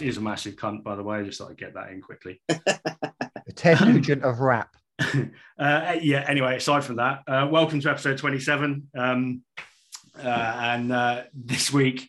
West 0.00 0.08
is 0.08 0.16
a 0.16 0.20
massive 0.22 0.56
cunt, 0.56 0.82
by 0.82 0.96
the 0.96 1.02
way. 1.02 1.18
I 1.18 1.24
just 1.24 1.38
thought 1.38 1.50
I'd 1.50 1.58
get 1.58 1.74
that 1.74 1.90
in 1.90 2.00
quickly. 2.00 2.40
The 3.46 3.52
Ted 3.54 3.80
Nugent 3.80 4.22
of 4.22 4.38
rap. 4.38 4.76
uh, 5.58 5.96
yeah. 6.00 6.24
Anyway, 6.28 6.56
aside 6.56 6.84
from 6.84 6.96
that, 6.96 7.22
uh, 7.26 7.48
welcome 7.50 7.80
to 7.80 7.90
episode 7.90 8.16
27. 8.16 8.88
Um, 8.96 9.42
uh, 10.16 10.28
and 10.28 10.92
uh, 10.92 11.24
this 11.34 11.72
week, 11.72 12.08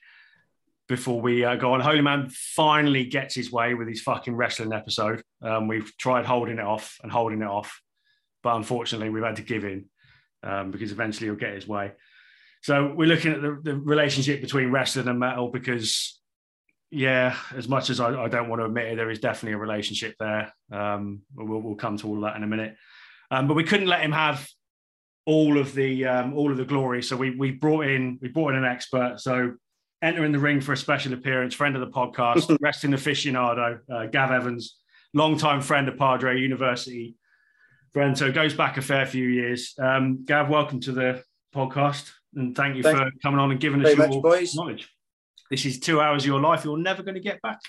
before 0.88 1.20
we 1.20 1.43
uh, 1.43 1.55
go 1.55 1.73
on, 1.73 1.79
Holy 1.79 2.01
Man 2.01 2.29
finally 2.29 3.05
gets 3.05 3.34
his 3.34 3.51
way 3.51 3.73
with 3.73 3.88
his 3.88 4.01
fucking 4.01 4.35
wrestling 4.35 4.71
episode. 4.71 5.23
Um, 5.41 5.67
we've 5.67 5.91
tried 5.98 6.26
holding 6.26 6.59
it 6.59 6.65
off 6.65 6.98
and 7.01 7.12
holding 7.12 7.41
it 7.41 7.48
off, 7.48 7.81
but 8.43 8.55
unfortunately, 8.55 9.09
we've 9.09 9.23
had 9.23 9.37
to 9.37 9.41
give 9.41 9.65
in 9.65 9.85
um, 10.43 10.70
because 10.70 10.91
eventually 10.91 11.27
he'll 11.27 11.35
get 11.35 11.55
his 11.55 11.67
way. 11.67 11.93
So 12.62 12.93
we're 12.95 13.07
looking 13.07 13.34
at 13.34 13.41
the, 13.41 13.59
the 13.63 13.76
relationship 13.76 14.41
between 14.41 14.70
wrestling 14.70 15.07
and 15.07 15.20
metal 15.20 15.49
because, 15.49 16.20
yeah, 16.91 17.37
as 17.55 17.67
much 17.67 17.89
as 17.89 17.99
I, 17.99 18.23
I, 18.23 18.27
don't 18.27 18.49
want 18.49 18.61
to 18.61 18.65
admit 18.65 18.87
it, 18.87 18.95
there 18.97 19.09
is 19.09 19.19
definitely 19.19 19.53
a 19.53 19.57
relationship 19.57 20.15
there. 20.19 20.53
Um, 20.71 21.21
we'll, 21.33 21.61
we'll, 21.61 21.75
come 21.75 21.97
to 21.97 22.07
all 22.07 22.15
of 22.17 22.21
that 22.23 22.35
in 22.35 22.43
a 22.43 22.47
minute. 22.47 22.75
Um, 23.31 23.47
but 23.47 23.53
we 23.53 23.63
couldn't 23.63 23.87
let 23.87 24.01
him 24.01 24.11
have 24.11 24.45
all 25.25 25.57
of 25.57 25.73
the 25.73 26.05
um, 26.05 26.33
all 26.33 26.51
of 26.51 26.57
the 26.57 26.65
glory. 26.65 27.01
So 27.01 27.15
we 27.15 27.31
we 27.31 27.51
brought 27.51 27.85
in 27.85 28.20
we 28.21 28.27
brought 28.27 28.49
in 28.49 28.57
an 28.57 28.65
expert. 28.65 29.21
So 29.21 29.53
entering 30.01 30.33
the 30.33 30.39
ring 30.39 30.59
for 30.59 30.73
a 30.73 30.77
special 30.77 31.13
appearance, 31.13 31.53
friend 31.53 31.75
of 31.75 31.81
the 31.81 31.87
podcast, 31.87 32.57
wrestling 32.61 32.91
aficionado, 32.91 33.79
uh, 33.89 34.07
Gav 34.07 34.31
Evans, 34.31 34.77
longtime 35.13 35.61
friend 35.61 35.87
of 35.87 35.98
Padre 35.98 36.39
University 36.39 37.15
friend. 37.93 38.17
So 38.17 38.27
it 38.27 38.33
goes 38.33 38.53
back 38.53 38.77
a 38.77 38.81
fair 38.81 39.05
few 39.05 39.27
years. 39.27 39.73
Um, 39.79 40.23
Gav, 40.26 40.49
welcome 40.49 40.79
to 40.81 40.91
the 40.91 41.23
podcast, 41.55 42.11
and 42.35 42.55
thank 42.55 42.76
you 42.76 42.83
Thank 42.83 42.98
for 42.98 43.11
coming 43.21 43.39
on 43.39 43.51
and 43.51 43.59
giving 43.59 43.85
us 43.85 43.95
your 43.95 44.21
much, 44.21 44.55
knowledge. 44.55 44.89
This 45.52 45.66
is 45.66 45.82
two 45.82 45.99
hours 45.99 46.24
of 46.24 46.27
your 46.27 46.40
life 46.40 46.63
you're 46.63 46.77
never 46.77 47.04
going 47.04 47.16
to 47.16 47.21
get 47.21 47.41
back. 47.41 47.60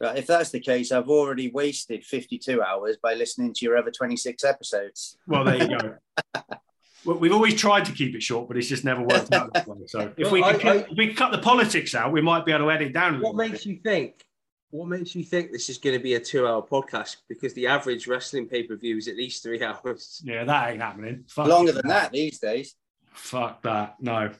Right, 0.00 0.16
if 0.16 0.28
that's 0.28 0.50
the 0.50 0.60
case, 0.60 0.92
I've 0.92 1.08
already 1.08 1.50
wasted 1.50 2.04
52 2.04 2.62
hours 2.62 2.96
by 3.02 3.14
listening 3.14 3.52
to 3.54 3.66
your 3.66 3.76
other 3.76 3.90
26 3.90 4.44
episodes. 4.44 5.18
Well, 5.26 5.42
there 5.42 5.56
you 5.56 5.76
go. 5.76 5.96
well, 7.04 7.18
we've 7.18 7.32
always 7.32 7.56
tried 7.56 7.84
to 7.86 7.92
keep 7.92 8.14
it 8.14 8.22
short, 8.22 8.46
but 8.46 8.56
it's 8.56 8.68
just 8.68 8.84
never 8.84 9.02
worked 9.02 9.34
out 9.34 9.52
that 9.54 9.66
way. 9.66 9.78
So 9.88 10.12
if, 10.16 10.30
well, 10.30 10.32
we, 10.32 10.42
I, 10.44 10.52
cut, 10.52 10.76
I, 10.76 10.76
if 10.88 10.96
we 10.96 11.12
cut 11.12 11.32
the 11.32 11.38
politics 11.38 11.96
out, 11.96 12.12
we 12.12 12.22
might 12.22 12.46
be 12.46 12.52
able 12.52 12.66
to 12.66 12.70
edit 12.70 12.94
down. 12.94 13.20
what 13.20 13.34
makes 13.34 13.64
bit. 13.64 13.66
you 13.66 13.76
think? 13.82 14.24
What 14.70 14.86
makes 14.86 15.16
you 15.16 15.24
think 15.24 15.50
this 15.50 15.68
is 15.68 15.78
going 15.78 15.98
to 15.98 16.02
be 16.02 16.14
a 16.14 16.20
two-hour 16.20 16.62
podcast? 16.62 17.16
Because 17.28 17.54
the 17.54 17.66
average 17.66 18.06
wrestling 18.06 18.46
pay-per-view 18.46 18.96
is 18.98 19.08
at 19.08 19.16
least 19.16 19.42
three 19.42 19.60
hours. 19.64 20.22
Yeah, 20.24 20.44
that 20.44 20.70
ain't 20.70 20.80
happening. 20.80 21.24
Fuck 21.26 21.48
Longer 21.48 21.72
than 21.72 21.88
that 21.88 22.12
these 22.12 22.38
days. 22.38 22.76
Fuck 23.12 23.62
that. 23.62 23.96
No. 24.00 24.30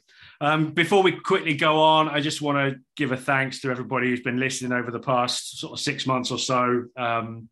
Um, 0.43 0.73
before 0.73 1.03
we 1.03 1.13
quickly 1.13 1.55
go 1.55 1.81
on, 1.81 2.09
I 2.09 2.21
just 2.21 2.41
want 2.41 2.57
to 2.57 2.81
give 2.97 3.13
a 3.13 3.17
thanks 3.17 3.61
to 3.61 3.71
everybody 3.71 4.09
who's 4.09 4.23
been 4.23 4.41
listening 4.41 4.73
over 4.73 4.91
the 4.91 4.99
past 4.99 5.59
sort 5.59 5.75
of 5.75 5.81
six 5.81 6.07
months 6.07 6.31
or 6.31 6.39
so. 6.39 6.85
Um, 6.97 7.51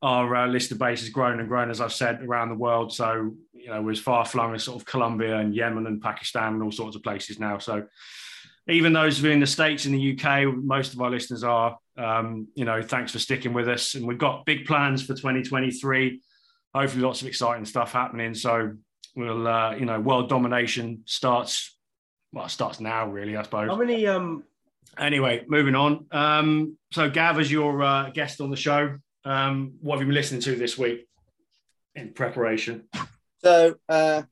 our 0.00 0.36
uh, 0.36 0.46
listener 0.46 0.78
base 0.78 1.00
has 1.00 1.08
grown 1.08 1.40
and 1.40 1.48
grown, 1.48 1.70
as 1.70 1.80
I've 1.80 1.92
said, 1.92 2.22
around 2.22 2.50
the 2.50 2.54
world. 2.54 2.92
So, 2.92 3.34
you 3.52 3.68
know, 3.68 3.82
we're 3.82 3.92
as 3.92 3.98
far 3.98 4.24
flung 4.24 4.54
as 4.54 4.62
sort 4.62 4.80
of 4.80 4.86
Colombia 4.86 5.38
and 5.38 5.54
Yemen 5.54 5.86
and 5.86 6.00
Pakistan 6.00 6.54
and 6.54 6.62
all 6.62 6.70
sorts 6.70 6.94
of 6.94 7.02
places 7.02 7.40
now. 7.40 7.58
So, 7.58 7.86
even 8.68 8.92
those 8.92 9.18
who 9.18 9.28
are 9.28 9.32
in 9.32 9.40
the 9.40 9.46
States 9.46 9.84
and 9.84 9.94
the 9.94 10.16
UK, 10.16 10.54
most 10.54 10.94
of 10.94 11.00
our 11.00 11.10
listeners 11.10 11.42
are, 11.42 11.78
um, 11.98 12.48
you 12.54 12.64
know, 12.64 12.80
thanks 12.80 13.12
for 13.12 13.18
sticking 13.18 13.52
with 13.52 13.68
us. 13.68 13.94
And 13.94 14.06
we've 14.06 14.18
got 14.18 14.46
big 14.46 14.66
plans 14.66 15.02
for 15.02 15.14
2023. 15.14 16.20
Hopefully, 16.74 17.02
lots 17.02 17.22
of 17.22 17.26
exciting 17.26 17.64
stuff 17.64 17.92
happening. 17.92 18.34
So, 18.34 18.74
we'll, 19.16 19.48
uh, 19.48 19.74
you 19.74 19.86
know, 19.86 19.98
world 19.98 20.28
domination 20.28 21.02
starts 21.06 21.74
well, 22.34 22.46
it 22.46 22.50
starts 22.50 22.80
now, 22.80 23.08
really, 23.08 23.36
I 23.36 23.42
suppose. 23.42 23.68
How 23.68 23.76
many? 23.76 24.06
Um. 24.06 24.42
Anyway, 24.98 25.44
moving 25.48 25.74
on. 25.74 26.06
Um, 26.10 26.76
so, 26.92 27.08
Gav, 27.08 27.38
as 27.38 27.50
your 27.50 27.82
uh, 27.82 28.10
guest 28.10 28.40
on 28.40 28.50
the 28.50 28.56
show, 28.56 28.96
um, 29.24 29.74
what 29.80 29.96
have 29.96 30.02
you 30.02 30.06
been 30.06 30.14
listening 30.14 30.40
to 30.42 30.56
this 30.56 30.76
week 30.76 31.08
in 31.94 32.12
preparation? 32.12 32.84
So, 33.42 33.76
uh, 33.88 34.22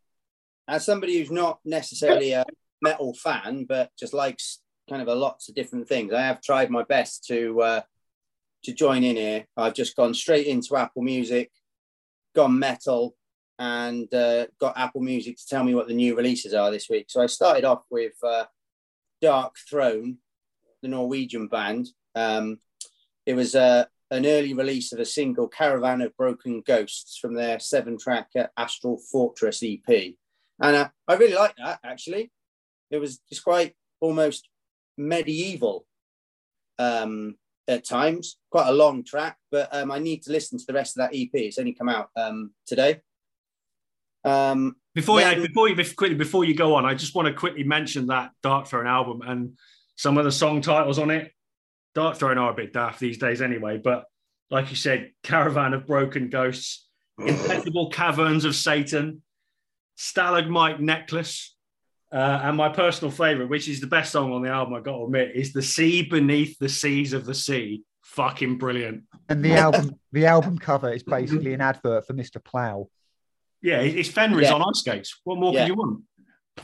as 0.68 0.84
somebody 0.84 1.18
who's 1.18 1.30
not 1.30 1.58
necessarily 1.64 2.32
a 2.32 2.44
metal 2.80 3.14
fan, 3.14 3.66
but 3.68 3.90
just 3.98 4.14
likes 4.14 4.60
kind 4.88 5.02
of 5.02 5.08
a 5.08 5.14
lots 5.14 5.48
of 5.48 5.54
different 5.54 5.88
things, 5.88 6.12
I 6.12 6.22
have 6.22 6.40
tried 6.40 6.70
my 6.70 6.82
best 6.82 7.24
to 7.26 7.60
uh, 7.62 7.80
to 8.64 8.72
join 8.72 9.04
in 9.04 9.16
here. 9.16 9.46
I've 9.56 9.74
just 9.74 9.96
gone 9.96 10.14
straight 10.14 10.46
into 10.46 10.76
Apple 10.76 11.02
Music, 11.02 11.50
gone 12.34 12.58
metal, 12.58 13.14
and 13.62 14.12
uh, 14.12 14.44
got 14.58 14.76
Apple 14.76 15.02
Music 15.02 15.36
to 15.36 15.46
tell 15.46 15.62
me 15.62 15.72
what 15.72 15.86
the 15.86 15.94
new 15.94 16.16
releases 16.16 16.52
are 16.52 16.72
this 16.72 16.90
week. 16.90 17.06
So 17.08 17.22
I 17.22 17.26
started 17.26 17.64
off 17.64 17.84
with 17.92 18.14
uh, 18.20 18.46
Dark 19.20 19.54
Throne, 19.70 20.16
the 20.82 20.88
Norwegian 20.88 21.46
band. 21.46 21.86
Um, 22.16 22.58
it 23.24 23.34
was 23.34 23.54
uh, 23.54 23.84
an 24.10 24.26
early 24.26 24.52
release 24.52 24.92
of 24.92 24.98
a 24.98 25.04
single, 25.04 25.46
Caravan 25.46 26.00
of 26.00 26.16
Broken 26.16 26.64
Ghosts, 26.66 27.18
from 27.18 27.34
their 27.34 27.60
seven 27.60 27.96
track 27.96 28.30
uh, 28.36 28.48
Astral 28.56 28.98
Fortress 29.12 29.62
EP. 29.62 30.14
And 30.60 30.76
uh, 30.76 30.88
I 31.06 31.14
really 31.14 31.36
like 31.36 31.54
that, 31.58 31.78
actually. 31.84 32.32
It 32.90 32.98
was 32.98 33.20
just 33.28 33.44
quite 33.44 33.76
almost 34.00 34.48
medieval 34.98 35.86
um, 36.80 37.36
at 37.68 37.84
times, 37.84 38.38
quite 38.50 38.66
a 38.68 38.72
long 38.72 39.04
track, 39.04 39.36
but 39.52 39.72
um, 39.72 39.92
I 39.92 40.00
need 40.00 40.24
to 40.24 40.32
listen 40.32 40.58
to 40.58 40.64
the 40.66 40.74
rest 40.74 40.98
of 40.98 41.02
that 41.02 41.16
EP. 41.16 41.30
It's 41.34 41.60
only 41.60 41.74
come 41.74 41.88
out 41.88 42.10
um, 42.16 42.50
today. 42.66 43.00
Um, 44.24 44.76
before 44.94 45.20
then, 45.20 45.40
you, 45.40 45.48
before 45.48 45.68
you 45.68 45.74
quickly 45.74 46.14
before 46.14 46.44
you 46.44 46.54
go 46.54 46.74
on, 46.74 46.84
I 46.84 46.94
just 46.94 47.14
want 47.14 47.26
to 47.26 47.34
quickly 47.34 47.64
mention 47.64 48.06
that 48.06 48.30
Darkthrone 48.42 48.86
album 48.86 49.22
and 49.22 49.58
some 49.96 50.18
of 50.18 50.24
the 50.24 50.32
song 50.32 50.60
titles 50.60 50.98
on 50.98 51.10
it. 51.10 51.32
Darkthrone 51.94 52.38
are 52.38 52.50
a 52.50 52.54
bit 52.54 52.72
daft 52.72 53.00
these 53.00 53.18
days, 53.18 53.42
anyway. 53.42 53.78
But 53.82 54.04
like 54.50 54.70
you 54.70 54.76
said, 54.76 55.12
Caravan 55.22 55.74
of 55.74 55.86
Broken 55.86 56.28
Ghosts, 56.28 56.88
Impenetrable 57.18 57.90
Caverns 57.90 58.44
of 58.44 58.54
Satan, 58.54 59.22
Stalagmite 59.96 60.80
Necklace, 60.80 61.54
uh, 62.12 62.40
and 62.42 62.56
my 62.56 62.68
personal 62.68 63.10
favorite, 63.10 63.48
which 63.48 63.68
is 63.68 63.80
the 63.80 63.86
best 63.86 64.12
song 64.12 64.32
on 64.32 64.42
the 64.42 64.50
album, 64.50 64.74
I 64.74 64.80
got 64.80 64.98
to 64.98 65.04
admit, 65.04 65.32
is 65.34 65.52
"The 65.52 65.62
Sea 65.62 66.02
Beneath 66.02 66.58
the 66.58 66.68
Seas 66.68 67.12
of 67.12 67.24
the 67.24 67.34
Sea." 67.34 67.82
Fucking 68.02 68.58
brilliant. 68.58 69.04
And 69.30 69.42
the 69.42 69.54
album, 69.56 69.98
the 70.12 70.26
album 70.26 70.58
cover 70.58 70.92
is 70.92 71.02
basically 71.02 71.54
an 71.54 71.62
advert 71.62 72.06
for 72.06 72.12
Mr. 72.12 72.44
Plow. 72.44 72.88
Yeah, 73.62 73.80
it's 73.80 74.08
Fenriz 74.08 74.42
yeah. 74.42 74.54
on 74.54 74.62
ice 74.62 74.80
skates. 74.80 75.20
What 75.24 75.38
more 75.38 75.52
yeah. 75.52 75.60
could 75.60 75.68
you 75.68 75.74
want? 75.74 76.02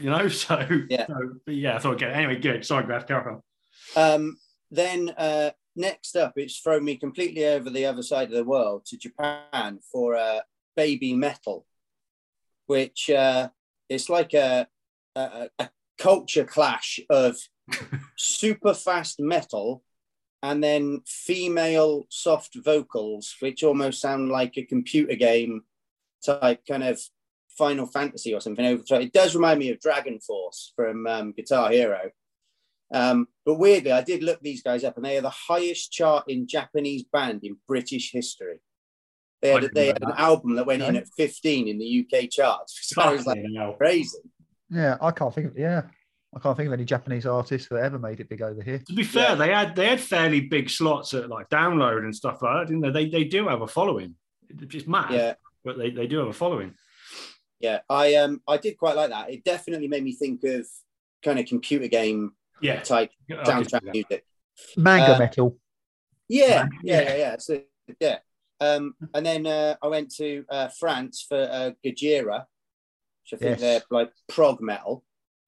You 0.01 0.11
know, 0.11 0.29
so 0.29 0.67
yeah, 0.91 1.07
so, 1.07 1.15
yeah. 1.47 1.77
I 1.77 1.79
thought 1.79 2.03
it. 2.03 2.07
anyway. 2.07 2.37
Good. 2.37 2.65
Sorry, 2.65 2.85
Graf. 2.85 3.07
Carry. 3.07 3.37
Um, 3.97 4.39
then 4.71 5.11
uh, 5.17 5.51
next 5.77 6.17
up, 6.17 6.35
it's 6.37 6.59
thrown 6.59 6.85
me 6.85 6.97
completely 6.97 7.47
over 7.47 7.71
the 7.71 7.87
other 7.87 8.03
side 8.03 8.29
of 8.29 8.35
the 8.35 8.45
world 8.45 8.85
to 8.87 8.99
Japan 8.99 9.79
for 9.91 10.17
uh, 10.17 10.41
Baby 10.77 11.15
Metal, 11.15 11.65
which 12.67 13.09
uh, 13.11 13.49
it's 13.89 14.09
like 14.09 14.35
a, 14.35 14.67
a, 15.15 15.49
a 15.59 15.71
culture 15.99 16.45
clash 16.45 17.01
of 17.09 17.37
super 18.17 18.75
fast 18.75 19.21
metal 19.21 19.83
and 20.43 20.63
then 20.63 21.01
female 21.07 22.07
soft 22.11 22.57
vocals, 22.57 23.35
which 23.41 23.65
almost 23.65 24.01
sound 24.01 24.29
like 24.29 24.57
a 24.57 24.65
computer 24.65 25.15
game 25.15 25.63
type 26.25 26.61
kind 26.67 26.85
of 26.85 27.01
Final 27.59 27.87
Fantasy 27.87 28.33
or 28.33 28.41
something 28.41 28.65
over. 28.65 28.83
It 29.01 29.13
does 29.13 29.35
remind 29.35 29.59
me 29.59 29.71
of 29.71 29.81
Dragon 29.81 30.21
Force 30.21 30.73
from 30.77 31.07
um, 31.07 31.33
Guitar 31.33 31.71
Hero. 31.71 32.11
Um, 32.95 33.27
but 33.45 33.57
weirdly, 33.57 33.93
I 33.93 34.03
did 34.03 34.23
look 34.23 34.41
these 34.41 34.63
guys 34.63 34.85
up, 34.85 34.97
and 34.97 35.05
they 35.05 35.19
are 35.19 35.23
the 35.23 35.31
highest 35.31 35.93
chart 35.93 36.25
in 36.29 36.47
Japanese 36.47 37.03
band 37.13 37.41
in 37.43 37.57
British 37.67 38.13
history. 38.13 38.61
They 39.43 39.51
had, 39.51 39.71
they 39.75 39.87
had 39.89 40.03
an 40.03 40.15
album 40.17 40.55
that 40.57 40.67
went 40.67 40.83
in 40.83 40.97
at 40.97 41.07
15 41.17 41.69
in 41.69 41.79
the 41.79 42.07
UK 42.07 42.31
charts. 42.31 42.79
So 42.95 43.03
I 43.03 43.13
was 43.13 43.27
like, 43.27 43.39
crazy. 43.77 44.19
Yeah, 44.71 44.97
I 45.01 45.11
can't 45.11 45.35
think 45.35 45.49
of 45.49 45.59
yeah. 45.59 45.83
I 46.35 46.41
can't 46.41 46.57
think 46.57 46.67
of 46.67 46.75
any 46.75 46.85
Japanese 46.85 47.25
artists 47.25 47.69
that 47.69 47.83
ever 47.83 47.99
made 47.99 48.21
it 48.21 48.29
big 48.29 48.43
over 48.43 48.63
here. 48.63 48.83
To 48.87 48.93
be 48.93 49.03
fair, 49.03 49.31
yeah. 49.31 49.35
they 49.35 49.49
had 49.49 49.77
they 49.77 49.87
had 49.87 50.01
fairly 50.01 50.41
big 50.41 50.69
slots 50.69 51.15
at 51.15 51.29
like 51.29 51.49
download 51.49 52.01
and 52.01 52.15
stuff 52.15 52.43
like 52.43 52.53
that, 52.53 52.67
didn't 52.67 52.83
they? 52.83 53.05
They, 53.05 53.11
they 53.11 53.25
do 53.25 53.49
have 53.49 53.63
a 53.63 53.67
following. 53.67 54.15
It's 54.49 54.67
just 54.67 54.89
mad. 54.89 55.13
Yeah 55.13 55.35
but 55.69 55.77
they, 55.77 55.91
they 55.91 56.07
do 56.07 56.19
have 56.19 56.29
a 56.29 56.33
following. 56.33 56.75
Yeah, 57.61 57.81
I 57.91 58.15
um 58.15 58.41
I 58.49 58.57
did 58.57 58.79
quite 58.79 58.97
like 58.97 59.11
that. 59.11 59.31
It 59.31 59.45
definitely 59.45 59.89
made 59.89 60.03
me 60.03 60.13
think 60.13 60.43
of 60.45 60.67
kind 61.23 61.39
of 61.39 61.47
computer 61.47 61.89
game 61.89 62.33
yeah 62.63 62.81
type 62.81 63.11
soundtrack 63.31 63.83
music. 63.93 64.25
Manga 64.77 65.17
uh, 65.17 65.19
metal. 65.19 65.59
Yeah, 66.29 66.67
yeah, 66.83 67.03
yeah, 67.03 67.17
yeah. 67.17 67.37
So, 67.39 67.61
yeah. 68.01 68.19
Um, 68.61 68.95
and 69.15 69.25
then 69.25 69.47
uh, 69.47 69.77
I 69.83 69.87
went 69.89 70.15
to 70.17 70.45
uh, 70.49 70.69
France 70.69 71.25
for 71.29 71.39
uh, 71.39 71.71
Gojira, 71.85 72.45
which 73.23 73.35
I 73.35 73.37
think 73.37 73.51
yes. 73.51 73.61
they're 73.61 73.83
like 73.91 74.11
prog 74.29 74.61
metal. 74.61 75.05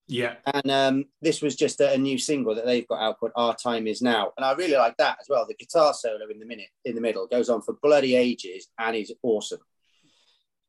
Yeah. 0.07 0.35
And 0.45 0.71
um, 0.71 1.05
this 1.21 1.41
was 1.41 1.55
just 1.55 1.79
a, 1.81 1.93
a, 1.93 1.97
new 1.97 2.17
single 2.17 2.55
that 2.55 2.65
they've 2.65 2.87
got 2.87 3.01
out 3.01 3.19
called 3.19 3.31
Our 3.35 3.55
Time 3.55 3.87
Is 3.87 4.01
Now. 4.01 4.31
And 4.35 4.45
I 4.45 4.53
really 4.53 4.75
like 4.75 4.97
that 4.97 5.17
as 5.21 5.27
well. 5.29 5.45
The 5.47 5.55
guitar 5.55 5.93
solo 5.93 6.27
in 6.29 6.39
the 6.39 6.45
minute 6.45 6.67
in 6.83 6.95
the 6.95 7.01
middle 7.01 7.27
goes 7.27 7.49
on 7.49 7.61
for 7.61 7.77
bloody 7.81 8.15
ages 8.15 8.67
and 8.77 8.95
is 8.95 9.13
awesome. 9.23 9.59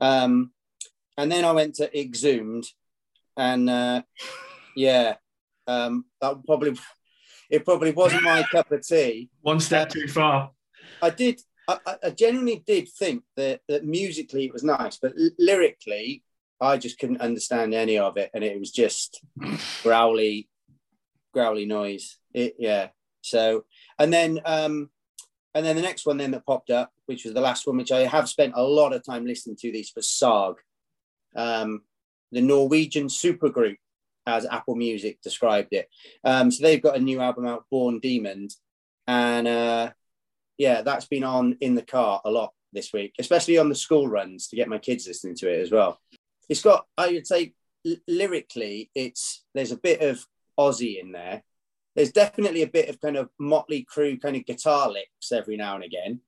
Um, 0.03 0.51
and 1.17 1.31
then 1.31 1.45
I 1.45 1.53
went 1.53 1.77
to 1.77 1.99
Exhumed, 1.99 2.65
and 3.37 3.71
uh, 3.71 4.03
yeah, 4.75 5.15
um, 5.69 6.05
that 6.21 6.45
probably 6.45 6.77
it 7.51 7.65
probably 7.65 7.93
wasn't 7.93 8.25
my 8.25 8.43
cup 8.51 8.71
of 8.73 8.87
tea. 8.87 9.31
One 9.43 9.61
step 9.61 9.89
too 9.91 10.09
far. 10.09 10.51
I 11.01 11.11
did. 11.11 11.41
I, 11.69 11.79
I- 11.87 11.97
I 12.07 12.11
genuinely 12.11 12.65
did 12.67 12.89
think 12.89 13.23
that, 13.37 13.61
that 13.69 13.85
musically 13.85 14.47
it 14.47 14.53
was 14.53 14.65
nice, 14.65 14.99
but 15.01 15.13
l- 15.17 15.31
lyrically, 15.39 16.25
I 16.61 16.77
just 16.77 16.99
couldn't 16.99 17.21
understand 17.21 17.73
any 17.73 17.99
of 17.99 18.17
it, 18.17 18.31
and 18.35 18.43
it 18.43 18.59
was 18.59 18.73
just 18.73 19.21
growly, 19.85 20.49
growly 21.33 21.65
noise. 21.67 22.19
It, 22.35 22.57
yeah. 22.59 22.89
So, 23.21 23.65
and 24.01 24.13
then, 24.13 24.41
um, 24.45 24.91
and 25.55 25.65
then 25.65 25.77
the 25.77 25.83
next 25.83 26.05
one 26.07 26.17
then 26.17 26.33
that 26.33 26.45
popped 26.45 26.71
up, 26.71 26.91
which 27.13 27.25
was 27.25 27.35
the 27.35 27.41
last 27.41 27.67
one, 27.67 27.77
which 27.77 27.93
I 27.93 28.01
have 28.01 28.29
spent 28.29 28.55
a 28.57 28.63
lot 28.63 28.93
of 28.93 29.05
time 29.05 29.27
listening 29.27 29.57
to. 29.57 29.71
These 29.71 29.91
for 29.91 30.01
Sarg, 30.01 30.55
um, 31.37 31.83
the 32.31 32.41
Norwegian 32.41 33.07
supergroup, 33.07 33.77
as 34.27 34.47
Apple 34.47 34.77
Music 34.77 35.21
described 35.23 35.73
it. 35.73 35.89
Um, 36.25 36.51
so 36.51 36.63
they've 36.63 36.83
got 36.83 36.97
a 36.97 37.01
new 37.01 37.21
album 37.21 37.47
out, 37.47 37.67
Born 37.71 38.01
Demons, 38.01 38.61
and 39.07 39.47
uh, 39.47 39.91
yeah, 40.59 40.83
that's 40.83 41.07
been 41.07 41.25
on 41.25 41.57
in 41.61 41.75
the 41.75 41.83
car 41.83 42.21
a 42.25 42.31
lot 42.31 42.53
this 42.73 42.93
week, 42.93 43.15
especially 43.19 43.59
on 43.59 43.69
the 43.69 43.75
school 43.75 44.09
runs 44.09 44.49
to 44.49 44.57
get 44.57 44.69
my 44.69 44.79
kids 44.79 45.07
listening 45.07 45.37
to 45.37 45.53
it 45.53 45.61
as 45.61 45.71
well. 45.71 46.01
It's 46.49 46.63
got, 46.63 46.87
I 46.97 47.13
would 47.13 47.27
say, 47.27 47.55
l- 47.87 47.97
lyrically, 48.09 48.91
it's 48.95 49.45
there's 49.55 49.73
a 49.73 49.77
bit 49.77 50.01
of 50.01 50.25
Ozzy 50.59 51.01
in 51.01 51.13
there. 51.13 51.43
There's 51.95 52.13
definitely 52.13 52.63
a 52.63 52.69
bit 52.69 52.89
of 52.89 53.01
kind 53.01 53.17
of 53.17 53.29
Motley 53.39 53.85
Crue 53.85 54.21
kind 54.21 54.37
of 54.37 54.47
guitar 54.47 54.91
licks 54.91 55.31
every 55.31 55.57
now 55.57 55.75
and 55.75 55.85
again. 55.85 56.21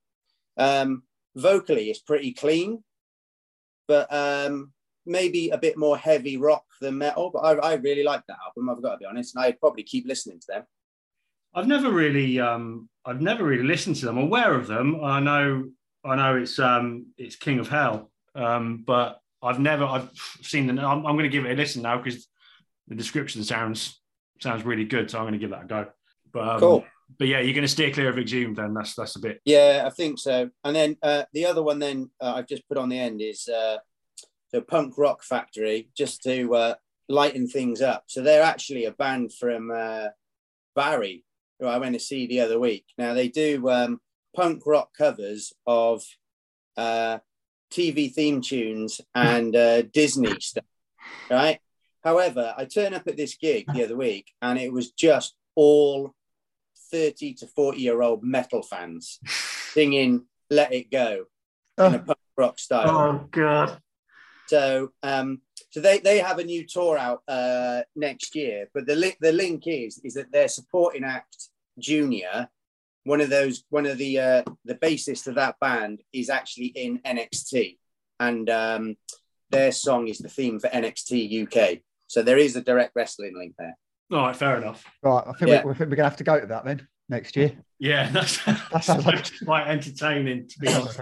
Um, 0.56 1.02
vocally, 1.34 1.90
it's 1.90 2.00
pretty 2.00 2.32
clean, 2.32 2.82
but 3.88 4.12
um, 4.12 4.72
maybe 5.06 5.50
a 5.50 5.58
bit 5.58 5.76
more 5.76 5.96
heavy 5.96 6.36
rock 6.36 6.64
than 6.80 6.98
metal. 6.98 7.30
But 7.30 7.40
I, 7.40 7.52
I 7.72 7.74
really 7.74 8.02
like 8.02 8.22
that 8.28 8.38
album. 8.44 8.70
I've 8.70 8.82
got 8.82 8.92
to 8.92 8.98
be 8.98 9.06
honest, 9.06 9.34
and 9.34 9.44
I'd 9.44 9.60
probably 9.60 9.82
keep 9.82 10.06
listening 10.06 10.40
to 10.40 10.46
them. 10.48 10.62
I've 11.54 11.68
never 11.68 11.90
really, 11.90 12.40
um, 12.40 12.88
I've 13.04 13.20
never 13.20 13.44
really 13.44 13.62
listened 13.64 13.96
to 13.96 14.06
them. 14.06 14.18
I'm 14.18 14.24
aware 14.24 14.54
of 14.54 14.66
them. 14.66 15.04
I 15.04 15.20
know, 15.20 15.70
I 16.04 16.16
know 16.16 16.36
it's 16.36 16.58
um, 16.58 17.06
it's 17.16 17.36
King 17.36 17.60
of 17.60 17.68
Hell, 17.68 18.10
um, 18.34 18.82
but 18.84 19.20
I've 19.42 19.60
never, 19.60 19.84
I've 19.84 20.10
seen 20.42 20.66
them. 20.66 20.78
I'm, 20.78 21.06
I'm 21.06 21.16
going 21.16 21.24
to 21.24 21.28
give 21.28 21.44
it 21.44 21.52
a 21.52 21.54
listen 21.54 21.82
now 21.82 21.98
because 21.98 22.26
the 22.88 22.94
description 22.94 23.44
sounds 23.44 24.00
sounds 24.40 24.64
really 24.64 24.84
good. 24.84 25.10
So 25.10 25.18
I'm 25.18 25.24
going 25.24 25.34
to 25.34 25.38
give 25.38 25.50
that 25.50 25.64
a 25.64 25.66
go. 25.66 25.86
But 26.32 26.48
um, 26.48 26.60
Cool. 26.60 26.84
But 27.18 27.28
yeah, 27.28 27.40
you're 27.40 27.54
going 27.54 27.62
to 27.62 27.68
steer 27.68 27.90
clear 27.90 28.08
of 28.08 28.18
Exhumed. 28.18 28.56
Then 28.56 28.74
that's 28.74 28.94
that's 28.94 29.16
a 29.16 29.20
bit. 29.20 29.40
Yeah, 29.44 29.84
I 29.86 29.90
think 29.90 30.18
so. 30.18 30.50
And 30.64 30.74
then 30.74 30.96
uh, 31.02 31.24
the 31.32 31.46
other 31.46 31.62
one, 31.62 31.78
then 31.78 32.10
uh, 32.20 32.34
I've 32.36 32.48
just 32.48 32.68
put 32.68 32.78
on 32.78 32.88
the 32.88 32.98
end 32.98 33.20
is 33.20 33.48
uh, 33.48 33.78
the 34.52 34.62
Punk 34.62 34.94
Rock 34.96 35.22
Factory, 35.22 35.88
just 35.96 36.22
to 36.22 36.54
uh, 36.54 36.74
lighten 37.08 37.46
things 37.46 37.82
up. 37.82 38.04
So 38.06 38.22
they're 38.22 38.42
actually 38.42 38.86
a 38.86 38.92
band 38.92 39.32
from 39.32 39.70
uh, 39.70 40.08
Barry, 40.74 41.24
who 41.60 41.66
I 41.66 41.78
went 41.78 41.94
to 41.94 42.00
see 42.00 42.26
the 42.26 42.40
other 42.40 42.58
week. 42.58 42.84
Now 42.98 43.14
they 43.14 43.28
do 43.28 43.68
um, 43.68 44.00
punk 44.34 44.62
rock 44.66 44.90
covers 44.96 45.52
of 45.66 46.04
uh, 46.76 47.18
TV 47.70 48.12
theme 48.12 48.40
tunes 48.40 49.00
and 49.14 49.54
uh, 49.54 49.82
Disney 49.82 50.38
stuff, 50.40 50.64
right? 51.30 51.60
However, 52.02 52.54
I 52.56 52.66
turned 52.66 52.94
up 52.94 53.06
at 53.06 53.16
this 53.16 53.34
gig 53.36 53.64
the 53.72 53.84
other 53.84 53.96
week, 53.96 54.30
and 54.42 54.58
it 54.58 54.72
was 54.72 54.92
just 54.92 55.34
all 55.54 56.14
30 56.94 57.34
to 57.34 57.46
40 57.48 57.78
year 57.80 58.02
old 58.02 58.22
metal 58.22 58.62
fans 58.62 59.18
singing 59.72 60.26
Let 60.48 60.72
It 60.72 60.92
Go 60.92 61.24
in 61.78 61.86
a 61.86 61.96
Oh, 61.96 61.98
punk 61.98 62.18
rock 62.36 62.60
style. 62.60 62.88
Oh, 62.88 63.28
God! 63.32 63.80
So 64.46 64.92
um, 65.02 65.40
so 65.70 65.80
they, 65.80 65.98
they 65.98 66.18
have 66.18 66.38
a 66.38 66.44
new 66.44 66.64
tour 66.64 66.96
out 66.96 67.22
uh, 67.26 67.82
next 67.96 68.36
year, 68.36 68.68
but 68.72 68.86
the 68.86 68.94
li- 68.94 69.16
the 69.20 69.32
link 69.32 69.64
is 69.66 70.00
is 70.04 70.14
that 70.14 70.30
their 70.30 70.46
supporting 70.46 71.02
act 71.02 71.48
Junior, 71.80 72.48
one 73.02 73.20
of 73.20 73.28
those 73.28 73.64
one 73.70 73.86
of 73.86 73.98
the 73.98 74.20
uh, 74.20 74.42
the 74.64 74.76
bassist 74.76 75.26
of 75.26 75.34
that 75.34 75.56
band 75.60 76.00
is 76.12 76.30
actually 76.30 76.66
in 76.66 77.00
NXT, 77.00 77.78
and 78.20 78.48
um, 78.48 78.96
their 79.50 79.72
song 79.72 80.06
is 80.06 80.18
the 80.18 80.28
theme 80.28 80.60
for 80.60 80.68
NXT 80.68 81.44
UK. 81.44 81.80
So 82.06 82.22
there 82.22 82.38
is 82.38 82.54
a 82.54 82.60
direct 82.60 82.92
wrestling 82.94 83.36
link 83.36 83.54
there. 83.58 83.76
All 84.12 84.18
right, 84.26 84.36
fair 84.36 84.56
enough. 84.60 84.84
right. 85.02 85.24
I 85.26 85.32
think, 85.32 85.50
Yeah. 85.50 85.64
we, 85.64 85.70
I 85.70 85.74
think 85.74 85.90
we're 85.90 85.96
going 85.96 85.98
to 85.98 86.10
have 86.10 86.16
to 86.18 86.24
go 86.24 86.40
to 86.40 86.46
that 86.46 86.64
then 86.64 86.86
next 87.08 87.36
year. 87.36 87.52
Yeah, 87.78 88.10
that's, 88.12 88.42
That 88.44 88.84
sounds 88.84 89.06
like- 89.06 89.30
quite 89.44 89.66
entertaining 89.66 90.48
to 90.48 90.58
be 90.58 90.68
honest. 90.72 91.00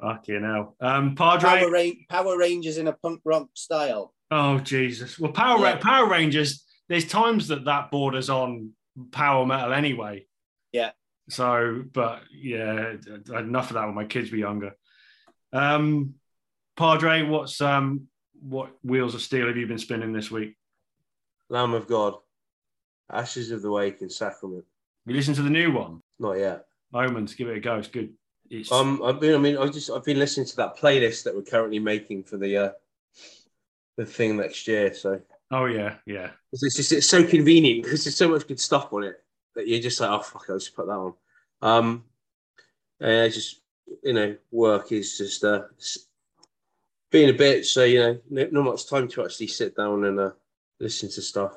Fucking 0.00 0.42
hell. 0.42 0.76
Um, 0.80 1.14
Padre. 1.14 1.60
Power, 1.60 1.70
Ra- 1.70 1.90
Power 2.08 2.38
Rangers 2.38 2.78
in 2.78 2.88
a 2.88 2.92
punk 2.94 3.20
rock 3.24 3.48
style. 3.54 4.14
Oh 4.30 4.58
Jesus! 4.60 5.18
Well, 5.18 5.32
Power 5.32 5.60
Ra- 5.62 5.76
Power 5.76 6.08
Rangers. 6.08 6.64
There's 6.88 7.06
times 7.06 7.48
that 7.48 7.66
that 7.66 7.90
borders 7.90 8.30
on 8.30 8.70
power 9.12 9.44
metal 9.44 9.72
anyway. 9.74 10.26
Yeah. 10.72 10.92
So, 11.28 11.84
but 11.92 12.22
yeah, 12.32 12.94
enough 13.36 13.70
of 13.70 13.74
that 13.74 13.84
when 13.86 13.94
my 13.94 14.04
kids 14.06 14.30
were 14.30 14.38
younger. 14.38 14.72
Um, 15.52 16.14
Padre, 16.76 17.22
what's 17.22 17.60
um, 17.60 18.06
what 18.40 18.70
wheels 18.82 19.14
of 19.14 19.20
steel 19.20 19.48
have 19.48 19.56
you 19.56 19.66
been 19.66 19.78
spinning 19.78 20.12
this 20.12 20.30
week? 20.30 20.56
Lamb 21.50 21.74
of 21.74 21.86
God, 21.86 22.14
Ashes 23.12 23.50
of 23.50 23.60
the 23.60 23.70
Wake 23.70 24.00
and 24.00 24.10
Sacrament. 24.10 24.64
You 25.04 25.14
listen 25.14 25.34
to 25.34 25.42
the 25.42 25.50
new 25.50 25.72
one, 25.72 26.00
Not 26.18 26.38
yet. 26.38 26.66
Omens. 26.94 27.34
Give 27.34 27.48
it 27.48 27.56
a 27.56 27.60
go. 27.60 27.76
It's 27.76 27.88
good. 27.88 28.14
It's 28.48 28.70
Um, 28.72 29.02
I've 29.02 29.20
been. 29.20 29.34
I 29.34 29.38
mean, 29.38 29.58
I 29.58 29.66
just 29.68 29.90
I've 29.90 30.04
been 30.04 30.18
listening 30.18 30.46
to 30.46 30.56
that 30.56 30.76
playlist 30.76 31.24
that 31.24 31.34
we're 31.34 31.42
currently 31.42 31.78
making 31.78 32.24
for 32.24 32.36
the 32.36 32.56
uh, 32.56 32.70
the 33.96 34.06
thing 34.06 34.36
next 34.36 34.66
year. 34.66 34.92
So 34.94 35.20
oh 35.50 35.66
yeah, 35.66 35.96
yeah. 36.06 36.30
it's 36.52 36.76
just 36.76 36.92
it's 36.92 37.08
so 37.08 37.24
convenient 37.24 37.84
because 37.84 38.04
there's 38.04 38.16
so 38.16 38.28
much 38.28 38.46
good 38.46 38.60
stuff 38.60 38.92
on 38.92 39.04
it 39.04 39.22
that 39.54 39.68
you're 39.68 39.80
just 39.80 40.00
like, 40.00 40.10
oh 40.10 40.20
fuck, 40.20 40.46
I'll 40.48 40.58
just 40.58 40.74
put 40.74 40.86
that 40.86 40.92
on. 40.92 41.14
Um, 41.62 42.04
and 43.00 43.10
it's 43.10 43.36
just 43.36 43.60
you 44.02 44.12
know, 44.12 44.36
work 44.50 44.92
is 44.92 45.16
just 45.16 45.44
uh, 45.44 45.62
being 47.10 47.30
a 47.30 47.34
bit. 47.34 47.66
So 47.66 47.84
you 47.84 48.00
know, 48.00 48.48
not 48.50 48.64
much 48.64 48.88
time 48.88 49.08
to 49.08 49.24
actually 49.24 49.48
sit 49.48 49.76
down 49.76 50.04
and 50.04 50.18
uh, 50.18 50.30
listen 50.80 51.08
to 51.10 51.22
stuff. 51.22 51.56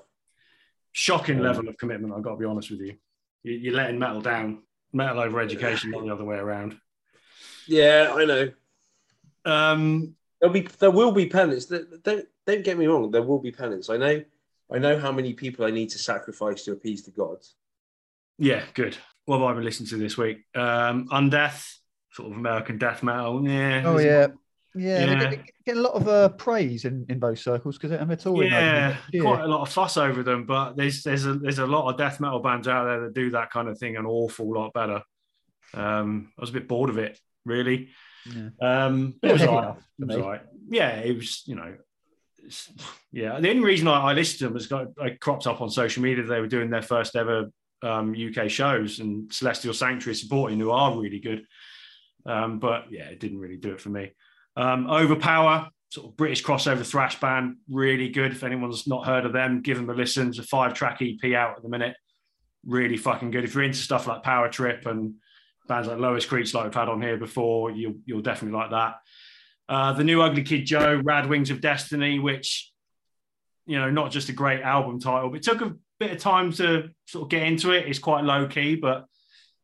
Shocking 0.92 1.38
Yeah. 1.38 1.44
level 1.46 1.68
of 1.68 1.78
commitment. 1.78 2.14
I've 2.14 2.22
got 2.24 2.32
to 2.32 2.38
be 2.38 2.46
honest 2.46 2.70
with 2.72 2.82
you. 2.82 2.98
You- 3.44 3.54
You're 3.58 3.74
letting 3.76 4.00
metal 4.00 4.22
down. 4.22 4.64
Metal 4.92 5.20
over 5.20 5.40
education, 5.40 5.90
not 5.92 6.04
the 6.06 6.14
other 6.14 6.24
way 6.24 6.38
around. 6.38 6.78
Yeah, 7.68 8.14
I 8.16 8.26
know. 8.26 8.52
Um, 9.46 10.16
There'll 10.40 10.54
be 10.54 10.62
there 10.80 10.92
will 10.92 11.12
be 11.14 11.26
penance. 11.28 11.66
Don't 11.66 12.28
don't 12.46 12.64
get 12.64 12.78
me 12.78 12.86
wrong. 12.86 13.10
There 13.12 13.24
will 13.24 13.40
be 13.40 13.52
penance. 13.52 13.90
I 13.90 13.98
know. 13.98 14.24
I 14.72 14.78
know 14.78 15.00
how 15.00 15.12
many 15.12 15.34
people 15.34 15.66
I 15.66 15.72
need 15.72 15.90
to 15.92 15.98
sacrifice 15.98 16.64
to 16.66 16.74
appease 16.74 17.04
the 17.04 17.12
gods. 17.12 17.56
Yeah, 18.38 18.64
good. 18.74 18.98
What 19.26 19.40
have 19.40 19.48
I 19.48 19.54
been 19.54 19.64
listening 19.64 19.90
to 19.90 19.98
this 19.98 20.18
week? 20.18 20.40
Um, 20.54 21.08
Undeath, 21.10 21.78
sort 22.12 22.32
of 22.32 22.38
American 22.38 22.78
death 22.78 23.04
metal. 23.04 23.48
Yeah. 23.48 23.84
oh 23.86 23.98
yeah. 24.00 24.28
Yeah, 24.76 25.06
Yeah. 25.06 25.20
getting, 25.20 25.46
getting 25.66 25.80
a 25.80 25.84
lot 25.84 25.94
of 25.94 26.08
uh, 26.08 26.30
praise 26.30 26.86
in, 26.86 27.06
in 27.10 27.20
those 27.20 27.42
circles 27.42 27.78
because 27.78 27.92
they're 27.92 28.16
touring. 28.16 28.52
Yeah, 28.52 28.96
quite 29.22 29.42
a 29.42 29.48
lot 29.48 29.62
of 29.62 29.70
fuss 29.70 29.98
over 29.98 30.24
them, 30.24 30.46
but 30.46 30.76
there's 30.76 31.04
there's 31.04 31.26
a 31.26 31.36
there's 31.36 31.60
a 31.60 31.68
lot 31.68 31.90
of 31.90 31.98
death 31.98 32.20
metal 32.20 32.40
bands 32.40 32.68
out 32.68 32.86
there 32.86 33.02
that 33.02 33.14
do 33.14 33.30
that 33.32 33.52
kind 33.52 33.68
of 33.68 33.78
thing 33.78 33.98
an 33.98 34.06
awful 34.06 34.52
lot 34.52 34.74
better. 34.74 35.02
Um, 35.74 36.32
I 36.38 36.42
was 36.42 36.50
a 36.50 36.54
bit 36.54 36.68
bored 36.68 36.90
of 36.90 36.98
it, 36.98 37.20
really. 37.46 37.90
Yeah. 38.26 38.50
Um, 38.62 39.16
it 39.22 39.32
was 39.32 39.42
heavy 39.42 39.52
all 39.52 39.58
right. 39.58 39.64
enough 39.66 39.78
It 40.00 40.08
was 40.08 40.16
me. 40.18 40.24
all 40.24 40.30
right. 40.30 40.42
Yeah, 40.70 40.90
it 41.00 41.16
was. 41.16 41.44
You 41.46 41.56
know, 41.56 41.76
yeah. 43.12 43.40
The 43.40 43.50
only 43.50 43.64
reason 43.64 43.88
I, 43.88 44.12
I 44.12 44.14
listened 44.14 44.40
to 44.40 44.46
them 44.46 44.54
was 44.54 44.68
got 44.68 44.88
I 45.02 45.12
cropped 45.12 45.48
up 45.48 45.62
on 45.62 45.70
social 45.70 46.04
media. 46.04 46.24
They 46.24 46.40
were 46.42 46.48
doing 46.48 46.70
their 46.70 46.82
first 46.82 47.16
ever 47.16 47.50
um, 47.82 48.16
UK 48.16 48.50
shows, 48.50 49.00
and 49.00 49.32
Celestial 49.32 49.74
Sanctuary 49.74 50.16
supporting, 50.16 50.60
who 50.60 50.72
are 50.72 50.98
really 51.00 51.20
good. 51.20 51.46
Um, 52.26 52.60
but 52.60 52.86
yeah, 52.90 53.06
it 53.06 53.20
didn't 53.20 53.40
really 53.40 53.58
do 53.58 53.72
it 53.74 53.82
for 53.82 53.90
me. 53.90 54.12
Um, 54.56 54.90
Overpower, 54.90 55.70
sort 55.90 56.08
of 56.08 56.18
British 56.18 56.44
crossover 56.44 56.86
thrash 56.86 57.20
band, 57.20 57.58
really 57.70 58.10
good. 58.10 58.32
If 58.32 58.44
anyone's 58.44 58.88
not 58.88 59.06
heard 59.06 59.26
of 59.26 59.34
them, 59.34 59.62
give 59.62 59.78
them 59.78 59.90
a 59.90 59.94
listen. 59.94 60.30
It's 60.30 60.40
a 60.40 60.44
five 60.44 60.74
track 60.74 61.02
EP 61.02 61.34
out 61.34 61.58
at 61.58 61.64
the 61.64 61.70
minute. 61.70 61.96
Really 62.66 62.98
fucking 62.98 63.32
good. 63.32 63.44
If 63.44 63.54
you're 63.54 63.64
into 63.64 63.78
stuff 63.78 64.08
like 64.08 64.24
Power 64.24 64.50
Trip 64.50 64.86
and 64.86 65.16
bands 65.68 65.88
like 65.88 66.00
Lois 66.00 66.26
Creech, 66.26 66.54
like 66.54 66.66
we've 66.66 66.74
had 66.74 66.90
on 66.90 67.02
here 67.02 67.18
before, 67.18 67.72
you'll, 67.72 67.96
you'll 68.06 68.22
definitely 68.22 68.58
like 68.58 68.72
that. 68.72 68.96
Uh, 69.70 69.94
the 69.94 70.04
new 70.04 70.22
Ugly 70.22 70.44
Kid 70.44 70.66
Joe, 70.66 71.02
Rad 71.04 71.28
Wings 71.28 71.50
of 71.50 71.62
Destiny, 71.62 72.20
which, 72.20 72.72
you 73.66 73.80
know, 73.80 73.90
not 73.90 74.12
just 74.12 74.30
a 74.30 74.34
great 74.34 74.62
album 74.62 75.00
title, 75.00 75.30
but 75.30 75.38
it 75.38 75.44
took 75.44 75.62
a 75.62 75.76
bit 76.00 76.12
of 76.12 76.18
time 76.18 76.52
to 76.54 76.90
sort 77.06 77.24
of 77.24 77.30
get 77.30 77.44
into 77.44 77.72
it. 77.72 77.88
It's 77.88 78.00
quite 78.00 78.24
low 78.24 78.48
key, 78.48 78.76
but 78.76 79.06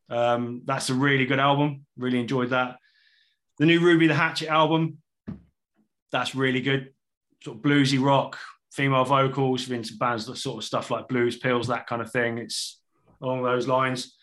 um, 0.10 0.62
that's 0.66 0.90
a 0.90 0.94
really 0.94 1.26
good 1.26 1.40
album. 1.40 1.86
Really 1.98 2.20
enjoyed 2.20 2.52
that. 2.52 2.78
The 3.60 3.66
new 3.66 3.82
Ruby 3.82 4.08
the 4.08 4.16
Hatchet 4.16 4.48
album, 4.48 5.00
that's 6.12 6.34
really 6.34 6.62
good. 6.62 6.94
Sort 7.44 7.58
of 7.58 7.64
bluesy 7.64 8.02
rock, 8.02 8.38
female 8.72 9.04
vocals, 9.04 9.68
we're 9.68 9.76
into 9.76 9.98
bands 9.98 10.26
that 10.26 10.38
sort 10.38 10.58
of 10.58 10.64
stuff 10.64 10.90
like 10.90 11.10
Blues 11.10 11.38
Pills, 11.38 11.68
that 11.68 11.86
kind 11.86 12.02
of 12.02 12.12
thing. 12.12 12.38
It's 12.38 12.80
along 13.22 13.44
those 13.44 13.68
lines. 13.68 14.16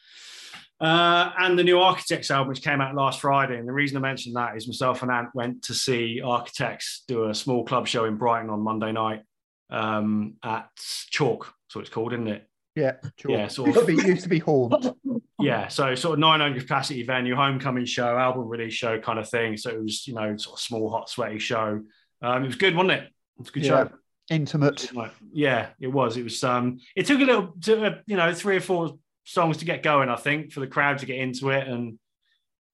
Uh, 0.81 1.31
and 1.38 1.59
the 1.59 1.64
new 1.64 1.81
Architects 1.81 2.31
album, 2.31 2.49
which 2.49 2.62
came 2.62 2.81
out 2.81 2.95
last 2.95 3.21
Friday. 3.21 3.59
And 3.59 3.69
the 3.69 3.73
reason 3.73 3.99
I 3.99 4.00
mentioned 4.00 4.37
that 4.37 4.57
is 4.57 4.66
myself 4.66 5.02
and 5.02 5.11
Ant 5.11 5.28
went 5.35 5.62
to 5.64 5.75
see 5.75 6.21
Architects 6.23 7.05
do 7.07 7.28
a 7.28 7.35
small 7.35 7.64
club 7.64 7.87
show 7.87 8.05
in 8.05 8.16
Brighton 8.16 8.50
on 8.50 8.61
Monday 8.61 8.93
night 8.93 9.23
um, 9.71 10.35
at 10.43 10.69
Chalk, 11.11 11.52
so 11.69 11.81
it's 11.81 11.90
called, 11.90 12.12
isn't 12.12 12.28
it? 12.28 12.49
Yeah, 12.75 12.93
sure. 13.19 13.31
Yeah, 13.31 13.49
sort 13.49 13.69
used, 13.69 13.81
of. 13.81 13.87
to 13.87 13.97
be, 13.97 14.09
used 14.09 14.23
to 14.23 14.28
be 14.28 14.38
Horns. 14.38 14.88
Yeah, 15.47 15.69
so 15.69 15.95
sort 15.95 16.15
of 16.15 16.19
900 16.19 16.61
capacity 16.61 17.03
venue, 17.05 17.35
homecoming 17.37 17.85
show, 17.85 18.17
album 18.17 18.49
release 18.49 18.73
show 18.75 18.99
kind 18.99 19.19
of 19.19 19.29
thing. 19.29 19.57
So 19.57 19.71
it 19.71 19.81
was, 19.83 20.07
you 20.07 20.15
know, 20.15 20.37
sort 20.37 20.57
of 20.59 20.61
small, 20.61 20.91
hot, 20.91 21.09
sweaty 21.09 21.38
show. 21.38 21.83
Um, 22.23 22.43
it 22.45 22.47
was 22.47 22.57
good, 22.57 22.75
wasn't 22.75 22.93
it? 22.93 23.03
It 23.05 23.12
was 23.38 23.49
a 23.49 23.53
good 23.53 23.65
Yeah. 23.65 23.69
show. 23.88 23.91
Intimate. 24.31 24.91
Yeah, 25.33 25.69
it 25.81 25.87
was. 25.87 26.17
It 26.17 26.25
was. 26.25 26.43
Um, 26.43 26.79
it 26.97 27.07
took 27.07 27.21
a 27.21 27.25
little, 27.25 27.55
to, 27.62 27.85
uh, 27.85 27.99
you 28.07 28.17
know, 28.17 28.33
three 28.35 28.57
or 28.57 28.61
four 28.61 28.99
songs 29.25 29.59
to 29.59 29.65
get 29.65 29.83
going. 29.85 30.09
I 30.09 30.17
think 30.17 30.53
for 30.53 30.61
the 30.61 30.67
crowd 30.67 30.99
to 30.99 31.07
get 31.07 31.19
into 31.19 31.50
it 31.50 31.69
and 31.69 31.99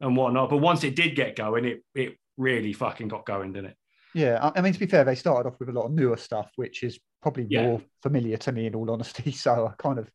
and 0.00 0.16
whatnot. 0.16 0.50
But 0.50 0.56
once 0.58 0.82
it 0.82 0.96
did 0.96 1.14
get 1.14 1.36
going, 1.36 1.64
it 1.66 1.84
it 1.94 2.16
really 2.38 2.72
fucking 2.72 3.08
got 3.08 3.26
going, 3.26 3.52
didn't 3.52 3.70
it? 3.70 3.76
Yeah, 4.14 4.38
I- 4.42 4.58
I 4.58 4.62
mean 4.62 4.72
to 4.72 4.78
be 4.80 4.86
fair, 4.86 5.04
they 5.04 5.14
started 5.14 5.46
off 5.48 5.58
with 5.60 5.68
a 5.68 5.72
lot 5.72 5.84
of 5.86 5.92
newer 5.92 6.16
stuff, 6.16 6.50
which 6.56 6.82
is 6.82 6.98
probably 7.20 7.46
Yeah. 7.50 7.62
more 7.66 7.82
familiar 8.02 8.36
to 8.38 8.52
me 8.52 8.66
in 8.66 8.74
all 8.74 8.90
honesty. 8.90 9.30
So 9.32 9.66
I 9.68 9.74
kind 9.82 9.98
of 9.98 10.10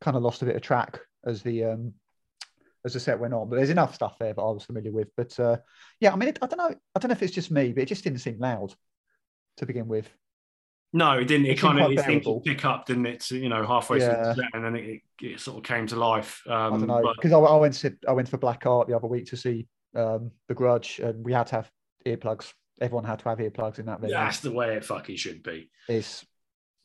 kind 0.00 0.16
of 0.16 0.22
lost 0.22 0.40
a 0.42 0.46
bit 0.46 0.56
of 0.56 0.62
track 0.62 0.98
as 1.24 1.42
the 1.42 1.64
um 1.64 1.94
as 2.84 2.94
the 2.94 3.00
set 3.00 3.18
went 3.20 3.34
on. 3.34 3.48
But 3.48 3.56
there's 3.56 3.70
enough 3.70 3.94
stuff 3.94 4.16
there 4.18 4.32
that 4.32 4.40
I 4.40 4.50
was 4.50 4.64
familiar 4.64 4.92
with. 4.92 5.08
But 5.16 5.38
uh, 5.38 5.58
yeah, 6.00 6.12
I 6.12 6.16
mean, 6.16 6.30
it, 6.30 6.38
I 6.40 6.46
don't 6.46 6.58
know, 6.58 6.74
I 6.94 6.98
don't 6.98 7.08
know 7.10 7.12
if 7.12 7.22
it's 7.22 7.34
just 7.34 7.50
me, 7.50 7.72
but 7.72 7.82
it 7.82 7.86
just 7.86 8.04
didn't 8.04 8.20
seem 8.20 8.38
loud 8.38 8.74
to 9.58 9.66
begin 9.66 9.86
with. 9.88 10.08
No, 10.92 11.12
it 11.18 11.26
didn't. 11.26 11.46
It, 11.46 11.50
It 11.50 11.58
kind 11.60 11.78
of 11.80 11.92
it 11.92 12.00
seemed 12.04 12.24
to 12.24 12.40
pick 12.44 12.64
up, 12.64 12.86
didn't 12.86 13.06
it? 13.06 13.30
You 13.30 13.48
know, 13.48 13.64
halfway 13.66 13.98
Yeah. 13.98 14.14
through 14.14 14.24
the 14.24 14.34
set, 14.34 14.50
and 14.54 14.64
then 14.64 14.76
it, 14.76 15.00
it 15.20 15.40
sort 15.40 15.58
of 15.58 15.62
came 15.64 15.86
to 15.88 15.96
life. 15.96 16.42
Um, 16.48 16.54
I 16.54 16.68
don't 16.78 16.86
know 16.88 17.00
but- 17.02 17.16
because 17.16 17.32
I, 17.32 17.38
I 17.38 17.56
went 17.56 17.74
to 17.74 17.96
I 18.08 18.12
went 18.12 18.28
for 18.28 18.38
Black 18.38 18.66
Art 18.66 18.88
the 18.88 18.96
other 18.96 19.06
week 19.06 19.26
to 19.26 19.36
see 19.36 19.68
um, 19.94 20.30
The 20.48 20.54
Grudge, 20.54 20.98
and 21.00 21.24
we 21.24 21.32
had 21.32 21.46
to 21.48 21.56
have 21.56 21.70
earplugs. 22.06 22.52
Everyone 22.80 23.04
had 23.04 23.18
to 23.20 23.28
have 23.28 23.38
earplugs 23.38 23.78
in 23.78 23.86
that 23.86 24.00
venue. 24.00 24.14
that's 24.14 24.40
the 24.40 24.50
way 24.52 24.74
it 24.74 24.84
fucking 24.84 25.16
should 25.16 25.42
be. 25.42 25.70
It's 25.86 26.24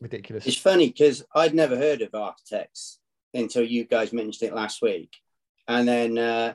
ridiculous. 0.02 0.46
It's 0.46 0.58
funny 0.58 0.90
because 0.90 1.24
I'd 1.34 1.56
never 1.56 1.78
heard 1.78 2.02
of 2.02 2.14
Architects 2.14 3.00
until 3.36 3.64
you 3.64 3.86
guys 3.86 4.14
mentioned 4.14 4.50
it 4.50 4.56
last 4.56 4.82
week. 4.82 5.16
And 5.68 5.88
then 5.88 6.18
uh, 6.18 6.54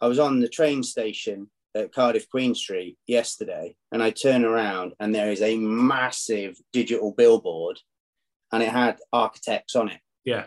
I 0.00 0.06
was 0.06 0.18
on 0.18 0.40
the 0.40 0.48
train 0.48 0.82
station 0.82 1.48
at 1.74 1.92
Cardiff 1.92 2.28
Queen 2.28 2.54
Street 2.54 2.98
yesterday, 3.06 3.74
and 3.90 4.02
I 4.02 4.10
turn 4.10 4.44
around 4.44 4.92
and 5.00 5.14
there 5.14 5.30
is 5.30 5.40
a 5.42 5.56
massive 5.56 6.58
digital 6.72 7.12
billboard, 7.12 7.80
and 8.52 8.62
it 8.62 8.68
had 8.68 8.98
Architects 9.12 9.74
on 9.74 9.88
it. 9.88 10.00
Yeah, 10.24 10.44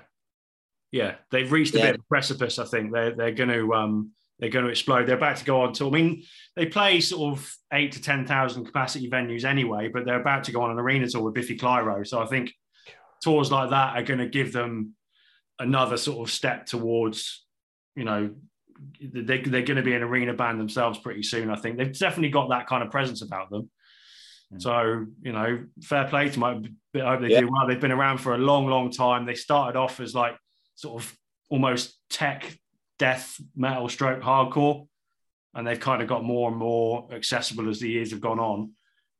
yeah. 0.91 1.15
They've 1.31 1.51
reached 1.51 1.73
a 1.75 1.79
Yeah. 1.79 1.85
bit 1.85 1.95
of 1.95 2.01
a 2.01 2.09
precipice. 2.09 2.59
I 2.59 2.65
think 2.65 2.93
they're 2.93 3.15
they're 3.15 3.31
going 3.31 3.49
to 3.49 3.73
um 3.73 4.11
they're 4.37 4.49
going 4.49 4.65
to 4.65 4.71
explode. 4.71 5.07
They're 5.07 5.17
about 5.17 5.37
to 5.37 5.45
go 5.45 5.61
on 5.61 5.73
to. 5.73 5.87
I 5.87 5.91
mean, 5.91 6.23
they 6.55 6.65
play 6.65 6.99
sort 6.99 7.37
of 7.37 7.55
eight 7.73 7.93
to 7.93 8.01
ten 8.01 8.27
thousand 8.27 8.65
capacity 8.65 9.09
venues 9.09 9.45
anyway, 9.45 9.87
but 9.87 10.05
they're 10.05 10.21
about 10.21 10.43
to 10.45 10.51
go 10.51 10.61
on 10.61 10.71
an 10.71 10.79
arena 10.79 11.07
tour 11.07 11.23
with 11.23 11.33
Biffy 11.33 11.57
Clyro. 11.57 12.05
So 12.05 12.21
I 12.21 12.25
think 12.27 12.53
tours 13.23 13.51
like 13.51 13.71
that 13.71 13.95
are 13.97 14.03
going 14.03 14.19
to 14.19 14.27
give 14.27 14.53
them 14.53 14.93
another 15.59 15.97
sort 15.97 16.27
of 16.27 16.33
step 16.33 16.65
towards, 16.65 17.45
you 17.95 18.03
know, 18.03 18.31
they, 19.01 19.39
they're 19.39 19.61
going 19.61 19.77
to 19.77 19.81
be 19.83 19.93
an 19.93 20.03
arena 20.03 20.33
band 20.33 20.59
themselves 20.59 20.99
pretty 20.99 21.23
soon. 21.23 21.49
I 21.49 21.55
think 21.55 21.77
they've 21.77 21.97
definitely 21.97 22.29
got 22.29 22.49
that 22.49 22.67
kind 22.67 22.83
of 22.83 22.91
presence 22.91 23.21
about 23.21 23.49
them. 23.49 23.69
Mm. 24.53 24.61
So 24.61 25.05
you 25.21 25.31
know, 25.31 25.65
fair 25.81 26.05
play 26.05 26.29
to 26.29 26.39
them. 26.39 26.43
I 26.43 26.99
hope 26.99 27.21
they 27.21 27.29
Yeah. 27.29 27.41
do 27.41 27.49
well. 27.51 27.67
They've 27.67 27.79
been 27.79 27.91
around 27.91 28.17
for 28.19 28.35
a 28.35 28.37
long, 28.37 28.67
long 28.67 28.91
time. 28.91 29.25
They 29.25 29.35
started 29.35 29.77
off 29.77 29.99
as 29.99 30.13
like 30.13 30.37
sort 30.75 31.01
of 31.01 31.17
almost 31.49 31.97
tech 32.09 32.57
death 32.99 33.39
metal 33.55 33.89
stroke 33.89 34.21
hardcore, 34.21 34.87
and 35.53 35.65
they've 35.65 35.79
kind 35.79 36.01
of 36.01 36.07
got 36.07 36.23
more 36.23 36.49
and 36.49 36.57
more 36.57 37.07
accessible 37.13 37.69
as 37.69 37.79
the 37.79 37.89
years 37.89 38.11
have 38.11 38.21
gone 38.21 38.39
on. 38.39 38.71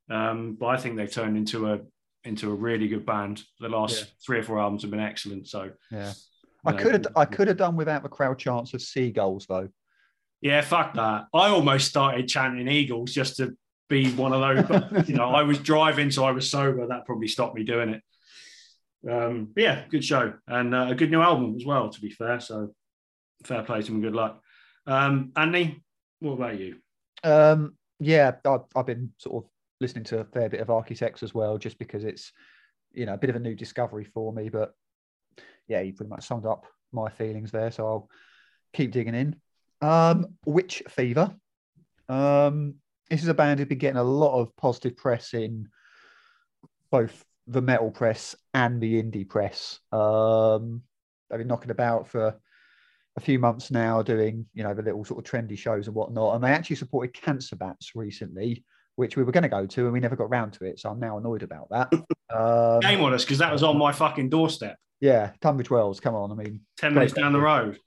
Um, 0.09 0.55
but 0.59 0.67
I 0.67 0.77
think 0.77 0.97
they've 0.97 1.11
turned 1.11 1.37
into 1.37 1.71
a 1.71 1.79
into 2.25 2.51
a 2.51 2.55
really 2.55 2.87
good 2.87 3.05
band. 3.05 3.43
The 3.59 3.69
last 3.69 3.99
Yeah. 3.99 4.05
three 4.25 4.39
or 4.39 4.43
four 4.43 4.59
albums 4.59 4.81
have 4.81 4.91
been 4.91 4.99
excellent. 4.99 5.47
So 5.47 5.71
Yeah. 5.91 6.13
I 6.65 6.71
know, 6.71 6.77
could 6.77 6.93
have 6.93 7.07
I 7.15 7.25
could 7.25 7.47
have 7.47 7.57
done 7.57 7.75
without 7.75 8.03
the 8.03 8.09
crowd 8.09 8.39
chants 8.39 8.73
of 8.73 8.81
seagulls 8.81 9.45
though. 9.47 9.69
Yeah, 10.41 10.61
fuck 10.61 10.93
that. 10.95 11.27
I 11.33 11.47
almost 11.49 11.87
started 11.87 12.27
chanting 12.27 12.67
Eagles 12.67 13.13
just 13.13 13.37
to 13.37 13.55
be 13.89 14.11
one 14.13 14.33
of 14.33 14.41
those. 14.41 14.67
But, 14.67 15.07
you 15.09 15.15
know, 15.15 15.29
I 15.29 15.43
was 15.43 15.59
driving, 15.59 16.11
so 16.11 16.23
I 16.25 16.31
was 16.31 16.49
sober. 16.49 16.85
That 16.87 17.05
probably 17.05 17.27
stopped 17.27 17.55
me 17.55 17.63
doing 17.63 17.89
it. 17.89 18.03
Um, 19.09 19.53
yeah, 19.55 19.85
good 19.89 20.03
show 20.03 20.33
and 20.47 20.73
uh, 20.73 20.87
a 20.89 20.95
good 20.95 21.11
new 21.11 21.21
album 21.21 21.55
as 21.55 21.65
well. 21.65 21.89
To 21.89 22.01
be 22.01 22.09
fair, 22.09 22.39
so 22.39 22.73
fair 23.43 23.61
play 23.61 23.81
to 23.81 23.91
him. 23.91 24.01
Good 24.01 24.15
luck, 24.15 24.41
um, 24.87 25.31
Andy. 25.35 25.83
What 26.19 26.33
about 26.33 26.59
you? 26.59 26.77
Um, 27.23 27.75
yeah, 27.99 28.31
I, 28.43 28.57
I've 28.75 28.85
been 28.87 29.13
sort 29.19 29.45
of 29.45 29.49
listening 29.85 30.03
to 30.05 30.19
a 30.19 30.25
fair 30.25 30.49
bit 30.49 30.61
of 30.61 30.71
Architects 30.71 31.21
as 31.21 31.35
well, 31.35 31.59
just 31.59 31.77
because 31.77 32.03
it's 32.03 32.31
you 32.91 33.05
know 33.05 33.13
a 33.13 33.17
bit 33.17 33.29
of 33.29 33.35
a 33.35 33.39
new 33.39 33.53
discovery 33.53 34.03
for 34.03 34.33
me. 34.33 34.49
But 34.49 34.73
yeah, 35.67 35.81
you 35.81 35.93
pretty 35.93 36.09
much 36.09 36.25
summed 36.25 36.47
up 36.47 36.65
my 36.91 37.11
feelings 37.11 37.51
there, 37.51 37.69
so 37.69 37.85
I'll 37.85 38.09
keep 38.73 38.91
digging 38.91 39.13
in. 39.13 39.35
Um, 39.81 40.37
Witch 40.45 40.81
Fever. 40.89 41.35
Um, 42.09 42.75
this 43.11 43.21
is 43.21 43.27
a 43.27 43.35
band 43.35 43.59
who've 43.59 43.69
been 43.69 43.77
getting 43.77 43.99
a 43.99 44.03
lot 44.03 44.39
of 44.39 44.55
positive 44.55 44.97
press 44.97 45.35
in 45.35 45.67
both 46.89 47.23
the 47.45 47.61
metal 47.61 47.91
press 47.91 48.35
and 48.55 48.81
the 48.81 49.01
indie 49.01 49.27
press. 49.27 49.79
Um, 49.91 50.81
they've 51.29 51.37
been 51.37 51.47
knocking 51.47 51.69
about 51.69 52.07
for 52.07 52.39
a 53.17 53.21
few 53.21 53.37
months 53.37 53.69
now, 53.69 54.01
doing 54.01 54.47
you 54.55 54.63
know 54.63 54.73
the 54.73 54.81
little 54.81 55.05
sort 55.05 55.23
of 55.23 55.31
trendy 55.31 55.57
shows 55.57 55.85
and 55.85 55.95
whatnot. 55.95 56.35
And 56.35 56.43
they 56.43 56.49
actually 56.49 56.77
supported 56.77 57.13
Cancer 57.13 57.55
Bats 57.55 57.91
recently, 57.95 58.63
which 58.95 59.17
we 59.17 59.23
were 59.23 59.31
going 59.31 59.43
to 59.43 59.49
go 59.49 59.65
to, 59.65 59.83
and 59.83 59.93
we 59.93 59.99
never 59.99 60.15
got 60.15 60.29
round 60.29 60.53
to 60.53 60.65
it. 60.65 60.79
So 60.79 60.89
I'm 60.89 60.99
now 60.99 61.17
annoyed 61.17 61.43
about 61.43 61.69
that. 61.71 61.91
Um, 62.35 62.79
Game 62.79 63.01
on 63.01 63.13
us 63.13 63.23
because 63.23 63.37
that 63.37 63.53
was 63.53 63.61
on 63.61 63.77
my 63.77 63.91
fucking 63.91 64.29
doorstep, 64.29 64.77
yeah, 64.99 65.31
Tunbridge 65.41 65.69
Wells. 65.69 65.99
Come 65.99 66.15
on, 66.15 66.31
I 66.31 66.35
mean, 66.35 66.61
ten 66.75 66.93
minutes 66.93 67.13
down 67.13 67.33
the 67.33 67.39
road. 67.39 67.79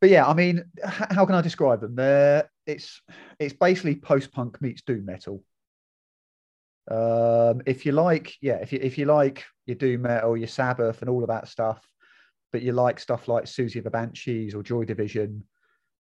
but 0.00 0.10
yeah, 0.10 0.26
I 0.26 0.34
mean, 0.34 0.64
h- 0.84 1.06
how 1.12 1.24
can 1.24 1.36
I 1.36 1.40
describe 1.40 1.80
them? 1.80 1.94
They're 1.94 2.50
it's 2.66 3.00
it's 3.38 3.54
basically 3.54 3.94
post 3.94 4.32
punk 4.32 4.60
meets 4.60 4.82
doom 4.82 5.06
metal. 5.06 5.44
Um, 6.90 7.62
if 7.64 7.86
you 7.86 7.92
like, 7.92 8.34
yeah, 8.40 8.56
if 8.56 8.72
you 8.72 8.80
if 8.82 8.98
you 8.98 9.06
like 9.06 9.44
your 9.66 9.76
doom 9.76 10.02
metal, 10.02 10.36
your 10.36 10.48
Sabbath, 10.48 11.00
and 11.00 11.08
all 11.08 11.22
of 11.22 11.28
that 11.28 11.48
stuff, 11.48 11.86
but 12.52 12.62
you 12.62 12.72
like 12.72 12.98
stuff 12.98 13.28
like 13.28 13.44
Siouxsie 13.44 13.82
the 13.82 13.90
Banshees 13.90 14.54
or 14.54 14.62
Joy 14.62 14.84
Division, 14.84 15.44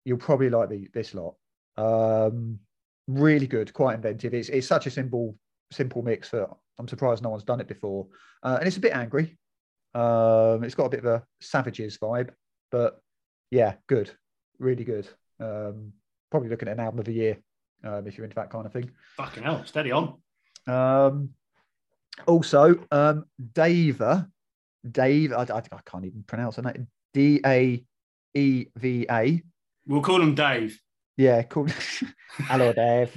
you'll 0.04 0.18
probably 0.18 0.50
like 0.50 0.68
the, 0.68 0.88
this 0.94 1.14
lot. 1.14 1.34
Um, 1.76 2.60
really 3.06 3.46
good, 3.46 3.72
quite 3.72 3.94
inventive. 3.94 4.34
It's 4.34 4.48
it's 4.48 4.66
such 4.66 4.86
a 4.86 4.90
simple 4.90 5.36
simple 5.72 6.02
mix 6.02 6.30
that 6.30 6.48
I'm 6.78 6.88
surprised 6.88 7.22
no 7.22 7.30
one's 7.30 7.44
done 7.44 7.60
it 7.60 7.68
before, 7.68 8.06
uh, 8.42 8.56
and 8.58 8.66
it's 8.66 8.76
a 8.76 8.80
bit 8.80 8.94
angry. 8.94 9.36
Um, 9.94 10.62
it's 10.64 10.74
got 10.74 10.86
a 10.86 10.90
bit 10.90 11.00
of 11.00 11.06
a 11.06 11.24
Savages 11.40 11.98
vibe, 11.98 12.30
but 12.70 13.00
yeah, 13.50 13.74
good, 13.86 14.10
really 14.58 14.84
good. 14.84 15.08
Um, 15.40 15.92
probably 16.30 16.48
looking 16.48 16.68
at 16.68 16.74
an 16.74 16.80
album 16.80 16.98
of 16.98 17.06
the 17.06 17.12
year 17.12 17.38
um, 17.84 18.06
if 18.06 18.16
you're 18.16 18.24
into 18.24 18.36
that 18.36 18.50
kind 18.50 18.66
of 18.66 18.72
thing. 18.72 18.90
Fucking 19.16 19.42
hell, 19.42 19.64
steady 19.64 19.92
on. 19.92 20.18
Um, 20.66 21.30
also, 22.26 22.84
um, 22.90 23.24
Dava, 23.52 24.28
Dave, 24.90 25.32
I, 25.32 25.42
I, 25.42 25.58
I 25.58 25.80
can't 25.84 26.04
even 26.04 26.24
pronounce 26.26 26.58
name. 26.58 26.88
D 27.14 27.40
A 27.44 27.84
E 28.34 28.66
V 28.76 29.06
A. 29.10 29.42
We'll 29.86 30.02
call 30.02 30.20
him 30.20 30.34
Dave. 30.34 30.78
Yeah, 31.16 31.42
called. 31.42 31.70
Hello, 32.38 32.72
Dave. 32.72 33.16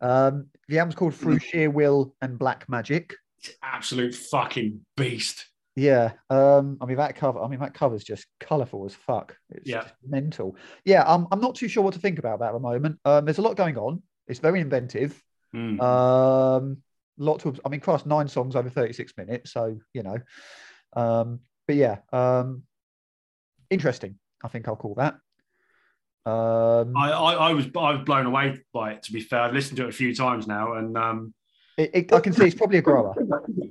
Um, 0.00 0.46
the 0.68 0.78
album's 0.78 0.96
called 0.96 1.14
Through 1.14 1.38
Sheer 1.38 1.70
Will 1.70 2.14
and 2.20 2.38
Black 2.38 2.68
Magic. 2.68 3.14
Absolute 3.62 4.14
fucking 4.14 4.80
beast. 4.96 5.46
Yeah, 5.76 6.12
um, 6.30 6.78
I 6.80 6.86
mean 6.86 6.96
that 6.96 7.16
cover. 7.16 7.40
I 7.40 7.48
mean 7.48 7.60
that 7.60 7.74
cover's 7.74 8.02
just 8.02 8.26
colourful 8.40 8.86
as 8.86 8.94
fuck. 8.94 9.36
It's 9.50 9.68
Yeah. 9.68 9.82
just 9.82 9.94
mental. 10.08 10.56
Yeah, 10.84 11.04
I'm. 11.06 11.26
I'm 11.30 11.40
not 11.40 11.54
too 11.54 11.68
sure 11.68 11.84
what 11.84 11.92
to 11.94 12.00
think 12.00 12.18
about 12.18 12.40
that 12.40 12.48
at 12.48 12.52
the 12.54 12.60
moment. 12.60 12.98
Um, 13.04 13.24
there's 13.26 13.38
a 13.38 13.42
lot 13.42 13.56
going 13.56 13.76
on. 13.76 14.02
It's 14.26 14.40
very 14.40 14.60
inventive. 14.60 15.22
Mm. 15.54 15.80
Um, 15.80 16.78
lot 17.18 17.40
to. 17.40 17.54
I 17.64 17.68
mean, 17.68 17.80
cross 17.80 18.06
nine 18.06 18.26
songs 18.26 18.56
over 18.56 18.70
36 18.70 19.12
minutes, 19.18 19.52
so 19.52 19.78
you 19.92 20.02
know. 20.02 20.18
Um, 20.94 21.40
but 21.66 21.76
yeah, 21.76 21.98
um, 22.10 22.62
interesting. 23.68 24.18
I 24.42 24.48
think 24.48 24.66
I'll 24.68 24.76
call 24.76 24.94
that. 24.94 25.16
Um, 26.26 26.96
I, 26.96 27.10
I, 27.12 27.32
I 27.34 27.52
was 27.54 27.66
I 27.76 27.92
was 27.92 28.00
blown 28.04 28.26
away 28.26 28.58
by 28.72 28.92
it. 28.92 29.02
To 29.04 29.12
be 29.12 29.20
fair, 29.20 29.40
I've 29.42 29.54
listened 29.54 29.76
to 29.78 29.84
it 29.84 29.90
a 29.90 29.92
few 29.92 30.14
times 30.14 30.46
now, 30.48 30.74
and 30.74 30.96
um, 30.98 31.34
it, 31.78 31.90
it- 31.94 32.12
I 32.12 32.20
can 32.20 32.32
see 32.32 32.46
it's 32.46 32.54
probably 32.56 32.78
a 32.78 32.82
grower. 32.82 33.14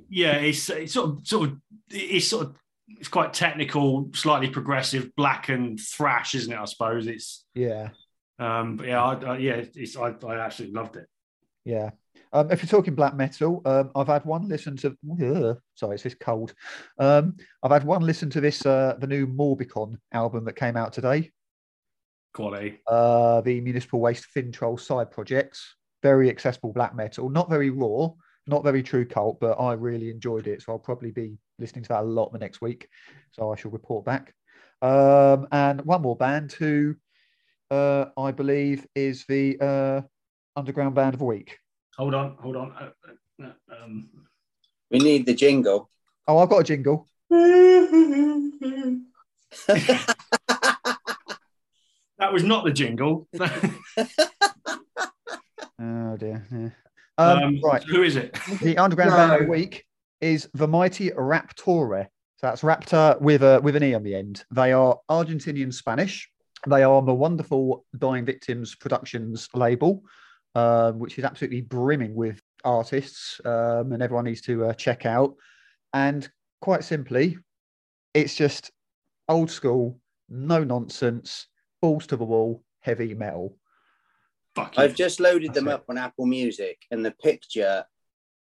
yeah, 0.08 0.36
it's, 0.36 0.68
it's 0.70 0.94
sort 0.94 1.10
of 1.10 1.26
sort 1.26 1.50
of 1.50 1.56
it's 1.90 2.28
sort 2.28 2.46
of 2.46 2.56
it's 2.88 3.08
quite 3.08 3.34
technical, 3.34 4.10
slightly 4.14 4.48
progressive, 4.48 5.14
black 5.16 5.48
and 5.50 5.78
thrash, 5.78 6.34
isn't 6.34 6.52
it? 6.52 6.58
I 6.58 6.64
suppose 6.64 7.06
it's 7.06 7.44
Yeah, 7.54 7.90
um, 8.38 8.76
but 8.76 8.86
yeah, 8.86 9.02
I, 9.04 9.14
I, 9.34 9.38
yeah, 9.38 9.62
it's 9.74 9.96
I, 9.96 10.14
I 10.26 10.38
absolutely 10.38 10.74
loved 10.80 10.96
it. 10.96 11.06
yeah. 11.64 11.90
Um, 12.32 12.50
if 12.50 12.62
you're 12.62 12.68
talking 12.68 12.94
black 12.94 13.14
metal, 13.14 13.62
um, 13.66 13.90
I've 13.94 14.08
had 14.08 14.24
one 14.24 14.48
listen 14.48 14.76
to. 14.78 14.96
Ugh, 15.22 15.58
sorry, 15.74 15.94
it's 15.94 16.02
this 16.04 16.14
cold. 16.18 16.54
Um, 16.98 17.36
I've 17.62 17.70
had 17.70 17.84
one 17.84 18.02
listen 18.02 18.30
to 18.30 18.40
this 18.40 18.64
uh, 18.64 18.96
the 18.98 19.06
new 19.06 19.26
Morbikon 19.26 19.96
album 20.12 20.44
that 20.46 20.54
came 20.56 20.76
out 20.76 20.92
today. 20.92 21.30
Quality. 22.36 22.80
uh, 22.86 23.40
the 23.40 23.62
Municipal 23.62 23.98
Waste 23.98 24.26
Finntroll 24.34 24.78
side 24.78 25.10
projects. 25.10 25.74
Very 26.02 26.28
accessible 26.28 26.74
black 26.74 26.94
metal, 26.94 27.30
not 27.30 27.48
very 27.48 27.70
raw, 27.70 28.10
not 28.46 28.62
very 28.62 28.82
true 28.82 29.06
cult, 29.06 29.40
but 29.40 29.58
I 29.58 29.72
really 29.72 30.10
enjoyed 30.10 30.46
it. 30.46 30.60
So 30.60 30.72
I'll 30.72 30.78
probably 30.78 31.12
be 31.12 31.38
listening 31.58 31.84
to 31.84 31.88
that 31.88 32.02
a 32.02 32.04
lot 32.04 32.30
the 32.32 32.38
next 32.38 32.60
week, 32.60 32.88
so 33.32 33.50
I 33.50 33.56
shall 33.56 33.70
report 33.70 34.04
back. 34.04 34.34
Um, 34.82 35.48
and 35.50 35.80
one 35.86 36.02
more 36.02 36.14
band 36.14 36.52
who 36.52 36.94
uh, 37.70 38.06
I 38.18 38.32
believe 38.32 38.86
is 38.94 39.24
the 39.26 39.56
uh, 39.58 40.02
underground 40.54 40.94
band 40.94 41.14
of 41.14 41.20
the 41.20 41.24
week. 41.24 41.58
Hold 41.96 42.14
on, 42.14 42.36
hold 42.38 42.56
on. 42.56 42.72
Uh, 42.78 42.90
uh, 43.42 43.52
um, 43.82 44.10
We 44.90 44.98
need 44.98 45.24
the 45.24 45.34
jingle. 45.34 45.88
Oh, 46.28 46.36
I've 46.38 46.50
got 46.50 46.58
a 46.58 46.64
jingle. 46.64 47.08
that 52.18 52.32
was 52.32 52.44
not 52.44 52.64
the 52.64 52.72
jingle. 52.72 53.28
Oh 55.78 56.16
dear. 56.16 56.46
Yeah. 56.50 56.70
Um, 57.18 57.42
Um, 57.42 57.60
right. 57.62 57.82
Who 57.82 58.02
is 58.02 58.16
it? 58.16 58.38
The 58.62 58.78
underground 58.78 59.10
band 59.10 59.32
of 59.32 59.40
the 59.40 59.50
week 59.50 59.84
is 60.20 60.48
the 60.54 60.66
mighty 60.68 61.10
Raptore. 61.10 62.06
So 62.38 62.46
that's 62.46 62.62
Raptor 62.62 63.20
with 63.20 63.42
a 63.42 63.60
with 63.62 63.76
an 63.76 63.82
e 63.84 63.94
on 63.94 64.02
the 64.02 64.14
end. 64.14 64.44
They 64.50 64.72
are 64.72 64.98
Argentinian 65.10 65.72
Spanish. 65.72 66.30
They 66.66 66.82
are 66.82 66.94
on 66.94 67.04
the 67.06 67.14
wonderful 67.14 67.84
Dying 67.98 68.24
Victims 68.24 68.74
Productions 68.74 69.48
label, 69.54 70.02
um, 70.54 70.98
which 70.98 71.18
is 71.18 71.24
absolutely 71.24 71.60
brimming 71.60 72.14
with 72.14 72.40
artists, 72.64 73.40
um, 73.44 73.92
and 73.92 74.02
everyone 74.02 74.24
needs 74.24 74.40
to 74.42 74.66
uh, 74.66 74.72
check 74.72 75.04
out. 75.06 75.34
And 75.92 76.28
quite 76.60 76.84
simply, 76.84 77.38
it's 78.14 78.34
just 78.34 78.70
old 79.28 79.50
school, 79.50 79.98
no 80.28 80.64
nonsense, 80.64 81.46
balls 81.86 82.06
to 82.08 82.16
the 82.16 82.24
wall, 82.24 82.62
heavy 82.80 83.14
metal. 83.14 83.56
Fuck. 84.56 84.74
I've 84.76 84.94
just 84.94 85.20
loaded 85.20 85.54
them 85.54 85.66
That's 85.66 85.76
up 85.82 85.84
on 85.88 85.98
Apple 85.98 86.26
Music, 86.26 86.78
and 86.90 87.04
the 87.04 87.12
picture 87.12 87.84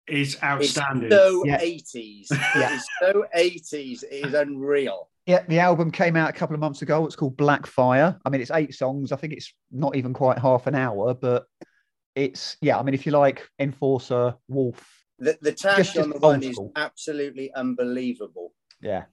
is 0.09 0.35
is 0.35 0.43
outstanding. 0.43 1.11
so 1.19 1.45
Yeah. 1.45 1.61
80s. 1.61 2.27
Yeah. 2.31 2.73
It 2.73 2.77
is 2.77 2.87
so 3.01 3.25
80s. 3.37 4.03
It 4.11 4.27
is 4.27 4.35
unreal. 4.35 5.11
Yeah, 5.27 5.45
the 5.47 5.59
album 5.61 5.91
came 5.91 6.17
out 6.17 6.31
a 6.31 6.33
couple 6.33 6.55
of 6.55 6.61
months 6.61 6.81
ago. 6.81 7.05
It's 7.05 7.15
called 7.15 7.37
Black 7.37 7.67
Fire. 7.67 8.19
I 8.25 8.31
mean, 8.31 8.41
it's 8.41 8.51
eight 8.51 8.75
songs. 8.75 9.13
I 9.13 9.17
think 9.17 9.35
it's 9.35 9.53
not 9.71 9.95
even 9.95 10.15
quite 10.15 10.39
half 10.39 10.67
an 10.67 10.75
hour, 10.75 11.13
but 11.15 11.45
it's 12.15 12.57
yeah. 12.63 12.79
I 12.79 12.83
mean, 12.83 12.95
if 12.95 13.05
you 13.05 13.13
like 13.13 13.47
Enforcer, 13.59 14.35
Wolf, 14.49 14.83
The, 15.19 15.37
the 15.43 15.53
tash 15.53 15.97
on 15.99 16.09
the 16.09 16.15
just 16.15 16.23
one 16.23 16.43
is 16.43 16.59
absolutely 16.75 17.53
unbelievable. 17.55 18.55
yeah. 18.81 19.05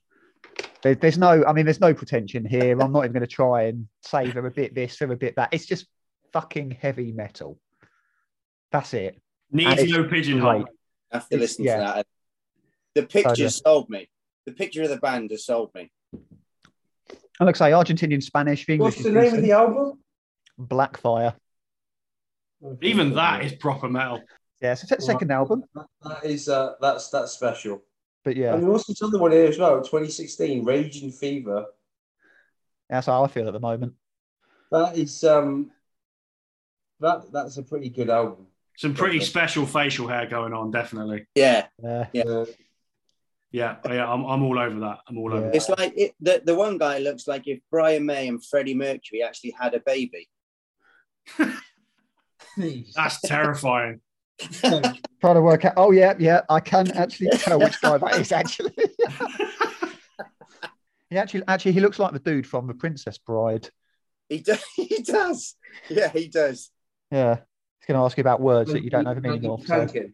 There, 0.86 0.94
there's 0.94 1.18
no, 1.18 1.44
I 1.44 1.52
mean, 1.52 1.66
there's 1.66 1.82
no 1.82 1.96
pretension 1.96 2.46
here. 2.46 2.80
I'm 2.80 2.92
not 2.92 3.06
even 3.06 3.14
going 3.14 3.22
to 3.22 3.28
try 3.28 3.64
and 3.64 3.88
say 4.04 4.30
they're 4.30 4.46
a 4.46 4.52
bit 4.52 4.76
this, 4.76 5.00
they're 5.00 5.12
a 5.12 5.18
bit 5.18 5.36
that. 5.36 5.50
It's 5.52 5.66
just 5.66 5.88
fucking 6.32 6.78
heavy 6.80 7.12
metal. 7.12 7.58
That's 8.72 8.94
it. 8.94 9.20
Needs 9.52 9.92
no 9.92 10.04
pigeonhole. 10.04 10.60
great. 10.60 10.68
I 11.12 11.18
have 11.18 11.30
to 11.30 11.38
listen 11.40 11.66
yeah. 11.66 11.78
to 11.78 11.82
that. 11.82 12.08
The 12.94 13.02
picture 13.02 13.30
Totally. 13.30 13.50
sold 13.50 13.90
me. 13.90 14.08
The 14.46 14.52
picture 14.52 14.84
of 14.84 14.90
the 14.90 14.98
band 14.98 15.32
has 15.32 15.44
sold 15.44 15.72
me. 15.74 15.92
And 16.14 17.48
like 17.48 17.60
I 17.60 17.72
say, 17.72 17.72
Argentinian 17.72 18.22
Spanish, 18.22 18.68
the 18.68 18.74
English 18.74 18.98
What's 18.98 19.06
the 19.06 19.12
name 19.12 19.34
of 19.34 19.42
the 19.42 19.54
album? 19.54 20.00
Black 20.60 20.98
Fire. 20.98 21.34
Even 22.84 23.16
that 23.16 23.44
is 23.44 23.54
proper 23.54 23.90
metal. 23.90 24.22
Yeah, 24.62 24.74
it's 24.74 24.84
a 24.84 25.02
second 25.02 25.32
album, 25.32 25.64
That- 25.74 25.88
that 26.04 26.26
is 26.26 26.48
uh, 26.48 26.74
that's 26.80 27.10
that's 27.10 27.32
special. 27.32 27.82
But 28.26 28.36
yeah, 28.36 28.56
And 28.56 28.68
what's 28.68 28.88
this 28.88 29.02
other 29.04 29.20
one 29.20 29.32
here 29.32 29.46
as 29.46 29.58
well? 29.60 29.78
2016, 29.78 30.66
Raging 30.66 31.12
Fever. 31.12 31.68
that's 32.90 33.06
how 33.08 33.24
I 33.24 33.28
feel 33.28 33.48
at 33.48 33.54
the 33.54 33.60
moment. 33.60 33.94
That 34.72 34.98
is 34.98 35.24
um, 35.24 35.72
that 37.00 37.32
that's 37.32 37.58
a 37.58 37.64
pretty 37.64 37.90
good 37.90 38.10
album. 38.10 38.48
Some 38.78 38.94
pretty 38.96 39.18
Okay. 39.18 39.26
special 39.26 39.66
facial 39.66 40.08
hair 40.08 40.26
going 40.26 40.52
on, 40.54 40.72
definitely. 40.72 41.28
Yeah. 41.36 41.68
Uh, 41.82 42.06
Uh, 42.14 42.46
Yeah, 43.52 43.78
yeah, 43.86 44.12
I'm, 44.12 44.26
I'm 44.26 44.44
all 44.44 44.60
over 44.60 44.80
that. 44.82 44.98
I'm 45.08 45.18
all 45.18 45.32
over 45.32 45.46
Yeah. 45.46 45.48
that. 45.52 45.56
It's 45.56 45.70
like 45.70 45.94
it, 45.96 46.16
the, 46.20 46.42
the 46.44 46.56
one 46.56 46.78
guy 46.78 46.98
looks 46.98 47.26
like 47.28 47.48
if 47.48 47.60
Brian 47.72 48.06
May 48.06 48.28
and 48.28 48.44
Freddie 48.44 48.74
Mercury 48.76 49.24
actually 49.24 49.52
had 49.52 49.76
a 49.76 49.80
baby. 49.80 50.28
That's 52.96 53.22
terrifying. 53.22 54.02
trying 55.22 55.36
to 55.36 55.42
work 55.42 55.66
out. 55.66 55.74
Oh 55.78 55.92
yeah, 55.92 56.14
yeah, 56.20 56.42
I 56.50 56.60
can 56.60 56.92
actually 56.92 57.30
tell 57.38 57.60
which 57.60 57.80
guy 57.82 57.98
that 57.98 58.20
is. 58.20 58.32
Actually, 58.32 58.74
he 61.10 61.18
actually 61.18 61.44
actually 61.48 61.72
he 61.74 61.80
looks 61.80 62.00
like 62.00 62.14
the 62.14 62.20
dude 62.20 62.48
from 62.48 62.68
The 62.68 62.74
Princess 62.74 63.18
Bride. 63.18 63.70
He 64.30 64.40
does. 64.40 64.64
He 64.76 65.02
does. 65.04 65.56
Yeah, 65.90 66.10
he 66.10 66.28
does. 66.28 66.72
Yeah, 67.12 67.36
he's 67.36 67.88
going 67.88 68.00
to 68.00 68.06
ask 68.06 68.18
you 68.18 68.22
about 68.22 68.42
words 68.42 68.72
that 68.72 68.84
you 68.84 68.90
don't 68.90 69.04
know 69.04 69.14
the 69.14 69.22
meaning 69.22 69.50
of. 69.50 69.66
So. 69.66 69.86
Patinkin. 69.86 70.14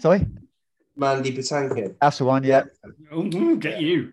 Sorry, 0.00 0.26
Mandy 0.96 1.36
Patinkin. 1.36 1.96
that's 2.00 2.18
the 2.18 2.24
one. 2.24 2.44
Yeah, 2.44 2.64
Ooh, 3.12 3.56
get 3.56 3.80
you. 3.80 4.12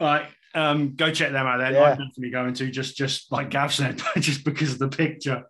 All 0.00 0.06
right, 0.06 0.26
um, 0.54 0.94
go 0.94 1.12
check 1.12 1.32
them 1.32 1.46
out 1.46 1.58
then. 1.58 1.74
Yeah. 1.74 1.82
I'm 1.82 1.98
definitely 1.98 2.30
going 2.30 2.54
to 2.54 2.70
just 2.70 2.96
just 2.96 3.30
like 3.32 3.50
Gav 3.50 3.72
said, 3.72 4.00
just 4.18 4.44
because 4.44 4.72
of 4.72 4.78
the 4.78 4.88
picture. 4.88 5.44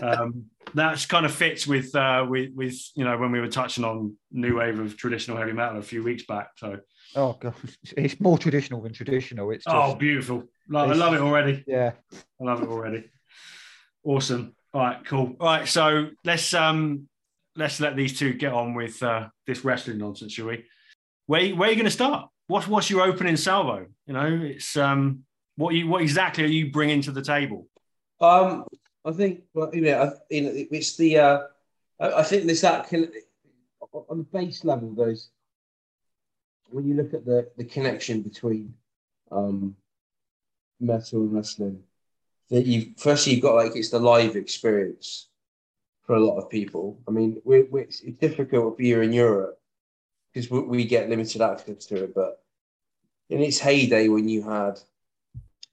Um, 0.00 0.46
that's 0.74 1.06
kind 1.06 1.26
of 1.26 1.32
fits 1.32 1.66
with 1.66 1.94
uh, 1.94 2.24
with 2.28 2.50
with 2.54 2.80
you 2.94 3.04
know 3.04 3.16
when 3.18 3.32
we 3.32 3.40
were 3.40 3.48
touching 3.48 3.84
on 3.84 4.16
new 4.30 4.58
wave 4.58 4.78
of 4.78 4.96
traditional 4.96 5.36
heavy 5.36 5.52
metal 5.52 5.78
a 5.78 5.82
few 5.82 6.02
weeks 6.02 6.24
back. 6.24 6.50
So 6.56 6.78
Oh 7.16 7.36
god, 7.40 7.54
it's 7.96 8.20
more 8.20 8.38
traditional 8.38 8.80
than 8.82 8.92
traditional. 8.92 9.50
It's 9.50 9.64
just, 9.64 9.76
oh, 9.76 9.94
beautiful! 9.96 10.44
Love, 10.68 10.90
I 10.90 10.94
love 10.94 11.14
it 11.14 11.20
already. 11.20 11.64
yeah. 11.66 11.92
I 12.12 12.44
love 12.44 12.62
it 12.62 12.68
already. 12.68 13.10
Awesome. 14.04 14.54
All 14.72 14.80
right, 14.80 15.04
cool. 15.04 15.34
All 15.40 15.46
right, 15.46 15.68
so 15.68 16.10
let's 16.24 16.54
um 16.54 17.08
let's 17.56 17.80
let 17.80 17.96
these 17.96 18.18
two 18.18 18.32
get 18.34 18.52
on 18.52 18.74
with 18.74 19.02
uh, 19.02 19.28
this 19.46 19.64
wrestling 19.64 19.98
nonsense, 19.98 20.32
shall 20.32 20.46
we? 20.46 20.64
Where 21.26 21.54
where 21.56 21.68
are 21.68 21.72
you 21.72 21.76
going 21.76 21.84
to 21.86 21.90
start? 21.90 22.28
What's 22.46 22.68
what's 22.68 22.88
your 22.88 23.02
opening 23.02 23.36
salvo? 23.36 23.86
You 24.06 24.14
know, 24.14 24.40
it's 24.44 24.76
um 24.76 25.24
what 25.56 25.74
you 25.74 25.88
what 25.88 26.02
exactly 26.02 26.44
are 26.44 26.48
you 26.48 26.70
bringing 26.70 27.02
to 27.02 27.12
the 27.12 27.22
table? 27.22 27.66
Um, 28.20 28.64
I 29.04 29.12
think, 29.12 29.42
well, 29.54 29.74
you 29.74 29.82
know, 29.82 30.14
it's 30.28 30.96
the. 30.96 31.18
Uh, 31.18 31.40
I, 31.98 32.22
think 32.22 32.44
there's 32.44 32.60
that 32.62 32.92
on 33.92 34.18
the 34.18 34.24
base 34.24 34.64
level. 34.64 34.94
Those 34.94 35.30
when 36.70 36.86
you 36.86 36.94
look 36.94 37.14
at 37.14 37.24
the 37.24 37.50
the 37.56 37.64
connection 37.64 38.22
between 38.22 38.74
um, 39.30 39.76
metal 40.80 41.22
and 41.22 41.32
wrestling, 41.32 41.82
that 42.50 42.66
you 42.66 42.92
firstly 42.96 43.34
you've 43.34 43.42
got 43.42 43.54
like 43.54 43.74
it's 43.74 43.90
the 43.90 43.98
live 43.98 44.36
experience 44.36 45.28
for 46.02 46.16
a 46.16 46.20
lot 46.20 46.38
of 46.38 46.50
people. 46.50 47.00
I 47.08 47.10
mean, 47.10 47.40
we 47.44 47.62
we 47.62 47.82
it's 47.82 48.00
difficult 48.00 48.80
here 48.80 49.02
in 49.02 49.12
Europe 49.12 49.58
because 50.32 50.50
we, 50.50 50.60
we 50.60 50.84
get 50.84 51.08
limited 51.08 51.40
access 51.40 51.86
to 51.86 52.04
it, 52.04 52.14
but 52.14 52.42
in 53.30 53.40
its 53.40 53.58
heyday 53.58 54.08
when 54.08 54.28
you 54.28 54.42
had 54.42 54.80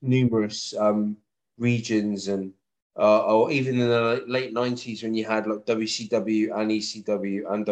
numerous 0.00 0.74
um, 0.78 1.16
regions 1.58 2.28
and 2.28 2.52
uh, 2.98 3.24
or 3.24 3.50
even 3.50 3.80
in 3.80 3.88
the 3.88 4.24
late 4.26 4.52
nineties 4.52 5.02
when 5.02 5.14
you 5.14 5.24
had 5.24 5.46
like 5.46 5.64
WCW 5.66 6.58
and 6.58 6.70
ECW 6.70 7.52
and 7.52 7.66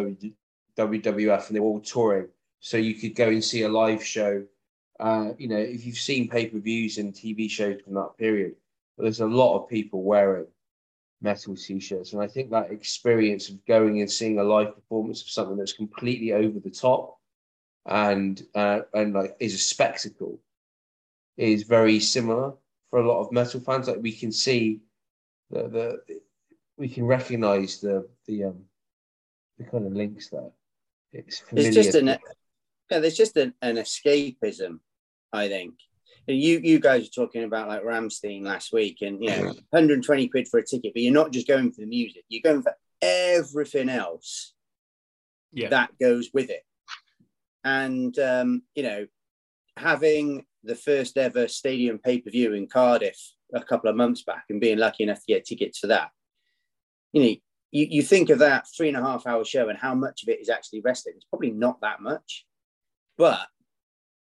WWF 0.76 1.46
and 1.46 1.56
they 1.56 1.60
were 1.60 1.66
all 1.66 1.80
touring, 1.80 2.28
so 2.60 2.76
you 2.76 2.94
could 2.94 3.14
go 3.14 3.28
and 3.28 3.42
see 3.42 3.62
a 3.62 3.68
live 3.68 4.04
show. 4.04 4.44
Uh, 4.98 5.32
you 5.36 5.48
know, 5.48 5.58
if 5.58 5.84
you've 5.84 5.98
seen 5.98 6.28
pay 6.28 6.46
per 6.46 6.58
views 6.58 6.98
and 6.98 7.12
TV 7.12 7.50
shows 7.50 7.80
from 7.82 7.94
that 7.94 8.16
period, 8.16 8.54
there's 8.96 9.20
a 9.20 9.26
lot 9.26 9.58
of 9.58 9.68
people 9.68 10.02
wearing 10.02 10.46
metal 11.20 11.56
t-shirts, 11.56 12.12
and 12.12 12.22
I 12.22 12.28
think 12.28 12.50
that 12.50 12.70
experience 12.70 13.48
of 13.48 13.64
going 13.66 14.00
and 14.00 14.10
seeing 14.10 14.38
a 14.38 14.44
live 14.44 14.74
performance 14.74 15.22
of 15.22 15.28
something 15.28 15.56
that's 15.56 15.72
completely 15.72 16.32
over 16.32 16.60
the 16.60 16.70
top 16.70 17.18
and 17.86 18.42
uh, 18.54 18.80
and 18.94 19.14
like 19.14 19.36
is 19.40 19.54
a 19.54 19.58
spectacle 19.58 20.38
is 21.36 21.62
very 21.62 22.00
similar 22.00 22.52
for 22.90 23.00
a 23.00 23.08
lot 23.08 23.20
of 23.20 23.32
metal 23.32 23.60
fans. 23.60 23.88
Like 23.88 24.02
we 24.02 24.12
can 24.12 24.32
see 24.32 24.80
the, 25.50 25.68
the 25.68 26.20
we 26.76 26.88
can 26.88 27.04
recognize 27.04 27.80
the 27.80 28.08
the 28.26 28.44
um 28.44 28.64
the 29.58 29.64
kind 29.64 29.86
of 29.86 29.92
links 29.92 30.28
there. 30.30 30.50
It's 31.12 31.38
familiar. 31.40 31.68
It's 31.68 31.76
just 31.76 31.94
an 31.94 32.06
yeah. 32.90 32.98
There's 33.00 33.16
just 33.16 33.36
an, 33.36 33.52
an 33.62 33.76
escapism, 33.76 34.78
I 35.32 35.48
think. 35.48 35.74
And 36.28 36.38
You 36.40 36.58
you 36.58 36.78
guys 36.78 37.02
were 37.02 37.24
talking 37.24 37.44
about 37.44 37.68
like 37.68 37.82
Rammstein 37.82 38.42
last 38.42 38.72
week, 38.72 38.98
and 39.02 39.22
you 39.22 39.30
know, 39.30 39.44
120 39.70 40.28
quid 40.28 40.48
for 40.48 40.58
a 40.58 40.64
ticket, 40.66 40.92
but 40.94 41.02
you're 41.02 41.12
not 41.12 41.32
just 41.32 41.48
going 41.48 41.72
for 41.72 41.80
the 41.80 41.86
music. 41.86 42.24
You're 42.28 42.42
going 42.42 42.62
for 42.62 42.74
everything 43.02 43.88
else 43.88 44.54
Yeah. 45.52 45.68
that 45.70 45.90
goes 45.98 46.30
with 46.34 46.50
it. 46.50 46.62
And 47.64 48.16
um, 48.18 48.62
you 48.74 48.82
know, 48.82 49.06
having 49.76 50.44
the 50.64 50.74
first 50.76 51.16
ever 51.16 51.48
stadium 51.48 51.98
pay 51.98 52.20
per 52.20 52.30
view 52.30 52.52
in 52.54 52.66
Cardiff 52.66 53.32
a 53.54 53.62
couple 53.62 53.88
of 53.88 53.96
months 53.96 54.22
back 54.22 54.44
and 54.50 54.60
being 54.60 54.78
lucky 54.78 55.04
enough 55.04 55.18
to 55.18 55.34
get 55.34 55.44
tickets 55.44 55.78
for 55.78 55.86
that, 55.88 56.10
you 57.12 57.22
know, 57.22 57.34
you, 57.72 57.86
you 57.90 58.02
think 58.02 58.30
of 58.30 58.38
that 58.38 58.66
three 58.76 58.88
and 58.88 58.96
a 58.96 59.02
half 59.02 59.26
hour 59.26 59.44
show 59.44 59.68
and 59.68 59.78
how 59.78 59.94
much 59.94 60.22
of 60.22 60.28
it 60.28 60.40
is 60.40 60.48
actually 60.48 60.80
wrestling. 60.80 61.14
It's 61.16 61.26
probably 61.26 61.50
not 61.50 61.80
that 61.82 62.00
much, 62.00 62.46
but 63.18 63.46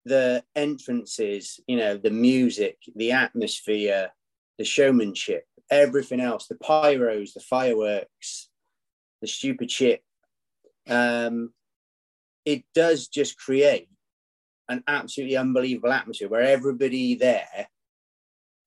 the 0.04 0.42
entrances, 0.56 1.60
you 1.66 1.76
know, 1.76 1.96
the 1.96 2.10
music, 2.10 2.78
the 2.96 3.12
atmosphere, 3.12 4.10
the 4.58 4.64
showmanship, 4.64 5.44
everything 5.70 6.20
else, 6.20 6.46
the 6.46 6.56
pyros, 6.56 7.34
the 7.34 7.40
fireworks, 7.40 8.48
the 9.20 9.28
stupid 9.28 9.70
shit. 9.70 10.02
Um, 10.88 11.52
it 12.44 12.64
does 12.74 13.08
just 13.08 13.38
create 13.38 13.88
an 14.68 14.82
absolutely 14.86 15.36
unbelievable 15.36 15.92
atmosphere 15.92 16.28
where 16.28 16.42
everybody 16.42 17.14
there 17.14 17.68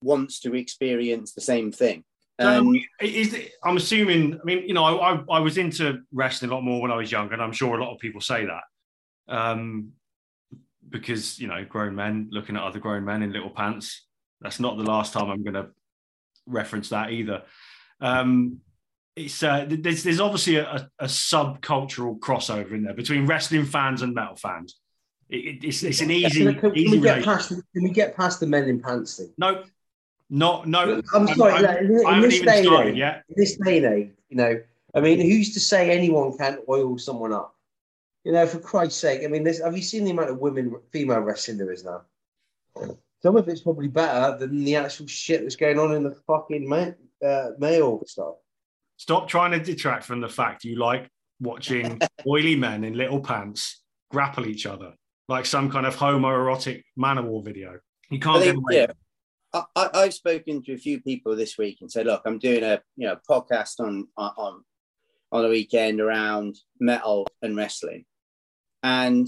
wants 0.02 0.40
to 0.42 0.56
experience 0.56 1.34
the 1.34 1.42
same 1.42 1.72
thing. 1.72 2.04
Um, 2.40 2.68
And 2.70 2.78
is 3.02 3.34
it, 3.34 3.52
I'm 3.64 3.78
assuming. 3.78 4.40
I 4.40 4.44
mean, 4.44 4.68
you 4.68 4.74
know, 4.74 4.84
I, 4.84 5.14
I, 5.14 5.24
I 5.34 5.40
was 5.40 5.58
into 5.58 6.02
wrestling 6.12 6.52
a 6.52 6.54
lot 6.56 6.62
more 6.64 6.82
when 6.82 6.92
I 6.92 6.96
was 6.96 7.12
younger, 7.12 7.34
and 7.34 7.42
I'm 7.42 7.52
sure 7.52 7.78
a 7.78 7.84
lot 7.84 7.94
of 7.94 8.00
people 8.00 8.22
say 8.22 8.46
that, 8.46 8.64
um, 9.34 9.92
because 10.90 11.40
you 11.40 11.48
know, 11.48 11.64
grown 11.66 11.96
men 11.96 12.30
looking 12.32 12.56
at 12.56 12.64
other 12.64 12.80
grown 12.80 13.06
men 13.06 13.22
in 13.22 13.32
little 13.32 13.50
pants. 13.52 14.06
That's 14.42 14.60
not 14.60 14.78
the 14.78 14.84
last 14.84 15.14
time 15.14 15.30
I'm 15.30 15.44
going 15.44 15.54
to 15.54 15.68
reference 16.48 16.90
that 16.90 17.12
either. 17.12 17.44
Um, 18.00 18.62
it's 19.16 19.44
uh, 19.44 19.66
there's 19.70 20.04
there's 20.04 20.20
obviously 20.20 20.56
a, 20.56 20.90
a 20.98 21.06
subcultural 21.06 22.18
crossover 22.18 22.72
in 22.72 22.84
there 22.84 22.96
between 22.96 23.28
wrestling 23.28 23.66
fans 23.66 24.02
and 24.02 24.16
metal 24.16 24.36
fans. 24.36 24.78
It, 25.30 25.36
it- 25.38 25.64
it's, 25.64 25.84
it's 25.84 26.02
an 26.02 26.10
easy, 26.12 26.44
Can, 26.46 26.60
can 26.60 26.76
easy 26.78 26.98
we 26.98 27.04
get 27.04 27.24
past? 27.24 27.50
Can 27.50 27.84
we 27.84 27.92
get 27.92 28.16
past 28.18 28.40
the 28.40 28.48
men 28.48 28.68
in 28.68 28.82
pants 28.82 29.18
thing? 29.18 29.32
No, 29.38 29.64
not 30.32 30.68
no. 30.68 31.02
I'm 31.14 31.28
sorry. 31.28 31.54
I'm- 31.54 31.64
like, 31.64 31.78
in, 31.82 32.00
in 32.00 32.06
I 32.08 32.14
haven't 32.16 32.30
this 32.30 32.42
day 32.42 32.64
started 32.64 32.92
age, 32.94 32.98
yet. 32.98 33.24
in 33.30 33.36
this 33.38 33.58
day 33.58 33.78
and 33.78 33.86
age, 33.86 34.10
you 34.30 34.38
know, 34.38 34.62
I 34.96 35.02
mean, 35.02 35.20
who's 35.20 35.54
to 35.54 35.60
say 35.60 35.92
anyone 35.96 36.36
can't 36.38 36.62
oil 36.68 36.98
someone 36.98 37.34
up? 37.34 37.54
You 38.24 38.32
know, 38.32 38.48
for 38.48 38.60
Christ's 38.60 39.00
sake, 39.00 39.24
I 39.24 39.28
mean, 39.28 39.44
there's, 39.44 39.62
have 39.62 39.76
you 39.76 39.82
seen 39.84 40.06
the 40.06 40.12
amount 40.12 40.30
of 40.30 40.40
women, 40.40 40.76
female 40.92 41.20
wrestling 41.20 41.58
there 41.58 41.72
is 41.72 41.84
now? 41.84 42.04
Some 43.22 43.36
of 43.36 43.48
it's 43.48 43.62
probably 43.62 43.88
better 43.88 44.38
than 44.38 44.64
the 44.64 44.76
actual 44.78 45.08
shit 45.08 45.42
that's 45.42 45.56
going 45.56 45.78
on 45.78 45.94
in 45.94 46.04
the 46.04 46.16
fucking 46.28 46.68
ma- 46.68 46.92
uh, 47.28 47.50
male 47.60 48.02
stuff. 48.08 48.36
Stop 48.98 49.28
trying 49.28 49.52
to 49.52 49.60
detract 49.60 50.06
from 50.06 50.22
the 50.22 50.30
fact 50.30 50.64
you 50.64 50.78
like 50.78 51.10
watching 51.40 52.00
oily 52.28 52.56
men 52.56 52.84
in 52.84 52.94
little 52.96 53.20
pants 53.20 53.82
grapple 54.12 54.46
each 54.46 54.66
other 54.66 54.94
like 55.28 55.46
some 55.46 55.72
kind 55.72 55.86
of 55.86 55.96
homoerotic 55.96 56.84
man 56.98 57.18
of 57.18 57.26
war 57.26 57.42
video. 57.42 57.80
You 58.10 58.20
can't 58.20 58.44
get 58.44 58.56
away. 58.56 58.74
yeah, 58.76 58.88
I, 59.54 59.64
I, 59.76 59.90
I've 59.94 60.14
spoken 60.14 60.64
to 60.64 60.74
a 60.74 60.78
few 60.78 61.02
people 61.02 61.36
this 61.36 61.58
week 61.58 61.80
and 61.82 61.92
said, 61.92 62.06
look, 62.06 62.22
I'm 62.26 62.40
doing 62.40 62.64
a 62.64 62.82
you 62.96 63.08
know 63.08 63.18
podcast 63.30 63.80
on 63.80 64.08
on 64.18 64.64
on 65.32 65.44
the 65.44 65.50
weekend 65.50 66.02
around 66.02 66.58
metal 66.80 67.28
and 67.42 67.56
wrestling, 67.56 68.06
and 68.84 69.28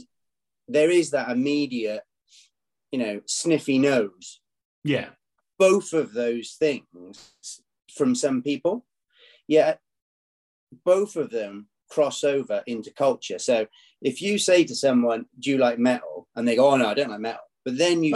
there 0.67 0.89
is 0.89 1.11
that 1.11 1.29
immediate, 1.29 2.03
you 2.91 2.99
know, 2.99 3.21
sniffy 3.25 3.79
nose. 3.79 4.41
Yeah, 4.83 5.09
Both 5.57 5.93
of 5.93 6.13
those 6.13 6.55
things 6.59 7.33
from 7.95 8.15
some 8.15 8.41
people, 8.41 8.85
yet 9.47 9.79
both 10.83 11.15
of 11.15 11.29
them 11.29 11.67
cross 11.89 12.23
over 12.23 12.63
into 12.65 12.91
culture. 12.91 13.39
So 13.39 13.67
if 14.01 14.21
you 14.21 14.37
say 14.37 14.63
to 14.65 14.75
someone, 14.75 15.25
"Do 15.39 15.51
you 15.51 15.57
like 15.57 15.79
metal?" 15.79 16.27
and 16.35 16.47
they 16.47 16.55
go, 16.55 16.71
"Oh 16.71 16.77
no, 16.77 16.87
I 16.87 16.93
don't 16.93 17.11
like 17.11 17.19
metal," 17.19 17.43
but 17.63 17.77
then 17.77 18.03
you 18.03 18.15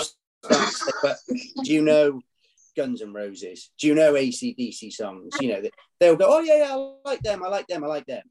say, 0.50 0.92
"But 1.02 1.18
do 1.64 1.74
you 1.74 1.82
know 1.82 2.22
Guns 2.76 3.02
and 3.02 3.14
Roses? 3.14 3.72
Do 3.80 3.88
you 3.88 3.96
know 3.96 4.14
ACDC 4.14 4.92
songs?" 4.94 5.36
You 5.40 5.54
know, 5.54 5.62
they'll 6.00 6.16
go, 6.16 6.26
"Oh 6.28 6.40
yeah, 6.40 6.58
yeah, 6.58 6.76
I 6.76 6.96
like 7.06 7.22
them. 7.22 7.44
I 7.44 7.48
like 7.48 7.68
them. 7.68 7.84
I 7.84 7.88
like 7.88 8.06
them." 8.06 8.24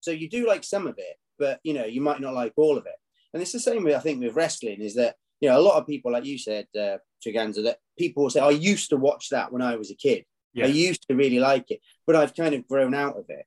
So 0.00 0.10
you 0.10 0.28
do 0.28 0.46
like 0.46 0.64
some 0.64 0.86
of 0.86 0.96
it, 0.98 1.16
but 1.38 1.60
you 1.62 1.74
know, 1.74 1.84
you 1.84 2.00
might 2.00 2.20
not 2.20 2.34
like 2.34 2.52
all 2.56 2.76
of 2.76 2.86
it. 2.86 2.94
And 3.32 3.42
it's 3.42 3.52
the 3.52 3.60
same 3.60 3.84
way 3.84 3.94
I 3.94 4.00
think 4.00 4.20
with 4.20 4.34
wrestling 4.34 4.80
is 4.80 4.94
that 4.96 5.16
you 5.40 5.48
know 5.48 5.58
a 5.58 5.62
lot 5.62 5.78
of 5.78 5.86
people, 5.86 6.12
like 6.12 6.24
you 6.24 6.38
said, 6.38 6.66
uh, 6.78 6.98
Chiganza, 7.24 7.62
that 7.64 7.78
people 7.98 8.24
will 8.24 8.30
say, 8.30 8.40
"I 8.40 8.50
used 8.50 8.90
to 8.90 8.96
watch 8.96 9.30
that 9.30 9.52
when 9.52 9.62
I 9.62 9.76
was 9.76 9.90
a 9.90 9.94
kid. 9.94 10.24
yeah. 10.52 10.66
I 10.66 10.68
used 10.68 11.06
to 11.08 11.16
really 11.16 11.38
like 11.38 11.70
it, 11.70 11.80
but 12.06 12.16
I've 12.16 12.34
kind 12.34 12.54
of 12.54 12.68
grown 12.68 12.94
out 12.94 13.16
of 13.16 13.24
it." 13.28 13.46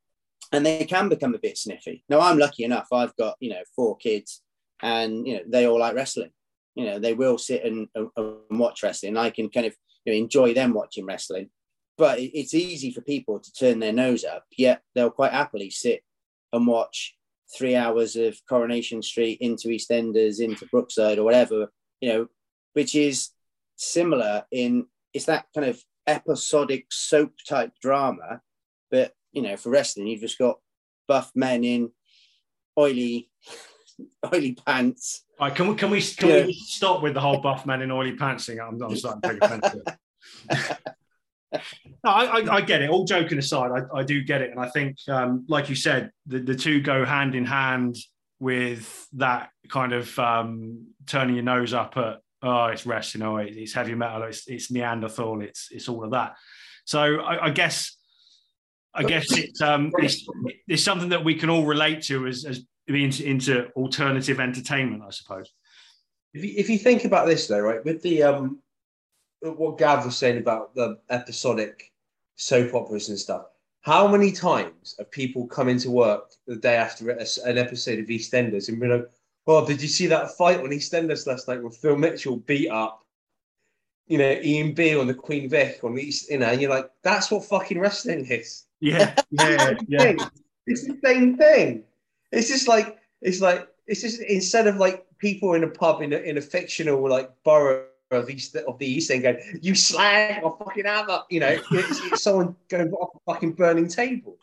And 0.51 0.65
they 0.65 0.85
can 0.85 1.09
become 1.09 1.35
a 1.35 1.39
bit 1.39 1.57
sniffy. 1.57 2.03
Now 2.09 2.19
I'm 2.19 2.37
lucky 2.37 2.63
enough; 2.63 2.87
I've 2.91 3.15
got 3.15 3.35
you 3.39 3.51
know 3.51 3.63
four 3.75 3.97
kids, 3.97 4.41
and 4.81 5.27
you 5.27 5.35
know 5.35 5.43
they 5.47 5.67
all 5.67 5.79
like 5.79 5.95
wrestling. 5.95 6.31
You 6.75 6.85
know 6.85 6.99
they 6.99 7.13
will 7.13 7.37
sit 7.37 7.63
and, 7.63 7.87
and 7.95 8.09
watch 8.51 8.83
wrestling. 8.83 9.17
I 9.17 9.29
can 9.29 9.49
kind 9.49 9.65
of 9.65 9.75
you 10.05 10.13
know, 10.13 10.19
enjoy 10.19 10.53
them 10.53 10.73
watching 10.73 11.05
wrestling, 11.05 11.49
but 11.97 12.19
it's 12.19 12.53
easy 12.53 12.91
for 12.91 13.01
people 13.01 13.39
to 13.39 13.53
turn 13.53 13.79
their 13.79 13.93
nose 13.93 14.23
up. 14.23 14.45
Yet 14.57 14.81
they'll 14.93 15.09
quite 15.09 15.31
happily 15.31 15.69
sit 15.69 16.01
and 16.53 16.67
watch 16.67 17.15
three 17.55 17.75
hours 17.75 18.15
of 18.15 18.37
Coronation 18.47 19.01
Street 19.01 19.37
into 19.41 19.69
EastEnders, 19.69 20.39
into 20.39 20.65
Brookside, 20.67 21.17
or 21.17 21.23
whatever. 21.23 21.71
You 22.01 22.09
know, 22.09 22.27
which 22.73 22.95
is 22.95 23.29
similar 23.77 24.45
in 24.51 24.85
it's 25.13 25.25
that 25.25 25.45
kind 25.55 25.67
of 25.67 25.81
episodic 26.07 26.87
soap 26.91 27.31
type 27.47 27.71
drama, 27.81 28.41
but 28.91 29.13
you 29.31 29.41
know, 29.41 29.57
for 29.57 29.69
wrestling, 29.69 30.07
you've 30.07 30.21
just 30.21 30.37
got 30.37 30.59
buff 31.07 31.31
men 31.35 31.63
in 31.63 31.91
oily, 32.77 33.29
oily 34.33 34.53
pants. 34.65 35.23
All 35.39 35.47
right, 35.47 35.55
can 35.55 35.67
we 35.67 35.75
can 35.75 35.89
we 35.89 36.01
can 36.01 36.29
Yeah. 36.29 36.45
we 36.45 36.53
stop 36.53 37.01
with 37.01 37.13
the 37.13 37.21
whole 37.21 37.39
buff 37.41 37.65
man 37.65 37.81
in 37.81 37.91
oily 37.91 38.15
pants 38.15 38.45
thing? 38.45 38.59
I'm, 38.59 38.81
I'm 38.81 38.95
starting 38.95 39.21
to 39.21 39.29
take 39.29 39.43
offense 39.43 39.71
to 39.71 39.81
it. 39.87 40.77
No, 42.03 42.09
I, 42.11 42.25
I, 42.41 42.55
I 42.55 42.61
get 42.61 42.81
it. 42.81 42.89
All 42.89 43.05
joking 43.05 43.37
aside, 43.37 43.71
I, 43.71 43.99
I 43.99 44.03
do 44.03 44.21
get 44.23 44.41
it, 44.41 44.51
and 44.51 44.59
I 44.59 44.67
think, 44.69 44.97
um, 45.07 45.45
like 45.47 45.69
you 45.69 45.75
said, 45.75 46.11
the, 46.27 46.39
the 46.39 46.55
two 46.55 46.81
go 46.81 47.05
hand 47.05 47.33
in 47.35 47.45
hand 47.45 47.95
with 48.39 49.07
that 49.13 49.49
kind 49.69 49.93
of 49.93 50.17
um, 50.19 50.87
turning 51.07 51.35
your 51.35 51.43
nose 51.45 51.73
up 51.73 51.95
at 51.97 52.19
oh, 52.43 52.65
it's 52.65 52.85
wrestling, 52.85 53.23
oh, 53.23 53.37
it- 53.37 53.55
it's 53.55 53.73
heavy 53.73 53.95
metal, 53.95 54.23
it's, 54.23 54.47
it's 54.47 54.69
Neanderthal, 54.69 55.41
it's 55.41 55.69
it's 55.71 55.87
all 55.89 56.03
of 56.03 56.11
that. 56.11 56.35
So 56.85 57.21
I, 57.21 57.45
I 57.45 57.49
guess, 57.49 57.95
I 58.93 59.03
guess 59.03 59.25
it's 59.35 59.61
um, 59.61 59.91
it's, 59.97 60.27
it's 60.67 60.83
something 60.83 61.09
that 61.09 61.23
we 61.23 61.35
can 61.35 61.49
all 61.49 61.65
relate 61.65 62.03
to 62.03 62.27
as 62.27 62.45
as 62.45 62.63
into, 62.87 63.25
into 63.25 63.67
alternative 63.75 64.39
entertainment, 64.39 65.03
I 65.05 65.09
suppose. 65.09 65.51
If 66.33 66.43
you, 66.43 66.53
if 66.57 66.69
you 66.69 66.77
think 66.77 67.05
about 67.05 67.27
this 67.27 67.47
though, 67.47 67.61
right, 67.61 67.83
with 67.83 68.01
the 68.01 68.23
um, 68.23 68.59
what 69.41 69.77
Gav 69.77 70.05
was 70.05 70.17
saying 70.17 70.37
about 70.37 70.75
the 70.75 70.99
episodic 71.09 71.91
soap 72.35 72.73
operas 72.73 73.09
and 73.09 73.17
stuff, 73.17 73.45
how 73.81 74.07
many 74.07 74.31
times 74.31 74.95
have 74.99 75.11
people 75.11 75.47
come 75.47 75.69
into 75.69 75.91
work 75.91 76.31
the 76.47 76.55
day 76.55 76.75
after 76.75 77.09
a- 77.11 77.25
an 77.45 77.57
episode 77.57 77.99
of 77.99 78.07
EastEnders 78.07 78.67
and 78.67 78.79
been 78.79 78.89
like, 78.89 79.09
"Oh, 79.47 79.65
did 79.65 79.81
you 79.81 79.87
see 79.87 80.07
that 80.07 80.35
fight 80.37 80.59
on 80.59 80.71
EastEnders 80.71 81.27
last 81.27 81.47
night 81.47 81.61
where 81.61 81.71
Phil 81.71 81.95
Mitchell 81.95 82.37
beat 82.37 82.69
up, 82.69 83.05
you 84.07 84.17
know, 84.17 84.31
Ian 84.43 84.73
Beale 84.73 85.01
and 85.01 85.09
the 85.09 85.13
Queen 85.13 85.49
Vic 85.49 85.79
on 85.83 85.97
East, 85.97 86.29
you 86.29 86.39
know?" 86.39 86.47
And 86.47 86.59
you're 86.59 86.69
like, 86.69 86.89
"That's 87.03 87.31
what 87.31 87.45
fucking 87.45 87.79
wrestling 87.79 88.25
is." 88.25 88.65
Yeah, 88.81 89.15
yeah, 89.31 89.73
yeah. 89.87 90.13
It's 90.67 90.85
the 90.85 90.99
same 91.03 91.37
thing. 91.37 91.83
It's 92.31 92.47
just 92.47 92.67
like 92.67 92.97
it's 93.21 93.41
like 93.41 93.67
it's 93.87 94.01
just 94.01 94.21
instead 94.21 94.67
of 94.67 94.77
like 94.77 95.05
people 95.17 95.53
in 95.53 95.63
a 95.63 95.69
pub 95.69 96.01
in 96.01 96.13
a, 96.13 96.17
in 96.17 96.37
a 96.37 96.41
fictional 96.41 97.07
like 97.09 97.31
borough 97.43 97.85
of 98.11 98.29
East 98.29 98.55
of 98.55 98.77
the 98.77 98.85
East 98.85 99.11
End 99.11 99.23
going, 99.23 99.59
you 99.61 99.75
slag 99.75 100.43
or 100.43 100.55
fucking 100.57 100.85
hammer, 100.85 101.21
you 101.29 101.39
know, 101.39 101.57
it's, 101.71 101.99
it's 102.05 102.23
someone 102.23 102.55
going 102.69 102.91
off 102.93 103.15
a 103.15 103.33
fucking 103.33 103.53
burning 103.53 103.87
table. 103.87 104.37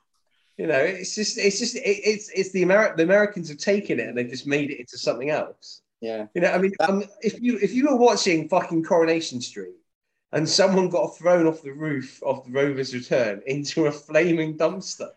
You 0.59 0.67
know, 0.67 0.79
it's 0.79 1.15
just 1.15 1.39
it's 1.39 1.59
just 1.59 1.77
it, 1.77 1.81
it's 1.83 2.29
it's 2.31 2.51
the 2.53 2.63
Ameri- 2.63 2.97
the 2.97 3.03
Americans 3.03 3.49
have 3.49 3.59
taken 3.59 3.99
it 3.99 4.09
and 4.09 4.17
they've 4.17 4.29
just 4.29 4.47
made 4.47 4.71
it 4.71 4.81
into 4.81 4.99
something 4.99 5.31
else. 5.31 5.83
Yeah. 6.01 6.27
You 6.35 6.43
know, 6.43 6.51
I 6.51 6.59
mean, 6.59 6.73
um, 6.81 7.05
if 7.23 7.41
you 7.41 7.59
if 7.59 7.73
you 7.73 7.89
were 7.89 7.97
watching 7.97 8.49
fucking 8.49 8.85
Coronation 8.85 9.41
Street 9.41 9.75
and 10.33 10.49
someone 10.49 10.89
got 10.89 11.17
thrown 11.17 11.47
off 11.47 11.63
the 11.63 11.73
roof 11.73 12.23
of 12.23 12.45
the 12.45 12.51
Rover's 12.51 12.95
Return 12.95 13.43
into 13.47 13.87
a 13.87 13.93
flaming 13.93 14.59
dumpster, 14.59 15.11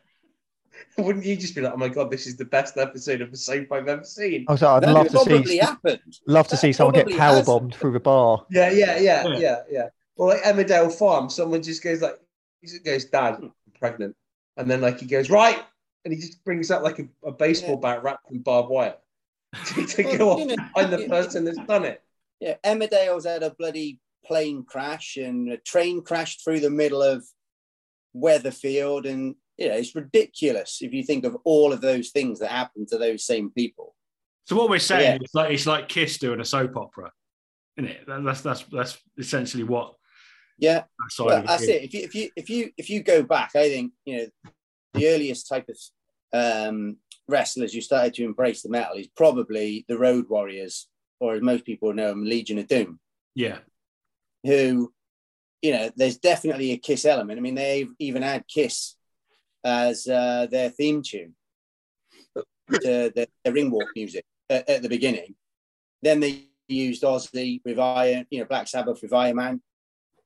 wouldn't 0.98 1.26
you 1.26 1.36
just 1.36 1.56
be 1.56 1.62
like, 1.62 1.74
"Oh 1.74 1.78
my 1.78 1.90
god, 1.90 2.10
this 2.12 2.28
is 2.28 2.36
the 2.38 2.46
best 2.46 2.78
episode 2.78 3.22
of 3.22 3.32
a 3.34 3.38
soap 3.38 3.72
I've 3.72 3.88
ever 3.88 4.04
seen"? 4.04 4.46
I 4.48 4.52
was 4.54 4.62
like, 4.62 4.72
I'd 4.72 4.84
That 4.90 4.94
love 4.94 5.08
to 5.08 5.12
probably 5.14 5.46
see 5.46 5.58
happened. 5.58 6.00
love 6.28 6.48
to 6.48 6.52
that 6.52 6.58
see 6.58 6.74
someone 6.74 6.96
get 6.96 7.10
power 7.18 7.36
has. 7.38 7.46
bombed 7.46 7.76
through 7.76 7.94
the 7.94 8.00
bar. 8.00 8.46
Yeah, 8.50 8.70
yeah, 8.72 8.98
yeah, 8.98 9.28
Yeah. 9.28 9.38
yeah, 9.40 9.58
yeah. 9.70 9.88
Or 10.18 10.30
like 10.30 10.42
Emmerdale 10.44 10.92
Farm, 10.94 11.30
someone 11.30 11.62
just 11.62 11.84
goes 11.84 12.02
like, 12.02 12.20
he 12.62 12.68
just 12.68 12.84
goes, 12.86 13.06
"Dad, 13.06 13.36
I'm 13.42 13.52
pregnant," 13.80 14.16
and 14.58 14.70
then 14.70 14.82
like 14.82 15.00
he 15.00 15.06
goes, 15.06 15.30
"Right," 15.30 15.62
and 16.06 16.14
he 16.14 16.20
just 16.20 16.44
brings 16.44 16.72
out 16.72 16.84
like 16.84 17.00
a, 17.00 17.08
a 17.26 17.32
baseball 17.32 17.78
bat 17.78 18.04
wrapped 18.04 18.32
in 18.32 18.40
barbed 18.40 18.70
wire 18.70 18.96
to, 19.66 19.86
to 19.86 20.04
Well, 20.04 20.18
go 20.18 20.30
off 20.32 20.40
you 20.40 20.46
know, 20.48 20.56
and 20.58 20.72
find 20.72 20.94
the 20.94 21.02
you- 21.02 21.10
person 21.10 21.46
that's 21.46 21.58
done 21.68 21.86
it. 21.86 22.02
Yeah, 22.40 22.56
Emmerdale's 22.66 23.26
had 23.26 23.44
a 23.44 23.52
bloody 23.52 24.00
plane 24.26 24.64
crash 24.64 25.18
and 25.18 25.52
a 25.52 25.58
train 25.58 26.02
crashed 26.02 26.44
through 26.44 26.60
the 26.60 26.70
middle 26.70 27.02
of 27.02 27.24
Weatherfield, 28.16 29.06
and 29.10 29.36
you 29.58 29.70
know 29.70 29.76
it's 29.76 29.96
ridiculous 29.96 30.80
if 30.82 30.94
you 30.94 31.04
think 31.04 31.26
of 31.26 31.38
all 31.44 31.72
of 31.74 31.82
those 31.82 32.10
things 32.10 32.40
that 32.40 32.52
happened 32.52 32.88
to 32.90 32.98
those 32.98 33.26
same 33.26 33.50
people. 33.52 33.96
So 34.46 34.56
what 34.56 34.70
we're 34.70 34.80
saying 34.80 35.14
Yeah. 35.20 35.24
is 35.24 35.32
like 35.34 35.52
it's 35.52 35.66
like 35.66 35.90
Kiss 35.90 36.18
doing 36.18 36.40
a 36.40 36.46
soap 36.46 36.76
opera, 36.78 37.12
isn't 37.78 37.90
it? 37.90 38.06
That- 38.08 38.24
That's 38.24 38.42
that's 38.42 38.64
that's 38.72 38.98
essentially 39.18 39.64
what 39.64 39.96
Yeah, 40.60 40.84
that 41.00 41.12
side 41.12 41.26
well, 41.26 41.44
that's 41.46 41.64
it. 41.64 41.84
If 41.84 41.94
you 41.94 42.02
if 42.04 42.16
you 42.16 42.30
if 42.36 42.50
you 42.50 42.72
if 42.78 42.90
you 42.90 43.02
go 43.04 43.24
back, 43.24 43.56
I 43.56 43.70
think 43.70 43.94
you 44.06 44.18
know 44.18 44.28
the 44.94 45.08
earliest 45.10 45.48
type 45.50 45.68
of 45.70 45.78
um, 46.34 46.98
wrestlers 47.28 47.74
who 47.74 47.82
started 47.82 48.14
to 48.16 48.24
embrace 48.24 48.62
the 48.62 48.70
metal 48.70 48.98
is 48.98 49.08
probably 49.08 49.84
the 49.88 49.98
Road 49.98 50.26
Warriors, 50.30 50.88
or 51.20 51.34
as 51.36 51.42
most 51.42 51.66
people 51.66 51.94
know 51.94 52.10
them, 52.10 52.24
Legion 52.24 52.60
of 52.60 52.68
Doom. 52.68 53.00
Yeah, 53.36 53.60
who, 54.44 54.94
you 55.62 55.72
know, 55.74 55.90
there's 55.96 56.18
definitely 56.18 56.72
a 56.72 56.78
Kiss 56.78 57.04
element. 57.06 57.38
I 57.40 57.42
mean, 57.42 57.56
they 57.56 57.88
even 58.00 58.22
had 58.22 58.48
Kiss 58.48 58.95
as 59.66 60.08
uh, 60.08 60.48
their 60.50 60.70
theme 60.70 61.02
tune. 61.02 61.36
To 62.82 63.12
the, 63.14 63.28
ring 63.52 63.70
walk 63.70 63.90
music 63.96 64.26
at, 64.50 64.68
at 64.68 64.82
the 64.82 64.90
beginning. 64.90 65.36
Then 66.02 66.20
they 66.20 66.46
used 66.68 67.04
Ozzy 67.04 67.62
with 67.64 67.78
Iron, 67.78 68.26
you 68.32 68.40
know, 68.40 68.46
Black 68.46 68.68
Sabbath 68.68 69.00
with 69.04 69.14
Iron 69.14 69.36
Man. 69.36 69.62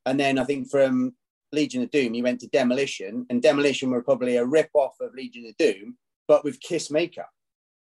And 0.05 0.17
then 0.17 0.39
I 0.39 0.45
think 0.45 0.69
from 0.69 1.15
Legion 1.51 1.83
of 1.83 1.91
Doom, 1.91 2.13
you 2.13 2.23
went 2.23 2.39
to 2.41 2.47
Demolition, 2.47 3.25
and 3.29 3.41
Demolition 3.41 3.89
were 3.89 4.01
probably 4.01 4.37
a 4.37 4.45
rip 4.45 4.69
off 4.73 4.95
of 5.01 5.13
Legion 5.13 5.45
of 5.47 5.57
Doom, 5.57 5.97
but 6.27 6.43
with 6.43 6.61
Kiss 6.61 6.89
makeup. 6.91 7.29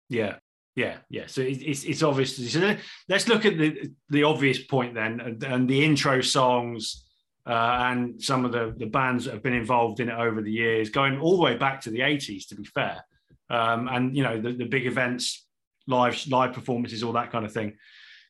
Yeah, 0.09 0.37
yeah, 0.77 0.99
yeah. 1.09 1.27
So 1.27 1.41
it's 1.41 1.85
it's 1.85 2.03
obvious. 2.03 2.53
So 2.53 2.77
let's 3.09 3.29
look 3.29 3.45
at 3.45 3.59
the 3.59 3.91
the 4.11 4.25
obvious 4.25 4.63
point 4.63 4.95
then, 4.95 5.21
and, 5.21 5.43
and 5.43 5.69
the 5.69 5.85
intro 5.85 6.21
songs. 6.21 7.07
Uh, 7.47 7.91
and 7.91 8.23
some 8.23 8.45
of 8.45 8.53
the, 8.53 8.75
the 8.79 8.87
bands 8.87 9.25
that 9.25 9.35
have 9.35 9.43
been 9.43 9.55
involved 9.55 10.01
in 10.01 10.09
it 10.09 10.19
over 10.19 10.41
the 10.41 10.51
years, 10.51 10.89
going 10.89 11.19
all 11.21 11.37
the 11.37 11.43
way 11.43 11.57
back 11.57 11.81
to 11.83 11.91
the 11.91 12.01
80s, 12.01 12.49
to 12.49 12.55
be 12.55 12.65
fair. 12.65 13.05
Um, 13.51 13.89
and, 13.89 14.17
you 14.17 14.23
know, 14.23 14.41
the, 14.41 14.53
the 14.53 14.65
big 14.65 14.87
events, 14.87 15.47
live 15.87 16.27
live 16.29 16.55
performances, 16.55 17.03
all 17.03 17.13
that 17.13 17.31
kind 17.31 17.45
of 17.45 17.53
thing. 17.53 17.75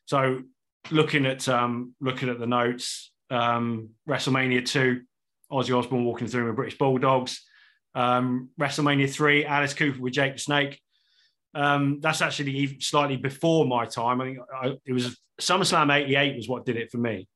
So 0.05 0.41
looking 0.91 1.25
at 1.25 1.47
um, 1.47 1.95
looking 2.01 2.29
at 2.29 2.39
the 2.39 2.47
notes, 2.47 3.11
um, 3.29 3.89
WrestleMania 4.07 4.65
2, 4.65 5.01
Ozzy 5.51 5.77
Osbourne 5.77 6.05
walking 6.05 6.27
through 6.27 6.47
with 6.47 6.55
British 6.55 6.77
Bulldogs. 6.77 7.41
Um, 7.93 8.49
WrestleMania 8.59 9.09
3, 9.09 9.45
Alice 9.45 9.73
Cooper 9.73 10.01
with 10.01 10.13
Jake 10.13 10.33
the 10.33 10.39
Snake. 10.39 10.81
Um, 11.53 11.99
that's 12.01 12.21
actually 12.21 12.77
slightly 12.81 13.15
before 13.15 13.65
my 13.65 13.85
time. 13.85 14.19
I 14.19 14.25
think 14.25 14.39
I, 14.53 14.73
it 14.85 14.91
was 14.91 15.17
SummerSlam 15.39 15.93
88 15.93 16.35
was 16.35 16.49
what 16.49 16.65
did 16.65 16.75
it 16.75 16.91
for 16.91 16.97
me. 16.97 17.27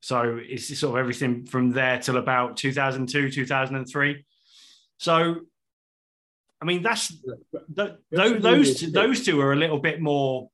So 0.00 0.38
it's 0.40 0.78
sort 0.78 0.94
of 0.94 1.00
everything 1.00 1.46
from 1.46 1.72
there 1.72 1.98
till 1.98 2.16
about 2.16 2.56
2002, 2.56 3.30
2003. 3.30 4.24
So, 4.98 5.36
I 6.60 6.64
mean, 6.64 6.82
that's 6.82 7.12
those 7.68 7.96
those 8.10 8.80
two, 8.80 8.90
those 8.90 9.24
two 9.24 9.40
are 9.40 9.52
a 9.52 9.56
little 9.56 9.78
bit 9.78 10.00
more. 10.00 10.50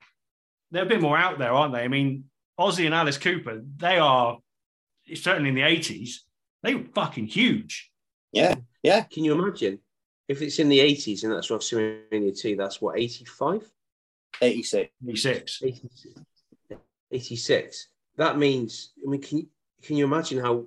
They're 0.70 0.85
a 0.85 0.88
bit 0.88 1.02
more 1.02 1.18
out 1.18 1.38
there, 1.38 1.52
aren't 1.52 1.74
they? 1.74 1.83
I 1.83 1.88
mean, 1.88 2.24
Ozzy 2.59 2.87
and 2.87 2.94
Alice 2.94 3.18
Cooper, 3.18 3.62
they 3.76 3.98
are 3.98 4.38
certainly 5.14 5.50
in 5.50 5.55
the 5.55 5.62
80s. 5.62 6.16
They 6.62 6.74
were 6.74 6.85
fucking 6.94 7.26
huge. 7.26 7.90
Yeah, 8.33 8.55
yeah. 8.83 9.02
Can 9.02 9.24
you 9.24 9.38
imagine 9.38 9.81
if 10.28 10.40
it's 10.40 10.59
in 10.59 10.70
the 10.70 10.78
80s 10.78 11.24
and 11.24 11.33
that's 11.33 11.48
WrestleMania 11.48 12.38
2, 12.38 12.57
that's 12.57 12.81
what, 12.81 12.98
85? 12.98 13.70
86. 14.40 14.90
86. 15.07 15.62
86. 15.62 16.20
86 17.11 17.88
that 18.16 18.38
means, 18.38 18.90
I 19.05 19.11
mean, 19.11 19.22
can 19.22 19.38
you, 19.38 19.46
can 19.83 19.96
you 19.96 20.05
imagine 20.05 20.38
how 20.38 20.66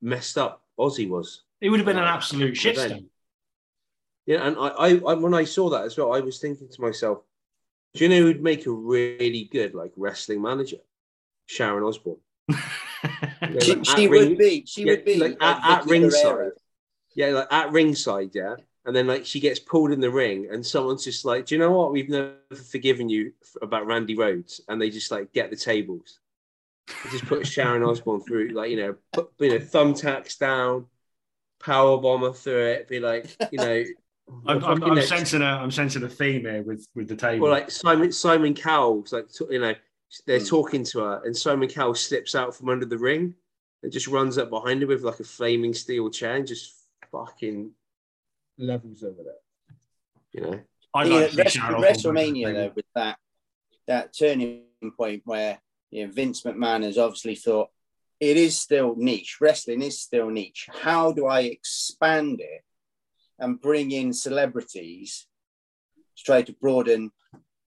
messed 0.00 0.38
up 0.38 0.62
Ozzy 0.78 1.08
was? 1.08 1.42
It 1.60 1.70
would 1.70 1.80
have 1.80 1.86
been 1.86 1.98
an 1.98 2.04
uh, 2.04 2.08
absolute 2.08 2.54
shitstorm. 2.54 3.06
Yeah, 4.26 4.46
and 4.46 4.56
I, 4.56 4.68
I, 4.68 4.88
I, 4.90 5.14
when 5.14 5.34
I 5.34 5.44
saw 5.44 5.70
that 5.70 5.84
as 5.84 5.96
well, 5.96 6.12
I 6.12 6.20
was 6.20 6.38
thinking 6.38 6.68
to 6.68 6.80
myself, 6.80 7.22
do 7.94 8.04
you 8.04 8.10
know 8.10 8.20
who'd 8.20 8.42
make 8.42 8.66
a 8.66 8.70
really 8.70 9.48
good 9.50 9.74
like 9.74 9.92
wrestling 9.96 10.42
manager? 10.42 10.76
Sharon 11.46 11.82
Osbourne. 11.82 12.18
she, 13.60 13.74
like, 13.74 13.84
she 13.86 14.06
would 14.06 14.36
be. 14.36 14.64
She 14.66 14.84
yeah, 14.84 14.92
would 14.92 15.04
be 15.06 15.16
like, 15.16 15.40
like 15.40 15.42
at, 15.42 15.80
at 15.80 15.86
ringside. 15.86 16.50
Yeah, 17.14 17.28
like 17.28 17.48
at 17.50 17.72
ringside. 17.72 18.30
Yeah, 18.34 18.56
and 18.84 18.94
then 18.94 19.06
like 19.06 19.24
she 19.24 19.40
gets 19.40 19.58
pulled 19.58 19.92
in 19.92 20.00
the 20.00 20.10
ring, 20.10 20.48
and 20.52 20.64
someone's 20.64 21.04
just 21.04 21.24
like, 21.24 21.46
"Do 21.46 21.54
you 21.54 21.58
know 21.58 21.72
what? 21.72 21.92
We've 21.92 22.10
never 22.10 22.34
forgiven 22.70 23.08
you 23.08 23.32
about 23.62 23.86
Randy 23.86 24.14
Rhoads," 24.14 24.60
and 24.68 24.80
they 24.80 24.90
just 24.90 25.10
like 25.10 25.32
get 25.32 25.48
the 25.48 25.56
tables 25.56 26.20
just 27.10 27.26
put 27.26 27.46
Sharon 27.46 27.82
Osbourne 27.82 28.20
through, 28.20 28.50
like 28.50 28.70
you 28.70 28.76
know, 28.76 28.96
put 29.12 29.30
you 29.38 29.50
know 29.50 29.58
thumbtacks 29.58 30.38
down, 30.38 30.86
power 31.60 31.98
bomber 31.98 32.32
through 32.32 32.66
it. 32.66 32.88
Be 32.88 33.00
like, 33.00 33.36
you 33.50 33.58
know, 33.58 33.84
I'm, 34.46 34.64
I'm, 34.64 34.82
I'm 34.82 35.02
sensing 35.02 35.42
a 35.42 35.46
I'm 35.46 35.70
sensing 35.70 36.02
a 36.02 36.08
theme 36.08 36.42
here 36.42 36.62
with 36.62 36.86
with 36.94 37.08
the 37.08 37.16
table. 37.16 37.44
Well, 37.44 37.52
like 37.52 37.70
Simon 37.70 38.12
Simon 38.12 38.54
Cowell's 38.54 39.12
like 39.12 39.26
you 39.50 39.60
know 39.60 39.74
they're 40.26 40.40
mm. 40.40 40.48
talking 40.48 40.84
to 40.84 41.00
her, 41.00 41.22
and 41.24 41.36
Simon 41.36 41.68
Cowell 41.68 41.94
slips 41.94 42.34
out 42.34 42.54
from 42.54 42.68
under 42.68 42.86
the 42.86 42.98
ring 42.98 43.34
and 43.82 43.92
just 43.92 44.08
runs 44.08 44.38
up 44.38 44.50
behind 44.50 44.82
her 44.82 44.88
with 44.88 45.02
like 45.02 45.20
a 45.20 45.24
flaming 45.24 45.74
steel 45.74 46.10
chair 46.10 46.36
and 46.36 46.46
just 46.46 46.74
fucking 47.12 47.70
levels 48.58 49.02
over 49.02 49.22
there. 49.22 49.34
You 50.32 50.40
know, 50.42 50.60
I 50.94 51.04
like 51.04 51.34
yeah, 51.34 51.44
WrestleMania 51.44 52.54
though 52.54 52.72
with 52.74 52.86
that 52.94 53.18
that 53.86 54.12
turning 54.12 54.62
point 54.96 55.22
where 55.24 55.58
you 55.90 56.06
know, 56.06 56.12
Vince 56.12 56.42
McMahon 56.42 56.84
has 56.84 56.98
obviously 56.98 57.34
thought 57.34 57.70
it 58.20 58.36
is 58.36 58.58
still 58.58 58.94
niche. 58.96 59.38
Wrestling 59.40 59.82
is 59.82 60.00
still 60.00 60.28
niche. 60.30 60.68
How 60.82 61.12
do 61.12 61.26
I 61.26 61.40
expand 61.42 62.40
it 62.40 62.64
and 63.38 63.60
bring 63.60 63.92
in 63.92 64.12
celebrities 64.12 65.26
to 66.16 66.24
try 66.24 66.42
to 66.42 66.52
broaden 66.52 67.12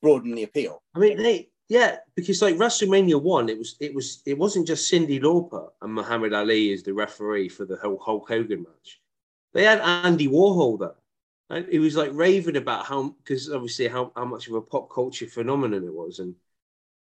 broaden 0.01 0.35
the 0.35 0.43
appeal? 0.43 0.83
I 0.95 0.99
mean, 0.99 1.17
they 1.17 1.49
yeah, 1.69 1.97
because 2.15 2.41
like 2.41 2.55
WrestleMania 2.55 3.21
one, 3.21 3.47
it 3.47 3.57
was 3.57 3.77
it 3.79 3.93
was 3.93 4.21
it 4.25 4.37
wasn't 4.37 4.67
just 4.67 4.91
Cyndi 4.91 5.21
Lauper 5.21 5.69
and 5.81 5.93
Muhammad 5.93 6.33
Ali 6.33 6.73
as 6.73 6.83
the 6.83 6.93
referee 6.93 7.47
for 7.47 7.63
the 7.65 7.77
whole 7.77 7.97
Hulk 7.97 8.27
Hogan 8.27 8.63
match. 8.63 8.99
They 9.53 9.63
had 9.63 9.79
Andy 9.79 10.27
Warhol 10.27 10.79
there. 10.79 10.95
And 11.49 11.67
it 11.69 11.79
was 11.79 11.97
like 11.97 12.11
raving 12.13 12.57
about 12.57 12.85
how 12.85 13.15
because 13.23 13.49
obviously 13.49 13.87
how, 13.87 14.11
how 14.15 14.25
much 14.25 14.47
of 14.47 14.55
a 14.55 14.61
pop 14.61 14.89
culture 14.93 15.27
phenomenon 15.27 15.85
it 15.85 15.93
was. 15.93 16.19
And 16.19 16.35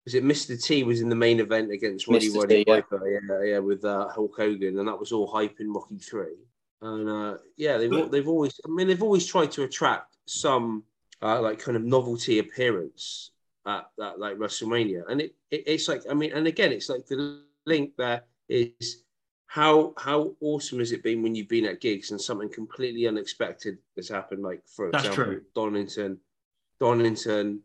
was 0.09 0.15
it 0.15 0.25
Mr. 0.25 0.63
T 0.63 0.85
was 0.85 1.03
in 1.03 1.11
the 1.11 1.15
main 1.15 1.39
event 1.39 1.71
against 1.71 2.09
Roddy 2.09 2.31
Mr. 2.31 2.37
Roddy 2.37 2.65
yeah. 2.67 2.81
yeah, 3.05 3.43
yeah, 3.45 3.59
with 3.59 3.85
uh, 3.85 4.09
Hulk 4.09 4.35
Hogan, 4.37 4.79
and 4.79 4.89
that 4.89 4.99
was 4.99 5.13
all 5.13 5.27
hype 5.27 5.61
in 5.61 5.71
Rocky 5.71 5.99
Three. 5.99 6.37
And 6.81 7.09
uh, 7.09 7.39
yeah, 7.59 7.77
they've 7.77 8.11
they've 8.11 8.29
always, 8.29 8.59
I 8.67 8.71
mean, 8.71 8.89
they've 8.89 9.03
always 9.03 9.27
tried 9.27 9.51
to 9.53 9.65
attract 9.65 10.17
some 10.27 10.85
uh, 11.21 11.43
like 11.43 11.59
kind 11.59 11.77
of 11.77 11.85
novelty 11.85 12.39
appearance 12.39 13.33
at 13.67 13.91
that 13.99 14.19
like 14.19 14.39
WrestleMania, 14.39 15.03
and 15.11 15.21
it, 15.21 15.35
it 15.51 15.65
it's 15.67 15.89
like, 15.89 16.03
I 16.11 16.15
mean, 16.15 16.33
and 16.33 16.47
again, 16.47 16.73
it's 16.73 16.89
like 16.89 17.07
the 17.07 17.43
link 17.67 17.93
there 17.99 18.23
is 18.49 19.03
how 19.47 19.93
how 19.99 20.35
awesome 20.41 20.79
has 20.79 20.93
it 20.93 21.03
been 21.03 21.23
when 21.23 21.35
you've 21.35 21.49
been 21.49 21.67
at 21.67 21.83
gigs 21.83 22.13
and 22.13 22.21
something 22.21 22.49
completely 22.49 23.07
unexpected 23.07 23.77
has 23.97 24.09
happened, 24.09 24.43
like 24.43 24.63
for 24.67 24.91
That's 24.91 25.05
example, 25.05 25.25
true. 25.25 25.43
Donington, 25.55 26.19
Donington 26.81 27.61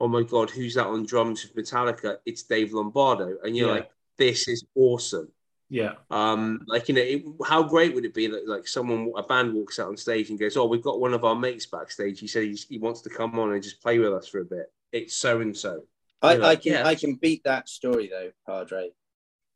oh 0.00 0.08
my 0.08 0.22
god, 0.22 0.50
who's 0.50 0.74
that 0.74 0.86
on 0.86 1.06
drums 1.06 1.44
with 1.44 1.64
Metallica? 1.64 2.18
It's 2.26 2.42
Dave 2.42 2.72
Lombardo, 2.72 3.36
and 3.42 3.56
you're 3.56 3.68
yeah. 3.68 3.74
like, 3.74 3.90
this 4.18 4.48
is 4.48 4.64
awesome. 4.74 5.28
Yeah. 5.70 5.94
Um, 6.10 6.60
like 6.66 6.88
you 6.88 6.94
know, 6.94 7.00
it, 7.00 7.24
how 7.46 7.62
great 7.62 7.94
would 7.94 8.04
it 8.04 8.14
be 8.14 8.26
that 8.26 8.48
like 8.48 8.68
someone 8.68 9.12
a 9.16 9.22
band 9.22 9.54
walks 9.54 9.78
out 9.78 9.88
on 9.88 9.96
stage 9.96 10.30
and 10.30 10.38
goes, 10.38 10.56
"Oh, 10.56 10.66
we've 10.66 10.82
got 10.82 11.00
one 11.00 11.14
of 11.14 11.24
our 11.24 11.34
mates 11.34 11.66
backstage. 11.66 12.20
He 12.20 12.26
said 12.26 12.44
he 12.68 12.78
wants 12.78 13.00
to 13.02 13.10
come 13.10 13.38
on 13.38 13.52
and 13.52 13.62
just 13.62 13.82
play 13.82 13.98
with 13.98 14.12
us 14.12 14.28
for 14.28 14.40
a 14.40 14.44
bit." 14.44 14.72
It's 14.92 15.16
so 15.16 15.40
and 15.40 15.56
so. 15.56 15.82
I, 16.22 16.34
like, 16.34 16.58
I 16.58 16.62
can 16.62 16.72
yeah. 16.72 16.86
I 16.86 16.94
can 16.94 17.14
beat 17.16 17.44
that 17.44 17.68
story 17.68 18.08
though, 18.08 18.30
Padre. 18.46 18.90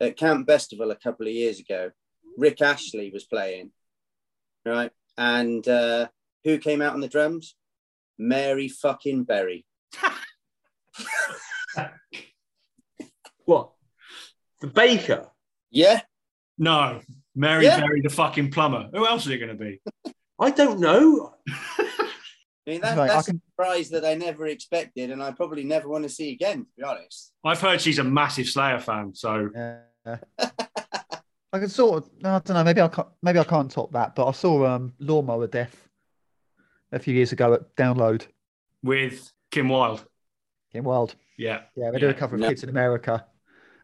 At 0.01 0.17
Camp 0.17 0.47
Bestival 0.47 0.91
a 0.91 0.97
couple 0.97 1.27
of 1.27 1.33
years 1.33 1.61
ago, 1.61 1.91
Rick 2.37 2.63
Astley 2.63 3.11
was 3.11 3.25
playing, 3.25 3.73
right? 4.65 4.93
And 5.17 5.67
uh, 5.67 6.09
who 6.45 6.59
came 6.59 6.83
out 6.83 6.95
on 6.95 7.01
the 7.01 7.09
drums? 7.09 7.55
Mary 8.19 8.69
fucking 8.69 9.25
Berry. 9.25 9.65
what? 13.45 13.73
The 14.61 14.67
baker? 14.67 15.29
Yeah. 15.71 16.01
No, 16.59 17.01
Mary 17.35 17.65
yeah. 17.65 17.81
Berry, 17.81 18.01
the 18.01 18.11
fucking 18.11 18.51
plumber. 18.51 18.89
Who 18.93 19.07
else 19.07 19.27
is 19.27 19.33
it 19.33 19.39
going 19.39 19.57
to 19.57 19.65
be? 19.65 19.81
I 20.41 20.51
don't 20.51 20.81
know. 20.81 21.35
I 21.49 22.71
mean, 22.71 22.81
that, 22.83 22.99
right, 22.99 23.09
that's 23.09 23.29
can... 23.29 23.37
a 23.37 23.41
surprise 23.51 23.89
that 23.91 24.05
I 24.05 24.15
never 24.15 24.47
expected, 24.47 25.11
and 25.11 25.23
I 25.23 25.31
probably 25.31 25.65
never 25.65 25.89
want 25.89 26.05
to 26.05 26.09
see 26.09 26.33
again, 26.33 26.59
to 26.59 26.71
be 26.77 26.83
honest. 26.83 27.33
I've 27.45 27.61
heard 27.61 27.81
she's 27.81 27.99
a 27.99 28.05
massive 28.05 28.47
Slayer 28.47 28.79
fan, 28.79 29.15
so. 29.15 29.51
Yeah. 29.55 30.17
I 31.53 31.59
can 31.61 31.69
sort 31.69 32.05
of, 32.05 32.11
I 32.25 32.41
don't 32.41 32.51
know, 32.51 32.65
maybe 32.65 32.83
I 32.83 32.89
can't, 32.89 33.09
maybe 33.23 33.39
I 33.39 33.45
can't 33.45 33.71
top 33.71 33.93
that, 33.93 34.15
but 34.15 34.29
I 34.29 34.33
saw 34.33 34.67
um, 34.67 34.93
Lawnmower 34.99 35.47
Death 35.47 35.89
a 36.93 36.99
few 36.99 37.15
years 37.15 37.33
ago 37.33 37.55
at 37.55 37.75
Download. 37.75 38.27
With 38.83 39.33
Kim 39.51 39.71
Wilde. 39.71 40.05
Kim 40.73 40.85
Wilde. 40.85 41.15
Yeah. 41.37 41.63
Yeah, 41.77 41.91
they 41.91 41.99
do 41.99 42.09
a 42.09 42.15
cover 42.15 42.37
of 42.37 42.43
Kids 42.43 42.63
in 42.63 42.69
America. 42.69 43.25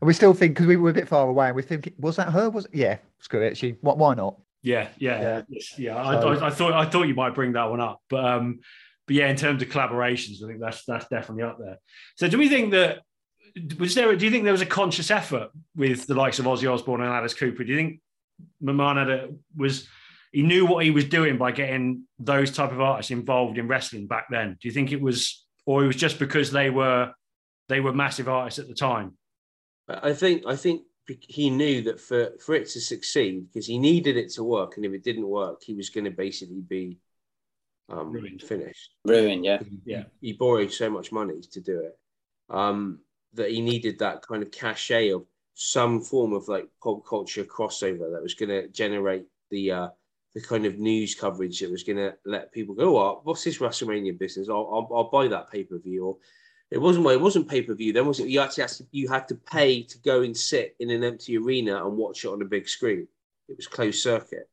And 0.01 0.07
we 0.07 0.13
still 0.13 0.35
think, 0.35 0.55
because 0.55 0.67
we 0.67 0.77
were 0.77 0.91
a 0.91 0.95
bit 0.95 1.09
far 1.09 1.29
away, 1.29 1.47
and 1.49 1.57
we 1.57 1.63
think, 1.63 1.93
was 1.99 2.17
that 2.17 2.31
her? 2.31 2.51
Was? 2.51 2.67
Yeah, 2.73 2.99
screw 3.21 3.43
it. 3.43 3.57
She, 3.57 3.77
what, 3.81 3.97
why 3.97 4.15
not? 4.15 4.39
Yeah, 4.63 4.89
yeah, 4.99 5.43
yeah. 5.49 5.61
yeah. 5.79 5.97
I, 5.97 6.15
I, 6.15 6.47
I, 6.47 6.51
thought 6.51 6.73
I 6.73 6.85
thought 6.87 7.07
you 7.07 7.15
might 7.15 7.35
bring 7.35 7.53
that 7.53 7.71
one 7.71 7.81
up, 7.81 8.01
but 8.09 8.25
um, 8.25 8.61
but 9.07 9.17
yeah, 9.17 9.29
in 9.29 9.37
terms 9.37 9.63
of 9.63 9.69
collaborations, 9.69 10.43
I 10.43 10.49
think 10.49 10.61
that's 10.61 10.85
that's 10.85 11.07
definitely 11.09 11.45
up 11.45 11.59
there. 11.59 11.79
So, 12.17 12.29
do 12.29 12.39
we 12.39 12.49
think 12.49 12.73
that 12.73 13.01
was 13.79 13.95
there? 13.95 14.15
Do 14.17 14.25
you 14.25 14.31
think 14.31 14.45
there 14.45 14.53
was 14.53 14.63
a 14.63 14.67
conscious 14.67 15.11
effort 15.11 15.51
with 15.77 16.07
the 16.07 16.15
likes 16.15 16.39
of 16.39 16.47
Ozzy 16.47 16.73
Osbourne 16.73 17.03
and 17.03 17.11
Alice 17.11 17.35
Cooper? 17.35 17.63
Do 17.63 17.73
you 17.73 17.77
think 17.77 18.01
McMahon 18.63 19.37
was 19.57 19.87
he 20.33 20.43
knew 20.43 20.67
what 20.67 20.85
he 20.85 20.91
was 20.91 21.05
doing 21.05 21.39
by 21.39 21.53
getting 21.53 22.05
those 22.19 22.51
type 22.51 22.73
of 22.73 22.81
artists 22.81 23.13
involved 23.13 23.59
in 23.59 23.69
wrestling 23.69 24.07
back 24.07 24.27
then? 24.31 24.57
Do 24.61 24.67
you 24.67 24.73
think 24.73 24.91
it 24.91 25.01
was 25.01 25.44
or 25.67 25.85
it 25.85 25.87
was 25.87 25.97
just 25.97 26.19
because 26.19 26.51
they 26.51 26.71
were 26.71 27.13
they 27.69 27.81
were 27.81 27.93
massive 27.93 28.29
artists 28.29 28.59
at 28.59 28.69
the 28.69 28.75
time? 28.75 29.17
I 29.89 30.13
think 30.13 30.45
I 30.47 30.57
think 30.57 30.83
he 31.07 31.51
knew 31.51 31.83
that 31.83 32.01
for 32.01 32.31
for 32.45 32.55
it 32.55 32.69
to 32.71 32.81
succeed, 32.81 33.49
because 33.49 33.67
he 33.67 33.79
needed 33.79 34.17
it 34.17 34.33
to 34.33 34.45
work, 34.45 34.77
and 34.77 34.85
if 34.85 34.93
it 34.93 35.05
didn't 35.05 35.29
work, 35.29 35.63
he 35.63 35.75
was 35.75 35.91
going 35.91 36.05
to 36.05 36.11
basically 36.11 36.61
be 36.61 36.99
um, 37.89 38.13
Ruined. 38.13 38.43
finished. 38.43 38.91
Ruined, 39.05 39.45
yeah. 39.45 39.61
Yeah. 39.85 40.05
he 40.21 40.33
borrowed 40.33 40.73
so 40.73 40.89
much 40.89 41.13
money 41.13 41.41
to 41.53 41.61
do 41.61 41.81
it 41.81 41.99
um, 42.51 43.01
that 43.35 43.51
he 43.51 43.61
needed 43.61 43.99
that 43.99 44.23
kind 44.23 44.43
of 44.43 44.51
cachet 44.51 45.11
of 45.11 45.25
some 45.55 46.01
form 46.01 46.33
of 46.33 46.49
like 46.49 46.69
pop 46.83 47.07
culture 47.07 47.45
crossover 47.45 48.13
that 48.13 48.23
was 48.23 48.35
going 48.35 48.49
to 48.49 48.69
generate 48.69 49.25
the 49.51 49.71
uh, 49.71 49.89
the 50.35 50.41
kind 50.41 50.67
of 50.67 50.79
news 50.79 51.15
coverage 51.15 51.61
that 51.61 51.71
was 51.71 51.85
going 51.85 51.97
to 51.97 52.15
let 52.25 52.53
people 52.53 52.75
go, 52.75 52.99
oh, 52.99 53.21
what's 53.23 53.45
this 53.45 53.59
WrestleMania 53.59 54.19
business? 54.19 54.49
I'll, 54.49 54.69
I'll, 54.73 54.97
I'll 54.97 55.11
buy 55.11 55.29
that 55.29 55.51
pay 55.51 55.63
per 55.63 55.79
view. 55.79 56.07
Or 56.07 56.17
it 56.71 56.79
wasn't 56.79 57.05
well, 57.05 57.15
it 57.15 57.21
wasn't 57.21 57.49
pay 57.49 57.63
per 57.63 57.75
view. 57.75 57.93
Then 57.93 58.07
was 58.07 58.19
it? 58.19 58.29
You 58.29 58.41
actually 58.41 58.63
had 58.63 58.71
to, 58.71 58.87
you 58.91 59.09
had 59.09 59.29
to 59.29 59.37
pay 59.37 59.83
to 59.83 59.99
go 59.99 60.23
and 60.23 60.37
sit 60.37 60.75
in 60.81 60.91
an 60.91 61.05
empty 61.05 61.39
arena 61.39 61.87
and 61.87 61.97
watch 61.97 62.25
it 62.25 62.29
on 62.29 62.43
a 62.43 62.47
big 62.47 62.69
screen. 62.69 63.07
It 63.49 63.57
was 63.57 63.67
closed 63.69 64.03
circuit, 64.03 64.49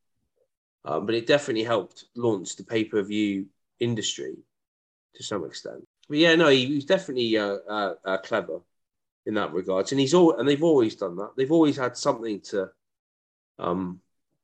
um, 0.85 1.05
but 1.05 1.15
it 1.15 1.25
definitely 1.25 1.63
helped 1.63 2.05
launch 2.15 2.55
the 2.57 2.63
pay 2.63 2.83
per 2.83 3.01
view 3.01 3.47
industry 3.79 4.35
to 5.15 5.23
some 5.23 5.45
extent. 5.45 5.87
But 6.07 6.17
yeah, 6.19 6.35
no, 6.35 6.49
he, 6.49 6.65
he's 6.65 6.85
definitely 6.85 7.37
uh, 7.37 7.57
uh, 7.67 7.93
uh, 8.05 8.17
clever 8.17 8.59
in 9.25 9.33
that 9.35 9.53
regards, 9.53 9.91
and 9.91 9.99
he's 9.99 10.13
all 10.13 10.37
and 10.37 10.47
they've 10.47 10.63
always 10.63 10.95
done 10.95 11.15
that. 11.15 11.31
They've 11.35 11.51
always 11.51 11.77
had 11.77 11.97
something 11.97 12.41
to, 12.41 12.69
um, 13.57 13.99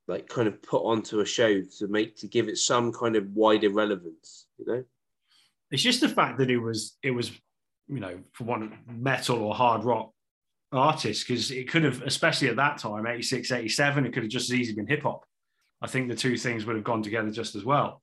like 0.08 0.28
kind 0.28 0.48
of 0.48 0.62
put 0.62 0.84
onto 0.84 1.20
a 1.20 1.26
show 1.26 1.62
to 1.62 1.88
make 1.88 2.16
to 2.18 2.28
give 2.28 2.48
it 2.48 2.58
some 2.58 2.92
kind 2.94 3.16
of 3.16 3.28
wider 3.34 3.70
relevance. 3.70 4.48
You 4.58 4.66
know, 4.66 4.84
It's 5.72 5.84
just 5.84 6.02
the 6.02 6.10
fact 6.10 6.38
that 6.40 6.50
it 6.50 6.58
was 6.60 6.98
it 7.04 7.12
was 7.12 7.32
you 7.88 8.00
know 8.00 8.20
for 8.34 8.44
one 8.46 8.80
metal 8.88 9.44
or 9.44 9.54
hard 9.56 9.84
rock 9.84 10.12
artist 10.74 11.26
because 11.26 11.52
it 11.52 11.70
could 11.70 11.84
have 11.84 12.02
especially 12.02 12.50
at 12.50 12.58
that 12.58 12.78
time 12.78 13.08
86 13.08 13.50
87 13.52 14.06
it 14.06 14.14
could 14.14 14.24
have 14.24 14.30
just 14.30 14.50
as 14.50 14.60
easily 14.60 14.76
been 14.76 14.88
hip 14.88 15.04
hop 15.04 15.24
i 15.82 15.88
think 15.88 16.10
the 16.10 16.16
two 16.16 16.36
things 16.36 16.66
would 16.66 16.76
have 16.76 16.84
gone 16.84 17.02
together 17.02 17.32
just 17.32 17.56
as 17.56 17.64
well 17.64 18.02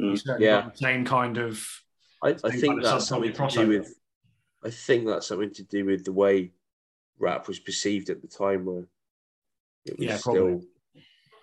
Mm, 0.00 0.20
yeah. 0.40 0.70
same 0.74 1.04
kind 1.04 1.38
of 1.38 1.66
I, 2.22 2.30
I 2.30 2.50
think 2.50 2.64
kind 2.66 2.78
of 2.78 2.84
that's 2.84 3.06
something 3.06 3.32
to 3.32 3.48
do 3.48 3.68
with. 3.68 3.94
I 4.64 4.70
think 4.70 5.06
that's 5.06 5.28
something 5.28 5.52
to 5.54 5.62
do 5.62 5.84
with 5.84 6.04
the 6.04 6.12
way 6.12 6.52
rap 7.18 7.46
was 7.46 7.58
perceived 7.60 8.10
at 8.10 8.20
the 8.20 8.28
time, 8.28 8.64
where 8.64 8.88
it 9.84 9.98
was 9.98 10.06
Yeah, 10.06 10.16
still, 10.16 10.34
probably. 10.34 10.66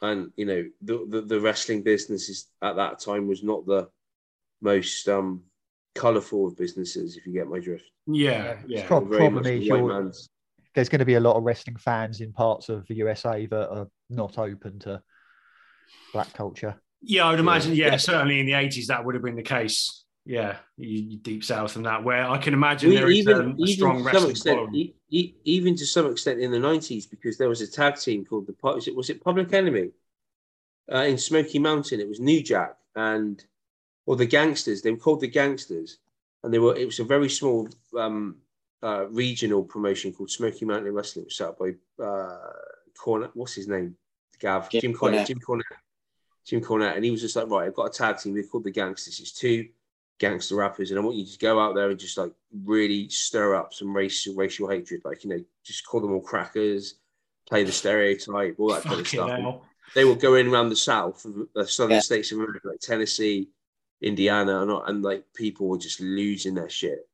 And 0.01 0.31
you 0.35 0.45
know, 0.45 0.65
the, 0.81 1.05
the 1.09 1.21
the 1.21 1.39
wrestling 1.39 1.83
business 1.83 2.29
is 2.29 2.47
at 2.61 2.75
that 2.75 2.99
time 2.99 3.27
was 3.27 3.43
not 3.43 3.65
the 3.65 3.89
most 4.61 5.07
um 5.07 5.43
colourful 5.95 6.47
of 6.47 6.57
businesses, 6.57 7.17
if 7.17 7.25
you 7.27 7.33
get 7.33 7.47
my 7.47 7.59
drift. 7.59 7.85
yeah 8.07 8.55
It's 8.63 8.63
yeah 8.67 8.87
prob- 8.87 9.09
Very 9.09 9.19
problem 9.19 9.45
is 9.45 9.67
the 9.67 9.71
white 9.71 10.15
there's 10.73 10.87
going 10.87 10.99
to 10.99 11.05
be 11.05 11.15
a 11.15 11.19
lot 11.19 11.35
of 11.35 11.43
wrestling 11.43 11.75
fans 11.75 12.21
in 12.21 12.31
parts 12.31 12.69
of 12.69 12.87
the 12.87 12.95
USA 12.95 13.45
that 13.45 13.69
are 13.69 13.87
not 14.09 14.37
open 14.37 14.79
to 14.79 15.01
black 16.13 16.33
culture. 16.33 16.75
yeah 17.01 17.25
i 17.25 17.31
would 17.31 17.39
imagine 17.39 17.75
yeah, 17.75 17.87
Yeah. 17.87 17.97
certainly 17.97 18.39
in 18.39 18.45
the 18.45 18.53
80s 18.53 18.87
that 18.87 19.03
would 19.03 19.15
have 19.15 19.23
been 19.23 19.35
the 19.35 19.43
case 19.43 20.05
yeah 20.25 20.57
you, 20.77 20.99
you 21.01 21.17
deep 21.17 21.43
south 21.43 21.75
and 21.75 21.85
that 21.85 22.03
where 22.03 22.25
i 22.29 22.37
can 22.37 22.53
imagine 22.53 22.89
We- 22.89 22.95
there 22.95 23.09
is 23.09 23.17
even, 23.17 23.35
um, 23.35 23.41
a 23.41 23.63
even 23.63 23.67
strong 23.67 23.97
to 23.97 24.03
some 24.03 24.05
wrestling 24.13 24.31
extent, 24.31 24.75
e- 24.75 24.93
e- 25.09 25.33
even 25.45 25.75
to 25.77 25.85
some 25.85 26.11
extent 26.11 26.39
in 26.39 26.51
the 26.51 26.59
nineties, 26.59 27.07
because 27.07 27.37
there 27.37 27.49
was 27.49 27.61
a 27.61 27.67
tag 27.67 27.95
team 27.97 28.23
called 28.25 28.45
the 28.47 28.55
was 28.61 28.87
it 28.87 28.95
was 28.95 29.09
it 29.09 29.23
Public 29.23 29.51
Enemy 29.51 29.89
uh, 30.93 30.97
in 30.99 31.17
Smoky 31.17 31.57
Mountain. 31.59 31.99
It 31.99 32.07
was 32.07 32.19
New 32.19 32.43
Jack 32.43 32.75
and 32.95 33.43
or 34.05 34.15
the 34.15 34.25
Gangsters. 34.25 34.81
They 34.81 34.91
were 34.91 34.97
called 34.97 35.21
the 35.21 35.27
Gangsters, 35.27 35.97
and 36.43 36.53
they 36.53 36.59
were. 36.59 36.75
It 36.75 36.85
was 36.85 36.99
a 36.99 37.03
very 37.03 37.29
small 37.29 37.67
um, 37.97 38.37
uh, 38.83 39.07
regional 39.09 39.63
promotion 39.63 40.11
called 40.13 40.29
Smoky 40.29 40.65
Mountain 40.65 40.93
Wrestling. 40.93 41.23
It 41.23 41.27
was 41.27 41.37
set 41.37 41.49
up 41.49 41.59
by 41.59 41.69
uh, 42.03 42.51
Cornette. 42.99 43.31
What's 43.33 43.53
his 43.55 43.67
name? 43.67 43.95
Gav 44.39 44.69
Jim 44.69 44.81
Jim 44.81 44.93
Cornette. 44.93 45.21
Cornette. 45.21 45.27
Jim 45.27 45.39
Cornette. 45.39 45.77
Jim 46.45 46.61
Cornette, 46.61 46.95
and 46.95 47.05
he 47.05 47.11
was 47.11 47.21
just 47.21 47.35
like, 47.35 47.47
right, 47.49 47.67
I've 47.67 47.75
got 47.75 47.85
a 47.85 47.91
tag 47.91 48.17
team. 48.17 48.33
We're 48.33 48.43
called 48.43 48.63
the 48.65 48.71
Gangsters. 48.71 49.19
It's 49.19 49.31
two 49.31 49.67
gangster 50.21 50.55
rappers, 50.55 50.91
and 50.91 50.99
I 50.99 51.03
want 51.03 51.17
you 51.17 51.25
to 51.25 51.37
go 51.39 51.59
out 51.59 51.73
there 51.73 51.89
and 51.89 51.99
just 51.99 52.17
like 52.17 52.31
really 52.63 53.09
stir 53.09 53.55
up 53.55 53.73
some 53.73 53.93
racial 53.93 54.35
racial 54.35 54.69
hatred. 54.69 55.01
Like 55.03 55.23
you 55.23 55.31
know, 55.31 55.43
just 55.65 55.85
call 55.85 55.99
them 55.99 56.13
all 56.13 56.21
crackers, 56.21 56.95
play 57.47 57.63
the 57.63 57.71
stereotype, 57.71 58.55
all 58.59 58.71
that 58.71 58.83
kind 58.83 59.01
of 59.01 59.07
stuff. 59.07 59.31
And 59.31 59.43
hell. 59.43 59.65
They 59.95 60.05
were 60.05 60.15
going 60.15 60.47
around 60.47 60.69
the 60.69 60.75
South, 60.75 61.25
the 61.55 61.67
southern 61.67 61.95
Yeah. 61.95 61.99
states 62.01 62.31
of 62.31 62.37
America, 62.37 62.69
like 62.69 62.79
Tennessee, 62.79 63.49
Indiana, 63.99 64.61
and, 64.61 64.71
and 64.87 65.03
like 65.03 65.25
people 65.33 65.67
were 65.67 65.79
just 65.79 65.99
losing 65.99 66.53
their 66.53 66.69
shit. 66.69 67.09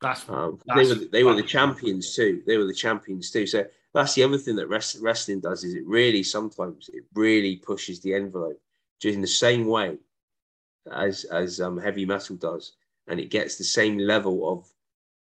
that's 0.00 0.28
Um, 0.28 0.60
they 0.76 0.86
were 0.86 0.94
they 0.94 1.24
were 1.24 1.34
the 1.34 1.42
champions 1.42 2.14
too. 2.14 2.42
They 2.46 2.58
were 2.58 2.66
the 2.66 2.74
champions 2.74 3.30
too. 3.32 3.46
So 3.46 3.66
that's 3.94 4.14
the 4.14 4.22
other 4.22 4.38
thing 4.38 4.56
that 4.56 4.68
rest, 4.68 4.98
wrestling 5.00 5.40
does 5.40 5.64
is 5.64 5.74
it 5.74 5.86
really 5.86 6.22
sometimes 6.22 6.90
it 6.92 7.04
really 7.14 7.56
pushes 7.56 8.00
the 8.00 8.14
envelope 8.14 8.60
just 9.00 9.14
in 9.14 9.22
the 9.22 9.26
same 9.26 9.66
way 9.66 9.96
as 10.92 11.24
as 11.24 11.60
um, 11.60 11.78
heavy 11.78 12.04
metal 12.04 12.36
does, 12.36 12.72
and 13.06 13.20
it 13.20 13.30
gets 13.30 13.56
the 13.56 13.64
same 13.64 13.98
level 13.98 14.50
of 14.50 14.66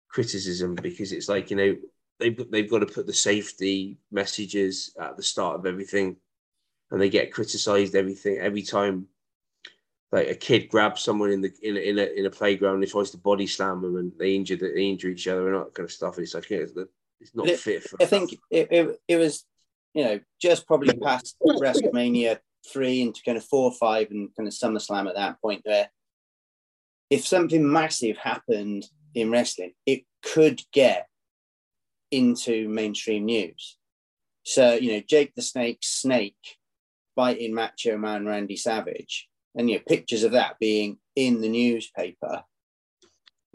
criticism 0.09 0.75
because 0.75 1.11
it's 1.11 1.29
like 1.29 1.49
you 1.49 1.57
know 1.57 1.75
they've 2.19 2.51
they've 2.51 2.69
got 2.69 2.79
to 2.79 2.85
put 2.85 3.05
the 3.05 3.13
safety 3.13 3.97
messages 4.11 4.95
at 4.99 5.17
the 5.17 5.23
start 5.23 5.59
of 5.59 5.65
everything, 5.65 6.17
and 6.91 7.01
they 7.01 7.09
get 7.09 7.33
criticized 7.33 7.95
everything 7.95 8.37
every 8.37 8.63
time 8.63 9.07
like 10.11 10.29
a 10.29 10.35
kid 10.35 10.69
grabs 10.69 11.01
someone 11.01 11.31
in 11.31 11.41
the 11.41 11.51
in 11.61 11.75
a, 11.75 11.79
in 11.79 11.99
a, 11.99 12.19
in 12.19 12.25
a 12.25 12.29
playground 12.29 12.81
and 12.81 12.91
tries 12.91 13.11
to 13.11 13.17
body 13.17 13.45
slam 13.45 13.81
them 13.81 13.97
and 13.97 14.13
they 14.17 14.35
injure 14.35 14.55
they 14.55 14.83
injure 14.83 15.09
each 15.09 15.27
other 15.27 15.47
and 15.47 15.55
all 15.55 15.65
that 15.65 15.73
kind 15.73 15.85
of 15.85 15.91
stuff. 15.91 16.17
It's 16.17 16.33
like 16.33 16.49
it's 16.49 17.35
not 17.35 17.47
it- 17.47 17.59
fit 17.59 17.83
for. 17.83 18.01
I 18.01 18.05
think 18.05 18.33
it, 18.49 18.67
it, 18.71 19.01
it 19.07 19.17
was, 19.17 19.45
you 19.93 20.03
know, 20.03 20.19
just 20.39 20.67
probably 20.67 20.93
past 20.97 21.35
WrestleMania 21.43 22.39
three 22.71 23.01
into 23.01 23.21
kind 23.25 23.37
of 23.37 23.43
four 23.43 23.65
or 23.65 23.73
five 23.73 24.07
and 24.11 24.29
kind 24.35 24.47
of 24.47 24.53
SummerSlam 24.53 25.07
at 25.07 25.15
that 25.15 25.41
point 25.41 25.61
where 25.63 25.89
if 27.09 27.25
something 27.25 27.71
massive 27.71 28.17
happened 28.17 28.85
in 29.15 29.31
wrestling, 29.31 29.73
it 29.85 30.03
could 30.23 30.61
get 30.73 31.07
into 32.11 32.69
mainstream 32.69 33.25
news. 33.25 33.77
So, 34.43 34.73
you 34.73 34.93
know, 34.93 35.01
Jake 35.07 35.33
the 35.35 35.41
Snake 35.41 35.79
Snake 35.81 36.35
biting 37.15 37.53
Macho 37.53 37.97
Man 37.97 38.25
Randy 38.25 38.55
Savage, 38.55 39.27
and 39.55 39.69
you 39.69 39.77
know, 39.77 39.83
pictures 39.87 40.23
of 40.23 40.33
that 40.33 40.59
being 40.59 40.97
in 41.15 41.41
the 41.41 41.49
newspaper. 41.49 42.43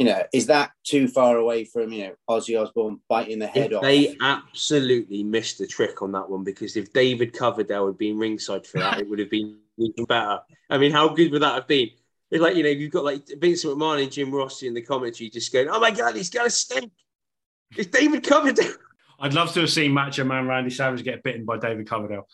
You 0.03 0.09
know, 0.09 0.23
is 0.33 0.47
that 0.47 0.73
too 0.83 1.07
far 1.07 1.37
away 1.37 1.65
from, 1.65 1.93
you 1.93 2.05
know, 2.09 2.15
Ozzy 2.29 2.61
Osbourne 2.61 3.01
biting 3.09 3.39
the 3.39 3.47
head 3.47 3.71
If 3.71 3.77
off? 3.77 3.83
they 3.83 4.17
absolutely 4.21 5.23
missed 5.23 5.59
the 5.59 5.67
trick 5.69 6.03
on 6.03 6.11
that 6.13 6.29
one 6.29 6.43
because 6.43 6.77
if 6.77 6.93
David 6.93 7.33
Coverdale 7.33 7.87
had 7.87 7.99
been 7.99 8.19
ringside 8.19 8.67
for 8.67 8.79
that, 8.81 8.99
it 8.99 9.09
would 9.09 9.21
have 9.21 9.31
been 9.31 9.59
even 9.79 10.05
better. 10.07 10.41
I 10.69 10.79
mean, 10.79 10.91
how 10.91 11.09
good 11.11 11.31
would 11.31 11.43
that 11.43 11.55
have 11.55 11.69
been? 11.69 11.91
It's 12.33 12.41
like 12.43 12.57
you 12.57 12.63
know, 12.65 12.71
you've 12.71 12.91
got 12.91 13.05
like 13.05 13.23
Vincent 13.39 13.79
McMahon 13.79 14.03
and 14.03 14.11
Jim 14.11 14.33
Rossi 14.33 14.67
in 14.67 14.75
the 14.75 14.83
commentary 14.83 15.31
just 15.31 15.53
going, 15.53 15.69
"Oh 15.69 15.79
my 15.79 15.91
god, 15.91 16.17
he's 16.17 16.31
got 16.31 16.47
a 16.47 16.51
snake! 16.51 16.91
It's 17.77 17.91
David 17.91 18.25
Coverdale." 18.25 18.73
I'd 19.21 19.35
love 19.35 19.53
to 19.53 19.61
have 19.61 19.71
seen 19.71 19.93
Macho 19.93 20.25
Man 20.25 20.49
Randy 20.49 20.71
Savage 20.71 21.05
get 21.05 21.23
bitten 21.23 21.45
by 21.45 21.59
David 21.59 21.87
Coverdale. 21.87 22.27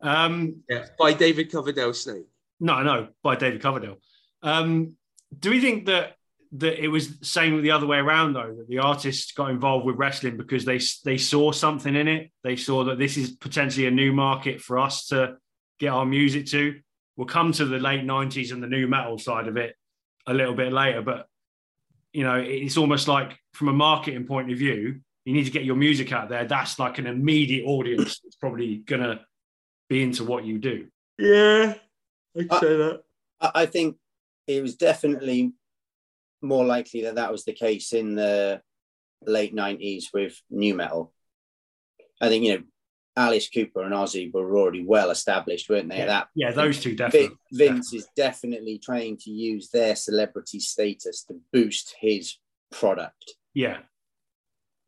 Um, 0.00 0.62
Yeah, 0.68 0.84
by 0.98 1.12
David 1.14 1.50
Coverdale 1.50 1.92
snake. 1.94 2.26
no, 2.60 2.82
no, 2.82 3.08
by 3.22 3.34
David 3.34 3.62
Coverdale. 3.62 3.96
Um, 4.42 4.92
do 5.40 5.50
we 5.50 5.60
think 5.60 5.86
that 5.86 6.15
that 6.58 6.82
it 6.82 6.88
was 6.88 7.18
the 7.18 7.24
same 7.24 7.60
the 7.62 7.70
other 7.70 7.86
way 7.86 7.98
around 7.98 8.34
though? 8.34 8.54
That 8.56 8.68
the 8.68 8.78
artists 8.78 9.32
got 9.32 9.50
involved 9.50 9.86
with 9.86 9.96
wrestling 9.96 10.36
because 10.36 10.64
they 10.64 10.80
they 11.04 11.18
saw 11.18 11.52
something 11.52 11.94
in 11.94 12.08
it. 12.08 12.30
They 12.42 12.56
saw 12.56 12.84
that 12.84 12.98
this 12.98 13.16
is 13.16 13.30
potentially 13.30 13.86
a 13.86 13.90
new 13.90 14.12
market 14.12 14.60
for 14.60 14.78
us 14.78 15.06
to 15.08 15.36
get 15.78 15.88
our 15.88 16.06
music 16.06 16.46
to. 16.46 16.80
We'll 17.16 17.26
come 17.26 17.52
to 17.52 17.64
the 17.64 17.78
late 17.78 18.02
'90s 18.02 18.52
and 18.52 18.62
the 18.62 18.66
nu 18.66 18.86
metal 18.86 19.18
side 19.18 19.48
of 19.48 19.56
it 19.56 19.74
a 20.26 20.34
little 20.34 20.54
bit 20.54 20.72
later, 20.72 21.02
but 21.02 21.28
you 22.12 22.24
know, 22.24 22.36
it's 22.36 22.76
almost 22.78 23.08
like 23.08 23.38
from 23.52 23.68
a 23.68 23.72
marketing 23.72 24.26
point 24.26 24.50
of 24.50 24.58
view, 24.58 25.00
you 25.24 25.34
need 25.34 25.44
to 25.44 25.50
get 25.50 25.64
your 25.64 25.76
music 25.76 26.12
out 26.12 26.28
there. 26.30 26.44
That's 26.46 26.78
like 26.78 26.98
an 26.98 27.06
immediate 27.06 27.66
audience 27.66 28.20
that's 28.20 28.36
probably 28.36 28.76
gonna 28.78 29.20
be 29.88 30.02
into 30.02 30.24
what 30.24 30.44
you 30.44 30.58
do. 30.58 30.88
Yeah, 31.18 31.74
I'd 32.38 32.50
Uh, 32.50 32.60
say 32.60 32.76
that. 32.76 33.02
I 33.40 33.50
I 33.62 33.66
think 33.66 33.96
it 34.46 34.62
was 34.62 34.76
definitely 34.76 35.52
more 36.46 36.64
likely 36.64 37.02
that 37.02 37.16
that 37.16 37.32
was 37.32 37.44
the 37.44 37.52
case 37.52 37.92
in 37.92 38.14
the 38.14 38.60
late 39.22 39.54
90s 39.54 40.06
with 40.12 40.40
nu 40.50 40.74
metal. 40.74 41.12
I 42.20 42.28
think, 42.28 42.44
you 42.44 42.58
know, 42.58 42.64
Alice 43.16 43.48
Cooper 43.48 43.82
and 43.82 43.94
Ozzy 43.94 44.32
were 44.32 44.58
already 44.58 44.84
well 44.84 45.10
established, 45.10 45.70
weren't 45.70 45.88
they? 45.88 46.00
At 46.00 46.08
that 46.08 46.28
Yeah, 46.34 46.52
those 46.52 46.80
two 46.80 46.94
definitely. 46.94 47.36
Vince 47.52 47.94
is 47.94 48.08
definitely 48.14 48.78
trying 48.78 49.16
to 49.18 49.30
use 49.30 49.70
their 49.70 49.96
celebrity 49.96 50.60
status 50.60 51.24
to 51.24 51.40
boost 51.52 51.94
his 51.98 52.36
product 52.70 53.34
Yeah, 53.54 53.78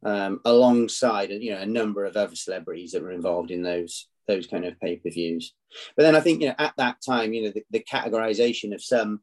um, 0.03 0.41
alongside 0.45 1.31
you 1.31 1.53
know 1.53 1.61
a 1.61 1.67
number 1.67 2.05
of 2.05 2.17
other 2.17 2.37
celebrities 2.37 2.93
that 2.93 3.03
were 3.03 3.13
involved 3.13 3.51
in 3.51 3.63
those 3.63 4.09
those 4.27 4.47
kind 4.47 4.67
of 4.67 4.79
pay 4.79 4.97
per 4.97 5.11
views. 5.11 5.55
But 5.97 6.03
then 6.03 6.15
I 6.15 6.21
think 6.21 6.43
you 6.43 6.49
know 6.49 6.55
at 6.59 6.75
that 6.77 6.97
time 7.05 7.33
you 7.33 7.45
know 7.45 7.51
the, 7.51 7.65
the 7.71 7.85
categorization 7.91 8.75
of 8.75 8.83
some 8.83 9.21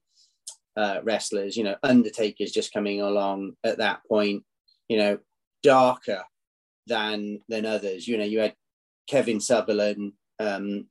uh, 0.77 0.99
wrestlers, 1.03 1.57
you 1.57 1.63
know 1.63 1.75
Undertaker's 1.83 2.51
just 2.51 2.73
coming 2.73 3.01
along 3.01 3.53
at 3.63 3.77
that 3.77 4.01
point, 4.07 4.43
you 4.87 4.97
know 4.97 5.19
darker 5.63 6.23
than 6.87 7.39
than 7.49 7.65
others. 7.65 8.07
You 8.07 8.17
know 8.17 8.25
you 8.25 8.39
had 8.39 8.55
Kevin 9.07 9.39
Sullivan 9.39 10.13
um, 10.39 10.87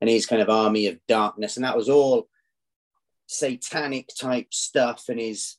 and 0.00 0.10
his 0.10 0.26
kind 0.26 0.42
of 0.42 0.50
army 0.50 0.86
of 0.86 0.98
darkness, 1.06 1.56
and 1.56 1.64
that 1.64 1.76
was 1.76 1.88
all 1.88 2.28
satanic 3.26 4.08
type 4.18 4.46
stuff 4.54 5.04
and 5.10 5.20
his 5.20 5.56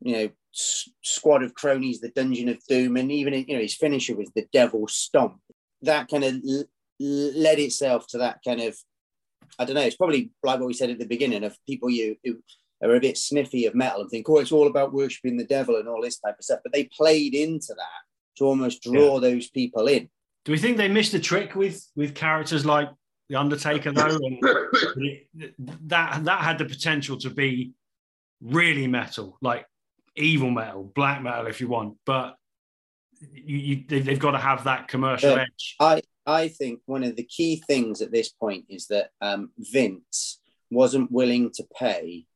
you 0.00 0.12
know 0.12 0.30
s- 0.54 0.90
squad 1.02 1.42
of 1.42 1.54
cronies, 1.54 2.00
the 2.00 2.10
Dungeon 2.10 2.48
of 2.48 2.58
Doom, 2.68 2.96
and 2.96 3.10
even 3.10 3.34
you 3.34 3.54
know 3.54 3.62
his 3.62 3.74
finisher 3.74 4.14
was 4.14 4.30
the 4.34 4.46
Devil 4.52 4.86
Stomp. 4.88 5.38
That 5.82 6.08
kind 6.08 6.24
of 6.24 6.34
l- 6.34 6.64
led 7.00 7.58
itself 7.58 8.06
to 8.08 8.18
that 8.18 8.40
kind 8.44 8.60
of 8.60 8.76
I 9.58 9.64
don't 9.64 9.74
know. 9.74 9.82
It's 9.82 9.96
probably 9.96 10.30
like 10.42 10.60
what 10.60 10.66
we 10.66 10.74
said 10.74 10.90
at 10.90 10.98
the 10.98 11.06
beginning 11.06 11.44
of 11.44 11.56
people 11.66 11.90
you 11.90 12.16
are 12.82 12.94
a 12.94 13.00
bit 13.00 13.18
sniffy 13.18 13.66
of 13.66 13.74
metal 13.74 14.02
and 14.02 14.10
think, 14.10 14.28
oh, 14.28 14.38
it's 14.38 14.52
all 14.52 14.68
about 14.68 14.92
worshiping 14.92 15.36
the 15.36 15.44
devil 15.44 15.76
and 15.76 15.88
all 15.88 16.00
this 16.02 16.18
type 16.18 16.36
of 16.38 16.44
stuff. 16.44 16.60
But 16.62 16.72
they 16.72 16.84
played 16.84 17.34
into 17.34 17.74
that 17.74 18.02
to 18.36 18.44
almost 18.44 18.82
draw 18.82 19.18
those 19.20 19.48
people 19.50 19.88
in. 19.88 20.08
Do 20.44 20.52
we 20.52 20.58
think 20.58 20.76
they 20.76 20.88
missed 20.88 21.14
a 21.14 21.20
trick 21.20 21.54
with 21.54 21.84
with 21.96 22.14
characters 22.14 22.64
like 22.64 22.88
the 23.28 23.36
Undertaker 23.36 23.92
though? 23.92 24.16
And 24.16 24.38
that 25.88 26.24
that 26.24 26.40
had 26.40 26.58
the 26.58 26.64
potential 26.64 27.18
to 27.18 27.30
be 27.30 27.72
really 28.40 28.86
metal, 28.86 29.36
like 29.42 29.66
evil 30.16 30.50
metal, 30.50 30.90
black 30.94 31.22
metal 31.22 31.46
if 31.46 31.60
you 31.60 31.68
want, 31.68 31.96
but 32.06 32.36
you, 33.20 33.56
you 33.56 33.84
they, 33.88 34.00
they've 34.00 34.18
got 34.18 34.32
to 34.32 34.38
have 34.38 34.64
that 34.64 34.88
commercial 34.88 35.30
Yeah. 35.30 35.42
edge. 35.42 35.76
I 35.80 36.02
I 36.24 36.48
think 36.48 36.80
one 36.86 37.02
of 37.04 37.16
the 37.16 37.24
key 37.24 37.62
things 37.66 38.00
at 38.02 38.12
this 38.12 38.28
point 38.28 38.66
is 38.68 38.86
that 38.88 39.10
um, 39.20 39.50
Vince 39.58 40.40
wasn't 40.70 41.10
willing 41.10 41.50
to 41.54 41.64
pay 41.78 42.26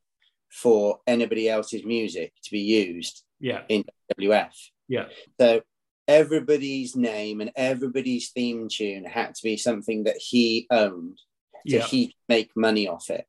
for 0.52 1.00
anybody 1.06 1.48
else's 1.48 1.84
music 1.84 2.32
to 2.44 2.50
be 2.50 2.60
used 2.60 3.22
Yeah, 3.40 3.62
in 3.68 3.84
WF. 4.20 4.52
Yeah. 4.86 5.06
So 5.40 5.62
everybody's 6.06 6.94
name 6.94 7.40
and 7.40 7.50
everybody's 7.56 8.30
theme 8.30 8.68
tune 8.70 9.04
had 9.04 9.34
to 9.34 9.42
be 9.42 9.56
something 9.56 10.04
that 10.04 10.18
he 10.18 10.66
owned, 10.70 11.18
so 11.66 11.76
yeah, 11.76 11.82
he 11.82 12.06
could 12.08 12.14
make 12.28 12.50
money 12.54 12.86
off 12.88 13.08
it. 13.10 13.26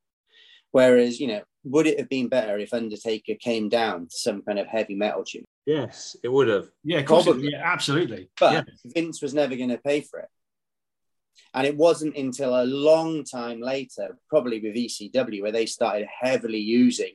Whereas, 0.71 1.19
you 1.19 1.27
know, 1.27 1.41
would 1.65 1.87
it 1.87 1.99
have 1.99 2.09
been 2.09 2.27
better 2.27 2.57
if 2.59 2.73
Undertaker 2.73 3.35
came 3.35 3.69
down 3.69 4.07
to 4.07 4.17
some 4.17 4.41
kind 4.41 4.59
of 4.59 4.67
heavy 4.67 4.95
metal 4.95 5.23
tune? 5.23 5.45
Yes, 5.65 6.17
it 6.23 6.27
would 6.29 6.49
have. 6.49 6.67
yeah. 6.83 6.99
Of 6.99 7.05
course, 7.05 7.25
it- 7.25 7.31
Probably. 7.31 7.51
yeah, 7.51 7.61
absolutely. 7.63 8.29
But 8.39 8.53
yeah, 8.53 8.63
Vince 8.93 9.21
was 9.21 9.33
never 9.33 9.55
going 9.55 9.69
to 9.69 9.77
pay 9.77 10.01
for 10.01 10.19
it. 10.19 10.29
And 11.53 11.67
it 11.67 11.77
wasn't 11.77 12.15
until 12.17 12.61
a 12.61 12.65
long 12.65 13.23
time 13.23 13.61
later, 13.61 14.17
probably 14.29 14.59
with 14.59 14.75
ECW, 14.75 15.41
where 15.41 15.51
they 15.51 15.65
started 15.65 16.07
heavily 16.21 16.59
using 16.59 17.13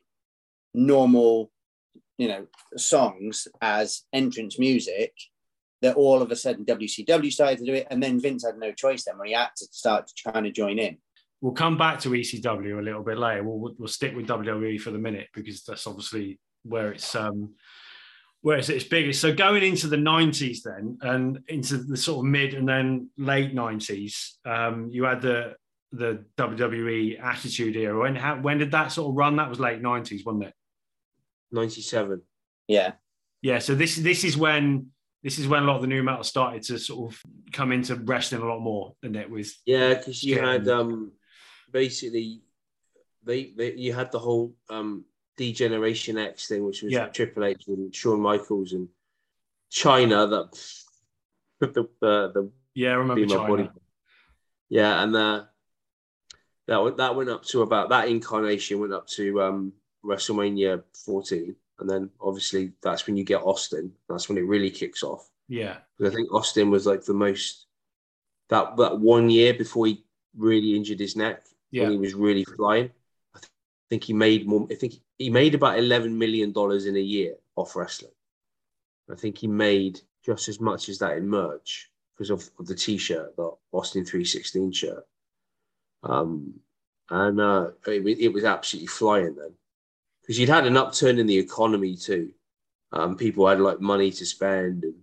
normal, 0.75 1.51
you 2.19 2.29
know, 2.29 2.47
songs 2.77 3.49
as 3.61 4.03
entrance 4.13 4.59
music, 4.59 5.13
that 5.83 5.97
all 5.97 6.23
of 6.23 6.31
a 6.31 6.37
sudden 6.37 6.65
WCW 6.65 7.33
started 7.33 7.59
to 7.59 7.65
do 7.65 7.75
it. 7.75 7.87
And 7.91 8.03
then 8.03 8.21
Vince 8.21 8.45
had 8.45 8.59
no 8.59 8.73
choice 8.73 9.05
then, 9.05 9.19
where 9.19 9.29
he 9.29 9.35
had 9.35 9.51
to 9.57 9.67
start 9.71 10.11
trying 10.17 10.45
to 10.45 10.51
join 10.53 10.79
in. 10.79 10.99
we'll 11.41 11.53
come 11.53 11.79
back 11.79 12.01
to 12.01 12.09
ECW 12.11 12.81
a 12.81 12.83
little 12.83 13.05
bit 13.05 13.17
later. 13.17 13.45
We'll- 13.45 13.75
we'll 13.79 13.87
stick 13.87 14.15
with 14.17 14.27
WWE 14.27 14.77
for 14.81 14.91
the 14.91 14.99
minute 14.99 15.29
because 15.33 15.63
that's 15.63 15.87
obviously 15.87 16.41
where 16.65 16.91
it's 16.91 17.15
um 17.15 17.55
where 18.43 18.59
it's 18.59 18.69
its 18.69 18.85
biggest. 18.85 19.21
So 19.21 19.33
going 19.35 19.63
into 19.63 19.89
the 19.89 19.97
nineties 19.97 20.63
then 20.63 20.99
and 21.03 21.41
into 21.49 21.79
the 21.79 21.97
sort 21.97 22.25
of 22.25 22.31
mid 22.31 22.55
and 22.55 22.69
then 22.69 23.11
late 23.17 23.55
nineties, 23.55 24.39
um, 24.45 24.89
you 24.91 25.05
had 25.05 25.23
the 25.23 25.57
the 25.93 26.25
WWE 26.37 27.23
Attitude 27.23 27.77
Era. 27.77 27.99
When 27.99 28.15
how, 28.15 28.41
when 28.41 28.59
did 28.59 28.71
that 28.73 28.93
sort 28.93 29.11
of 29.11 29.17
run? 29.17 29.37
That 29.37 29.49
was 29.49 29.61
late 29.61 29.81
nineties, 29.81 30.25
wasn't 30.25 30.45
it? 30.45 30.55
97. 31.53 32.23
Yeah. 32.67 32.93
Yeah. 33.43 33.59
So 33.59 33.75
this 33.75 33.97
this 33.97 34.25
is 34.25 34.37
when 34.37 34.89
this 35.23 35.39
is 35.39 35.49
when 35.49 35.63
a 35.63 35.67
lot 35.67 35.77
of 35.77 35.83
the 35.83 35.89
nu 35.89 36.03
metal 36.03 36.25
started 36.25 36.63
to 36.65 36.79
sort 36.79 37.13
of 37.13 37.21
come 37.53 37.73
into 37.73 37.97
wrestling 37.97 38.43
a 38.43 38.47
lot 38.47 38.61
more 38.61 38.95
than 39.03 39.17
it 39.17 39.31
was. 39.31 39.59
Yeah, 39.67 39.95
because 39.95 40.23
you 40.23 40.41
had 40.41 40.69
um 40.69 41.13
basically 41.71 42.43
they, 43.25 43.53
they 43.57 43.75
you 43.75 43.93
had 43.93 44.13
the 44.13 44.19
whole 44.19 44.55
um 44.71 45.05
Degeneration 45.39 46.19
X 46.19 46.49
thing, 46.49 46.65
which 46.67 46.83
was 46.83 46.93
Yeah. 46.93 47.07
Triple 47.07 47.45
H 47.45 47.65
and 47.69 47.95
Shawn 47.95 48.21
Michaels 48.21 48.73
and 48.75 48.89
Chyna 49.73 50.29
that 50.29 50.53
the 51.75 51.89
the, 52.01 52.33
the 52.35 52.51
Yeah, 52.75 52.91
I 52.91 52.95
remember 52.95 53.25
Chyna. 53.25 53.49
body. 53.49 53.71
Yeah, 54.69 55.03
and 55.03 55.17
uh, 55.17 55.45
that 56.67 56.83
went 56.83 56.97
that 56.99 57.17
went 57.17 57.31
up 57.31 57.45
to 57.47 57.63
about 57.63 57.89
that 57.89 58.09
incarnation 58.09 58.81
went 58.81 58.93
up 58.93 59.07
to 59.09 59.41
um, 59.41 59.73
WrestleMania 60.05 60.83
14, 61.05 61.55
and 61.79 61.89
then 61.89 62.11
obviously 62.21 62.73
that's 62.83 63.07
when 63.07 63.17
you 63.17 63.25
get 63.25 63.41
Austin. 63.43 63.93
That's 64.09 64.29
when 64.29 64.37
it 64.37 64.43
really 64.45 64.71
kicks 64.71 65.03
off. 65.03 65.27
Yeah. 65.49 65.79
I 66.05 66.11
think 66.11 66.31
Austin 66.33 66.71
was 66.71 66.85
like 66.87 67.05
the 67.05 67.15
most 67.15 67.67
that 68.51 68.77
that 68.77 68.99
one 69.01 69.31
year 69.31 69.55
before 69.55 69.87
he 69.87 70.05
really 70.37 70.77
injured 70.77 71.01
his 71.01 71.17
neck 71.17 71.45
Yeah. 71.71 71.85
when 71.85 71.93
he 71.93 71.99
was 71.99 72.15
really 72.15 72.45
flying. 72.45 72.91
Think 73.91 74.05
he 74.05 74.13
made 74.13 74.47
more. 74.47 74.67
I 74.71 74.75
think 74.75 74.95
he 75.19 75.31
made 75.31 75.55
about 75.55 75.79
11 75.79 76.17
million 76.17 76.53
dollars 76.53 76.87
in 76.87 76.97
a 76.97 77.01
year 77.01 77.35
off 77.57 77.75
wrestling. 77.75 78.13
I 79.11 79.15
think 79.15 79.39
he 79.39 79.47
made 79.47 80.01
just 80.25 80.49
as 80.49 80.61
much 80.61 80.89
as 80.89 80.99
that 80.99 81.17
in 81.17 81.27
merch 81.29 81.91
because 82.15 82.31
of, 82.31 82.51
of 82.59 82.67
the 82.67 82.75
T-shirt, 82.75 83.37
the 83.37 83.51
Austin 83.73 84.05
316 84.05 84.73
shirt. 84.73 85.07
Um, 86.03 86.61
and 87.11 87.41
uh, 87.41 87.71
it, 87.87 88.05
it 88.21 88.33
was 88.33 88.45
absolutely 88.45 88.89
flying 88.89 89.35
then 89.35 89.55
because 90.21 90.39
you'd 90.39 90.51
had 90.51 90.67
an 90.67 90.77
upturn 90.77 91.19
in 91.19 91.27
the 91.27 91.39
economy 91.39 91.97
too. 91.97 92.33
Um, 92.93 93.17
people 93.17 93.47
had 93.47 93.61
like 93.61 93.81
money 93.81 94.11
to 94.11 94.27
spend, 94.27 94.85
and 94.85 94.95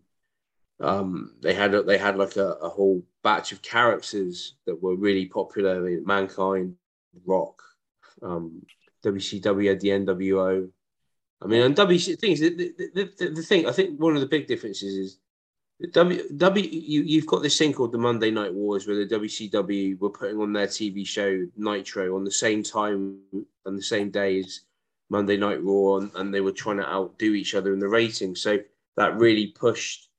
um, 0.79 1.35
they 1.41 1.53
had 1.53 1.71
they 1.71 1.97
had 1.97 2.17
like 2.17 2.35
a, 2.35 2.49
a 2.61 2.69
whole 2.69 3.03
batch 3.23 3.51
of 3.51 3.61
characters 3.61 4.55
that 4.65 4.81
were 4.81 4.95
really 4.95 5.25
popular. 5.25 5.77
I 5.77 5.79
mean, 5.79 6.05
Mankind, 6.05 6.75
Rock, 7.25 7.61
um, 8.21 8.61
WCW 9.03 9.69
had 9.69 9.79
the 9.79 9.89
NWO. 9.89 10.69
I 11.41 11.47
mean, 11.47 11.61
and 11.61 11.75
WC 11.75 12.19
things. 12.19 12.39
The, 12.39 12.49
the, 12.49 13.11
the, 13.17 13.29
the 13.29 13.41
thing 13.43 13.67
I 13.67 13.71
think 13.71 13.99
one 13.99 14.15
of 14.15 14.21
the 14.21 14.27
big 14.27 14.47
differences 14.47 14.95
is 14.95 15.17
W 15.91 16.23
W 16.37 16.69
you 16.71 17.01
you've 17.01 17.27
got 17.27 17.43
this 17.43 17.57
thing 17.57 17.73
called 17.73 17.91
the 17.91 17.97
Monday 17.97 18.31
Night 18.31 18.53
Wars 18.53 18.87
where 18.87 18.95
the 18.95 19.15
WCW 19.15 19.99
were 19.99 20.09
putting 20.09 20.39
on 20.39 20.53
their 20.53 20.67
TV 20.67 21.05
show 21.05 21.45
Nitro 21.57 22.15
on 22.15 22.23
the 22.23 22.31
same 22.31 22.63
time 22.63 23.19
and 23.65 23.77
the 23.77 23.83
same 23.83 24.09
day 24.09 24.39
as 24.39 24.61
Monday 25.09 25.37
Night 25.37 25.61
Raw, 25.61 25.97
and, 25.97 26.11
and 26.15 26.33
they 26.33 26.41
were 26.41 26.51
trying 26.51 26.77
to 26.77 26.87
outdo 26.87 27.33
each 27.33 27.55
other 27.55 27.73
in 27.73 27.79
the 27.79 27.87
ratings. 27.87 28.41
So 28.41 28.59
that 28.95 29.17
really 29.17 29.47
pushed 29.47 30.09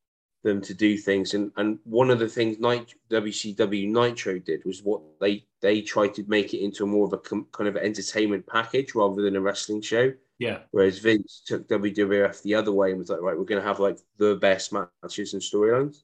them 0.46 0.60
to 0.62 0.74
do 0.74 0.96
things. 0.96 1.34
And 1.34 1.52
and 1.56 1.78
one 1.84 2.10
of 2.10 2.18
the 2.18 2.28
things 2.28 2.58
Nit- 2.58 2.94
WCW 3.10 3.88
Nitro 3.88 4.38
did 4.38 4.64
was 4.64 4.82
what 4.82 5.02
they 5.20 5.44
they 5.60 5.82
tried 5.82 6.14
to 6.14 6.24
make 6.28 6.54
it 6.54 6.62
into 6.64 6.86
more 6.86 7.06
of 7.06 7.12
a 7.12 7.18
com- 7.18 7.48
kind 7.52 7.68
of 7.68 7.76
entertainment 7.76 8.46
package 8.46 8.94
rather 8.94 9.20
than 9.22 9.36
a 9.36 9.40
wrestling 9.40 9.82
show. 9.82 10.12
Yeah. 10.38 10.60
Whereas 10.70 10.98
Vince 10.98 11.42
took 11.44 11.66
WWF 11.68 12.42
the 12.42 12.54
other 12.54 12.72
way 12.72 12.90
and 12.90 12.98
was 12.98 13.08
like, 13.08 13.20
right, 13.20 13.36
we're 13.36 13.44
going 13.44 13.60
to 13.60 13.66
have 13.66 13.80
like 13.80 13.98
the 14.18 14.36
best 14.36 14.72
matches 14.72 15.32
and 15.32 15.42
storylines. 15.42 16.02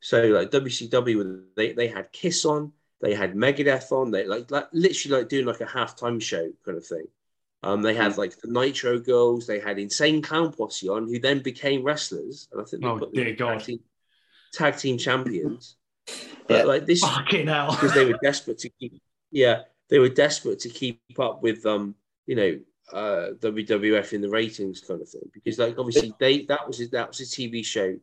So 0.00 0.22
like 0.26 0.50
WCW, 0.50 1.44
they 1.56 1.72
they 1.72 1.88
had 1.88 2.12
Kiss 2.12 2.44
on, 2.44 2.72
they 3.00 3.14
had 3.14 3.34
Megadeth 3.34 3.92
on, 3.92 4.10
they 4.10 4.26
like 4.26 4.50
like 4.50 4.68
literally 4.72 5.18
like 5.18 5.28
doing 5.28 5.46
like 5.46 5.60
a 5.60 5.66
halftime 5.66 6.20
show 6.20 6.50
kind 6.64 6.78
of 6.78 6.86
thing. 6.86 7.06
Um, 7.62 7.82
they 7.82 7.94
had 7.94 8.16
like 8.16 8.36
the 8.40 8.48
Nitro 8.48 8.98
Girls, 8.98 9.46
they 9.46 9.60
had 9.60 9.78
Insane 9.78 10.22
Clown 10.22 10.50
Posse 10.52 10.88
on, 10.88 11.06
who 11.06 11.18
then 11.18 11.40
became 11.42 11.82
wrestlers, 11.82 12.48
and 12.52 12.60
I 12.60 12.64
think 12.64 12.82
they 12.82 12.88
Oh, 12.88 12.98
put 12.98 13.12
dear 13.12 13.34
God. 13.34 13.58
tag 13.58 13.66
team, 13.66 13.80
tag 14.52 14.76
team 14.78 14.98
champions. 14.98 15.76
But 16.48 16.56
Yeah. 16.60 16.64
like 16.64 16.86
this, 16.86 17.00
Fucking 17.00 17.46
hell. 17.46 17.70
because 17.80 17.92
they 17.94 18.04
were 18.04 18.18
desperate 18.22 18.58
to 18.58 18.70
keep 18.70 19.00
yeah 19.30 19.62
they 19.88 20.00
were 20.00 20.08
desperate 20.08 20.58
to 20.60 20.68
keep 20.68 21.00
up 21.20 21.40
with 21.42 21.64
um 21.66 21.94
you 22.26 22.34
know 22.34 22.58
uh 22.92 23.34
WWF 23.38 24.12
in 24.14 24.20
the 24.20 24.28
ratings 24.28 24.80
kind 24.80 25.00
of 25.00 25.08
thing 25.08 25.30
because 25.32 25.58
like 25.60 25.78
obviously 25.78 26.12
they 26.18 26.44
that 26.46 26.66
was 26.66 26.80
a, 26.80 26.88
that 26.88 27.06
was 27.08 27.20
a 27.20 27.24
TV 27.24 27.64
show 27.64 27.96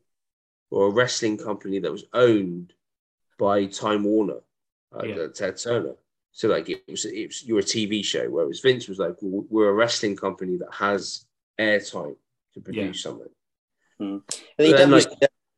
or 0.70 0.88
a 0.88 0.92
wrestling 0.92 1.38
company 1.38 1.80
that 1.80 1.92
was 1.92 2.06
owned 2.14 2.72
by 3.38 3.66
Time 3.66 4.04
Warner 4.06 4.40
uh, 4.98 5.04
Yeah. 5.04 5.28
Ted 5.34 5.58
Turner 5.58 5.96
so 6.38 6.48
like 6.48 6.70
it 6.70 6.84
was 6.88 7.04
it 7.06 7.28
was 7.30 7.44
you're 7.48 7.60
a 7.60 7.64
TV 7.64 8.06
show 8.06 8.26
whereas 8.30 8.60
Vince 8.60 8.88
was 8.88 9.00
like 9.00 9.16
well, 9.22 9.46
we're 9.50 9.70
a 9.70 9.74
wrestling 9.74 10.16
company 10.16 10.56
that 10.58 10.72
has 10.72 11.26
airtime 11.60 12.16
to 12.54 12.60
produce 12.62 13.02
something 13.02 13.30
I 14.00 14.22
think 14.58 14.78
Then, 14.78 14.92
like- 14.92 15.08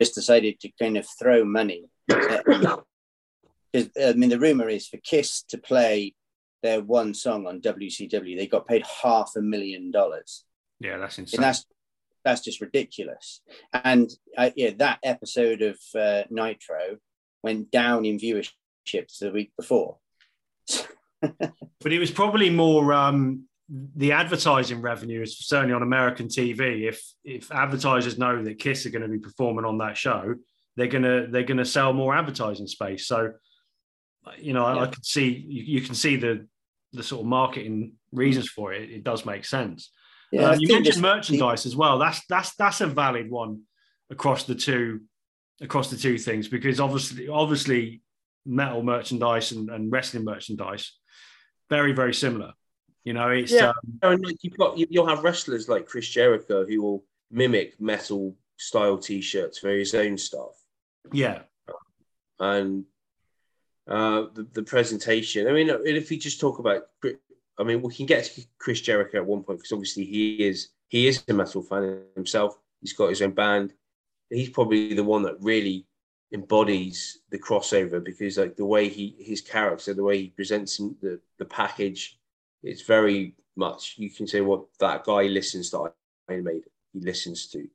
just 0.01 0.15
decided 0.15 0.61
to 0.61 0.69
kind 0.81 0.95
of 0.97 1.05
throw 1.19 1.43
money. 1.43 1.83
Because 3.71 3.89
I 4.01 4.13
mean, 4.13 4.29
the 4.31 4.39
rumor 4.39 4.67
is 4.67 4.87
for 4.87 4.97
Kiss 4.97 5.43
to 5.49 5.57
play 5.59 6.15
their 6.63 6.81
one 6.81 7.13
song 7.13 7.45
on 7.45 7.61
WCW, 7.61 8.35
they 8.35 8.47
got 8.47 8.67
paid 8.67 8.83
half 9.03 9.33
a 9.37 9.41
million 9.41 9.91
dollars, 9.91 10.43
Yeah, 10.79 10.97
that's 10.97 11.19
insane. 11.19 11.37
and 11.37 11.43
that's 11.43 11.65
that's 12.25 12.41
just 12.41 12.61
ridiculous. 12.61 13.41
And 13.71 14.09
uh, 14.37 14.49
yeah, 14.55 14.71
that 14.77 14.99
episode 15.03 15.61
of 15.61 15.77
uh, 15.95 16.23
Nitro 16.31 16.97
went 17.43 17.69
down 17.69 18.05
in 18.05 18.17
viewership 18.17 19.07
the 19.19 19.31
week 19.31 19.51
before. 19.55 19.97
but 21.21 21.93
it 21.93 21.99
was 21.99 22.11
probably 22.11 22.49
more 22.49 22.93
um, 22.93 23.43
the 23.95 24.11
advertising 24.13 24.81
revenue 24.81 25.21
is 25.21 25.37
certainly 25.37 25.73
on 25.73 25.83
American 25.83 26.27
TV. 26.27 26.87
If 26.87 27.01
if 27.23 27.51
advertisers 27.51 28.17
know 28.17 28.43
that 28.43 28.59
Kiss 28.59 28.85
are 28.85 28.89
going 28.89 29.03
to 29.03 29.07
be 29.07 29.19
performing 29.19 29.65
on 29.65 29.77
that 29.79 29.97
show, 29.97 30.35
they're 30.75 30.87
gonna 30.87 31.27
they're 31.27 31.43
gonna 31.43 31.65
sell 31.65 31.93
more 31.93 32.15
advertising 32.15 32.67
space. 32.67 33.05
So, 33.05 33.33
you 34.37 34.53
know, 34.53 34.65
I, 34.65 34.73
I 34.73 34.83
Yeah. 34.85 34.91
could 34.91 35.05
see 35.05 35.27
you, 35.27 35.63
you 35.63 35.81
can 35.81 35.95
see 35.95 36.15
the 36.15 36.47
the 36.93 37.03
sort 37.03 37.21
of 37.21 37.27
marketing 37.27 37.93
reasons 38.11 38.49
for 38.49 38.73
it, 38.73 38.89
it 38.89 39.03
does 39.03 39.23
make 39.25 39.45
sense. 39.45 39.91
Yeah, 40.31 40.49
Um, 40.51 40.59
you 40.59 40.67
mentioned 40.73 41.01
merchandise 41.01 41.65
as 41.65 41.75
well. 41.75 41.99
That's 41.99 42.21
that's 42.27 42.55
that's 42.55 42.81
a 42.81 42.87
valid 42.87 43.29
one 43.29 43.61
across 44.09 44.45
the 44.45 44.55
two 44.55 45.01
across 45.61 45.89
the 45.91 45.97
two 45.97 46.17
things 46.17 46.47
because 46.47 46.79
obviously 46.79 47.27
obviously 47.27 48.01
metal 48.45 48.83
merchandise 48.83 49.51
and, 49.51 49.69
and 49.69 49.91
wrestling 49.91 50.23
merchandise 50.23 50.93
very 51.69 51.93
very 51.93 52.13
similar. 52.13 52.53
You 53.03 53.13
know, 53.13 53.29
it's 53.29 53.51
Yeah. 53.51 53.69
um, 53.69 53.99
And 54.01 54.25
like 54.25 54.37
you've 54.43 54.57
got, 54.57 54.77
you, 54.77 54.85
you'll 54.89 55.07
have 55.07 55.23
wrestlers 55.23 55.69
like 55.69 55.85
Chris 55.85 56.07
Jericho 56.07 56.65
who 56.65 56.81
will 56.81 57.05
mimic 57.31 57.79
metal 57.79 58.35
style 58.57 58.97
t-shirts 58.97 59.59
for 59.59 59.69
his 59.69 59.93
own 59.95 60.17
stuff. 60.17 60.55
yeah 61.13 61.41
and 62.39 62.85
uh, 63.87 64.27
the, 64.33 64.47
the 64.53 64.63
presentation. 64.63 65.47
I 65.47 65.51
mean, 65.51 65.69
if 65.69 66.09
we 66.09 66.17
just 66.17 66.39
talk 66.39 66.59
about, 66.59 66.83
I 67.57 67.63
mean, 67.63 67.81
we 67.81 67.93
can 67.93 68.05
get 68.05 68.23
to 68.25 68.41
Chris 68.59 68.81
Jericho 68.81 69.17
at 69.17 69.25
one 69.25 69.43
point 69.43 69.59
because 69.59 69.71
obviously 69.71 70.05
he 70.05 70.47
is 70.47 70.69
he 70.87 71.07
is 71.07 71.23
a 71.27 71.33
metal 71.33 71.61
fan 71.61 72.03
himself. 72.15 72.57
He's 72.81 72.93
got 72.93 73.09
his 73.09 73.21
own 73.21 73.31
band. 73.31 73.73
He's 74.29 74.49
probably 74.49 74.93
the 74.93 75.03
one 75.03 75.23
that 75.23 75.37
really 75.41 75.87
embodies 76.31 77.19
the 77.31 77.39
crossover 77.39 78.03
because 78.03 78.37
like 78.37 78.55
the 78.55 78.65
way 78.65 78.87
he 78.87 79.15
his 79.19 79.41
character, 79.41 79.93
the 79.93 80.03
way 80.03 80.21
he 80.21 80.27
presents 80.29 80.79
him, 80.79 80.95
the 81.01 81.19
the 81.37 81.45
package, 81.45 82.19
it's 82.63 82.83
very 82.83 83.35
much 83.55 83.95
you 83.97 84.09
can 84.09 84.27
say 84.27 84.41
what 84.41 84.65
that 84.79 85.03
guy 85.03 85.23
listens 85.23 85.69
to 85.71 85.91
Iron 86.29 86.43
Maiden. 86.43 86.63
He 86.93 86.99
listens 87.01 87.47
to. 87.47 87.67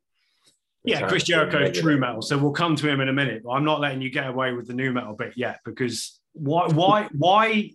Yeah, 0.84 1.08
Chris 1.08 1.24
Jericho, 1.24 1.70
true 1.70 1.98
metal. 1.98 2.20
So 2.20 2.36
we'll 2.36 2.52
come 2.52 2.76
to 2.76 2.88
him 2.88 3.00
in 3.00 3.08
a 3.08 3.12
minute. 3.12 3.42
But 3.44 3.52
I'm 3.52 3.64
not 3.64 3.80
letting 3.80 4.02
you 4.02 4.10
get 4.10 4.28
away 4.28 4.52
with 4.52 4.66
the 4.66 4.74
nu 4.74 4.92
metal 4.92 5.14
bit 5.14 5.32
yet 5.36 5.60
because 5.64 6.20
why? 6.32 6.68
Why? 6.68 7.08
Why 7.12 7.70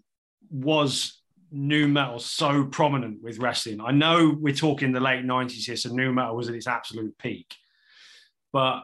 was 0.51 1.19
nu 1.51 1.87
metal 1.87 2.19
so 2.19 2.65
prominent 2.65 3.23
with 3.23 3.39
wrestling? 3.39 3.81
I 3.81 3.91
know 3.91 4.35
we're 4.39 4.53
talking 4.53 4.91
the 4.91 4.99
late 4.99 5.25
'90s 5.25 5.65
here, 5.65 5.75
so 5.75 5.89
nu 5.89 6.13
metal 6.13 6.35
was 6.35 6.49
at 6.49 6.55
its 6.55 6.67
absolute 6.67 7.17
peak, 7.17 7.55
but 8.53 8.83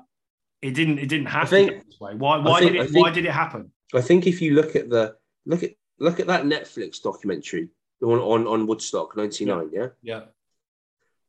it 0.65 0.73
didn't. 0.73 0.99
It 0.99 1.09
didn't 1.09 1.27
have 1.27 1.49
think- 1.49 1.71
to 1.71 1.85
this 1.85 1.99
way. 1.99 2.15
Why? 2.15 2.37
Why 2.37 2.59
think- 2.59 2.73
did 2.73 2.81
it? 2.81 2.89
think- 2.91 3.05
why 3.05 3.11
did 3.11 3.25
it 3.25 3.31
happen? 3.31 3.71
I 3.93 4.01
think 4.01 4.27
if 4.27 4.41
you 4.41 4.53
look 4.55 4.75
at 4.75 4.89
the 4.89 5.15
look 5.45 5.63
at 5.63 5.75
look 5.99 6.19
at 6.19 6.27
that 6.27 6.43
Netflix 6.45 7.01
documentary, 7.01 7.69
the 8.01 8.07
one 8.07 8.19
on, 8.19 8.47
on 8.47 8.67
Woodstock 8.67 9.15
'99, 9.15 9.69
yeah. 9.71 9.87
Yeah. 10.01 10.23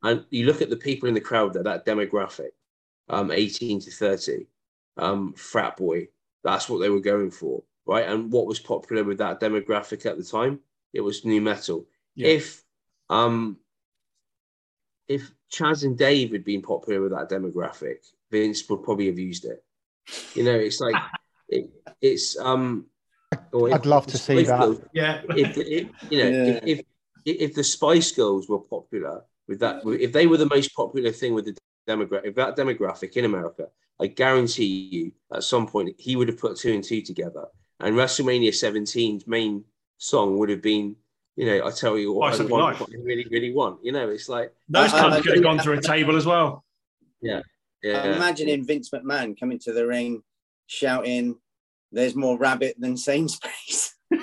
and 0.02 0.24
you 0.30 0.46
look 0.46 0.62
at 0.62 0.70
the 0.70 0.76
people 0.76 1.08
in 1.08 1.14
the 1.14 1.20
crowd 1.20 1.52
that 1.54 1.64
that 1.64 1.86
demographic, 1.86 2.50
um, 3.08 3.30
18 3.30 3.80
to 3.80 3.90
30, 3.90 4.46
um, 4.96 5.32
frat 5.34 5.76
boy, 5.76 6.08
that's 6.42 6.68
what 6.68 6.78
they 6.78 6.90
were 6.90 7.00
going 7.00 7.30
for, 7.30 7.62
right? 7.86 8.08
And 8.08 8.32
what 8.32 8.46
was 8.46 8.58
popular 8.58 9.04
with 9.04 9.18
that 9.18 9.40
demographic 9.40 10.06
at 10.06 10.16
the 10.16 10.24
time? 10.24 10.60
It 10.92 11.00
was 11.02 11.24
nu 11.24 11.40
metal. 11.40 11.86
Yeah. 12.14 12.28
If 12.28 12.64
um, 13.10 13.58
if 15.08 15.30
Chas 15.48 15.84
and 15.84 15.96
Dave 15.96 16.32
had 16.32 16.44
been 16.44 16.62
popular 16.62 17.00
with 17.00 17.12
that 17.12 17.30
demographic, 17.30 17.98
Vince 18.30 18.68
would 18.68 18.82
probably 18.82 19.06
have 19.06 19.18
used 19.18 19.44
it. 19.44 19.62
You 20.34 20.44
know, 20.44 20.54
it's 20.54 20.80
like 20.80 20.94
it, 21.48 21.70
it's 22.00 22.38
um. 22.38 22.86
or 23.52 23.68
I'd 23.72 23.80
if 23.80 23.86
love 23.86 24.06
to 24.08 24.18
see 24.18 24.42
that. 24.44 24.60
Girls- 24.60 24.80
Yeah. 24.92 25.22
if, 25.30 25.56
if 25.58 25.88
you 26.10 26.18
know 26.22 26.30
Yeah. 26.30 26.60
if, 26.64 26.78
if 26.78 26.84
if 27.24 27.54
the 27.54 27.64
Spice 27.64 28.12
Girls 28.12 28.48
were 28.48 28.60
popular 28.60 29.22
with 29.48 29.58
that, 29.60 29.82
if 29.84 30.12
they 30.12 30.26
were 30.26 30.36
the 30.36 30.46
most 30.48 30.74
popular 30.74 31.10
thing 31.12 31.34
with 31.34 31.44
the 31.46 31.56
demographic, 31.88 32.24
if 32.26 32.34
that 32.36 32.56
demographic 32.56 33.12
in 33.16 33.24
America, 33.24 33.66
I 34.00 34.06
guarantee 34.08 34.64
you, 34.90 35.12
at 35.32 35.42
some 35.42 35.66
point 35.66 35.94
he 35.98 36.14
would 36.16 36.28
have 36.28 36.38
put 36.38 36.56
two 36.56 36.72
and 36.72 36.84
two 36.84 37.02
together, 37.02 37.46
and 37.80 37.96
WrestleMania 37.96 38.50
17's 38.50 39.26
main 39.26 39.64
song 39.98 40.38
would 40.38 40.50
have 40.50 40.62
been, 40.62 40.94
you 41.36 41.46
know, 41.46 41.66
I 41.66 41.70
tell 41.70 41.96
you 41.98 42.12
what, 42.12 42.34
Spice 42.34 42.46
I 42.46 42.50
want, 42.50 42.80
what 42.80 42.90
I 42.90 43.02
really, 43.02 43.26
really 43.30 43.52
want. 43.52 43.84
You 43.84 43.92
know, 43.92 44.08
it's 44.10 44.28
like, 44.28 44.52
Those 44.68 44.92
I- 44.92 44.98
I- 44.98 45.02
cunts 45.18 45.22
could 45.22 45.34
have 45.34 45.42
gone 45.42 45.58
through 45.58 45.78
a 45.78 45.82
table 45.82 46.16
as 46.16 46.26
well. 46.26 46.64
yeah, 47.20 47.40
I'm 47.94 48.12
imagining 48.14 48.64
Vince 48.64 48.90
McMahon 48.90 49.38
coming 49.38 49.58
to 49.60 49.72
the 49.72 49.86
ring 49.86 50.22
shouting, 50.66 51.36
There's 51.92 52.14
more 52.14 52.38
rabbit 52.38 52.76
than 52.78 52.96
Sainsbury's. 52.96 53.94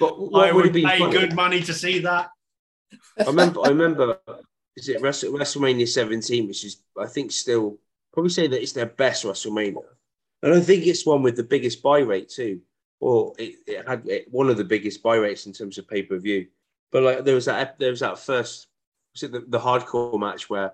But 0.00 0.18
what 0.18 0.48
I 0.48 0.52
would 0.52 0.54
would 0.56 0.64
have 0.64 0.72
been 0.74 0.88
pay 0.88 0.98
funny- 0.98 1.12
good 1.12 1.34
money 1.34 1.60
to 1.60 1.74
see 1.74 1.98
that. 2.00 2.30
I 3.18 3.24
remember. 3.24 3.60
I 3.62 3.68
remember. 3.68 4.18
Is 4.76 4.88
it 4.88 5.02
WrestleMania 5.02 5.86
17, 5.86 6.48
which 6.48 6.64
is 6.64 6.82
I 6.98 7.06
think 7.06 7.32
still 7.32 7.78
probably 8.14 8.30
say 8.30 8.46
that 8.46 8.62
it's 8.62 8.72
their 8.72 8.86
best 8.86 9.24
WrestleMania, 9.24 9.82
and 10.42 10.54
I 10.54 10.60
think 10.60 10.86
it's 10.86 11.04
one 11.04 11.22
with 11.22 11.36
the 11.36 11.44
biggest 11.44 11.82
buy 11.82 11.98
rate 11.98 12.30
too, 12.30 12.60
or 12.98 13.34
it, 13.38 13.56
it 13.66 13.86
had 13.86 14.06
it, 14.08 14.26
one 14.30 14.48
of 14.48 14.56
the 14.56 14.64
biggest 14.64 15.02
buy 15.02 15.16
rates 15.16 15.44
in 15.44 15.52
terms 15.52 15.76
of 15.76 15.86
pay 15.86 16.02
per 16.02 16.18
view. 16.18 16.46
But 16.92 17.02
like 17.02 17.24
there 17.24 17.34
was 17.34 17.44
that 17.44 17.78
there 17.78 17.90
was 17.90 18.00
that 18.00 18.18
first 18.18 18.68
was 19.12 19.24
it 19.24 19.32
the, 19.32 19.40
the 19.40 19.58
hardcore 19.58 20.18
match 20.18 20.48
where 20.48 20.72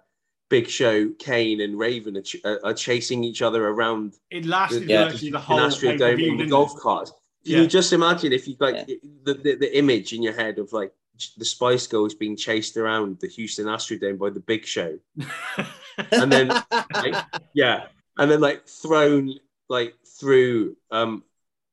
Big 0.48 0.68
Show, 0.68 1.10
Kane, 1.18 1.60
and 1.60 1.78
Raven 1.78 2.16
are, 2.16 2.22
ch- 2.22 2.36
are 2.44 2.60
are 2.64 2.74
chasing 2.74 3.24
each 3.24 3.42
other 3.42 3.66
around 3.68 4.14
It 4.30 4.44
lasted 4.46 4.88
Yeah. 4.88 5.08
virtually 5.08 5.30
the 5.32 5.38
in 5.38 5.42
whole 5.42 5.58
Astrodome 5.60 5.98
pay-per-view, 5.98 6.36
the 6.38 6.46
golf 6.46 6.76
cart. 6.76 7.08
Can 7.44 7.52
Yeah. 7.54 7.60
you 7.62 7.66
just 7.66 7.92
imagine 7.92 8.32
if 8.32 8.46
you 8.48 8.56
like 8.60 8.76
Yeah. 8.88 8.94
the, 9.24 9.34
the, 9.34 9.54
the 9.56 9.78
image 9.78 10.12
in 10.12 10.22
your 10.22 10.34
head 10.34 10.58
of 10.58 10.72
like 10.72 10.92
the 11.38 11.44
Spice 11.44 11.86
Girls 11.86 12.14
being 12.14 12.36
chased 12.36 12.76
around 12.76 13.18
the 13.20 13.28
Houston 13.28 13.66
Astrodome 13.66 14.18
by 14.18 14.30
the 14.30 14.40
Big 14.40 14.66
Show, 14.66 14.98
and 16.12 16.30
then 16.30 16.48
like, 16.48 17.14
yeah, 17.54 17.86
and 18.18 18.30
then 18.30 18.40
like 18.40 18.66
thrown 18.68 19.32
like 19.68 19.94
through 20.20 20.76
um 20.90 21.24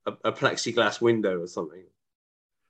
a, 0.05 0.13
a 0.26 0.32
plexiglass 0.32 0.99
window 1.01 1.39
or 1.41 1.47
something. 1.47 1.84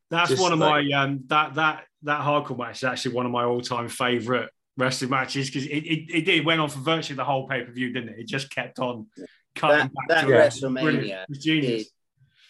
That's 0.09 0.31
Just 0.31 0.41
one 0.41 0.51
of 0.53 0.59
like- 0.59 0.85
my 0.87 0.91
um 1.03 1.23
that 1.27 1.55
that 1.55 1.85
that 2.03 2.21
hardcore 2.21 2.57
match 2.57 2.77
is 2.77 2.83
actually 2.83 3.15
one 3.15 3.25
of 3.25 3.31
my 3.31 3.43
all 3.45 3.61
time 3.61 3.87
favorite 3.87 4.49
wrestling 4.77 5.09
matches 5.11 5.49
because 5.49 5.65
it, 5.65 5.69
it, 5.83 6.09
it 6.13 6.25
did 6.25 6.45
went 6.45 6.61
on 6.61 6.69
for 6.69 6.79
virtually 6.79 7.15
the 7.15 7.23
whole 7.23 7.47
pay 7.47 7.63
per 7.63 7.71
view, 7.71 7.93
didn't 7.93 8.09
it? 8.09 8.19
It 8.19 8.27
just 8.27 8.49
kept 8.49 8.79
on 8.79 9.07
cutting 9.55 9.91
That- 10.07 10.07
back 10.07 10.27
that 10.27 10.51
to. 10.51 10.65
WrestleMania 10.67 11.23
It 11.23 11.29
was 11.29 11.37
genius. 11.39 11.81
is, 11.81 11.91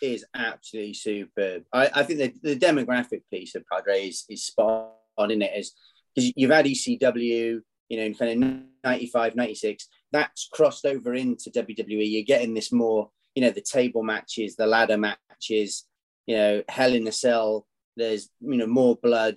is 0.01 0.25
absolutely 0.33 0.93
superb. 0.93 1.63
I, 1.73 1.89
I 1.93 2.03
think 2.03 2.19
the, 2.41 2.55
the 2.55 2.59
demographic 2.59 3.21
piece 3.31 3.55
of 3.55 3.63
Padre 3.71 4.07
is, 4.07 4.25
is 4.29 4.45
spot 4.45 4.91
on 5.17 5.31
in 5.31 5.41
it, 5.41 5.51
is 5.55 5.73
because 6.15 6.31
you've 6.35 6.51
had 6.51 6.65
ECW, 6.65 7.61
you 7.89 7.97
know, 7.97 8.03
in 8.03 8.13
kind 8.15 8.43
of 8.43 8.59
95, 8.83 9.35
96, 9.35 9.87
that's 10.11 10.49
crossed 10.51 10.85
over 10.85 11.13
into 11.13 11.49
WWE. 11.49 11.87
You're 12.11 12.23
getting 12.23 12.53
this 12.53 12.71
more, 12.71 13.09
you 13.35 13.41
know, 13.41 13.49
the 13.49 13.61
table 13.61 14.03
matches, 14.03 14.55
the 14.55 14.67
ladder 14.67 14.97
matches, 14.97 15.85
you 16.27 16.35
know, 16.35 16.63
Hell 16.69 16.93
in 16.93 17.07
a 17.07 17.11
Cell, 17.11 17.65
there's, 17.97 18.29
you 18.41 18.57
know, 18.57 18.67
more 18.67 18.95
blood, 18.95 19.35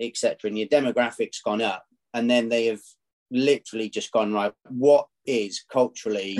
etc. 0.00 0.36
And 0.44 0.58
your 0.58 0.68
demographic's 0.68 1.40
gone 1.40 1.62
up. 1.62 1.84
And 2.18 2.28
then 2.28 2.48
they 2.48 2.66
have 2.66 2.80
literally 3.30 3.88
just 3.88 4.10
gone, 4.10 4.32
right, 4.32 4.52
what 4.68 5.06
is 5.24 5.62
culturally 5.70 6.36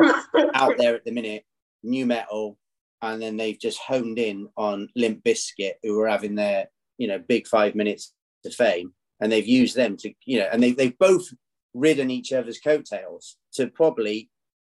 out 0.54 0.78
there 0.78 0.94
at 0.94 1.04
the 1.04 1.12
minute, 1.12 1.44
nu 1.82 2.06
metal, 2.06 2.56
and 3.02 3.20
then 3.20 3.36
they've 3.36 3.58
just 3.60 3.78
honed 3.78 4.18
in 4.18 4.48
on 4.56 4.88
Limp 4.96 5.22
Bizkit, 5.22 5.74
who 5.82 5.96
were 5.98 6.08
having 6.08 6.34
their, 6.34 6.68
you 6.96 7.08
know, 7.08 7.18
big 7.18 7.46
five 7.46 7.74
minutes 7.74 8.14
to 8.44 8.50
fame, 8.50 8.94
and 9.20 9.30
they've 9.30 9.46
used 9.46 9.76
them 9.76 9.98
to, 9.98 10.14
you 10.24 10.38
know, 10.38 10.48
and 10.50 10.62
they 10.62 10.72
they've 10.72 10.98
both 10.98 11.28
ridden 11.74 12.10
each 12.10 12.32
other's 12.32 12.58
coattails 12.58 13.36
to 13.52 13.66
probably 13.66 14.30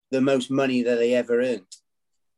the 0.09 0.21
most 0.21 0.49
money 0.49 0.81
that 0.81 0.95
they 0.95 1.13
ever 1.13 1.39
earned 1.39 1.61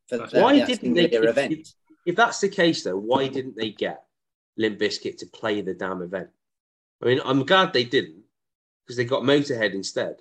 for 0.09 0.17
That's- 0.17 0.33
that, 0.33 0.43
Why 0.43 0.55
didn't 0.55 0.67
they? 0.67 0.75
singular 1.05 1.23
If, 1.23 1.29
event. 1.37 1.53
if, 1.53 1.73
if 2.05 2.15
that's 2.17 2.41
the 2.41 2.49
case, 2.49 2.83
though, 2.83 2.97
why 2.97 3.29
didn't 3.29 3.55
they 3.55 3.69
get 3.71 4.03
Limp 4.57 4.77
Bizkit 4.77 5.17
to 5.19 5.25
play 5.27 5.61
the 5.61 5.73
damn 5.73 6.01
event? 6.01 6.29
I 7.01 7.05
mean, 7.05 7.21
I'm 7.23 7.45
glad 7.45 7.73
they 7.73 7.83
didn't 7.83 8.23
because 8.85 8.97
they 8.97 9.05
got 9.05 9.23
Motorhead 9.23 9.73
instead. 9.73 10.17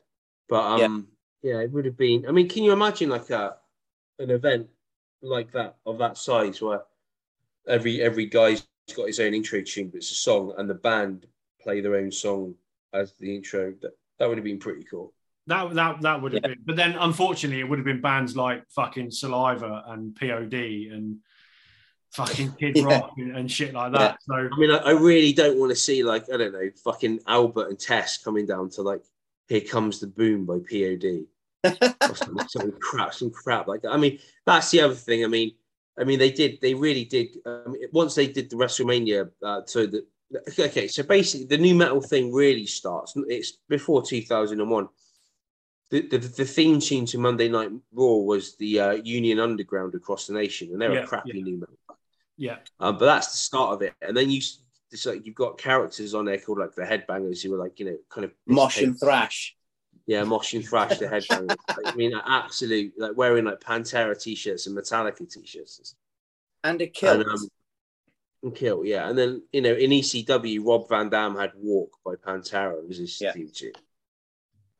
But 0.48 0.82
um, 0.82 1.08
yeah. 1.42 1.60
it 1.60 1.72
would 1.72 1.84
have 1.84 1.96
been. 1.96 2.26
I 2.26 2.32
mean, 2.32 2.48
can 2.48 2.62
you 2.62 2.72
imagine 2.72 3.08
like 3.08 3.30
a 3.30 3.56
an 4.18 4.30
event 4.30 4.68
like 5.22 5.52
that 5.52 5.76
of 5.86 5.98
that 5.98 6.16
size 6.16 6.60
where 6.62 6.82
every 7.66 8.00
every 8.00 8.26
guy's 8.26 8.66
got 8.96 9.06
his 9.06 9.20
own 9.20 9.34
intro 9.34 9.60
tune, 9.62 9.88
but 9.88 9.98
it's 9.98 10.10
a 10.10 10.14
song, 10.14 10.54
and 10.58 10.68
the 10.68 10.74
band 10.74 11.26
play 11.60 11.80
their 11.80 11.96
own 11.96 12.10
song 12.10 12.54
as 12.92 13.12
the 13.14 13.34
intro? 13.34 13.74
That 13.82 13.92
that 14.18 14.28
would 14.28 14.38
have 14.38 14.44
been 14.44 14.58
pretty 14.58 14.84
cool. 14.84 15.12
That 15.46 15.74
that 15.74 16.00
that 16.02 16.22
would 16.22 16.32
have 16.32 16.42
Yeah. 16.42 16.48
been, 16.48 16.62
but 16.64 16.76
then 16.76 16.96
unfortunately, 16.98 17.60
it 17.60 17.68
would 17.68 17.78
have 17.78 17.86
been 17.86 18.00
bands 18.00 18.36
like 18.36 18.68
fucking 18.70 19.10
Saliva 19.10 19.84
and 19.88 20.14
POD 20.14 20.54
and 20.92 21.18
fucking 22.12 22.52
Kid 22.52 22.76
Yeah. 22.76 22.84
Rock 22.84 23.12
and, 23.16 23.36
and 23.36 23.50
shit 23.50 23.74
like 23.74 23.92
that. 23.92 24.18
So 24.22 24.34
I 24.34 24.56
mean, 24.58 24.70
I, 24.70 24.76
I 24.78 24.90
really 24.92 25.32
don't 25.32 25.58
want 25.58 25.70
to 25.70 25.76
see 25.76 26.02
like 26.02 26.24
I 26.32 26.36
don't 26.36 26.52
know, 26.52 26.70
fucking 26.84 27.20
Albert 27.26 27.68
and 27.68 27.78
Test 27.78 28.24
coming 28.24 28.46
down 28.46 28.70
to 28.70 28.82
like 28.82 29.02
"Here 29.48 29.60
Comes 29.60 30.00
the 30.00 30.06
Boom" 30.06 30.46
by 30.46 30.58
POD 30.58 31.26
some, 32.14 32.38
some 32.48 32.72
crap, 32.80 33.14
some 33.14 33.30
crap 33.30 33.66
like 33.68 33.82
that. 33.82 33.92
I 33.92 33.96
mean, 33.96 34.18
that's 34.46 34.70
the 34.70 34.80
other 34.80 34.94
thing. 34.94 35.24
I 35.24 35.28
mean, 35.28 35.52
I 35.98 36.04
mean, 36.04 36.18
they 36.18 36.30
did, 36.30 36.60
they 36.60 36.74
really 36.74 37.04
did. 37.04 37.28
Um, 37.44 37.74
once 37.92 38.14
they 38.14 38.28
did 38.28 38.50
the 38.50 38.56
WrestleMania, 38.56 39.30
uh, 39.42 39.62
so 39.66 39.86
the 39.86 40.06
okay, 40.58 40.86
so 40.88 41.02
basically 41.02 41.46
the 41.46 41.58
nu 41.58 41.74
metal 41.74 42.00
thing 42.00 42.32
really 42.32 42.66
starts. 42.66 43.14
It's 43.28 43.58
before 43.68 44.02
two 44.02 44.22
thousand 44.22 44.60
and 44.60 44.70
one. 44.70 44.88
The, 45.90 46.02
the, 46.06 46.18
the 46.18 46.44
theme 46.44 46.80
tune 46.80 47.06
to 47.06 47.18
Monday 47.18 47.48
Night 47.48 47.70
Raw 47.92 48.16
was 48.16 48.56
the 48.56 48.78
uh, 48.78 48.92
Union 48.92 49.40
Underground 49.40 49.94
across 49.94 50.26
the 50.26 50.34
nation, 50.34 50.68
and 50.70 50.80
they're 50.80 50.92
Yeah, 50.92 51.04
a 51.04 51.06
crappy 51.06 51.30
yeah. 51.32 51.44
nu 51.44 51.56
metal. 51.56 51.74
Band. 52.38 52.58
Yeah. 52.80 52.86
Um, 52.86 52.98
but 52.98 53.06
that's 53.06 53.30
the 53.32 53.36
start 53.38 53.74
of 53.74 53.82
it, 53.82 53.94
and 54.02 54.16
then 54.16 54.30
you 54.30 54.38
s- 54.38 54.62
it's 54.90 55.04
like 55.06 55.26
you've 55.26 55.34
got 55.34 55.58
characters 55.58 56.14
on 56.14 56.24
there 56.24 56.38
called 56.38 56.58
like 56.58 56.74
the 56.74 56.82
headbangers 56.82 57.42
who 57.42 57.50
were 57.50 57.58
like 57.58 57.78
you 57.78 57.86
know 57.86 57.96
kind 58.08 58.24
of 58.24 58.32
Mosh 58.46 58.80
and 58.80 58.98
thrash. 58.98 59.54
yeah, 60.06 60.24
Mosh 60.24 60.54
and 60.54 60.64
Thrash, 60.66 60.98
the 60.98 61.06
headbangers. 61.06 61.56
Like, 61.68 61.92
I 61.92 61.94
mean, 61.94 62.12
absolute 62.26 62.94
like 62.98 63.16
wearing 63.16 63.44
like 63.44 63.60
Pantera 63.60 64.20
t-shirts 64.20 64.66
and 64.66 64.76
Metallica 64.76 65.30
t-shirts. 65.30 65.94
And 66.64 66.80
a 66.80 66.86
kilt. 66.86 67.20
And, 67.20 67.28
um, 67.30 67.48
and 68.42 68.54
Kill, 68.54 68.84
yeah. 68.84 69.08
And 69.08 69.18
then, 69.18 69.42
you 69.52 69.60
know, 69.60 69.74
in 69.74 69.90
ECW, 69.90 70.64
Rob 70.64 70.88
Van 70.88 71.08
Dam 71.08 71.36
had 71.36 71.52
Walk 71.56 71.90
by 72.04 72.14
Pantera 72.14 72.88
as 72.88 72.96
his 72.98 73.20
Yeah. 73.20 73.32
theme 73.32 73.50
tune. 73.52 73.72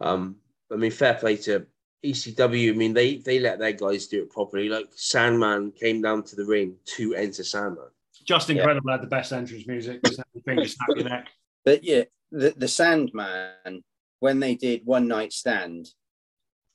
Um, 0.01 0.37
I 0.73 0.77
mean, 0.77 0.91
fair 0.91 1.15
play 1.15 1.37
to 1.39 1.67
ECW. 2.05 2.71
I 2.71 2.77
mean, 2.77 2.95
they 2.95 3.17
they 3.17 3.41
let 3.41 3.59
their 3.59 3.73
guys 3.73 4.07
do 4.07 4.23
it 4.23 4.31
properly. 4.31 4.69
Like 4.69 4.89
Sandman 4.95 5.73
came 5.73 6.01
down 6.01 6.23
to 6.25 6.37
the 6.37 6.45
ring 6.45 6.77
to 6.97 7.15
enter 7.15 7.43
Sandman. 7.45 7.89
Just 8.25 8.49
Yeah. 8.49 8.57
incredible. 8.57 8.91
Had 8.91 9.03
the 9.03 9.07
best 9.09 9.33
entrance 9.33 9.67
music. 9.67 10.01
Fingers, 10.45 10.75
snap 10.77 10.89
your 10.97 11.09
neck. 11.09 11.29
But 11.65 11.83
yeah, 11.85 12.05
the, 12.31 12.55
the 12.57 12.69
Sandman, 12.69 13.83
when 14.21 14.39
they 14.41 14.55
did 14.55 14.83
One 14.85 15.09
Night 15.09 15.33
Stand, 15.33 15.89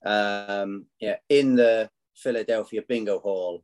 um, 0.05 0.85
yeah, 0.99 1.17
in 1.29 1.55
the 1.55 1.89
Philadelphia 2.15 2.81
Bingo 2.87 3.19
Hall 3.19 3.63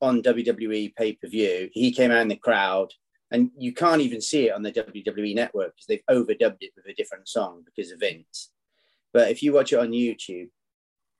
on 0.00 0.22
WWE 0.22 0.94
pay 0.96 1.12
per 1.12 1.28
view, 1.28 1.68
he 1.72 1.92
came 1.92 2.10
out 2.10 2.22
in 2.22 2.28
the 2.28 2.36
crowd, 2.36 2.92
and 3.30 3.50
you 3.56 3.72
can't 3.72 4.00
even 4.02 4.20
see 4.20 4.48
it 4.48 4.54
on 4.54 4.62
the 4.62 4.72
WWE 4.72 5.34
network 5.34 5.74
because 5.76 5.86
they've 5.86 6.02
overdubbed 6.10 6.58
it 6.60 6.72
with 6.76 6.86
a 6.86 6.94
different 6.94 7.28
song 7.28 7.62
because 7.64 7.92
of 7.92 8.00
Vince. 8.00 8.50
But 9.12 9.30
if 9.30 9.42
you 9.42 9.52
watch 9.52 9.72
it 9.72 9.78
on 9.78 9.90
YouTube, 9.90 10.48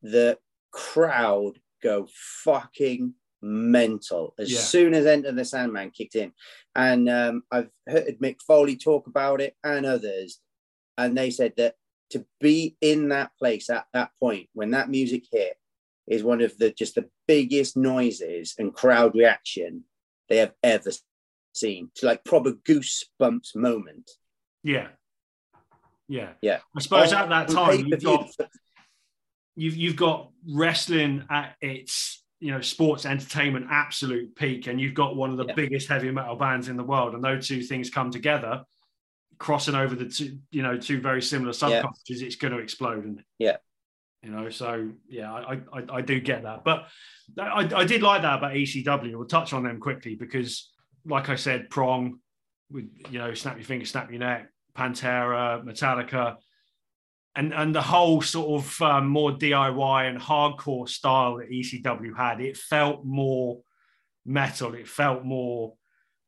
the 0.03 0.39
crowd 0.73 1.59
go 1.83 2.09
fucking 2.45 3.15
mental 3.41 4.35
as 4.39 4.53
Yeah. 4.53 4.61
soon 4.61 4.95
as 4.95 5.07
Enter 5.07 5.33
the 5.33 5.45
Sandman 5.45 5.91
kicked 5.91 6.15
in. 6.15 6.33
And 6.75 7.09
um, 7.09 7.43
I've 7.51 7.71
heard 7.89 8.19
Mick 8.21 8.41
Foley 8.43 8.77
talk 8.77 9.07
about 9.07 9.41
it 9.41 9.57
and 9.65 9.85
others, 9.85 10.41
and 10.97 11.17
they 11.17 11.31
said 11.31 11.55
that 11.57 11.75
to 12.11 12.25
be 12.41 12.77
in 12.81 13.09
that 13.09 13.31
place 13.39 13.71
at 13.71 13.87
that 13.95 14.11
point 14.21 14.49
when 14.53 14.71
that 14.73 14.91
music 14.91 15.25
hit 15.33 15.57
is 16.07 16.23
one 16.23 16.41
of 16.43 16.57
the 16.59 16.71
just 16.71 16.95
the 16.95 17.09
biggest 17.27 17.77
noises 17.77 18.55
and 18.59 18.75
crowd 18.75 19.15
reaction 19.15 19.85
they 20.29 20.37
have 20.39 20.53
ever 20.63 20.91
seen. 21.55 21.89
It's 21.95 22.03
like 22.03 22.25
proper 22.25 22.53
goosebumps 22.53 23.57
moment. 23.57 24.11
Yeah. 24.63 24.89
Yeah. 26.09 26.31
Yeah. 26.43 26.59
I 26.77 26.81
suppose 26.81 27.13
On 27.13 27.23
at 27.23 27.29
that 27.49 27.55
time 27.55 27.87
you've 27.87 28.03
got 28.03 28.29
you've 29.57 29.77
you've 29.77 29.97
got 29.97 30.31
wrestling 30.49 31.25
at 31.31 31.57
its 31.61 32.23
you 32.41 32.51
know 32.51 32.61
sports 32.61 33.07
entertainment 33.07 33.67
absolute 33.71 34.35
peak, 34.35 34.67
and 34.67 34.81
you've 34.81 34.95
got 34.95 35.17
one 35.17 35.31
of 35.31 35.37
the 35.37 35.47
Yeah. 35.47 35.55
biggest 35.55 35.89
heavy 35.89 36.11
metal 36.11 36.37
bands 36.37 36.69
in 36.69 36.77
the 36.77 36.85
world, 36.85 37.15
and 37.15 37.23
those 37.23 37.47
two 37.49 37.63
things 37.63 37.91
come 37.91 38.11
together, 38.11 38.65
crossing 39.39 39.75
over 39.75 39.95
the 39.95 40.07
two 40.09 40.39
you 40.51 40.63
know 40.63 40.77
two 40.77 41.01
very 41.01 41.23
similar 41.23 41.53
Yeah. 41.53 41.83
subcultures, 41.83 42.23
it's 42.23 42.37
going 42.37 42.53
to 42.53 42.59
explode, 42.59 43.05
and 43.05 43.23
Yeah. 43.39 43.57
you 44.23 44.31
know. 44.31 44.51
So 44.51 44.91
yeah, 45.09 45.33
I 45.33 45.61
I, 45.73 45.85
I 45.95 46.01
do 46.01 46.21
get 46.21 46.43
that, 46.45 46.65
but 46.65 46.89
I, 47.39 47.69
I 47.75 47.85
did 47.85 48.03
like 48.03 48.23
that 48.23 48.39
about 48.39 48.53
ECW. 48.55 49.15
We'll 49.17 49.27
touch 49.27 49.53
on 49.53 49.63
them 49.63 49.79
quickly 49.79 50.17
because, 50.17 50.73
like 51.05 51.29
I 51.29 51.37
said, 51.37 51.71
Prong 51.71 52.19
with 52.71 52.89
you 53.11 53.19
know 53.19 53.35
snap 53.35 53.57
your 53.57 53.65
finger, 53.65 53.85
snap 53.85 54.11
your 54.11 54.21
neck, 54.21 54.49
Pantera, 54.75 55.63
Metallica 55.65 56.37
and 57.35 57.55
and 57.55 57.75
the 57.75 57.83
whole 57.83 58.21
sort 58.21 58.63
of 58.63 58.83
um, 58.83 59.09
more 59.09 59.33
DIY 59.33 60.09
and 60.09 60.21
hardcore 60.21 60.89
style 60.89 61.39
that 61.39 61.51
ECW 61.51 62.17
had, 62.17 62.41
it 62.41 62.57
felt 62.57 63.05
more 63.05 63.61
metal. 64.27 64.75
It 64.75 64.89
felt 64.89 65.25
more 65.25 65.75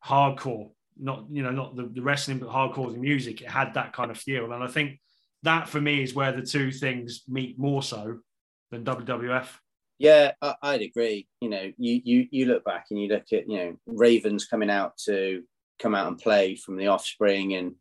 hardcore. 0.05 0.71
Not 0.99 1.27
you 1.31 1.43
know 1.43 1.51
not 1.51 1.77
the, 1.77 1.91
the 1.93 2.03
wrestling, 2.03 2.39
but 2.39 2.49
hardcore 2.49 2.93
the 2.93 2.99
music. 2.99 3.43
It 3.43 3.51
had 3.51 3.75
that 3.75 3.93
kind 3.93 4.11
of 4.11 4.19
feel, 4.19 4.53
and 4.53 4.65
I 4.65 4.69
think 4.69 5.01
that 5.43 5.69
for 5.69 5.81
me 5.81 6.03
is 6.03 6.15
where 6.15 6.33
the 6.33 6.43
two 6.43 6.73
things 6.73 7.23
meet 7.29 7.59
more 7.59 7.83
so 7.83 8.21
than 8.71 8.85
WWF. 8.85 9.49
Yeah, 9.99 10.33
I, 10.41 10.55
I'd 10.63 10.83
agree. 10.83 11.29
You 11.41 11.51
know, 11.51 11.73
you, 11.77 12.01
you 12.05 12.29
you 12.31 12.47
look 12.47 12.65
back 12.65 12.87
and 12.91 13.01
you 13.01 13.09
look 13.09 13.33
at 13.33 13.49
you 13.49 13.59
know 13.59 13.77
Ravens 13.87 14.47
coming 14.47 14.71
out 14.71 14.97
to 15.05 15.43
come 15.79 15.95
out 15.95 16.09
and 16.09 16.19
play 16.19 16.57
from 16.57 16.77
the 16.77 16.87
Offspring 16.87 17.55
and 17.55 17.75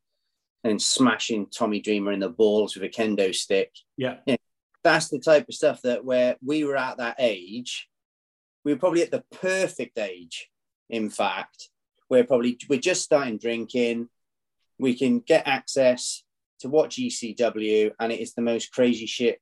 and 0.63 0.81
smashing 0.81 1.47
Tommy 1.47 1.81
Dreamer 1.81 2.11
in 2.11 2.19
the 2.19 2.29
balls 2.29 2.75
with 2.75 2.83
a 2.83 2.89
kendo 2.89 3.33
stick. 3.33 3.71
Yeah, 3.97 4.17
That's 4.83 5.09
the 5.09 5.19
type 5.19 5.47
of 5.47 5.55
stuff 5.55 5.81
that 5.83 6.05
where 6.05 6.37
we 6.43 6.63
were 6.63 6.77
at 6.77 6.97
that 6.97 7.15
age, 7.19 7.89
we 8.63 8.73
were 8.73 8.79
probably 8.79 9.01
at 9.01 9.11
the 9.11 9.23
perfect 9.41 9.97
age. 9.97 10.49
In 10.89 11.09
fact, 11.09 11.69
we're 12.09 12.23
probably 12.23 12.57
we're 12.69 12.79
just 12.79 13.03
starting 13.03 13.37
drinking. 13.37 14.09
We 14.79 14.95
can 14.95 15.19
get 15.19 15.47
access 15.47 16.23
to 16.59 16.69
watch 16.69 16.97
ECW, 16.97 17.91
and 17.99 18.11
it 18.11 18.19
is 18.19 18.33
the 18.33 18.41
most 18.41 18.71
crazy 18.71 19.05
shit 19.05 19.39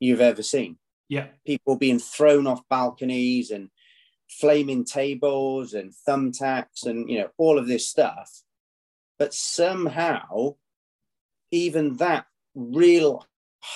you've 0.00 0.20
ever 0.20 0.42
seen 0.42 0.78
yeah, 1.08 1.26
people 1.46 1.76
being 1.76 1.98
thrown 1.98 2.46
off 2.46 2.62
balconies 2.68 3.50
and 3.50 3.70
flaming 4.28 4.84
tables 4.84 5.74
and 5.74 5.92
thumbtacks 6.08 6.86
and 6.86 7.08
you 7.08 7.18
know 7.18 7.28
all 7.36 7.58
of 7.58 7.68
this 7.68 7.86
stuff 7.86 8.30
but 9.18 9.34
somehow 9.34 10.54
even 11.50 11.96
that 11.96 12.26
real 12.54 13.26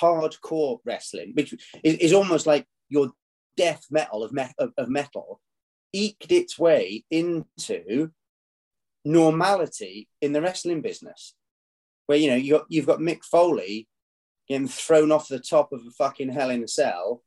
hardcore 0.00 0.78
wrestling 0.84 1.32
which 1.34 1.52
is, 1.82 1.94
is 1.94 2.12
almost 2.12 2.46
like 2.46 2.66
your 2.88 3.10
death 3.56 3.86
metal 3.90 4.22
of, 4.22 4.32
me- 4.32 4.52
of, 4.58 4.88
metal 4.88 5.40
eked 5.92 6.30
its 6.30 6.58
way 6.58 7.04
into 7.10 8.10
normality 9.04 10.08
in 10.20 10.32
the 10.32 10.42
wrestling 10.42 10.82
business 10.82 11.34
where 12.06 12.18
you 12.18 12.28
know 12.28 12.36
you 12.36 12.58
got, 12.58 12.66
you've 12.68 12.86
got 12.86 12.98
mick 12.98 13.24
foley 13.24 13.88
getting 14.48 14.68
thrown 14.68 15.10
off 15.10 15.28
the 15.28 15.38
top 15.38 15.72
of 15.72 15.80
a 15.86 15.90
fucking 15.90 16.30
hell 16.30 16.50
in 16.50 16.62
a 16.62 16.68
cell 16.68 17.22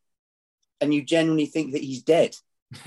and 0.81 0.93
you 0.93 1.03
genuinely 1.03 1.45
think 1.45 1.71
that 1.73 1.83
he's 1.83 2.01
dead. 2.01 2.35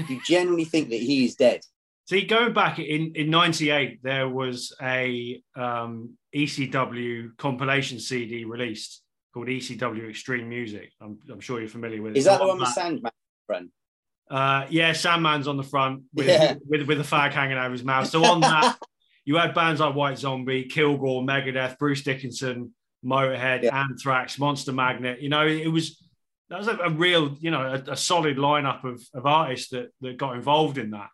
You 0.09 0.21
genuinely 0.27 0.65
think 0.65 0.91
that 0.91 1.01
he 1.01 1.25
is 1.25 1.37
dead. 1.37 1.65
See, 2.07 2.27
going 2.27 2.53
back 2.53 2.79
in 2.79 3.13
in 3.15 3.31
'98, 3.31 4.03
there 4.03 4.29
was 4.29 4.75
a 4.83 5.43
um, 5.57 6.19
ECW 6.35 7.37
compilation 7.39 7.99
CD 7.99 8.45
released 8.45 9.03
called 9.33 9.49
ECW 9.49 10.09
Extreme 10.11 10.49
Music. 10.49 10.93
I'm, 11.01 11.19
I'm 11.31 11.41
sure 11.41 11.59
you're 11.61 11.69
familiar 11.69 12.03
with 12.03 12.13
it. 12.13 12.19
Is 12.19 12.27
that 12.27 12.41
the 12.41 12.47
one 12.47 12.59
with 12.61 12.69
Sandman 12.69 13.11
front? 13.47 13.71
Uh, 14.31 14.67
yeah, 14.71 14.93
Sandman's 14.93 15.49
on 15.49 15.57
the 15.57 15.63
front 15.63 16.03
with, 16.15 16.29
Yeah. 16.29 16.55
with 16.69 16.83
with 16.87 17.01
a 17.01 17.05
fag 17.05 17.33
hanging 17.33 17.57
out 17.57 17.67
of 17.67 17.73
his 17.73 17.85
mouth. 17.85 18.07
So 18.09 18.25
on 18.25 18.41
that, 18.41 18.79
you 19.25 19.37
had 19.37 19.55
bands 19.55 19.81
like 19.81 19.95
White 19.95 20.19
Zombie, 20.19 20.65
Kilgore, 20.65 21.23
Megadeth, 21.23 21.79
Bruce 21.79 22.03
Dickinson, 22.03 22.75
Motorhead, 23.05 23.63
Yeah. 23.63 23.77
Anthrax, 23.79 24.39
Monster 24.39 24.73
Magnet. 24.73 25.21
You 25.21 25.31
know, 25.31 25.47
it 25.47 25.69
was 25.69 26.01
that 26.51 26.59
was 26.59 26.69
a, 26.69 26.77
a 26.77 26.91
real, 26.91 27.37
you 27.41 27.51
know, 27.51 27.63
a, 27.63 27.93
a 27.93 27.97
solid 27.97 28.37
lineup 28.37 28.85
of, 28.85 29.03
of 29.15 29.27
artists 29.27 29.71
that 29.71 29.89
that 30.03 30.17
got 30.19 30.37
involved 30.37 30.77
in 30.79 30.91
that. 30.91 31.09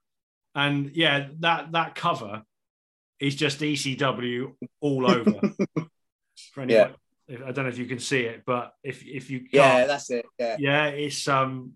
And 0.54 0.90
yeah, 0.94 1.28
that 1.40 1.72
that 1.72 1.94
cover 1.94 2.42
is 3.18 3.34
just 3.36 3.60
ECW 3.60 4.54
all 4.80 5.10
over. 5.10 5.40
For 6.54 6.62
anyone, 6.62 6.94
if, 7.28 7.42
I 7.42 7.52
don't 7.52 7.64
know 7.64 7.68
if 7.70 7.78
you 7.78 7.86
can 7.86 7.98
see 7.98 8.22
it, 8.22 8.42
but 8.46 8.72
if 8.82 9.04
if 9.06 9.30
you 9.30 9.40
can't, 9.40 9.52
Yeah, 9.52 9.86
that's 9.86 10.10
it. 10.10 10.26
Yeah. 10.38 10.56
yeah, 10.58 10.86
it's 10.86 11.28
um, 11.28 11.74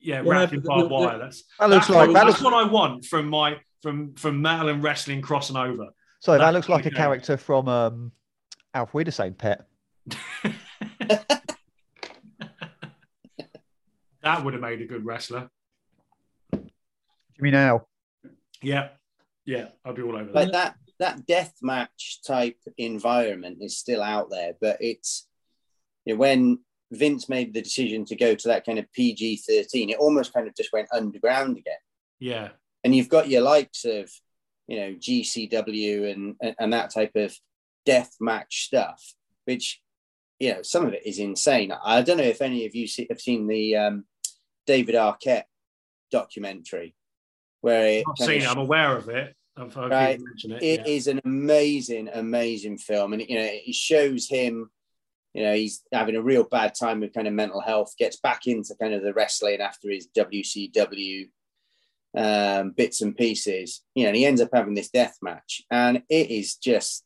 yeah, 0.00 0.22
Yeah, 0.22 0.30
wrapped 0.30 0.52
in 0.52 0.60
but 0.60 0.68
barbed 0.68 0.90
the- 0.90 0.94
wire. 0.94 1.18
That's 1.18 1.44
That 1.58 1.70
looks 1.70 1.86
that's 1.86 1.96
like 1.96 2.08
what, 2.08 2.14
that 2.14 2.26
that's 2.26 2.42
looks, 2.42 2.54
what 2.54 2.66
I 2.66 2.70
want 2.70 3.04
from 3.06 3.28
my 3.28 3.58
from 3.82 4.14
from 4.14 4.42
metal 4.42 4.68
and 4.68 4.82
wrestling 4.82 5.22
crossing 5.22 5.56
over. 5.56 5.86
So 6.20 6.32
that 6.32 6.38
that- 6.38 6.52
looks 6.54 6.68
like 6.68 6.84
a 6.84 6.88
okay. 6.88 6.96
character 6.96 7.36
from 7.36 7.68
um, 7.68 8.12
Auf 8.74 8.92
Wiedersehen 8.92 9.34
Pet. 9.34 9.66
that 14.22 14.44
would 14.44 14.54
have 14.54 14.60
made 14.62 14.80
a 14.82 14.86
good 14.86 15.04
wrestler. 15.04 15.48
Jimmy 17.36 17.50
Nail. 17.50 17.88
Yeah, 18.62 18.88
yeah, 19.44 19.68
I'll 19.84 19.92
be 19.94 20.02
all 20.02 20.16
over 20.16 20.30
Like 20.32 20.52
that. 20.52 20.52
that 20.52 20.76
that 20.98 21.26
death 21.26 21.54
match 21.62 22.20
type 22.26 22.56
environment 22.78 23.58
is 23.60 23.76
still 23.78 24.02
out 24.02 24.30
there, 24.30 24.54
but 24.60 24.78
it's 24.80 25.28
you 26.06 26.14
know, 26.14 26.18
when 26.18 26.58
Vince 26.90 27.28
made 27.28 27.52
the 27.52 27.60
decision 27.60 28.04
to 28.06 28.16
go 28.16 28.34
to 28.34 28.48
that 28.48 28.64
kind 28.64 28.78
of 28.78 28.90
PG 28.92 29.42
13, 29.46 29.90
it 29.90 29.98
almost 29.98 30.32
kind 30.32 30.48
of 30.48 30.54
just 30.54 30.72
went 30.72 30.88
underground 30.92 31.58
again. 31.58 31.74
Yeah, 32.18 32.48
and 32.82 32.94
you've 32.94 33.08
got 33.10 33.28
your 33.28 33.42
likes 33.42 33.84
of 33.84 34.10
you 34.66 34.78
know 34.78 34.94
GCW 34.94 36.10
and 36.12 36.36
and, 36.40 36.54
and 36.58 36.72
that 36.72 36.90
type 36.90 37.12
of 37.14 37.36
death 37.84 38.16
match 38.20 38.64
stuff, 38.64 39.02
which 39.44 39.82
you 40.38 40.54
know 40.54 40.62
some 40.62 40.86
of 40.86 40.94
it 40.94 41.06
is 41.06 41.18
insane. 41.18 41.72
I 41.84 42.00
don't 42.00 42.16
know 42.16 42.22
if 42.24 42.40
any 42.40 42.64
of 42.64 42.74
you 42.74 42.86
see, 42.86 43.06
have 43.10 43.20
seen 43.20 43.46
the 43.46 43.76
um, 43.76 44.04
David 44.66 44.94
Arquette 44.94 45.44
documentary, 46.10 46.94
where 47.66 47.88
it, 47.88 48.04
I've 48.08 48.24
seen 48.24 48.42
it. 48.42 48.48
I'm 48.48 48.58
aware 48.58 48.96
of 48.96 49.08
it. 49.08 49.34
I've 49.56 49.74
heard 49.74 49.90
Right. 49.90 50.20
it. 50.20 50.62
it 50.62 50.86
is 50.86 51.06
yeah. 51.08 51.14
an 51.14 51.20
amazing, 51.24 52.08
amazing 52.14 52.78
film, 52.78 53.12
and 53.12 53.22
you 53.28 53.36
know 53.36 53.48
it 53.50 53.74
shows 53.74 54.28
him. 54.28 54.70
You 55.34 55.42
know 55.42 55.52
he's 55.52 55.82
having 55.92 56.14
a 56.14 56.22
real 56.22 56.44
bad 56.44 56.74
time 56.78 57.00
with 57.00 57.12
kind 57.12 57.26
of 57.26 57.34
mental 57.34 57.60
health. 57.60 57.92
Gets 57.98 58.18
back 58.20 58.46
into 58.46 58.76
kind 58.80 58.94
of 58.94 59.02
the 59.02 59.12
wrestling 59.12 59.60
after 59.60 59.90
his 59.90 60.06
WCW 60.16 61.28
um, 62.16 62.70
bits 62.70 63.00
and 63.02 63.16
pieces. 63.16 63.82
You 63.96 64.04
know, 64.04 64.08
and 64.10 64.16
he 64.16 64.26
ends 64.26 64.40
up 64.40 64.50
having 64.54 64.74
this 64.74 64.90
death 64.90 65.16
match, 65.20 65.62
and 65.68 66.02
it 66.08 66.30
is 66.30 66.54
just 66.54 67.04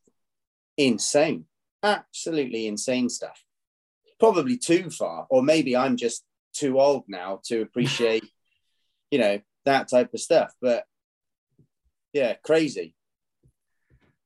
insane, 0.77 1.47
absolutely 1.83 2.67
insane 2.67 3.09
stuff. 3.09 3.43
Probably 4.19 4.59
too 4.59 4.91
far, 4.91 5.27
or 5.31 5.43
maybe 5.43 5.75
I'm 5.75 5.97
just 5.97 6.23
too 6.53 6.79
old 6.79 7.05
now 7.09 7.41
to 7.45 7.63
appreciate, 7.63 8.25
you 9.11 9.19
know, 9.19 9.41
that 9.65 9.89
type 9.89 10.13
of 10.15 10.21
stuff. 10.21 10.53
But 10.61 10.85
yeah, 12.13 12.35
crazy. 12.35 12.95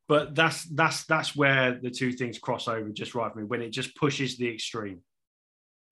But 0.06 0.34
that's 0.34 0.64
that's 0.64 1.04
that's 1.04 1.34
where 1.34 1.78
the 1.80 1.90
two 1.90 2.12
things 2.12 2.38
cross 2.38 2.68
over 2.68 2.90
just 2.90 3.14
right 3.14 3.32
for 3.32 3.38
me 3.38 3.44
when 3.44 3.62
it 3.62 3.70
just 3.70 3.96
pushes 3.96 4.36
the 4.36 4.52
extreme 4.52 5.00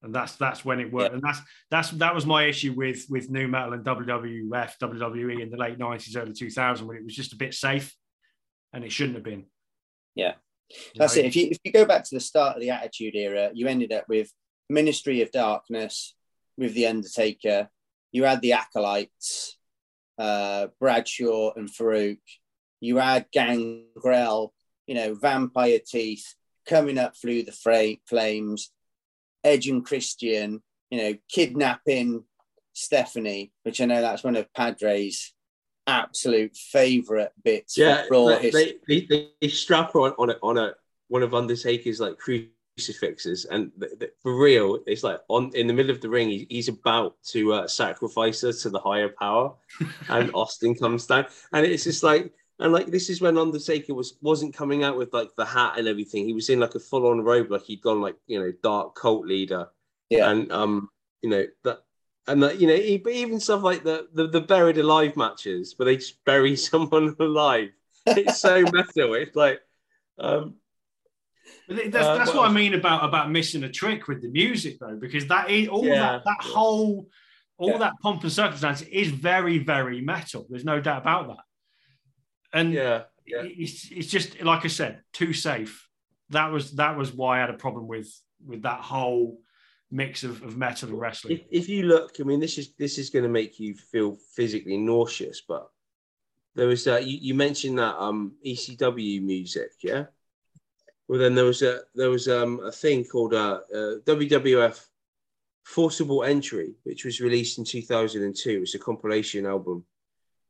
and 0.02 0.14
that's 0.14 0.36
that's 0.36 0.64
when 0.64 0.80
it 0.80 0.92
worked. 0.92 1.10
Yeah. 1.10 1.14
And 1.14 1.22
that's 1.22 1.40
that's 1.70 1.90
that 1.92 2.14
was 2.14 2.26
my 2.26 2.44
issue 2.44 2.72
with 2.72 3.06
with 3.08 3.30
nu 3.30 3.48
metal 3.48 3.72
and 3.72 3.84
WWF, 3.84 4.78
WWE 4.80 5.40
in 5.40 5.50
the 5.50 5.56
late 5.56 5.78
nineties, 5.78 6.16
early 6.16 6.32
two 6.32 6.50
thousand, 6.50 6.86
when 6.86 6.96
it 6.96 7.04
was 7.04 7.14
just 7.14 7.32
a 7.32 7.36
bit 7.36 7.54
safe, 7.54 7.94
and 8.72 8.84
it 8.84 8.92
shouldn't 8.92 9.16
have 9.16 9.24
been. 9.24 9.44
Yeah, 10.14 10.34
that's 10.96 11.16
you 11.16 11.22
know, 11.22 11.26
it. 11.26 11.28
If 11.28 11.36
you 11.36 11.48
if 11.50 11.58
you 11.64 11.72
go 11.72 11.84
back 11.84 12.04
to 12.04 12.14
the 12.14 12.20
start 12.20 12.56
of 12.56 12.62
the 12.62 12.70
Attitude 12.70 13.14
Era, 13.14 13.50
you 13.54 13.68
ended 13.68 13.92
up 13.92 14.08
with 14.08 14.30
Ministry 14.68 15.22
of 15.22 15.30
Darkness 15.30 16.14
with 16.56 16.74
the 16.74 16.86
Undertaker. 16.86 17.68
You 18.12 18.24
had 18.24 18.40
the 18.40 18.52
Acolytes, 18.52 19.58
uh, 20.18 20.68
Bradshaw 20.78 21.52
and 21.54 21.68
Faarooq. 21.68 22.20
You 22.80 22.98
had 22.98 23.26
Gangrel. 23.32 24.54
You 24.86 24.94
know, 24.96 25.14
Vampire 25.14 25.78
Teeth 25.84 26.34
coming 26.68 26.98
up 26.98 27.16
through 27.16 27.44
the 27.44 27.52
fra- 27.52 27.96
flames 28.06 28.70
Edge 29.44 29.68
and 29.68 29.84
Christian, 29.84 30.62
you 30.90 30.98
know, 30.98 31.14
kidnapping 31.28 32.24
Stephanie, 32.72 33.52
which 33.64 33.80
I 33.80 33.86
know 33.86 34.00
that's 34.00 34.24
one 34.24 34.36
of 34.36 34.52
Padre's 34.54 35.32
absolute 35.86 36.56
favourite 36.56 37.30
bits. 37.42 37.76
Yeah, 37.76 38.04
they, 38.08 38.74
they, 38.86 39.30
they, 39.40 39.48
strap 39.48 39.94
on 39.96 40.12
on 40.18 40.30
a, 40.30 40.36
on 40.42 40.58
a 40.58 40.74
one 41.08 41.22
of 41.22 41.34
Undertaker's 41.34 42.00
like 42.00 42.18
crucifixes, 42.76 43.44
and 43.46 43.70
the, 43.76 43.88
the, 43.98 44.12
for 44.22 44.36
real, 44.36 44.78
it's 44.86 45.02
like 45.02 45.20
on 45.28 45.50
in 45.54 45.66
the 45.66 45.72
middle 45.72 45.90
of 45.90 46.00
the 46.00 46.08
ring, 46.08 46.28
he, 46.28 46.46
he's 46.48 46.68
about 46.68 47.16
to 47.24 47.52
uh, 47.52 47.68
sacrifice 47.68 48.40
her 48.42 48.52
to 48.52 48.70
the 48.70 48.78
higher 48.78 49.08
power, 49.08 49.54
and 50.08 50.30
Austin 50.34 50.74
comes 50.74 51.06
down, 51.06 51.26
and 51.52 51.66
it's 51.66 51.84
just 51.84 52.02
like. 52.02 52.32
And 52.58 52.72
like 52.72 52.86
this 52.86 53.10
is 53.10 53.20
when 53.20 53.38
Undertaker 53.38 53.92
was 53.92 54.18
wasn't 54.20 54.54
coming 54.54 54.84
out 54.84 54.96
with 54.96 55.12
like 55.12 55.34
the 55.36 55.44
hat 55.44 55.78
and 55.78 55.88
everything. 55.88 56.26
He 56.26 56.32
was 56.32 56.48
in 56.48 56.60
like 56.60 56.76
a 56.76 56.78
full 56.78 57.08
on 57.08 57.20
robe, 57.20 57.50
like 57.50 57.64
he'd 57.64 57.82
gone 57.82 58.00
like 58.00 58.14
you 58.28 58.38
know 58.38 58.52
dark 58.62 58.94
cult 58.94 59.26
leader. 59.26 59.68
Yeah. 60.10 60.30
And 60.30 60.52
um, 60.52 60.88
you 61.22 61.30
know 61.30 61.46
that, 61.64 61.80
and 62.26 62.42
that 62.42 62.60
you 62.60 62.66
know 62.68 62.74
even 62.74 63.40
stuff 63.40 63.62
like 63.62 63.82
the, 63.82 64.08
the 64.12 64.28
the 64.28 64.40
buried 64.40 64.78
alive 64.78 65.16
matches 65.16 65.74
where 65.76 65.86
they 65.86 65.96
just 65.96 66.24
bury 66.24 66.54
someone 66.70 67.16
alive. 67.18 67.70
It's 68.06 68.38
so 68.38 68.62
metal. 68.72 69.14
It's 69.14 69.34
like 69.34 69.60
um. 70.18 70.56
But 71.68 71.92
that's, 71.92 72.06
uh, 72.06 72.16
that's 72.16 72.34
what 72.34 72.48
I 72.48 72.52
mean 72.52 72.74
about 72.74 73.04
about 73.04 73.30
missing 73.30 73.64
a 73.64 73.68
trick 73.68 74.08
with 74.08 74.22
the 74.22 74.28
music 74.28 74.78
though, 74.80 74.96
because 74.96 75.26
that 75.28 75.50
is 75.50 75.68
all 75.68 75.84
yeah, 75.84 76.00
that 76.00 76.24
that 76.24 76.38
yeah. 76.44 76.52
whole 76.52 77.08
all 77.58 77.70
yeah. 77.70 77.78
that 77.78 77.94
pomp 78.02 78.22
and 78.22 78.32
circumstance 78.32 78.82
is 78.82 79.08
very 79.08 79.58
very 79.58 80.00
metal. 80.00 80.46
There's 80.48 80.64
no 80.64 80.80
doubt 80.80 81.02
about 81.02 81.28
that. 81.28 81.44
And 82.52 82.72
yeah. 82.72 83.02
It's, 83.24 83.88
it's 83.90 84.08
just 84.08 84.42
like 84.42 84.64
I 84.64 84.68
said, 84.68 85.00
too 85.12 85.32
safe. 85.32 85.88
That 86.30 86.50
was 86.50 86.72
that 86.72 86.96
was 86.96 87.12
why 87.12 87.38
I 87.38 87.40
had 87.40 87.50
a 87.50 87.54
problem 87.54 87.86
with 87.86 88.12
with 88.44 88.62
that 88.62 88.80
whole 88.80 89.40
mix 89.90 90.24
of, 90.24 90.42
of 90.42 90.56
metal 90.56 90.88
and 90.88 90.98
wrestling. 90.98 91.34
If, 91.34 91.44
if 91.50 91.68
you 91.68 91.84
look, 91.84 92.16
I 92.18 92.24
mean, 92.24 92.40
this 92.40 92.58
is 92.58 92.74
this 92.74 92.98
is 92.98 93.10
going 93.10 93.24
to 93.24 93.28
make 93.28 93.60
you 93.60 93.74
feel 93.74 94.16
physically 94.34 94.76
nauseous, 94.76 95.42
but 95.46 95.68
there 96.54 96.66
was 96.66 96.84
that 96.84 97.06
you, 97.06 97.18
you 97.20 97.34
mentioned 97.34 97.78
that 97.78 97.96
um 97.96 98.32
ECW 98.44 99.22
music, 99.22 99.70
yeah. 99.82 100.04
Well, 101.12 101.20
then 101.20 101.34
there 101.34 101.44
was 101.44 101.60
a 101.60 101.80
there 101.94 102.08
was 102.08 102.26
um 102.26 102.58
a 102.64 102.72
thing 102.72 103.04
called 103.04 103.34
uh, 103.34 103.60
uh 103.70 103.96
WWF 104.06 104.82
Forcible 105.62 106.24
Entry, 106.24 106.72
which 106.84 107.04
was 107.04 107.20
released 107.20 107.58
in 107.58 107.64
2002. 107.66 108.62
It's 108.62 108.74
a 108.74 108.78
compilation 108.78 109.44
album. 109.44 109.84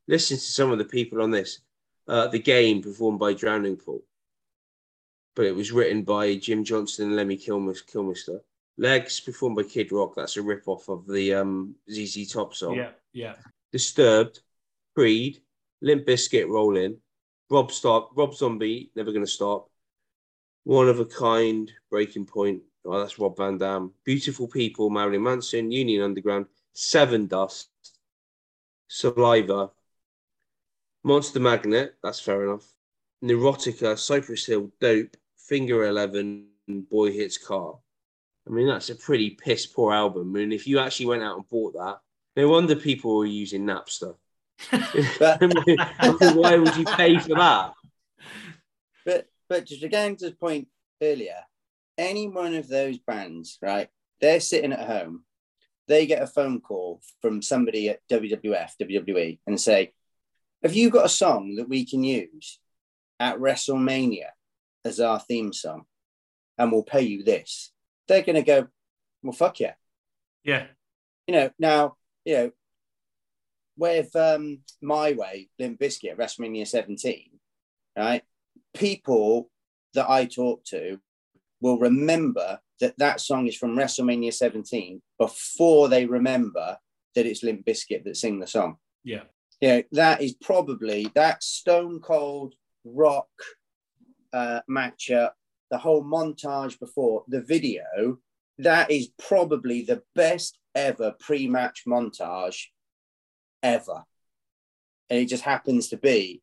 Listen 0.07 0.37
to 0.37 0.41
some 0.41 0.71
of 0.71 0.79
the 0.79 0.85
people 0.85 1.21
on 1.21 1.33
this 1.33 1.63
uh, 2.07 2.29
The 2.29 2.39
Game, 2.39 2.81
performed 2.81 3.19
by 3.19 3.33
Drowning 3.33 3.77
Pool. 3.77 4.05
But 5.35 5.47
it 5.47 5.57
was 5.57 5.73
written 5.73 6.05
by 6.05 6.37
Jim 6.37 6.63
Johnston 6.63 7.09
and 7.09 7.17
Lemmy 7.17 7.39
Kilmister. 7.39 8.39
Legs, 8.79 9.19
performed 9.19 9.57
by 9.57 9.65
Kid 9.65 9.91
Rock. 9.91 10.15
That's 10.15 10.37
a 10.37 10.43
rip 10.43 10.69
off 10.69 10.89
of 10.89 11.09
the 11.09 11.35
um, 11.35 11.75
ZZ 11.91 12.31
Top 12.31 12.55
song. 12.55 12.77
Yeah, 12.77 12.91
yeah. 13.13 13.35
Disturbed, 13.73 14.39
Creed, 14.95 15.43
Limp 15.81 16.07
Bizkit, 16.07 16.49
Rolling, 16.49 16.99
Rob 17.51 17.73
Stop, 17.73 18.13
Rob 18.15 18.33
Zombie, 18.33 18.93
Never 18.95 19.11
Gonna 19.11 19.27
Stop, 19.27 19.69
One 20.65 20.89
of 20.89 21.01
a 21.01 21.05
Kind, 21.05 21.73
Breaking 21.91 22.27
Point. 22.27 22.63
Oh, 22.85 23.01
that's 23.01 23.19
Rob 23.19 23.37
Van 23.37 23.59
Dam. 23.59 23.93
Beautiful 24.05 24.49
People, 24.49 24.91
Marilyn 24.91 25.23
Manson, 25.23 25.71
Union 25.71 26.03
Underground, 26.03 26.47
Sevendust, 26.75 27.67
Saliva, 28.89 29.71
Monster 31.05 31.41
Magnet, 31.41 31.97
that's 32.03 32.21
fair 32.21 32.45
enough. 32.45 32.67
Neurotica, 33.25 33.99
Cypress 33.99 34.47
Hill, 34.47 34.71
Dope, 34.81 35.17
Finger 35.37 35.85
Eleven, 35.87 36.49
Boy 36.69 37.13
Hits 37.13 37.39
Car. 37.39 37.79
I 38.47 38.51
mean, 38.51 38.67
that's 38.67 38.91
a 38.91 38.97
pretty 38.97 39.31
piss 39.31 39.67
poor 39.67 39.93
album. 39.93 40.35
I 40.35 40.39
mean, 40.41 40.53
if 40.53 40.67
you 40.67 40.79
actually 40.79 41.07
went 41.07 41.23
out 41.23 41.37
and 41.37 41.49
bought 41.49 41.75
that, 41.75 41.99
no 42.37 42.49
wonder 42.49 42.75
people 42.77 43.17
were 43.17 43.27
using 43.27 43.65
Napster. 43.65 44.17
why 46.37 46.57
would 46.57 46.77
you 46.77 46.85
pay 46.85 47.19
for 47.19 47.35
that? 47.35 47.73
But 49.53 49.59
but 49.59 49.67
just 49.67 49.83
again 49.83 50.17
to 50.17 50.31
the 50.31 50.35
point 50.35 50.69
earlier, 51.03 51.37
any 51.99 52.27
one 52.27 52.55
of 52.55 52.69
those 52.69 52.99
bands, 52.99 53.59
right? 53.61 53.89
They're 54.19 54.41
sitting 54.41 54.73
at 54.73 54.87
home, 54.87 55.25
they 55.89 56.07
get 56.07 56.23
a 56.23 56.27
phone 56.27 56.63
call 56.63 57.03
from 57.21 57.43
somebody 57.43 57.91
at 57.91 58.01
WWF, 58.11 58.71
WWE, 58.81 59.41
and 59.47 59.61
say, 59.61 59.93
have 60.63 60.75
you 60.75 60.89
got 60.89 61.05
a 61.05 61.11
song 61.11 61.57
that 61.57 61.69
we 61.69 61.85
can 61.85 62.03
use 62.03 62.61
at 63.21 63.37
WrestleMania 63.37 64.29
as 64.87 65.01
our 65.01 65.21
theme 65.21 65.53
song? 65.53 65.85
And 66.57 66.73
we'll 66.73 66.83
pay 66.83 67.03
you 67.03 67.23
this. 67.23 67.73
They're 68.09 68.23
going 68.23 68.37
to 68.37 68.43
go, 68.43 68.69
well, 69.23 69.35
fuck 69.35 69.61
yeah. 69.61 69.75
Yeah. 70.45 70.65
You 71.27 71.35
know, 71.35 71.51
now, 71.59 71.97
you 72.25 72.35
know, 72.37 72.51
with 73.77 74.17
um, 74.17 74.61
My 74.81 75.13
Way, 75.13 75.51
Limp 75.59 75.79
Bizkit, 75.79 76.17
WrestleMania 76.17 76.67
17, 76.67 77.39
right? 77.99 78.23
People 78.75 79.51
that 79.95 80.09
I 80.09 80.25
talk 80.27 80.64
to 80.66 80.99
will 81.61 81.79
remember 81.79 82.59
that 82.81 82.99
that 82.99 83.20
song 83.20 83.47
is 83.47 83.57
from 83.57 83.77
WrestleMania 83.77 84.33
17 84.33 85.01
before 85.18 85.89
they 85.89 86.07
remember 86.07 86.77
that 87.14 87.27
it's 87.27 87.43
Limp 87.43 87.64
Bizkit 87.64 88.05
that 88.05 88.16
sing 88.16 88.41
the 88.41 88.47
song. 88.47 88.77
Yeah 89.05 89.23
Yeah, 89.61 89.83
that 89.93 90.20
is 90.20 90.35
probably 90.35 91.11
that 91.14 91.43
stone 91.43 92.01
cold 92.01 92.55
rock 92.85 93.29
uh, 94.33 94.61
matchup, 94.68 95.31
the 95.70 95.79
whole 95.79 96.03
montage 96.03 96.79
before 96.81 97.25
the 97.29 97.41
video, 97.41 98.18
that 98.59 98.91
is 98.91 99.11
probably 99.18 99.83
the 99.83 100.03
best 100.14 100.59
ever 100.75 101.14
pre 101.20 101.47
match 101.47 101.83
montage 101.87 102.66
ever. 103.62 104.05
And 105.11 105.20
it 105.20 105.27
just 105.27 105.45
happens 105.45 105.89
to 105.89 105.97
be 105.97 106.43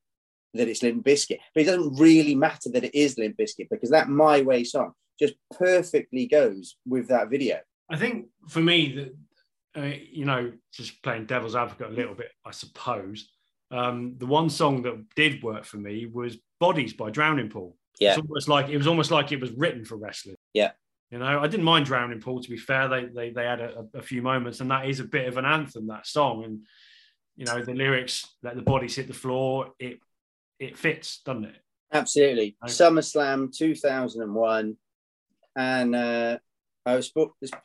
that 0.54 0.68
it's 0.68 0.84
Limp 0.84 1.06
Bizkit. 1.06 1.40
But 1.54 1.64
it 1.64 1.66
doesn't 1.66 2.00
really 2.00 2.36
matter 2.36 2.70
that 2.72 2.84
it 2.84 2.96
is 2.96 3.18
Limp 3.18 3.38
Bizkit 3.38 3.70
because 3.70 3.92
that 3.92 4.10
My 4.10 4.42
Way 4.42 4.64
song 4.64 4.94
just 5.20 5.36
perfectly 5.58 6.28
goes 6.28 6.76
with 6.86 7.10
that 7.10 7.30
video. 7.30 7.60
I 7.90 7.98
think 7.98 8.28
for 8.48 8.62
me, 8.62 9.14
the, 9.76 9.82
uh, 9.82 9.96
you 10.12 10.26
know, 10.26 10.52
just 10.72 11.02
playing 11.04 11.26
devil's 11.26 11.56
advocate 11.56 11.88
a 11.88 11.94
little 11.94 12.16
bit, 12.16 12.32
I 12.46 12.52
suppose. 12.52 13.30
Um, 13.72 14.16
the 14.18 14.26
one 14.26 14.50
song 14.50 14.82
that 14.84 15.04
did 15.16 15.44
work 15.44 15.64
for 15.64 15.78
me 15.78 16.08
was 16.08 16.38
"Bodies" 16.60 16.94
by 16.94 17.12
Drowning 17.12 17.50
Pool. 17.50 17.76
Yeah, 18.00 18.12
it's 18.12 18.20
almost 18.20 18.48
like 18.48 18.70
it 18.70 18.78
was 18.78 18.88
almost 18.88 19.12
like 19.12 19.32
it 19.32 19.40
was 19.40 19.52
written 19.52 19.86
for 19.86 19.96
wrestling. 19.96 20.38
Yeah, 20.54 20.72
you 21.12 21.20
know, 21.20 21.40
I 21.40 21.48
didn't 21.48 21.66
mind 21.66 21.86
Drowning 21.86 22.22
Pool. 22.22 22.42
To 22.42 22.50
be 22.50 22.58
fair, 22.58 22.88
they 22.88 23.06
they, 23.06 23.30
they 23.30 23.46
had 23.46 23.62
a, 23.62 23.86
a, 23.94 24.02
few 24.02 24.22
moments, 24.22 24.60
and 24.60 24.72
that 24.72 24.88
is 24.88 25.00
a 25.00 25.04
bit 25.04 25.28
of 25.28 25.38
an 25.38 25.46
anthem. 25.46 25.88
That 25.88 26.08
song, 26.08 26.44
and 26.44 26.66
you 27.36 27.46
know, 27.46 27.64
the 27.64 27.74
lyrics 27.74 28.26
"Let 28.42 28.56
the 28.56 28.64
bodies 28.64 28.96
hit 28.96 29.08
the 29.08 29.14
floor." 29.14 29.74
It 29.78 30.00
it 30.60 30.78
fits, 30.78 31.22
doesn't 31.26 31.46
it? 31.46 31.56
Absolutely. 31.92 32.56
Okay. 32.64 32.72
SummerSlam 32.72 33.56
2001, 33.56 34.78
and 35.56 35.96
uh, 35.96 36.38
I 36.86 36.96
was 36.96 37.12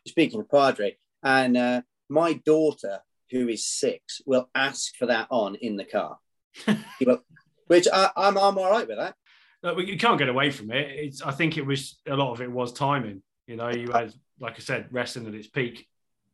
speaking 0.06 0.40
of 0.40 0.50
Padre, 0.50 0.96
and 1.22 1.56
uh, 1.56 1.82
my 2.08 2.34
daughter, 2.44 3.00
who 3.30 3.48
is 3.48 3.66
six, 3.66 4.20
will 4.26 4.48
ask 4.54 4.96
for 4.96 5.06
that 5.06 5.26
on 5.30 5.56
in 5.56 5.76
the 5.76 5.84
car. 5.84 6.18
will, 7.00 7.20
which 7.66 7.88
I, 7.92 8.04
am 8.04 8.10
I'm, 8.16 8.38
I'm 8.38 8.58
all 8.58 8.70
right 8.70 8.86
with 8.86 8.98
that. 8.98 9.14
Look, 9.62 9.86
you 9.86 9.96
can't 9.96 10.18
get 10.18 10.28
away 10.28 10.50
from 10.50 10.70
it. 10.70 10.90
It's, 10.90 11.22
I 11.22 11.32
think 11.32 11.56
it 11.56 11.64
was 11.64 11.98
a 12.06 12.14
lot 12.14 12.32
of 12.32 12.40
it 12.40 12.50
was 12.50 12.72
timing. 12.72 13.22
You 13.46 13.56
know, 13.56 13.70
you 13.70 13.90
had, 13.90 14.12
like 14.38 14.54
I 14.56 14.60
said, 14.60 14.88
wrestling 14.90 15.26
at 15.26 15.34
its 15.34 15.48
peak. 15.48 15.86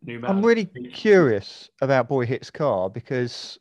New 0.03 0.21
I'm 0.25 0.45
really 0.45 0.67
peak. 0.67 0.95
curious 0.95 1.69
about 1.81 2.09
Boy 2.09 2.25
Hits 2.25 2.51
Car 2.51 2.89
because 2.89 3.59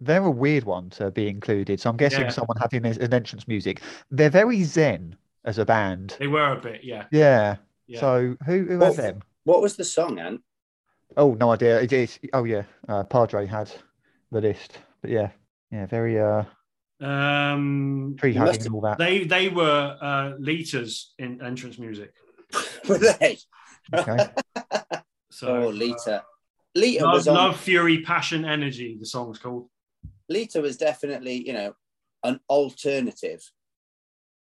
they're 0.00 0.24
a 0.24 0.30
weird 0.30 0.64
one 0.64 0.90
to 0.90 1.10
be 1.10 1.28
included. 1.28 1.80
So 1.80 1.90
I'm 1.90 1.96
guessing 1.96 2.22
Yeah. 2.22 2.30
someone 2.30 2.56
having 2.58 2.84
an 2.84 3.14
entrance 3.14 3.46
music. 3.48 3.80
They're 4.10 4.30
very 4.30 4.62
zen 4.64 5.16
as 5.44 5.58
a 5.58 5.64
band. 5.64 6.16
They 6.18 6.26
were 6.26 6.52
a 6.52 6.60
bit, 6.60 6.84
yeah. 6.84 7.04
Yeah. 7.10 7.56
yeah. 7.86 8.00
So 8.00 8.36
who 8.46 8.64
who 8.64 8.78
Well, 8.78 8.92
them? 8.94 9.22
What 9.44 9.60
was 9.62 9.76
the 9.76 9.84
song, 9.84 10.18
Ant? 10.18 10.40
Oh, 11.16 11.34
no 11.34 11.52
idea. 11.52 11.80
It 11.80 11.92
is. 11.92 12.18
Oh 12.32 12.44
yeah. 12.44 12.64
Uh, 12.88 13.04
Padre 13.04 13.46
had 13.46 13.70
the 14.32 14.40
list, 14.40 14.78
but 15.00 15.10
yeah, 15.10 15.30
yeah, 15.70 15.86
very 15.86 16.18
uh 16.20 16.44
um, 17.00 18.16
tree 18.18 18.32
You 18.32 18.40
hugging 18.40 18.66
and 18.66 18.74
all 18.74 18.80
that. 18.82 18.98
they 18.98 19.24
they 19.24 19.48
were 19.48 19.96
uh, 20.00 20.32
Lita's 20.38 21.12
in 21.18 21.42
entrance 21.42 21.78
music. 21.78 22.12
Were 22.88 22.98
they? 22.98 23.38
Okay. 23.92 24.28
So 25.30 25.64
oh, 25.64 25.68
Lita. 25.70 26.22
Lita 26.76 27.04
Love, 27.04 27.14
was 27.14 27.26
on. 27.26 27.34
Love, 27.34 27.58
Fury, 27.58 28.02
Passion, 28.02 28.44
Energy. 28.44 28.96
The 29.00 29.04
song's 29.04 29.40
called. 29.40 29.68
Lita 30.28 30.60
was 30.60 30.76
definitely, 30.76 31.46
you 31.46 31.52
know, 31.52 31.74
an 32.22 32.40
alternative. 32.48 33.42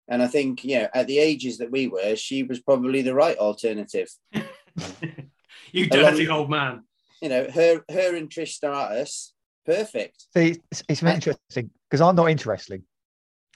And 0.09 0.23
I 0.23 0.27
think, 0.27 0.65
you 0.65 0.81
know, 0.81 0.89
at 0.93 1.07
the 1.07 1.19
ages 1.19 1.59
that 1.59 1.71
we 1.71 1.89
were, 1.89 2.17
she 2.17 2.43
was 2.43 2.61
probably 2.61 3.03
the 3.03 3.15
right 3.15 3.39
alternative. 3.39 4.09
you 4.33 5.89
Along- 5.91 6.13
dirty 6.13 6.29
old 6.29 6.51
man. 6.51 6.85
You 7.23 7.29
know, 7.29 7.47
her 7.53 7.83
her 7.91 8.17
and 8.17 8.31
Trish 8.31 8.49
Stratus, 8.49 9.35
perfect. 9.67 10.27
See, 10.35 10.57
it's, 10.71 10.83
it's 10.89 11.03
interesting 11.03 11.71
because 11.89 12.01
I'm 12.01 12.17
not 12.17 12.31
into 12.31 12.49
wrestling. 12.49 12.83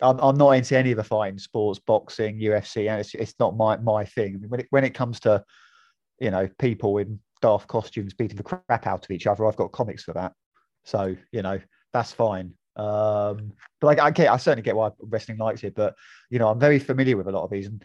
I'm, 0.03 0.19
I'm 0.19 0.37
not 0.37 0.51
into 0.51 0.77
any 0.77 0.91
of 0.91 0.99
the 0.99 1.05
fighting 1.05 1.39
sports, 1.39 1.79
boxing, 1.79 2.39
UFC, 2.39 2.91
and 2.91 3.01
it's, 3.01 3.15
it's 3.15 3.35
not 3.41 3.57
my 3.57 3.79
my 3.79 4.05
thing. 4.05 4.35
I 4.35 4.39
mean, 4.39 4.51
when 4.51 4.61
it 4.61 4.67
when 4.69 4.85
it 4.85 4.93
comes 4.93 5.21
to, 5.21 5.43
you 6.21 6.31
know, 6.31 6.47
people 6.59 6.99
in 6.99 7.21
daft 7.41 7.69
costumes 7.69 8.13
beating 8.13 8.37
the 8.37 8.43
crap 8.43 8.87
out 8.87 9.05
of 9.05 9.11
each 9.11 9.27
other, 9.27 9.47
I've 9.47 9.57
got 9.57 9.73
comics 9.73 10.05
for 10.05 10.13
that. 10.13 10.33
So 10.85 11.17
you 11.33 11.41
know, 11.41 11.59
that's 11.95 12.13
fine. 12.13 12.53
Um, 12.77 13.53
but 13.81 14.01
I, 14.01 14.07
I 14.07 14.11
get, 14.11 14.31
I 14.31 14.37
certainly 14.37 14.63
get 14.63 14.77
why 14.77 14.91
wrestling 15.01 15.39
likes 15.39 15.63
it. 15.63 15.75
But 15.75 15.95
you 16.29 16.39
know, 16.39 16.49
I'm 16.49 16.59
very 16.59 16.81
familiar 16.81 17.17
with 17.17 17.29
a 17.29 17.31
lot 17.31 17.45
of 17.45 17.51
these, 17.51 17.69
and 17.69 17.83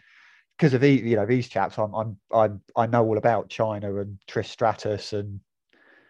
because 0.58 0.74
of 0.74 0.82
these, 0.82 1.00
you 1.02 1.16
know, 1.16 1.24
these 1.24 1.48
chaps, 1.48 1.78
I'm 1.78 1.94
I'm 1.94 2.18
I'm 2.30 2.60
I 2.76 2.86
know 2.86 3.06
all 3.06 3.16
about 3.16 3.48
Chyna 3.48 4.02
and 4.02 4.18
Trish 4.28 4.48
Stratus 4.48 5.14
and 5.14 5.40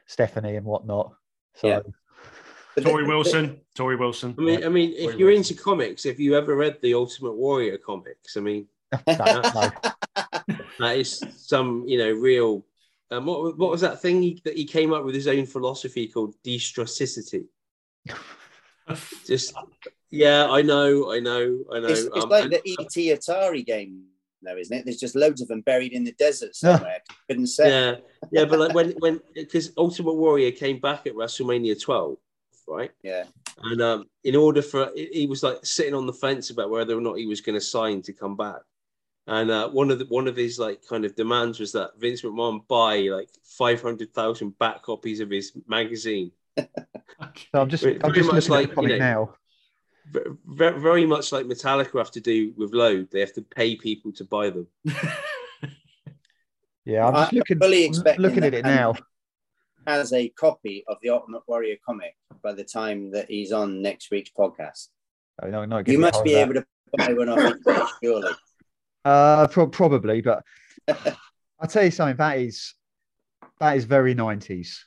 Stephanie 0.07 0.57
and 0.57 0.66
whatnot. 0.66 1.12
So. 1.55 1.68
Yeah. 1.68 1.80
Torrie 2.78 3.07
Wilson. 3.07 3.61
Torrie 3.76 3.98
Wilson. 3.98 4.34
I 4.38 4.42
mean, 4.42 4.64
I 4.64 4.68
mean, 4.68 4.92
if 4.92 5.11
Very 5.11 5.18
you're 5.18 5.28
well. 5.28 5.36
into 5.36 5.55
comics, 5.55 6.07
if 6.07 6.18
you 6.18 6.34
ever 6.34 6.57
read 6.57 6.78
the 6.80 6.94
Ultimate 6.94 7.34
Warrior 7.34 7.76
comics, 7.76 8.38
I 8.38 8.40
mean, 8.40 8.68
no, 9.07 9.14
no. 9.18 9.70
that 10.78 10.96
is 10.96 11.22
some, 11.36 11.84
you 11.86 11.98
know, 11.98 12.12
real. 12.12 12.64
Um, 13.11 13.26
what, 13.26 13.59
what 13.59 13.70
was 13.70 13.82
that 13.82 14.01
thing 14.01 14.22
he, 14.22 14.40
that 14.44 14.57
he 14.57 14.64
came 14.64 14.94
up 14.94 15.05
with 15.05 15.16
his 15.16 15.26
own 15.26 15.44
philosophy 15.44 16.07
called 16.07 16.36
destrosicity? 16.42 17.44
Just, 19.26 19.55
yeah, 20.11 20.48
I 20.51 20.62
know, 20.62 21.12
I 21.12 21.20
know, 21.20 21.59
I 21.72 21.78
know. 21.78 21.86
It's, 21.86 22.01
it's 22.01 22.24
um, 22.24 22.28
like 22.28 22.44
and- 22.44 22.53
the 22.53 22.76
ET 22.80 23.18
Atari 23.18 23.64
game, 23.64 24.05
though, 24.42 24.57
isn't 24.57 24.76
it? 24.76 24.84
There's 24.84 24.98
just 24.98 25.14
loads 25.14 25.40
of 25.40 25.48
them 25.48 25.61
buried 25.61 25.92
in 25.92 26.03
the 26.03 26.12
desert 26.12 26.57
somewhere. 26.57 26.98
Couldn't 27.28 27.46
say. 27.46 27.68
yeah, 27.68 27.96
yeah, 28.32 28.44
but 28.44 28.59
like 28.59 28.74
when 28.74 28.90
when 28.98 29.20
because 29.34 29.72
Ultimate 29.76 30.14
Warrior 30.14 30.51
came 30.51 30.80
back 30.80 31.07
at 31.07 31.14
WrestleMania 31.14 31.80
12, 31.80 32.16
right? 32.66 32.90
Yeah. 33.03 33.24
And 33.62 33.80
um, 33.82 34.07
in 34.24 34.34
order 34.36 34.62
for 34.62 34.90
he 34.94 35.09
he 35.12 35.26
was 35.26 35.42
like 35.42 35.64
sitting 35.64 35.94
on 35.94 36.07
the 36.07 36.12
fence 36.12 36.51
about 36.51 36.70
whether 36.70 36.96
or 36.96 37.01
not 37.01 37.18
he 37.18 37.26
was 37.26 37.40
going 37.40 37.59
to 37.59 37.64
sign 37.64 38.03
to 38.03 38.12
come 38.12 38.36
back. 38.36 38.61
And 39.26 39.51
uh, 39.51 39.68
one 39.68 39.90
of 39.90 39.98
the 39.98 40.07
one 40.07 40.26
of 40.26 40.36
his 40.36 40.59
like 40.59 40.80
kind 40.88 41.05
of 41.05 41.14
demands 41.14 41.61
was 41.61 41.72
that 41.72 41.98
Vince 41.98 42.22
McMahon 42.22 42.66
buy 42.66 43.01
like 43.01 43.28
five 43.44 43.82
hundred 43.82 44.12
thousand 44.14 44.59
back 44.59 44.82
copies 44.82 45.20
of 45.20 45.30
his 45.30 45.53
magazine. 45.68 46.32
So 46.57 47.61
I'm 47.61 47.68
just, 47.68 47.82
Very 47.84 48.03
I'm 48.03 48.12
just 48.14 48.32
much 48.32 48.48
looking 48.48 48.51
like, 48.51 48.64
at 48.64 48.68
the 48.70 48.74
comic 48.74 48.92
you 48.92 48.98
know, 48.98 49.05
now. 49.05 50.32
Very, 50.46 50.80
very 50.80 51.07
much 51.07 51.32
like 51.32 51.46
Metallica 51.46 51.98
have 51.98 52.11
to 52.12 52.20
do 52.20 52.53
with 52.57 52.72
Load, 52.72 53.09
they 53.11 53.20
have 53.20 53.34
to 53.34 53.42
pay 53.42 53.76
people 53.76 54.12
to 54.12 54.24
buy 54.24 54.51
them. 54.51 54.66
Yeah, 56.90 57.07
I'm 57.07 57.14
just 57.14 57.32
I'm 57.32 57.38
looking, 57.38 57.59
fully 57.59 57.84
expecting 57.84 58.22
looking 58.22 58.44
at 58.44 58.55
it 58.55 58.64
now. 58.64 58.94
Has 59.86 60.12
a 60.12 60.28
copy 60.30 60.84
of 60.88 60.96
the 61.03 61.11
Ultimate 61.11 61.42
Warrior 61.46 61.76
comic 61.84 62.16
by 62.42 62.53
the 62.53 62.64
time 62.64 63.12
that 63.12 63.28
he's 63.28 63.53
on 63.53 63.80
next 63.80 64.11
week's 64.11 64.30
podcast. 64.30 64.88
Oh, 65.42 65.48
no, 65.48 65.64
no, 65.64 65.82
You 65.86 65.98
must 65.98 66.24
be 66.24 66.34
able 66.34 66.55
to 66.55 66.66
buy 66.96 67.12
one 67.12 67.28
off 67.28 67.38
eBay, 67.38 67.88
surely. 68.03 68.32
Uh, 69.03 69.48
pro- 69.48 69.66
probably, 69.66 70.20
but 70.20 70.44
I'll 70.88 71.66
tell 71.66 71.84
you 71.84 71.90
something. 71.90 72.18
That 72.18 72.36
is 72.36 72.74
that 73.59 73.78
is 73.78 73.86
very 73.86 74.12
nineties. 74.12 74.84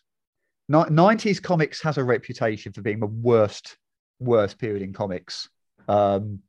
Nineties 0.70 1.40
comics 1.40 1.82
has 1.82 1.98
a 1.98 2.04
reputation 2.04 2.72
for 2.72 2.82
being 2.82 3.00
the 3.00 3.08
worst, 3.08 3.78
worst 4.20 4.58
period 4.58 4.82
in 4.82 4.94
comics. 4.94 5.50
Um, 5.88 6.40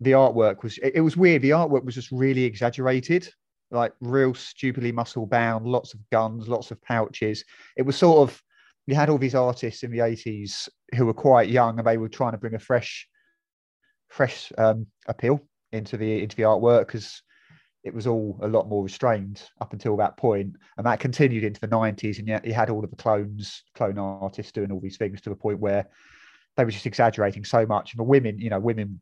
the 0.00 0.12
artwork 0.12 0.62
was 0.62 0.78
it, 0.78 0.92
it 0.96 1.00
was 1.00 1.16
weird. 1.16 1.42
The 1.42 1.50
artwork 1.50 1.84
was 1.84 1.94
just 1.94 2.10
really 2.10 2.44
exaggerated, 2.44 3.28
like 3.70 3.92
real 4.00 4.34
stupidly 4.34 4.92
muscle 4.92 5.26
bound, 5.26 5.66
lots 5.66 5.94
of 5.94 6.00
guns, 6.10 6.48
lots 6.48 6.70
of 6.70 6.82
pouches. 6.82 7.44
It 7.76 7.82
was 7.82 7.96
sort 7.96 8.28
of 8.28 8.42
you 8.86 8.94
had 8.94 9.10
all 9.10 9.18
these 9.18 9.34
artists 9.34 9.84
in 9.84 9.92
the 9.92 10.00
eighties 10.00 10.68
who 10.96 11.06
were 11.06 11.14
quite 11.14 11.48
young 11.48 11.78
and 11.78 11.86
they 11.86 11.98
were 11.98 12.08
trying 12.08 12.32
to 12.32 12.38
bring 12.38 12.54
a 12.54 12.58
fresh, 12.58 13.06
fresh 14.08 14.50
um, 14.58 14.86
appeal 15.06 15.40
into 15.70 15.96
the 15.96 16.22
into 16.22 16.34
the 16.34 16.42
artwork 16.42 16.86
because 16.86 17.22
it 17.82 17.94
was 17.94 18.06
all 18.06 18.38
a 18.42 18.48
lot 18.48 18.68
more 18.68 18.82
restrained 18.82 19.42
up 19.60 19.72
until 19.72 19.96
that 19.96 20.16
point, 20.16 20.54
and 20.76 20.86
that 20.86 21.00
continued 21.00 21.44
into 21.44 21.60
the 21.60 21.66
nineties. 21.66 22.18
And 22.18 22.28
yet 22.28 22.44
you 22.44 22.52
had 22.52 22.70
all 22.70 22.84
of 22.84 22.90
the 22.90 22.96
clones, 22.96 23.62
clone 23.74 23.98
artists 23.98 24.52
doing 24.52 24.70
all 24.70 24.80
these 24.80 24.98
things 24.98 25.20
to 25.22 25.30
the 25.30 25.36
point 25.36 25.60
where 25.60 25.86
they 26.56 26.64
were 26.64 26.70
just 26.70 26.86
exaggerating 26.86 27.44
so 27.44 27.64
much. 27.64 27.92
And 27.92 28.00
the 28.00 28.04
women, 28.04 28.38
you 28.38 28.50
know, 28.50 28.60
women 28.60 29.00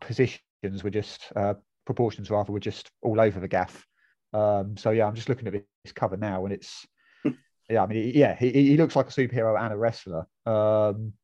positions 0.00 0.40
were 0.82 0.90
just 0.90 1.22
uh, 1.36 1.54
proportions 1.86 2.30
rather 2.30 2.52
were 2.52 2.60
just 2.60 2.90
all 3.02 3.20
over 3.20 3.40
the 3.40 3.48
gaff. 3.48 3.86
Um, 4.34 4.76
so 4.76 4.90
yeah, 4.90 5.06
I'm 5.06 5.14
just 5.14 5.28
looking 5.30 5.46
at 5.46 5.54
this 5.54 5.92
cover 5.92 6.18
now, 6.18 6.44
and 6.44 6.52
it's 6.52 6.86
yeah, 7.70 7.82
I 7.82 7.86
mean, 7.86 8.12
yeah, 8.14 8.36
he, 8.36 8.50
he 8.50 8.76
looks 8.76 8.94
like 8.94 9.08
a 9.08 9.12
superhero 9.12 9.58
and 9.58 9.72
a 9.72 9.76
wrestler. 9.76 10.26
Um, 10.44 11.14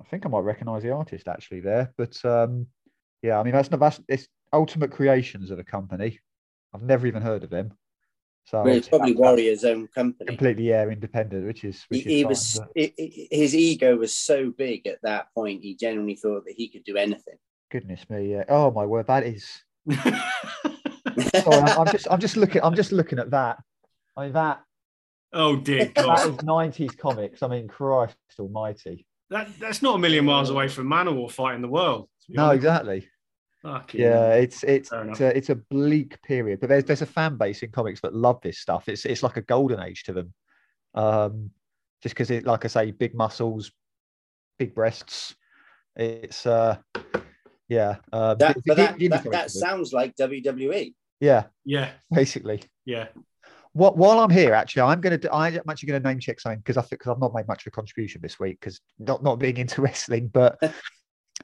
I 0.00 0.04
think 0.10 0.24
I 0.24 0.28
might 0.28 0.40
recognise 0.40 0.82
the 0.82 0.92
artist 0.92 1.26
actually 1.26 1.60
there, 1.60 1.92
but 1.96 2.24
um, 2.24 2.66
yeah, 3.22 3.40
I 3.40 3.42
mean 3.42 3.52
that's 3.52 3.70
not 3.70 3.80
that's 3.80 4.00
it's 4.08 4.28
Ultimate 4.52 4.92
Creations 4.92 5.50
of 5.50 5.58
a 5.58 5.64
company. 5.64 6.20
I've 6.74 6.82
never 6.82 7.06
even 7.06 7.22
heard 7.22 7.44
of 7.44 7.50
him. 7.52 7.72
So 8.44 8.62
Well, 8.62 8.74
it's 8.76 8.88
probably 8.88 9.12
that's- 9.14 9.36
that's 9.36 9.38
Warrior's 9.40 9.64
own 9.64 9.88
company. 9.88 10.28
completely 10.28 10.68
yeah 10.68 10.86
independent, 10.88 11.46
which 11.46 11.64
is 11.64 11.84
He, 11.90 11.96
which 11.96 12.06
is 12.06 12.12
he 12.12 12.22
fine, 12.22 12.28
was 12.28 12.60
but 12.60 12.68
i 12.82 12.92
i 12.98 13.26
his 13.30 13.54
ego 13.56 13.96
was 13.96 14.16
so 14.16 14.50
big 14.50 14.86
at 14.86 15.00
that 15.02 15.32
point. 15.34 15.62
He 15.62 15.74
genuinely 15.74 16.14
thought 16.16 16.44
that 16.46 16.54
he 16.54 16.68
could 16.68 16.84
do 16.84 16.96
anything. 16.96 17.38
goodness 17.70 18.08
me, 18.08 18.30
yeah. 18.32 18.44
Oh 18.48 18.70
my 18.70 18.86
word, 18.86 19.06
that 19.08 19.24
is. 19.24 19.44
Sorry, 19.90 21.56
I'm, 21.62 21.80
I'm 21.80 21.86
just 21.92 22.06
I'm 22.10 22.20
just 22.20 22.36
looking 22.36 22.62
I'm 22.62 22.74
just 22.74 22.92
looking 22.92 23.18
at 23.18 23.30
that. 23.30 23.58
I 24.16 24.24
mean 24.24 24.32
that 24.34 24.62
oh 25.32 25.56
dear 25.56 25.86
God. 25.94 26.28
is 26.28 26.36
90s 26.36 26.96
comics. 26.96 27.42
I 27.42 27.48
mean, 27.48 27.68
Christ 27.68 28.16
Almighty. 28.38 29.06
That, 29.30 29.48
that's 29.58 29.82
not 29.82 29.96
a 29.96 29.98
million 29.98 30.24
miles 30.24 30.50
away 30.50 30.68
from 30.68 30.86
Manowar 30.86 31.28
fighting 31.32 31.60
the 31.62 31.68
world. 31.68 32.08
No, 32.28 32.44
honest. 32.44 32.56
exactly. 32.58 33.08
Fucking 33.66 34.00
Yeah, 34.00 34.34
it's 34.34 34.62
it's 34.62 34.90
it's 34.92 35.20
a, 35.20 35.36
it's 35.36 35.50
a 35.50 35.56
bleak 35.56 36.22
period, 36.22 36.60
but 36.60 36.68
there's 36.68 36.84
there's 36.84 37.02
a 37.02 37.06
fan 37.06 37.36
base 37.36 37.64
in 37.64 37.72
comics 37.72 38.00
that 38.02 38.14
love 38.14 38.40
this 38.40 38.58
stuff. 38.60 38.88
It's 38.88 39.04
it's 39.04 39.24
like 39.24 39.36
a 39.36 39.42
golden 39.42 39.80
age 39.80 40.04
to 40.04 40.12
them, 40.12 40.32
um, 40.94 41.50
just 42.00 42.14
because 42.14 42.30
it, 42.30 42.46
like 42.46 42.64
I 42.64 42.68
say, 42.68 42.92
big 42.92 43.12
muscles, 43.14 43.72
big 44.56 44.72
breasts. 44.72 45.34
It's 45.96 46.46
uh, 46.46 46.76
yeah, 47.68 47.96
uh, 48.12 48.34
That, 48.36 48.54
the- 48.54 48.62
but 48.66 48.76
the 48.76 48.82
that, 48.84 48.98
indie 48.98 49.10
that, 49.10 49.30
that 49.32 49.50
sounds 49.50 49.92
like. 49.92 50.14
WWE. 50.14 50.94
yeah, 51.18 51.46
Yeah, 51.64 51.90
basically. 52.12 52.62
yeah. 52.84 53.08
What 53.72 53.96
while 53.98 54.20
I'm 54.20 54.30
here, 54.30 54.54
actually, 54.54 54.82
I'm 54.82 55.00
gonna 55.00 55.18
I'm 55.32 55.60
actually 55.68 55.88
gonna 55.88 56.08
name 56.08 56.20
check 56.20 56.38
something 56.38 56.60
because 56.60 56.76
I 56.76 56.82
think 56.82 57.00
because 57.00 57.10
I've 57.10 57.20
not 57.20 57.34
made 57.34 57.48
much 57.48 57.66
of 57.66 57.70
a 57.72 57.72
contribution 57.72 58.20
this 58.22 58.38
week 58.38 58.60
because 58.60 58.80
not 59.00 59.24
not 59.24 59.40
being 59.40 59.56
into 59.56 59.82
wrestling, 59.82 60.28
but 60.28 60.56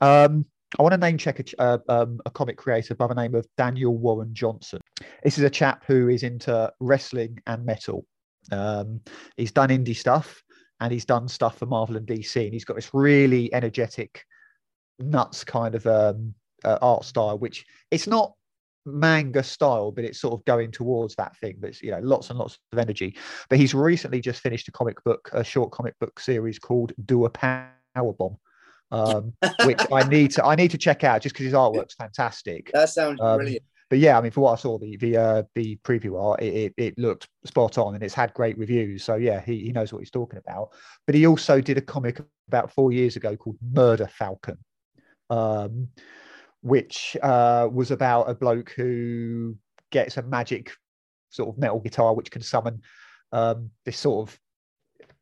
um, 0.00 0.46
I 0.78 0.82
want 0.82 0.92
to 0.92 0.98
name 0.98 1.18
check 1.18 1.38
a, 1.38 1.60
uh, 1.60 1.78
um, 1.88 2.20
a 2.24 2.30
comic 2.30 2.56
creator 2.56 2.94
by 2.94 3.06
the 3.06 3.14
name 3.14 3.34
of 3.34 3.46
Daniel 3.58 3.96
Warren 3.96 4.34
Johnson. 4.34 4.80
This 5.22 5.36
is 5.36 5.44
a 5.44 5.50
chap 5.50 5.84
who 5.86 6.08
is 6.08 6.22
into 6.22 6.72
wrestling 6.80 7.38
and 7.46 7.64
metal. 7.64 8.06
Um, 8.50 9.00
he's 9.36 9.52
done 9.52 9.68
indie 9.68 9.96
stuff 9.96 10.42
and 10.80 10.92
he's 10.92 11.04
done 11.04 11.28
stuff 11.28 11.58
for 11.58 11.66
Marvel 11.66 11.96
and 11.96 12.06
DC, 12.06 12.42
and 12.42 12.52
he's 12.52 12.64
got 12.64 12.74
this 12.74 12.90
really 12.92 13.52
energetic, 13.54 14.24
nuts 14.98 15.44
kind 15.44 15.74
of 15.74 15.86
um, 15.86 16.34
uh, 16.64 16.78
art 16.82 17.04
style, 17.04 17.38
which 17.38 17.64
it's 17.90 18.06
not 18.06 18.32
manga 18.84 19.44
style, 19.44 19.92
but 19.92 20.04
it's 20.04 20.20
sort 20.20 20.34
of 20.34 20.44
going 20.44 20.72
towards 20.72 21.14
that 21.16 21.36
thing. 21.36 21.56
But 21.60 21.70
it's 21.70 21.82
you 21.82 21.92
know 21.92 22.00
lots 22.00 22.30
and 22.30 22.38
lots 22.38 22.58
of 22.72 22.78
energy. 22.78 23.16
But 23.48 23.60
he's 23.60 23.74
recently 23.74 24.20
just 24.20 24.40
finished 24.40 24.66
a 24.68 24.72
comic 24.72 25.02
book, 25.04 25.30
a 25.32 25.44
short 25.44 25.70
comic 25.70 25.96
book 26.00 26.18
series 26.18 26.58
called 26.58 26.92
Do 27.04 27.26
a 27.26 27.30
Power 27.30 27.72
Bomb, 27.94 28.36
um, 28.92 29.32
which 29.64 29.80
I 29.90 30.04
need 30.08 30.30
to 30.32 30.44
I 30.44 30.54
need 30.54 30.70
to 30.70 30.78
check 30.78 31.02
out 31.02 31.22
just 31.22 31.34
because 31.34 31.46
his 31.46 31.54
artwork's 31.54 31.94
fantastic. 31.94 32.70
That 32.72 32.90
sounds 32.90 33.20
Um, 33.20 33.38
brilliant. 33.38 33.64
but 33.90 33.98
yeah, 33.98 34.16
I 34.16 34.20
mean, 34.20 34.30
for 34.30 34.42
what 34.42 34.52
I 34.52 34.56
saw 34.56 34.78
the 34.78 34.96
the 34.98 35.16
uh, 35.16 35.42
the 35.54 35.76
preview 35.84 36.22
art, 36.22 36.42
it, 36.42 36.54
it, 36.54 36.74
it 36.76 36.98
looked 36.98 37.26
spot 37.44 37.78
on 37.78 37.94
and 37.94 38.04
it's 38.04 38.14
had 38.14 38.32
great 38.34 38.56
reviews. 38.58 39.02
So 39.02 39.16
yeah, 39.16 39.40
he, 39.40 39.58
he 39.58 39.72
knows 39.72 39.92
what 39.92 40.00
he's 40.00 40.10
talking 40.10 40.38
about. 40.38 40.68
But 41.06 41.14
he 41.14 41.26
also 41.26 41.60
did 41.60 41.78
a 41.78 41.82
comic 41.82 42.20
about 42.48 42.72
four 42.72 42.92
years 42.92 43.16
ago 43.16 43.36
called 43.36 43.56
Murder 43.62 44.06
Falcon, 44.08 44.58
um, 45.30 45.88
which 46.60 47.16
uh, 47.22 47.68
was 47.72 47.90
about 47.90 48.28
a 48.30 48.34
bloke 48.34 48.70
who 48.76 49.56
gets 49.90 50.16
a 50.16 50.22
magic 50.22 50.72
sort 51.30 51.48
of 51.48 51.58
metal 51.58 51.80
guitar 51.80 52.14
which 52.14 52.30
can 52.30 52.42
summon 52.42 52.82
um, 53.32 53.70
this 53.86 53.98
sort 53.98 54.28
of 54.28 54.38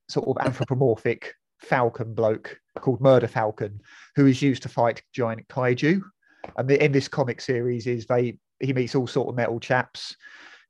sort 0.08 0.26
of 0.26 0.44
anthropomorphic 0.44 1.34
falcon 1.60 2.14
bloke 2.14 2.58
called 2.80 3.00
Murder 3.00 3.28
Falcon, 3.28 3.80
who 4.16 4.26
is 4.26 4.42
used 4.42 4.62
to 4.62 4.68
fight 4.68 5.02
giant 5.12 5.46
kaiju. 5.48 6.00
And 6.56 6.70
in 6.70 6.92
this 6.92 7.08
comic 7.08 7.40
series, 7.40 7.86
is 7.86 8.06
they 8.06 8.38
he 8.60 8.72
meets 8.72 8.94
all 8.94 9.06
sort 9.06 9.28
of 9.28 9.36
metal 9.36 9.60
chaps 9.60 10.16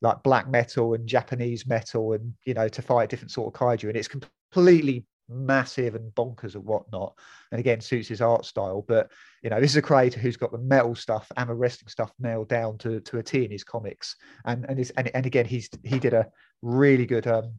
like 0.02 0.22
black 0.22 0.48
metal 0.48 0.94
and 0.94 1.06
Japanese 1.06 1.66
metal, 1.66 2.12
and 2.12 2.32
you 2.44 2.54
know 2.54 2.68
to 2.68 2.82
fight 2.82 3.10
different 3.10 3.30
sort 3.30 3.54
of 3.54 3.60
kaiju. 3.60 3.88
And 3.88 3.96
it's 3.96 4.08
completely 4.08 5.04
massive 5.28 5.94
and 5.94 6.12
bonkers 6.14 6.54
and 6.54 6.64
whatnot. 6.64 7.14
And 7.52 7.60
again, 7.60 7.80
suits 7.80 8.08
his 8.08 8.20
art 8.20 8.44
style. 8.44 8.84
But 8.86 9.10
you 9.42 9.50
know, 9.50 9.60
this 9.60 9.70
is 9.70 9.76
a 9.76 9.82
creator 9.82 10.20
who's 10.20 10.36
got 10.36 10.52
the 10.52 10.58
metal 10.58 10.94
stuff 10.94 11.30
and 11.36 11.48
the 11.48 11.54
wrestling 11.54 11.88
stuff 11.88 12.12
nailed 12.18 12.48
down 12.48 12.78
to 12.78 13.00
to 13.00 13.18
a 13.18 13.22
T 13.22 13.44
in 13.44 13.50
his 13.50 13.64
comics. 13.64 14.16
And 14.44 14.66
and 14.68 14.90
and, 14.96 15.10
and 15.14 15.26
again, 15.26 15.46
he's 15.46 15.68
he 15.84 15.98
did 15.98 16.14
a 16.14 16.28
really 16.62 17.06
good 17.06 17.26
um 17.26 17.54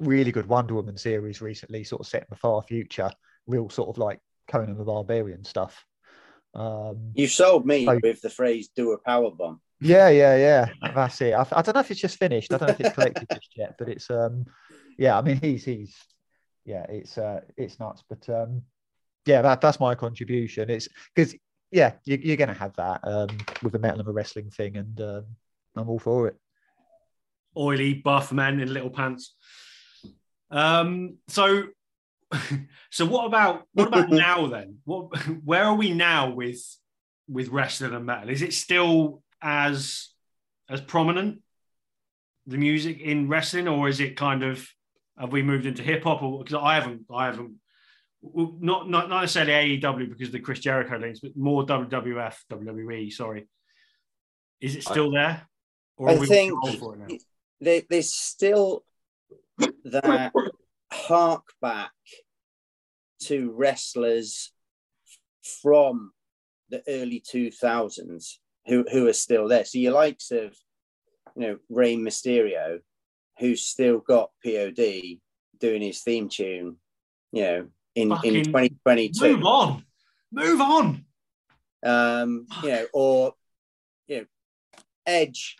really 0.00 0.32
good 0.32 0.46
Wonder 0.46 0.74
Woman 0.74 0.96
series 0.96 1.40
recently, 1.40 1.84
sort 1.84 2.00
of 2.00 2.06
set 2.06 2.22
in 2.22 2.28
the 2.30 2.36
far 2.36 2.62
future, 2.62 3.10
real 3.48 3.68
sort 3.68 3.88
of 3.88 3.98
like 3.98 4.20
Conan 4.46 4.78
the 4.78 4.84
Barbarian 4.84 5.44
stuff. 5.44 5.84
Um, 6.54 7.12
you 7.14 7.26
sold 7.26 7.66
me 7.66 7.84
so, 7.84 7.98
with 8.02 8.20
the 8.20 8.30
phrase 8.30 8.68
"do 8.74 8.92
a 8.92 8.98
power 8.98 9.30
bomb." 9.30 9.60
Yeah, 9.80 10.08
yeah, 10.08 10.36
yeah. 10.36 10.90
That's 10.94 11.20
it. 11.20 11.34
I, 11.34 11.46
I, 11.52 11.62
don't 11.62 11.74
know 11.74 11.80
if 11.80 11.90
it's 11.90 12.00
just 12.00 12.18
finished. 12.18 12.52
I 12.52 12.58
don't 12.58 12.68
know 12.68 12.74
if 12.74 12.80
it's 12.80 12.94
collected 12.94 13.28
just 13.32 13.56
yet, 13.56 13.76
but 13.78 13.88
it's 13.88 14.10
um, 14.10 14.46
yeah. 14.96 15.18
I 15.18 15.22
mean, 15.22 15.38
he's 15.40 15.64
he's 15.64 15.96
yeah, 16.64 16.84
it's 16.88 17.16
uh, 17.16 17.40
it's 17.56 17.78
nuts. 17.78 18.02
But 18.08 18.28
um, 18.28 18.62
yeah, 19.26 19.42
that 19.42 19.60
that's 19.60 19.80
my 19.80 19.94
contribution. 19.94 20.70
It's 20.70 20.88
because 21.14 21.34
yeah, 21.70 21.92
you, 22.04 22.18
you're 22.20 22.36
going 22.36 22.48
to 22.48 22.54
have 22.54 22.74
that 22.76 23.00
um 23.04 23.28
with 23.62 23.72
the 23.72 23.78
metal 23.78 24.00
and 24.00 24.08
the 24.08 24.12
wrestling 24.12 24.50
thing, 24.50 24.76
and 24.76 25.00
um, 25.00 25.24
I'm 25.76 25.88
all 25.88 25.98
for 25.98 26.28
it. 26.28 26.36
Oily 27.56 27.94
buff 27.94 28.32
men 28.32 28.60
in 28.60 28.72
little 28.72 28.90
pants. 28.90 29.34
Um, 30.50 31.18
so, 31.28 31.64
so 32.90 33.06
what 33.06 33.26
about 33.26 33.64
what 33.72 33.88
about 33.88 34.10
now 34.10 34.46
then? 34.46 34.78
What 34.84 35.16
where 35.44 35.64
are 35.64 35.74
we 35.74 35.92
now 35.92 36.30
with 36.30 36.62
with 37.28 37.48
wrestling 37.48 37.94
and 37.94 38.06
metal? 38.06 38.30
Is 38.30 38.42
it 38.42 38.54
still 38.54 39.22
as 39.40 40.08
as 40.68 40.80
prominent 40.80 41.40
the 42.46 42.56
music 42.56 43.00
in 43.00 43.28
wrestling, 43.28 43.68
or 43.68 43.88
is 43.88 44.00
it 44.00 44.16
kind 44.16 44.42
of 44.42 44.66
have 45.18 45.32
we 45.32 45.42
moved 45.42 45.66
into 45.66 45.82
hip 45.82 46.04
hop? 46.04 46.22
Or 46.22 46.38
because 46.38 46.60
I 46.62 46.74
haven't, 46.74 47.02
I 47.12 47.26
haven't, 47.26 47.56
not 48.22 48.88
not 48.88 49.08
not 49.08 49.20
necessarily 49.20 49.80
AEW 49.80 50.08
because 50.10 50.28
of 50.28 50.32
the 50.32 50.40
Chris 50.40 50.60
Jericho 50.60 50.96
links, 50.96 51.20
but 51.20 51.36
more 51.36 51.66
WWF, 51.66 52.34
WWE. 52.50 53.12
Sorry, 53.12 53.48
is 54.60 54.76
it 54.76 54.82
still 54.82 55.10
there? 55.10 55.46
Or 55.96 56.10
I 56.10 56.16
think 56.16 56.54
there, 57.60 57.82
there's 57.88 58.14
still 58.14 58.84
that 59.58 60.32
hark 60.92 61.44
back 61.60 61.92
to 63.22 63.50
wrestlers 63.52 64.52
from 65.62 66.12
the 66.70 66.82
early 66.88 67.22
2000s 67.32 68.34
who, 68.66 68.84
who 68.90 69.08
are 69.08 69.14
still 69.14 69.48
there. 69.48 69.64
So 69.64 69.78
your 69.78 69.92
likes 69.92 70.30
of, 70.30 70.56
you 71.34 71.42
know, 71.42 71.58
Rey 71.68 71.96
Mysterio, 71.96 72.80
who's 73.38 73.64
still 73.64 73.98
got 73.98 74.30
POD 74.44 75.18
doing 75.58 75.82
his 75.82 76.02
theme 76.02 76.28
tune, 76.28 76.76
you 77.32 77.42
know, 77.42 77.68
in, 77.94 78.12
in 78.24 78.44
2022. 78.44 79.36
Move 79.36 79.44
on. 79.44 79.84
Move 80.32 80.60
on. 80.60 81.04
Um, 81.84 82.46
you 82.62 82.68
know, 82.68 82.86
or, 82.92 83.32
you 84.06 84.18
know, 84.18 84.24
Edge 85.06 85.56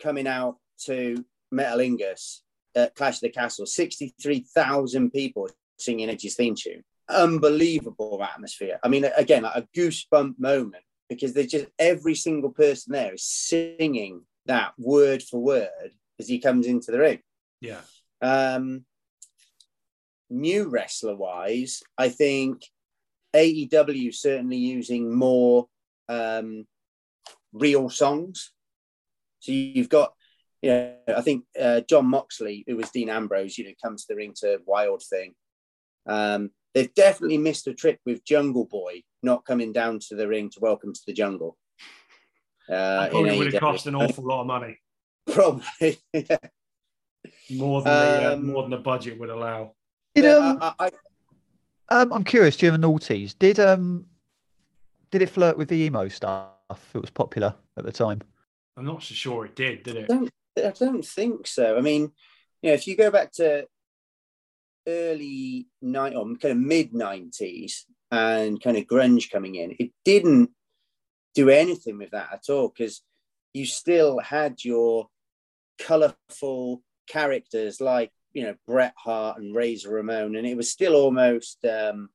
coming 0.00 0.26
out 0.26 0.56
to 0.84 1.24
Metalingus 1.52 2.40
at 2.74 2.94
Clash 2.94 3.16
of 3.16 3.20
the 3.20 3.30
Castle, 3.30 3.66
63,000 3.66 5.10
people 5.10 5.48
singing 5.78 6.08
Edge's 6.08 6.36
theme 6.36 6.54
tune. 6.54 6.82
Unbelievable 7.08 8.22
atmosphere. 8.22 8.78
I 8.82 8.88
mean, 8.88 9.04
again, 9.16 9.42
like 9.42 9.56
a 9.56 9.68
goosebump 9.76 10.38
moment 10.38 10.84
because 11.08 11.34
there's 11.34 11.48
just 11.48 11.66
every 11.78 12.14
single 12.14 12.50
person 12.50 12.92
there 12.92 13.14
is 13.14 13.24
singing 13.24 14.22
that 14.46 14.72
word 14.78 15.22
for 15.22 15.42
word 15.42 15.90
as 16.18 16.28
he 16.28 16.38
comes 16.38 16.66
into 16.66 16.92
the 16.92 16.98
ring. 16.98 17.18
Yeah. 17.60 17.80
Um, 18.22 18.84
new 20.30 20.68
wrestler 20.68 21.16
wise, 21.16 21.82
I 21.98 22.10
think 22.10 22.62
AEW 23.34 24.14
certainly 24.14 24.56
using 24.56 25.12
more 25.12 25.66
um, 26.08 26.66
real 27.52 27.90
songs. 27.90 28.52
So 29.40 29.52
you've 29.52 29.88
got 29.88 30.12
you 30.62 30.70
know, 30.70 30.94
I 31.16 31.20
think 31.22 31.44
uh, 31.60 31.80
Jon 31.88 32.06
Moxley, 32.06 32.64
who 32.66 32.76
was 32.76 32.90
Dean 32.90 33.08
Ambrose, 33.08 33.56
you 33.56 33.64
know, 33.64 33.72
comes 33.82 34.04
to 34.04 34.12
the 34.12 34.16
ring 34.16 34.34
to 34.40 34.60
Wild 34.66 35.02
Thing. 35.02 35.34
Um, 36.06 36.50
they've 36.74 36.92
definitely 36.94 37.38
missed 37.38 37.66
a 37.66 37.74
trick 37.74 38.00
with 38.04 38.24
Jungle 38.24 38.66
Boy 38.66 39.02
not 39.22 39.44
coming 39.44 39.72
down 39.72 39.98
to 40.08 40.16
the 40.16 40.28
ring 40.28 40.50
to 40.50 40.60
Welcome 40.60 40.92
to 40.92 41.00
the 41.06 41.12
Jungle. 41.12 41.56
Uh, 42.68 43.08
probably 43.08 43.38
would 43.38 43.52
have 43.52 43.60
cost 43.60 43.86
an 43.86 43.94
awful 43.96 44.24
lot 44.24 44.42
of 44.42 44.46
money. 44.46 44.78
Probably, 45.26 45.98
yeah. 46.12 46.36
more 47.50 47.82
than 47.82 47.92
the, 47.92 48.28
uh, 48.28 48.32
um, 48.34 48.46
more 48.46 48.62
than 48.62 48.70
the 48.70 48.78
budget 48.78 49.18
would 49.18 49.30
allow. 49.30 49.74
Did, 50.14 50.26
um, 50.26 50.58
I, 50.60 50.74
I, 50.78 50.90
um, 51.88 52.12
I'm 52.12 52.24
curious, 52.24 52.56
do 52.56 52.66
you 52.66 52.72
have 52.72 52.80
noughties? 52.80 53.34
Did 53.38 53.60
um, 53.60 54.06
did 55.10 55.22
it 55.22 55.30
flirt 55.30 55.56
with 55.56 55.68
the 55.68 55.76
emo 55.76 56.08
stuff? 56.08 56.50
It 56.94 57.00
was 57.00 57.10
popular 57.10 57.54
at 57.76 57.84
the 57.84 57.92
time. 57.92 58.20
I'm 58.76 58.84
not 58.84 59.02
so 59.02 59.14
sure 59.14 59.44
it 59.46 59.56
did. 59.56 59.82
Did 59.82 59.96
it? 59.96 60.08
Don't 60.08 60.30
I 60.56 60.70
don't 60.70 61.04
think 61.04 61.46
so. 61.46 61.76
I 61.76 61.80
mean, 61.80 62.12
you 62.62 62.70
know, 62.70 62.74
if 62.74 62.86
you 62.86 62.96
go 62.96 63.10
back 63.10 63.32
to 63.32 63.66
early 64.86 65.68
night 65.80 66.14
or 66.14 66.24
kind 66.36 66.52
of 66.52 66.58
mid 66.58 66.92
90s 66.92 67.84
and 68.10 68.62
kind 68.62 68.76
of 68.76 68.84
grunge 68.84 69.30
coming 69.30 69.54
in, 69.54 69.76
it 69.78 69.90
didn't 70.04 70.50
do 71.34 71.48
anything 71.48 71.98
with 71.98 72.10
that 72.10 72.28
at 72.32 72.52
all 72.52 72.68
because 72.68 73.02
you 73.52 73.64
still 73.64 74.18
had 74.18 74.64
your 74.64 75.08
colorful 75.78 76.82
characters 77.08 77.80
like 77.80 78.10
you 78.32 78.42
know 78.42 78.54
Bret 78.66 78.94
Hart 78.96 79.38
and 79.38 79.54
Razor 79.54 79.90
Ramon, 79.90 80.36
and 80.36 80.46
it 80.46 80.56
was 80.56 80.70
still 80.70 80.94
almost 80.94 81.64
um, 81.64 82.10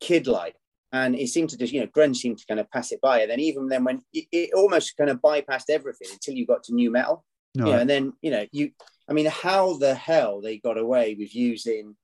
kid-like. 0.00 0.56
And 0.94 1.14
it 1.14 1.28
seemed 1.28 1.48
to 1.50 1.56
just 1.56 1.72
you 1.72 1.80
know 1.80 1.86
grunge 1.86 2.16
seemed 2.16 2.38
to 2.38 2.46
kind 2.46 2.60
of 2.60 2.70
pass 2.70 2.92
it 2.92 3.00
by. 3.00 3.20
And 3.20 3.30
then 3.30 3.40
even 3.40 3.68
then 3.68 3.84
when 3.84 4.02
it, 4.12 4.26
it 4.30 4.50
almost 4.54 4.96
kind 4.96 5.08
of 5.08 5.22
bypassed 5.22 5.70
everything 5.70 6.08
until 6.12 6.34
you 6.34 6.46
got 6.46 6.64
to 6.64 6.74
nu 6.74 6.90
metal 6.90 7.24
no. 7.54 7.66
you 7.66 7.72
know, 7.72 7.78
and 7.78 7.90
then 7.90 8.12
you 8.22 8.30
know 8.30 8.46
you 8.52 8.70
i 9.08 9.12
mean 9.12 9.26
how 9.26 9.76
the 9.78 9.94
hell 9.94 10.40
they 10.40 10.58
got 10.58 10.78
away 10.78 11.14
with 11.18 11.34
using 11.34 11.96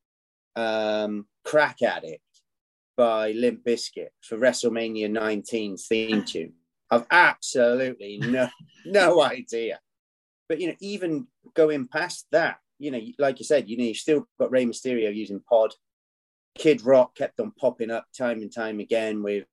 um 0.57 1.26
crack 1.44 1.82
addict 1.82 2.22
by 2.96 3.32
limp 3.32 3.64
bizkit 3.64 4.09
for 4.20 4.36
wrestlemania 4.38 5.11
19 5.11 5.76
theme 5.76 6.24
tune 6.26 6.53
i've 6.90 7.07
absolutely 7.11 8.18
no 8.18 8.49
no 8.86 9.22
idea 9.22 9.78
but 10.49 10.61
you 10.61 10.68
know 10.68 10.74
even 10.80 11.26
going 11.55 11.86
past 11.86 12.26
that 12.32 12.59
you 12.78 12.90
know 12.90 13.01
like 13.18 13.38
you 13.38 13.44
said 13.44 13.68
you 13.68 13.76
know 13.76 13.84
you've 13.84 13.96
still 13.96 14.26
got 14.38 14.51
Rey 14.51 14.64
mysterio 14.64 15.14
using 15.14 15.40
pod 15.49 15.72
Kid 16.59 16.84
Rock 16.84 17.14
kept 17.14 17.40
on 17.40 17.53
popping 17.53 17.90
up 17.90 18.07
time 18.16 18.42
and 18.42 18.53
time 18.53 18.80
again 18.80 19.22
with 19.22 19.44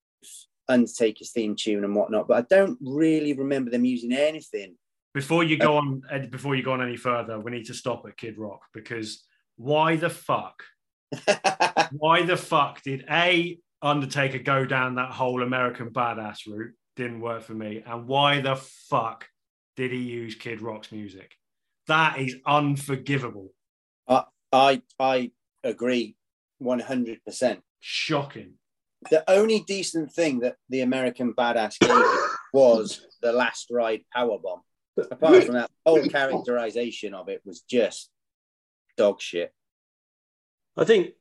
Undertaker's 0.67 1.31
theme 1.31 1.55
tune 1.55 1.83
and 1.83 1.95
whatnot, 1.95 2.27
but 2.27 2.37
I 2.37 2.55
don't 2.55 2.77
really 2.81 3.33
remember 3.33 3.69
them 3.69 3.85
using 3.85 4.11
anything. 4.11 4.75
Before 5.15 5.45
you 5.45 5.57
go 5.57 5.77
uh, 5.77 5.79
on, 5.79 6.01
before 6.29 6.55
you 6.55 6.61
go 6.61 6.73
on 6.73 6.81
any 6.81 6.97
further, 6.97 7.39
we 7.39 7.49
need 7.49 7.67
to 7.67 7.73
stop 7.73 8.05
at 8.05 8.17
Kid 8.17 8.37
Rock 8.37 8.63
because 8.73 9.23
why 9.55 9.95
the 9.95 10.09
fuck? 10.09 10.61
why 11.93 12.23
the 12.23 12.35
fuck 12.35 12.81
did 12.83 13.05
a 13.09 13.57
Undertaker 13.81 14.39
go 14.39 14.65
down 14.65 14.95
that 14.95 15.11
whole 15.11 15.41
American 15.41 15.91
badass 15.91 16.39
route? 16.45 16.73
Didn't 16.97 17.21
work 17.21 17.43
for 17.43 17.53
me. 17.53 17.81
And 17.87 18.07
why 18.07 18.41
the 18.41 18.57
fuck 18.57 19.29
did 19.77 19.93
he 19.93 19.99
use 19.99 20.35
Kid 20.35 20.61
Rock's 20.61 20.91
music? 20.91 21.31
That 21.87 22.19
is 22.19 22.35
unforgivable. 22.45 23.53
I 24.09 24.25
I, 24.51 24.81
I 24.99 25.31
agree 25.63 26.17
100%. 26.61 27.61
Shocking. 27.79 28.55
The 29.09 29.23
only 29.31 29.61
decent 29.61 30.11
thing 30.11 30.39
that 30.39 30.57
the 30.67 30.81
American 30.81 31.33
Badass 31.33 31.79
gave 31.79 32.03
was 32.53 33.05
the 33.21 33.31
last 33.31 33.67
ride 33.71 34.01
power 34.13 34.37
bomb. 34.43 34.61
Apart 34.97 35.43
from 35.45 35.55
that, 35.55 35.71
whole 35.85 36.05
characterization 36.07 37.13
of 37.13 37.29
it 37.29 37.41
was 37.45 37.61
just 37.61 38.09
dog 38.97 39.21
shit. 39.21 39.53
I 40.77 40.83
think 40.83 41.13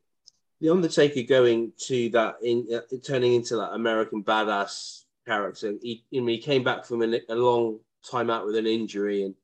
the 0.60 0.70
Undertaker 0.70 1.22
going 1.22 1.72
to 1.86 2.08
that 2.10 2.36
in 2.42 2.66
uh, 2.74 2.80
turning 3.04 3.34
into 3.34 3.56
that 3.56 3.72
American 3.72 4.22
Badass 4.22 5.02
character. 5.26 5.74
He, 5.82 6.04
you 6.10 6.20
know, 6.20 6.28
he 6.28 6.38
came 6.38 6.64
back 6.64 6.84
from 6.84 7.02
a, 7.02 7.20
a 7.28 7.34
long 7.34 7.80
time 8.08 8.30
out 8.30 8.46
with 8.46 8.56
an 8.56 8.66
injury, 8.66 9.24
and 9.24 9.34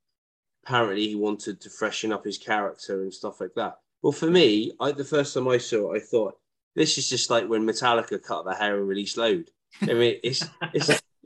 apparently 0.64 1.08
he 1.08 1.14
wanted 1.14 1.60
to 1.60 1.70
freshen 1.70 2.12
up 2.12 2.24
his 2.24 2.38
character 2.38 3.02
and 3.02 3.12
stuff 3.12 3.40
like 3.40 3.54
that. 3.56 3.78
Well, 4.02 4.12
for 4.12 4.30
me, 4.30 4.72
I, 4.80 4.92
the 4.92 5.04
first 5.04 5.34
time 5.34 5.48
I 5.48 5.58
saw 5.58 5.92
it, 5.92 5.98
I 5.98 6.00
thought 6.00 6.38
this 6.74 6.96
is 6.98 7.08
just 7.08 7.30
like 7.30 7.48
when 7.48 7.66
Metallica 7.66 8.22
cut 8.22 8.44
their 8.44 8.54
hair 8.54 8.78
and 8.78 8.88
released 8.88 9.16
Load. 9.16 9.50
I 9.82 9.94
mean, 9.94 10.20
it's 10.22 10.44
it's 10.72 11.02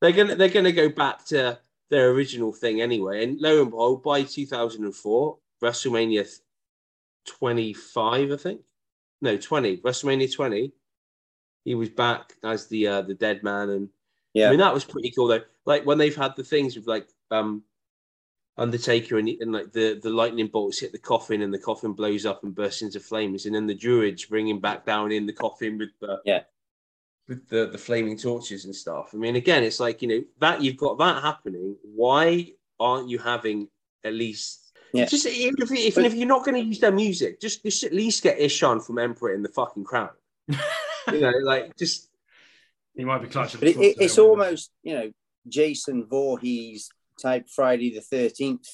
they're 0.00 0.12
gonna 0.12 0.34
they're 0.34 0.48
gonna 0.48 0.72
go 0.72 0.88
back 0.88 1.24
to 1.26 1.58
their 1.92 2.10
original 2.10 2.52
thing 2.52 2.80
anyway. 2.80 3.22
And 3.22 3.38
lo 3.38 3.60
and 3.60 3.70
behold, 3.70 4.02
by 4.02 4.22
2004, 4.22 5.38
WrestleMania 5.62 6.40
25, 7.26 8.32
I 8.32 8.36
think, 8.36 8.62
no 9.20 9.36
20, 9.36 9.76
WrestleMania 9.76 10.34
20, 10.34 10.72
he 11.66 11.74
was 11.74 11.90
back 11.90 12.32
as 12.42 12.66
the 12.66 12.88
uh, 12.88 13.02
the 13.02 13.14
dead 13.14 13.44
man, 13.44 13.68
and 13.68 13.88
yeah, 14.34 14.48
I 14.48 14.50
mean 14.50 14.58
that 14.58 14.74
was 14.74 14.84
pretty 14.84 15.12
cool 15.12 15.28
though. 15.28 15.42
Like 15.64 15.86
when 15.86 15.98
they've 15.98 16.16
had 16.16 16.34
the 16.34 16.42
things 16.42 16.74
with 16.74 16.88
like 16.88 17.06
um 17.30 17.62
Undertaker 18.58 19.18
and, 19.18 19.28
and 19.28 19.52
like 19.52 19.72
the, 19.72 19.98
the 20.02 20.10
lightning 20.10 20.48
bolts 20.48 20.80
hit 20.80 20.92
the 20.92 20.98
coffin 20.98 21.40
and 21.40 21.54
the 21.54 21.58
coffin 21.58 21.92
blows 21.92 22.26
up 22.26 22.42
and 22.42 22.54
bursts 22.54 22.82
into 22.82 23.00
flames, 23.00 23.46
and 23.46 23.54
then 23.54 23.66
the 23.66 23.74
druids 23.74 24.24
bring 24.24 24.48
him 24.48 24.58
back 24.58 24.84
down 24.84 25.12
in 25.12 25.24
the 25.24 25.32
coffin 25.32 25.78
with 25.78 25.90
the 26.00 26.20
yeah 26.24 26.40
with 27.28 27.48
the, 27.48 27.66
the 27.66 27.78
flaming 27.78 28.18
torches 28.18 28.64
and 28.64 28.74
stuff. 28.74 29.10
I 29.14 29.16
mean, 29.16 29.36
again, 29.36 29.62
it's 29.62 29.80
like 29.80 30.02
you 30.02 30.08
know 30.08 30.24
that 30.40 30.62
you've 30.62 30.76
got 30.76 30.98
that 30.98 31.22
happening. 31.22 31.76
Why 31.82 32.52
aren't 32.80 33.08
you 33.08 33.18
having 33.18 33.68
at 34.04 34.12
least 34.12 34.62
yeah. 34.92 35.06
just 35.06 35.26
even 35.26 35.62
if, 35.62 35.72
even 35.72 36.04
if 36.04 36.14
you're 36.14 36.28
not 36.28 36.44
going 36.44 36.60
to 36.60 36.66
use 36.66 36.80
their 36.80 36.92
music, 36.92 37.40
just 37.40 37.62
just 37.62 37.84
at 37.84 37.92
least 37.92 38.22
get 38.22 38.38
Ihsahn 38.38 38.84
from 38.84 38.98
Emperor 38.98 39.34
in 39.34 39.42
the 39.42 39.48
fucking 39.48 39.84
crowd. 39.84 40.10
you 40.48 41.20
know, 41.20 41.32
like 41.42 41.76
just 41.76 42.08
he 42.94 43.04
might 43.04 43.22
be 43.22 43.28
clutching. 43.28 43.60
But 43.60 43.68
it, 43.68 43.76
it, 43.78 43.96
it's 44.00 44.18
almost 44.18 44.70
you 44.82 44.94
know 44.94 45.12
Jason 45.48 46.06
Voorhees 46.06 46.90
type 47.20 47.48
Friday 47.48 47.94
the 47.94 48.00
Thirteenth 48.00 48.68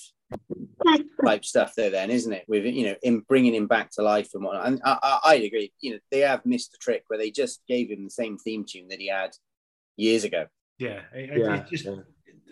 type 1.25 1.45
stuff 1.45 1.75
there, 1.75 1.91
then 1.91 2.11
isn't 2.11 2.33
it? 2.33 2.45
With 2.49 2.65
you 2.65 2.87
know, 2.87 2.97
in 3.03 3.21
bringing 3.21 3.55
him 3.55 3.67
back 3.67 3.91
to 3.93 4.03
life 4.03 4.31
and 4.35 4.45
whatnot. 4.45 4.67
And 4.67 4.81
I, 4.85 4.99
I, 5.03 5.21
I 5.25 5.35
agree. 5.37 5.73
You 5.81 5.93
know, 5.93 5.99
they 6.11 6.21
have 6.21 6.45
missed 6.45 6.73
the 6.73 6.79
trick 6.79 7.05
where 7.09 7.19
they 7.19 7.31
just 7.31 7.63
gave 7.69 7.91
him 7.91 8.05
the 8.05 8.11
same 8.11 8.39
theme 8.39 8.65
tune 8.69 8.89
that 8.89 9.01
he 9.01 9.09
had 9.09 9.31
years 9.97 10.25
ago. 10.25 10.47
Yeah, 10.79 11.01
it, 11.13 11.39
yeah, 11.39 11.57
it 11.57 11.69
just 11.69 11.85
yeah. 11.85 11.97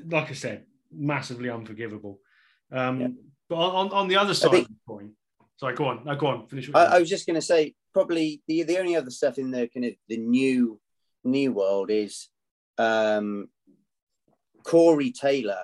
like 0.09 0.31
I 0.31 0.35
said, 0.35 0.65
massively 0.93 1.51
unforgivable. 1.51 2.21
Um, 2.73 3.01
yeah. 3.01 3.09
But 3.49 3.57
on, 3.57 3.91
on 3.93 4.09
the 4.09 4.17
other 4.17 4.35
side 4.35 4.51
think, 4.51 4.69
of 4.69 4.75
the 4.75 4.81
coin, 4.89 5.13
sorry, 5.57 5.75
go 5.75 5.87
on. 5.87 6.05
No, 6.05 6.17
go 6.17 6.27
on. 6.27 6.49
Finish. 6.49 6.71
I, 6.75 6.85
I 6.85 6.99
was 6.99 7.09
just 7.09 7.27
going 7.27 7.37
to 7.37 7.43
say, 7.43 7.75
probably 7.93 8.43
the 8.49 8.65
the 8.65 8.79
only 8.79 8.97
other 8.97 9.11
stuff 9.11 9.39
in 9.39 9.51
the 9.51 9.69
kind 9.69 9.87
of 9.87 9.93
the 10.09 10.17
new 10.17 10.81
new 11.23 11.53
world 11.53 11.91
is 11.91 12.29
um, 12.79 13.49
Corey 14.65 15.13
Taylor 15.13 15.63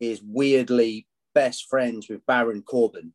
is 0.00 0.20
weirdly 0.22 1.06
best 1.34 1.68
friends 1.68 2.08
with 2.08 2.24
Baron 2.26 2.62
Corbin, 2.62 3.12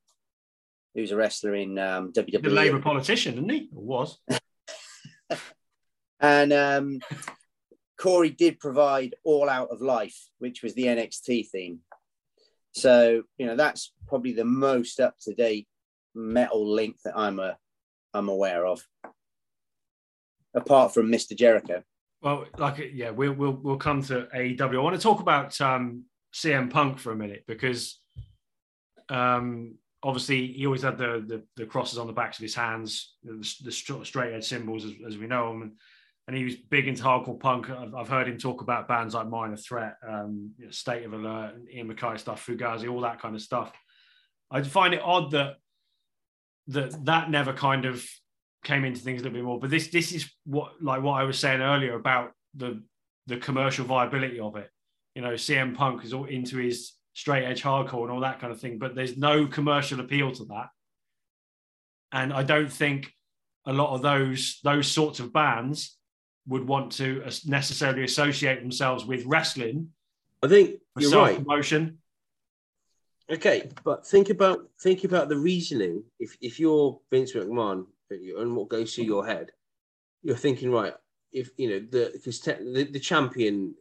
who's 0.94 1.12
a 1.12 1.16
wrestler 1.16 1.56
in 1.56 1.78
um, 1.78 2.12
WWE. 2.14 2.44
The 2.44 2.50
Labour 2.50 2.80
politician, 2.80 3.36
isn't 3.36 3.50
he? 3.50 3.70
Or 3.76 3.84
was. 3.84 4.18
and 6.20 6.54
um, 6.54 7.00
Corey 8.00 8.30
did 8.30 8.60
provide 8.60 9.16
All 9.24 9.50
Out 9.50 9.70
of 9.70 9.82
Life, 9.82 10.18
which 10.40 10.64
was 10.64 10.74
the 10.74 10.86
NXT 10.86 11.50
theme. 11.50 11.80
So 12.72 13.24
you 13.38 13.46
know 13.46 13.56
that's 13.56 13.94
probably 14.08 14.34
the 14.34 14.46
most 14.46 15.00
up 15.00 15.16
to 15.22 15.34
date 15.34 15.68
metal 16.14 16.68
link 16.68 16.98
that 17.04 17.18
I'm 17.18 17.40
a 17.40 17.58
I'm 18.14 18.30
aware 18.30 18.66
of, 18.66 18.86
apart 20.54 20.94
from 20.94 21.12
Mr. 21.12 21.36
Jericho. 21.36 21.84
Well, 22.22 22.46
like 22.58 22.92
yeah, 22.94 23.10
we'll 23.12 23.34
we'll 23.34 23.54
we'll 23.54 23.78
come 23.78 24.04
to 24.04 24.28
AEW. 24.36 24.76
I 24.76 24.82
want 24.82 24.96
to 24.96 25.02
talk 25.02 25.20
about 25.20 25.60
um, 25.62 26.04
CM 26.34 26.70
Punk 26.70 27.00
for 27.00 27.12
a 27.12 27.16
minute 27.16 27.44
because 27.48 28.00
um, 29.10 29.76
obviously 30.04 30.48
he 30.54 30.66
always 30.66 30.84
had 30.84 30.98
the, 30.98 31.24
the, 31.28 31.44
the 31.56 31.66
crosses 31.66 31.98
on 31.98 32.08
the 32.08 32.14
backs 32.14 32.38
of 32.38 32.44
his 32.44 32.56
hands, 32.56 33.16
the, 33.24 33.38
the 33.64 33.72
straight 33.72 34.34
edge 34.34 34.46
symbols 34.46 34.86
as, 34.86 34.94
as, 35.06 35.18
we 35.18 35.28
know 35.28 35.50
them, 35.50 35.62
and, 35.64 35.72
and 36.28 36.38
he 36.38 36.44
was 36.44 36.56
big 36.56 36.88
into 36.88 37.04
hardcore 37.04 37.40
punk. 37.40 37.70
I've, 37.70 37.94
I've 37.96 38.10
heard 38.10 38.28
him 38.28 38.38
talk 38.38 38.62
about 38.62 38.88
bands 38.88 39.16
like 39.16 39.28
Minor 39.28 39.58
Threat, 39.58 39.96
um, 40.08 40.52
you 40.58 40.66
know, 40.66 40.72
State 40.72 41.04
of 41.04 41.14
Alert, 41.14 41.56
Ian 41.74 41.94
MacKaye 41.94 42.20
stuff, 42.20 42.46
Fugazi, 42.46 42.90
all 42.90 43.02
that 43.02 43.22
kind 43.22 43.36
of 43.36 43.42
stuff. 43.42 43.72
I 44.52 44.62
find 44.62 44.94
it 44.94 45.02
odd 45.04 45.32
that 45.32 45.56
that 46.68 47.06
that 47.06 47.30
never 47.30 47.54
kind 47.54 47.86
of 47.86 48.06
came 48.64 48.86
into 48.86 49.00
things 49.02 49.22
a 49.22 49.24
little 49.24 49.38
bit 49.38 49.44
more. 49.44 49.60
But 49.60 49.70
this 49.70 49.88
this 49.88 50.12
is 50.12 50.30
what 50.46 50.74
like 50.82 51.02
what 51.02 51.20
I 51.20 51.24
was 51.24 51.38
saying 51.38 51.62
earlier 51.62 51.96
about 51.96 52.32
the 52.56 52.84
the 53.28 53.38
commercial 53.38 53.86
viability 53.86 54.40
of 54.40 54.56
it. 54.56 54.70
You 55.16 55.22
know, 55.22 55.34
CM 55.34 55.76
Punk 55.76 56.04
is 56.04 56.14
all 56.14 56.26
into 56.26 56.58
his 56.58 56.94
straight 57.20 57.44
edge 57.44 57.62
hardcore 57.62 58.04
and 58.04 58.12
all 58.12 58.22
that 58.22 58.40
kind 58.40 58.54
of 58.54 58.62
thing, 58.62 58.80
but 58.80 58.96
there's 58.96 59.18
no 59.18 59.46
commercial 59.46 60.00
appeal 60.00 60.32
to 60.32 60.46
that. 60.46 60.70
And 62.14 62.32
I 62.32 62.44
don't 62.44 62.72
think 62.72 63.12
a 63.66 63.74
lot 63.74 63.94
of 63.94 64.02
those 64.02 64.60
those 64.64 64.90
sorts 64.90 65.20
of 65.20 65.34
bands 65.34 65.98
would 66.48 66.66
want 66.66 66.94
to 66.94 67.24
necessarily 67.46 68.06
associate 68.06 68.62
themselves 68.62 69.06
with 69.06 69.26
wrestling. 69.26 69.90
I 70.42 70.48
think 70.48 70.80
you're 70.98 71.12
right. 71.12 71.38
Promotion. 71.38 71.98
Okay, 73.30 73.70
but 73.84 74.08
think 74.08 74.30
about 74.30 74.60
think 74.82 75.04
about 75.04 75.28
the 75.28 75.38
reasoning. 75.38 76.04
If 76.20 76.38
if 76.40 76.58
you're 76.58 77.00
Vince 77.12 77.34
McMahon 77.34 77.86
and 78.10 78.56
what 78.56 78.70
goes 78.70 78.96
through 78.96 79.04
your 79.04 79.26
head, 79.26 79.52
you're 80.24 80.38
thinking 80.38 80.72
right. 80.72 80.94
If 81.34 81.50
you 81.58 81.70
know 81.70 81.80
the 81.80 82.12
because 82.14 82.40
te- 82.40 82.64
the, 82.76 82.90
the 82.90 83.00
champion 83.00 83.76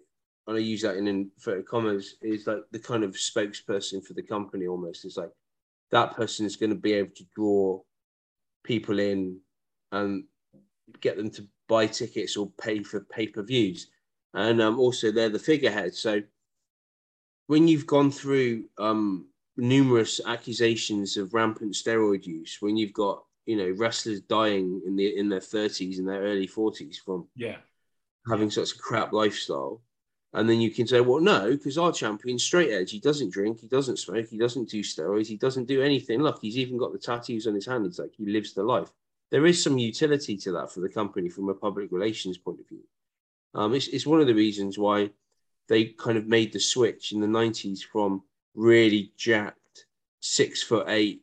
and 0.49 0.57
I 0.57 0.61
use 0.61 0.81
that 0.81 0.97
in 0.97 1.07
inverted 1.07 1.67
commas, 1.67 2.17
is 2.23 2.47
like 2.47 2.63
the 2.73 2.79
kind 2.79 3.05
of 3.05 3.13
spokesperson 3.13 4.05
for 4.05 4.15
the 4.15 4.23
company 4.23 4.67
almost. 4.67 5.05
It's 5.05 5.19
like 5.19 5.31
that 5.91 6.17
person 6.17 6.47
is 6.47 6.57
going 6.57 6.71
to 6.71 6.77
be 6.77 6.95
able 6.95 7.15
to 7.17 7.25
draw 7.37 7.81
people 8.65 8.99
in 8.99 9.41
and 9.93 10.25
get 11.03 11.19
them 11.19 11.31
to 11.33 11.47
buy 11.69 11.87
tickets 11.87 12.35
or 12.39 12.51
pay 12.59 12.83
for 12.83 13.01
pay 13.01 13.27
per 13.27 13.43
views. 13.43 13.91
And 14.33 14.63
um, 14.63 14.79
also, 14.79 15.13
they're 15.13 15.29
the 15.29 15.39
figurehead. 15.39 15.95
So 15.95 16.23
when 17.47 17.69
you've 17.69 17.87
gone 17.87 18.11
through 18.11 18.65
um, 18.79 19.29
numerous 19.59 20.19
accusations 20.27 21.19
of 21.19 21.35
rampant 21.35 21.75
steroid 21.75 22.25
use, 22.25 22.57
when 22.61 22.79
you've 22.79 22.95
got 22.95 23.23
you 23.45 23.57
know 23.57 23.75
wrestlers 23.77 24.23
dying 24.23 24.81
in 24.87 24.97
the 24.97 25.15
in 25.15 25.29
their 25.29 25.41
30s 25.41 25.99
and 25.99 26.09
their 26.09 26.23
early 26.23 26.47
40s 26.47 26.97
from 26.97 27.27
yeah 27.35 27.57
having 28.29 28.51
such 28.51 28.73
a 28.73 28.79
crap 28.79 29.15
lifestyle 29.15 29.81
and 30.35 30.49
then 30.49 30.61
you 30.61 30.71
can 30.71 30.87
say, 30.87 31.01
well, 31.01 31.21
no, 31.21 31.51
because 31.51 31.79
our 31.79 31.93
champion's 31.93 32.45
straight 32.45 32.71
edge. 32.71 32.91
He 32.91 33.01
doesn't 33.01 33.33
drink, 33.33 33.61
he 33.61 33.67
doesn't 33.67 33.99
smoke, 33.99 34.29
he 34.29 34.37
doesn't 34.37 34.69
do 34.69 34.83
steroids, 34.83 35.27
he 35.27 35.37
doesn't 35.37 35.67
do 35.67 35.83
anything. 35.83 36.23
Look, 36.23 36.41
he's 36.43 36.59
even 36.59 36.77
got 36.77 36.93
the 36.93 36.99
tattoos 36.99 37.47
on 37.47 37.55
his 37.55 37.67
hand. 37.67 37.87
It's 37.87 37.99
like 37.99 38.13
he 38.15 38.27
lives 38.27 38.53
the 38.53 38.63
life. 38.63 38.93
There 39.31 39.47
is 39.47 39.63
some 39.63 39.79
utility 39.79 40.37
to 40.39 40.53
that 40.53 40.71
for 40.71 40.81
the 40.81 40.89
company 40.89 41.31
from 41.31 41.49
a 41.49 41.55
public 41.55 41.91
relations 41.93 42.37
point 42.37 42.61
of 42.61 42.69
view. 42.69 42.85
Um, 43.55 43.75
it's, 43.75 43.89
it's 43.89 44.07
one 44.07 44.21
of 44.21 44.27
the 44.27 44.35
reasons 44.35 44.79
why 44.79 45.11
they 45.69 45.87
kind 45.87 46.19
of 46.19 46.27
made 46.27 46.53
the 46.53 46.61
switch 46.61 47.13
in 47.13 47.21
the 47.21 47.27
90s 47.27 47.81
from 47.83 48.23
really 48.55 49.13
jacked, 49.17 49.87
six 50.21 50.63
foot 50.63 50.87
eight, 50.89 51.23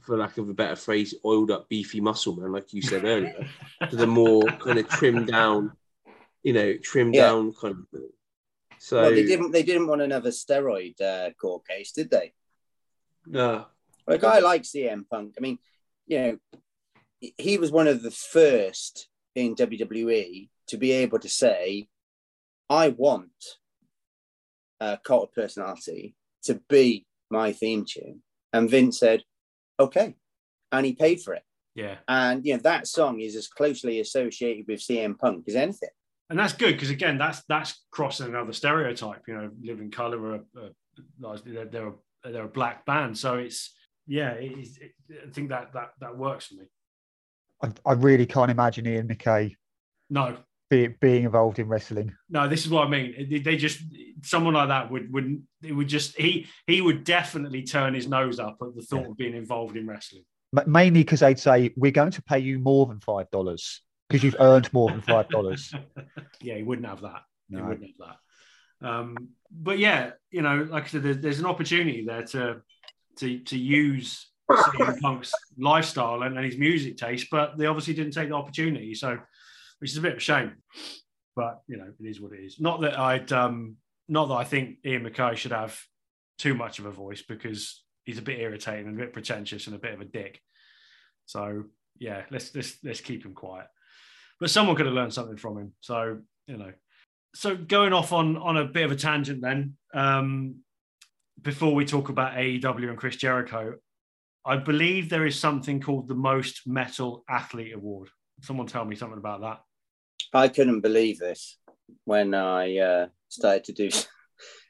for 0.00 0.16
lack 0.16 0.38
of 0.38 0.48
a 0.48 0.54
better 0.54 0.76
phrase, 0.76 1.14
oiled 1.24 1.50
up 1.50 1.68
beefy 1.68 2.00
muscle 2.00 2.34
man, 2.34 2.52
like 2.52 2.72
you 2.72 2.82
said 2.82 3.04
earlier, 3.04 3.46
to 3.88 3.96
the 3.96 4.06
more 4.06 4.42
kind 4.58 4.78
of 4.78 4.88
trimmed 4.88 5.28
down 5.28 5.72
you 6.42 6.52
know, 6.52 6.76
trimmed 6.76 7.14
yeah. 7.14 7.26
down 7.26 7.52
kind 7.52 7.74
of 7.74 7.88
thing. 7.88 8.08
So 8.78 9.02
well, 9.02 9.10
they 9.10 9.24
didn't 9.24 9.52
they 9.52 9.62
didn't 9.62 9.88
want 9.88 10.00
another 10.00 10.30
steroid 10.30 11.00
uh, 11.00 11.30
court 11.32 11.68
case, 11.68 11.92
did 11.92 12.10
they? 12.10 12.32
No. 13.26 13.66
A 14.06 14.18
guy 14.18 14.38
like 14.40 14.62
CM 14.62 15.08
Punk, 15.08 15.34
I 15.38 15.40
mean, 15.40 15.58
you 16.06 16.18
know, 16.18 16.38
he 17.36 17.58
was 17.58 17.70
one 17.70 17.86
of 17.86 18.02
the 18.02 18.10
first 18.10 19.08
in 19.34 19.54
WWE 19.54 20.48
to 20.68 20.76
be 20.76 20.92
able 20.92 21.18
to 21.18 21.28
say, 21.28 21.88
I 22.68 22.88
want 22.88 23.30
a 24.80 24.98
cult 25.04 25.24
of 25.24 25.34
personality 25.34 26.16
to 26.44 26.60
be 26.68 27.06
my 27.30 27.52
theme 27.52 27.84
tune. 27.86 28.22
And 28.52 28.70
Vince 28.70 28.98
said, 28.98 29.22
okay. 29.78 30.16
And 30.72 30.86
he 30.86 30.94
paid 30.94 31.20
for 31.20 31.34
it. 31.34 31.44
Yeah. 31.74 31.96
And, 32.08 32.44
you 32.44 32.54
know, 32.54 32.60
that 32.62 32.86
song 32.86 33.20
is 33.20 33.36
as 33.36 33.46
closely 33.46 34.00
associated 34.00 34.66
with 34.66 34.80
CM 34.80 35.18
Punk 35.18 35.44
as 35.46 35.54
anything 35.54 35.90
and 36.30 36.38
that's 36.38 36.52
good 36.52 36.74
because 36.74 36.90
again, 36.90 37.18
that's 37.18 37.42
that's 37.48 37.84
crossing 37.90 38.28
another 38.28 38.52
stereotype. 38.52 39.22
You 39.26 39.34
know, 39.34 39.50
Living 39.62 39.90
Colour 39.90 40.40
are, 40.56 40.70
are 41.24 41.38
they're, 41.44 41.66
they're 41.66 41.88
a, 41.88 41.92
they're 42.32 42.44
a 42.44 42.48
black 42.48 42.86
band, 42.86 43.18
so 43.18 43.34
it's 43.34 43.74
yeah, 44.06 44.30
it, 44.32 44.68
it, 44.80 44.92
I 45.26 45.30
think 45.32 45.48
that 45.48 45.72
that 45.74 45.90
that 46.00 46.16
works 46.16 46.46
for 46.46 46.54
me. 46.54 46.66
I, 47.62 47.72
I 47.84 47.92
really 47.94 48.26
can't 48.26 48.50
imagine 48.50 48.86
Ian 48.86 49.08
MacKaye. 49.08 49.56
No. 50.08 50.36
Be, 50.70 50.86
being 50.86 51.24
involved 51.24 51.58
in 51.58 51.66
wrestling. 51.66 52.14
No, 52.28 52.46
this 52.46 52.64
is 52.64 52.70
what 52.70 52.86
I 52.86 52.90
mean. 52.90 53.42
They 53.42 53.56
just 53.56 53.82
someone 54.22 54.54
like 54.54 54.68
that 54.68 54.88
would 54.88 55.12
wouldn't. 55.12 55.42
it 55.64 55.72
would 55.72 55.88
just 55.88 56.16
he 56.16 56.46
he 56.68 56.80
would 56.80 57.02
definitely 57.02 57.64
turn 57.64 57.92
his 57.92 58.06
nose 58.06 58.38
up 58.38 58.56
at 58.62 58.76
the 58.76 58.82
thought 58.82 59.02
yeah. 59.02 59.08
of 59.08 59.16
being 59.16 59.34
involved 59.34 59.76
in 59.76 59.84
wrestling. 59.88 60.22
Mainly 60.66 61.00
because 61.00 61.20
they'd 61.20 61.40
say 61.40 61.72
we're 61.76 61.90
going 61.90 62.12
to 62.12 62.22
pay 62.22 62.38
you 62.38 62.60
more 62.60 62.86
than 62.86 63.00
five 63.00 63.28
dollars 63.32 63.82
because 64.10 64.24
you've 64.24 64.36
earned 64.40 64.72
more 64.72 64.90
than 64.90 65.00
five 65.00 65.28
dollars. 65.28 65.72
yeah, 66.40 66.56
he 66.56 66.64
wouldn't 66.64 66.88
have 66.88 67.02
that. 67.02 67.22
He 67.48 67.56
wouldn't 67.56 67.92
have 67.98 68.08
that. 68.80 68.88
Um, 68.88 69.28
but 69.50 69.78
yeah, 69.78 70.12
you 70.30 70.42
know, 70.42 70.66
like 70.68 70.84
I 70.84 70.86
said, 70.88 71.02
there's, 71.02 71.18
there's 71.18 71.38
an 71.38 71.46
opportunity 71.46 72.04
there 72.04 72.24
to 72.24 72.62
to 73.18 73.38
to 73.38 73.58
use 73.58 74.28
CM 74.50 75.00
Punk's 75.00 75.32
lifestyle 75.56 76.22
and, 76.22 76.36
and 76.36 76.44
his 76.44 76.58
music 76.58 76.96
taste, 76.96 77.28
but 77.30 77.56
they 77.56 77.66
obviously 77.66 77.94
didn't 77.94 78.12
take 78.12 78.30
the 78.30 78.34
opportunity. 78.34 78.94
So, 78.94 79.18
which 79.78 79.92
is 79.92 79.96
a 79.96 80.00
bit 80.00 80.12
of 80.12 80.18
a 80.18 80.20
shame. 80.20 80.56
But 81.36 81.62
you 81.68 81.76
know, 81.76 81.92
it 81.98 82.04
is 82.04 82.20
what 82.20 82.32
it 82.32 82.40
is. 82.40 82.58
Not 82.58 82.80
that 82.80 82.98
I'd 82.98 83.30
um, 83.32 83.76
not 84.08 84.26
that 84.26 84.34
I 84.34 84.44
think 84.44 84.78
Ian 84.84 85.04
MacKaye 85.04 85.36
should 85.36 85.52
have 85.52 85.80
too 86.38 86.54
much 86.54 86.80
of 86.80 86.86
a 86.86 86.90
voice 86.90 87.22
because 87.22 87.84
he's 88.04 88.18
a 88.18 88.22
bit 88.22 88.40
irritating 88.40 88.88
and 88.88 88.98
a 88.98 89.04
bit 89.04 89.12
pretentious 89.12 89.66
and 89.66 89.76
a 89.76 89.78
bit 89.78 89.94
of 89.94 90.00
a 90.00 90.04
dick. 90.04 90.40
So 91.26 91.64
yeah, 91.98 92.22
let's 92.30 92.52
let's 92.54 92.78
let's 92.82 93.00
keep 93.00 93.24
him 93.24 93.34
quiet. 93.34 93.66
But 94.40 94.50
someone 94.50 94.74
could 94.76 94.86
have 94.86 94.94
learned 94.94 95.14
something 95.14 95.36
from 95.36 95.58
him. 95.58 95.72
So 95.80 96.18
you 96.46 96.56
know. 96.56 96.72
So 97.34 97.56
going 97.56 97.92
off 97.92 98.12
on 98.12 98.36
on 98.36 98.56
a 98.56 98.64
bit 98.64 98.84
of 98.84 98.92
a 98.92 98.96
tangent 98.96 99.40
then. 99.40 99.76
Um, 99.94 100.56
before 101.42 101.74
we 101.74 101.84
talk 101.84 102.08
about 102.08 102.34
AEW 102.34 102.90
and 102.90 102.98
Chris 102.98 103.16
Jericho, 103.16 103.76
I 104.44 104.56
believe 104.56 105.08
there 105.08 105.26
is 105.26 105.38
something 105.38 105.80
called 105.80 106.08
the 106.08 106.14
Most 106.14 106.62
Metal 106.66 107.24
Athlete 107.28 107.74
Award. 107.74 108.08
Someone 108.42 108.66
tell 108.66 108.84
me 108.84 108.96
something 108.96 109.18
about 109.18 109.40
that. 109.42 109.60
I 110.32 110.48
couldn't 110.48 110.80
believe 110.80 111.18
this 111.18 111.58
when 112.04 112.34
I 112.34 112.78
uh, 112.78 113.06
started 113.28 113.64
to 113.64 113.72
do 113.72 113.90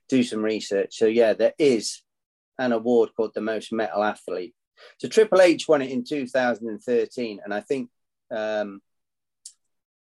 do 0.09 0.23
some 0.23 0.43
research. 0.43 0.97
So 0.97 1.07
yeah, 1.07 1.35
there 1.35 1.55
is 1.59 2.03
an 2.59 2.73
award 2.73 3.11
called 3.17 3.33
the 3.35 3.41
Most 3.41 3.73
Metal 3.73 4.03
Athlete. 4.03 4.55
So 4.99 5.09
Triple 5.09 5.41
H 5.41 5.69
won 5.69 5.83
it 5.83 5.91
in 5.91 6.05
2013, 6.05 7.41
and 7.45 7.55
I 7.55 7.61
think 7.61 7.91
um, 8.31 8.81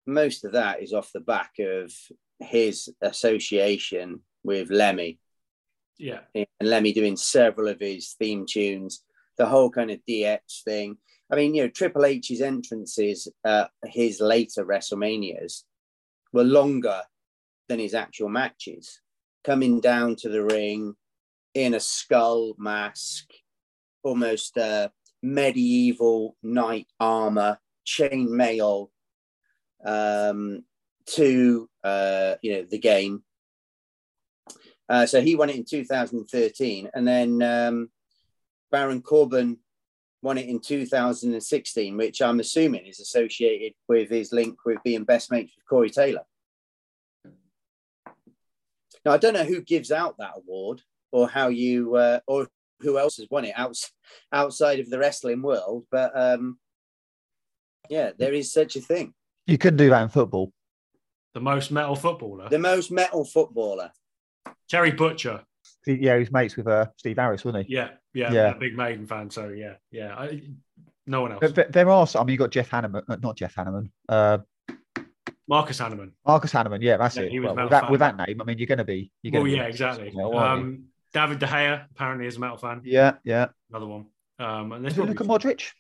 most 0.07 0.45
of 0.45 0.53
that 0.53 0.83
is 0.83 0.93
off 0.93 1.11
the 1.13 1.21
back 1.21 1.53
of 1.59 1.93
his 2.41 2.89
association 3.01 4.21
with 4.43 4.71
Lemmy. 4.71 5.19
Yeah, 5.99 6.21
and 6.35 6.47
Lemmy 6.61 6.93
doing 6.93 7.17
several 7.17 7.69
of 7.69 7.81
his 7.81 8.15
theme 8.19 8.47
tunes, 8.49 9.05
the 9.39 9.47
whole 9.47 9.71
kind 9.71 9.91
of 9.91 10.01
DX 10.09 10.63
thing. 10.65 10.97
I 11.33 11.37
mean, 11.37 11.55
you 11.55 11.63
know, 11.63 11.69
Triple 11.69 12.05
H's 12.05 12.41
entrances 12.41 13.29
at 13.45 13.71
his 13.85 14.21
later 14.21 14.65
WrestleManias 14.65 15.63
were 16.33 16.45
longer 16.45 17.03
than 17.69 17.79
his 17.79 17.95
actual 17.95 18.29
matches, 18.29 19.01
coming 19.45 19.81
down 19.81 20.17
to 20.17 20.29
the 20.29 20.45
ring 20.45 20.95
in 21.55 21.75
a 21.75 21.81
skull 21.81 22.55
mask, 22.59 23.31
almost 24.03 24.59
uh, 24.59 24.89
medieval 25.23 26.37
knight 26.43 26.89
armor, 27.01 27.59
chain 27.85 28.35
mail 28.37 28.91
um, 29.85 30.65
to, 31.07 31.69
uh, 31.83 32.35
you 32.43 32.53
know, 32.53 32.67
the 32.69 32.79
game. 32.79 33.23
Uh, 34.89 35.07
so 35.07 35.21
he 35.21 35.35
won 35.35 35.51
it 35.51 35.57
in 35.57 35.65
2013, 35.65 36.91
and 36.95 37.09
then 37.09 37.43
um, 37.43 37.91
Baron 38.71 39.01
Corbin 39.01 39.59
won 40.23 40.39
it 40.39 40.49
in 40.49 40.61
2016, 40.61 41.97
which 41.97 42.21
I'm 42.23 42.41
assuming 42.41 42.87
is 42.87 43.01
associated 43.01 43.75
with 43.89 44.11
his 44.11 44.33
link 44.33 44.59
with 44.65 44.79
being 44.83 45.05
best 45.05 45.31
mates 45.31 45.53
with 45.57 45.67
Corey 45.67 45.91
Taylor. 45.91 46.25
Now 49.05 49.13
I 49.13 49.19
don't 49.19 49.35
know 49.35 49.45
who 49.45 49.61
gives 49.61 49.93
out 49.93 50.17
that 50.19 50.33
award 50.37 50.81
or 51.13 51.29
how 51.29 51.49
you 51.49 51.95
uh, 51.97 52.21
or 52.27 52.49
who 52.81 52.99
else 52.99 53.19
has 53.19 53.29
won 53.31 53.45
it 53.45 53.53
outs- 53.55 53.93
outside 54.33 54.81
of 54.81 54.89
the 54.91 54.99
wrestling 54.99 55.43
world, 55.43 55.87
but 55.91 56.13
um, 56.19 56.59
yeah, 57.89 58.13
there 58.19 58.33
is 58.33 58.53
such 58.53 58.77
a 58.77 58.81
thing. 58.81 59.15
You 59.47 59.59
couldn't 59.59 59.77
do 59.79 59.91
that 59.91 60.03
in 60.03 60.09
football. 60.09 60.53
the 61.35 61.41
most 61.41 61.71
metal 61.73 61.97
footballer, 61.97 62.49
The 62.49 62.59
most 62.59 62.91
metal 62.93 63.25
footballer. 63.25 63.91
Terry 64.69 64.93
Butcher. 64.93 65.43
He- 65.85 65.95
Yeah, 65.95 66.15
he 66.15 66.21
was 66.21 66.33
mates 66.33 66.57
with 66.57 66.67
uh, 66.69 66.87
Steve 66.97 67.17
Harris, 67.19 67.45
wasn't 67.45 67.67
he? 67.67 67.75
Yeah, 67.75 67.91
yeah, 68.13 68.33
Yeah. 68.33 68.51
a 68.51 68.55
big 68.55 68.77
Maiden 68.77 69.07
fan. 69.07 69.31
So 69.31 69.49
yeah, 69.49 69.75
yeah. 69.91 70.15
I, 70.15 70.43
no 71.07 71.21
one 71.23 71.33
else. 71.33 71.41
But, 71.41 71.55
but 71.55 71.73
there 71.73 71.91
are 71.91 72.07
some. 72.07 72.23
I 72.23 72.25
mean, 72.25 72.33
you 72.35 72.39
got 72.39 72.51
Jeff 72.51 72.71
Hanneman, 72.71 73.03
uh, 73.09 73.17
not 73.21 73.37
Jeff 73.37 73.55
Hanneman, 73.55 73.91
uh, 74.09 74.39
Marcus 75.47 75.79
Hahnemann. 75.79 76.13
Marcus 76.27 76.53
Hahnemann. 76.53 76.81
Yeah, 76.81 76.97
that's 76.97 77.17
Yeah, 77.17 77.25
it. 77.25 77.31
he 77.33 77.41
was 77.41 77.49
Well, 77.49 77.55
metal 77.57 77.67
with, 77.67 77.71
that, 77.73 77.91
with 77.91 78.01
that 78.01 78.17
name, 78.17 78.41
I 78.41 78.45
mean, 78.45 78.57
you're 78.59 78.67
going 78.67 78.79
to 78.79 78.85
be. 78.85 79.11
You're 79.23 79.43
Well, 79.43 79.47
yeah, 79.49 79.65
exactly. 79.65 80.11
you 80.11 80.17
know, 80.17 80.33
aren't 80.35 80.63
you? 80.63 80.69
Um, 80.71 80.85
David 81.13 81.39
De 81.39 81.47
Gea 81.47 81.85
apparently 81.91 82.27
is 82.27 82.37
a 82.37 82.41
metal 82.41 82.57
fan. 82.57 82.81
yeah, 82.85 83.15
yeah. 83.25 83.49
Another 83.71 83.87
one. 83.87 84.07
Um, 84.39 84.73
and 84.73 84.83
there's 84.85 84.95
Is 84.95 84.99
it 84.99 85.03
probably- 85.15 85.27
Luka 85.27 85.49
Modric? 85.55 85.71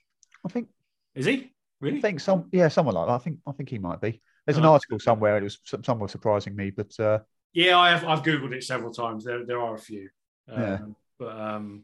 I 0.44 0.48
think. 0.48 0.68
Is 1.14 1.24
he 1.26 1.50
I 1.84 2.00
think 2.00 2.20
some. 2.20 2.48
Yeah, 2.52 2.68
someone 2.68 2.94
like 2.94 3.06
that. 3.06 3.14
I 3.14 3.18
think. 3.18 3.38
I 3.46 3.52
think 3.52 3.68
he 3.68 3.78
might 3.78 4.00
be. 4.00 4.20
There's 4.46 4.58
an 4.58 4.64
article 4.64 4.98
somewhere. 4.98 5.38
It 5.38 5.42
was 5.42 5.58
some, 5.64 5.82
somewhere 5.82 6.08
surprising 6.08 6.54
me, 6.54 6.70
but 6.70 6.98
uh, 7.00 7.20
Yeah, 7.52 7.78
I 7.78 7.90
have. 7.90 8.04
I've 8.04 8.22
googled 8.22 8.52
it 8.52 8.64
several 8.64 8.92
times. 8.92 9.24
There, 9.24 9.46
there 9.46 9.60
are 9.60 9.74
a 9.74 9.78
few. 9.78 10.08
Um, 10.50 10.62
Yeah. 10.62 10.78
But 11.18 11.40
um, 11.40 11.82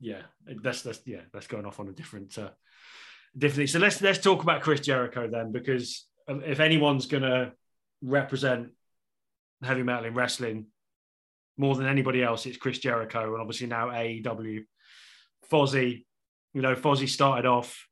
yeah, 0.00 0.22
that's 0.46 0.82
that's 0.82 1.00
yeah, 1.04 1.22
that's 1.32 1.46
going 1.46 1.66
off 1.66 1.80
on 1.80 1.88
a 1.88 1.92
different 1.92 2.36
uh, 2.38 2.50
different. 3.36 3.70
So 3.70 3.78
let's 3.78 4.00
let's 4.00 4.18
talk 4.18 4.42
about 4.42 4.62
Chris 4.62 4.80
Jericho 4.80 5.28
then, 5.28 5.52
because 5.52 6.06
if 6.28 6.60
anyone's 6.60 7.06
going 7.06 7.22
to 7.22 7.52
represent 8.02 8.68
heavy 9.62 9.82
metal 9.82 10.06
in 10.06 10.14
wrestling 10.14 10.66
more 11.56 11.74
than 11.74 11.86
anybody 11.86 12.22
else, 12.22 12.46
it's 12.46 12.56
Chris 12.56 12.78
Jericho, 12.78 13.32
and 13.32 13.40
obviously 13.40 13.66
now 13.66 13.88
AEW. 13.88 14.64
Fozzy, 15.50 16.04
you 16.54 16.62
know, 16.62 16.74
Fozzy 16.74 17.08
started 17.08 17.46
off 17.46 17.86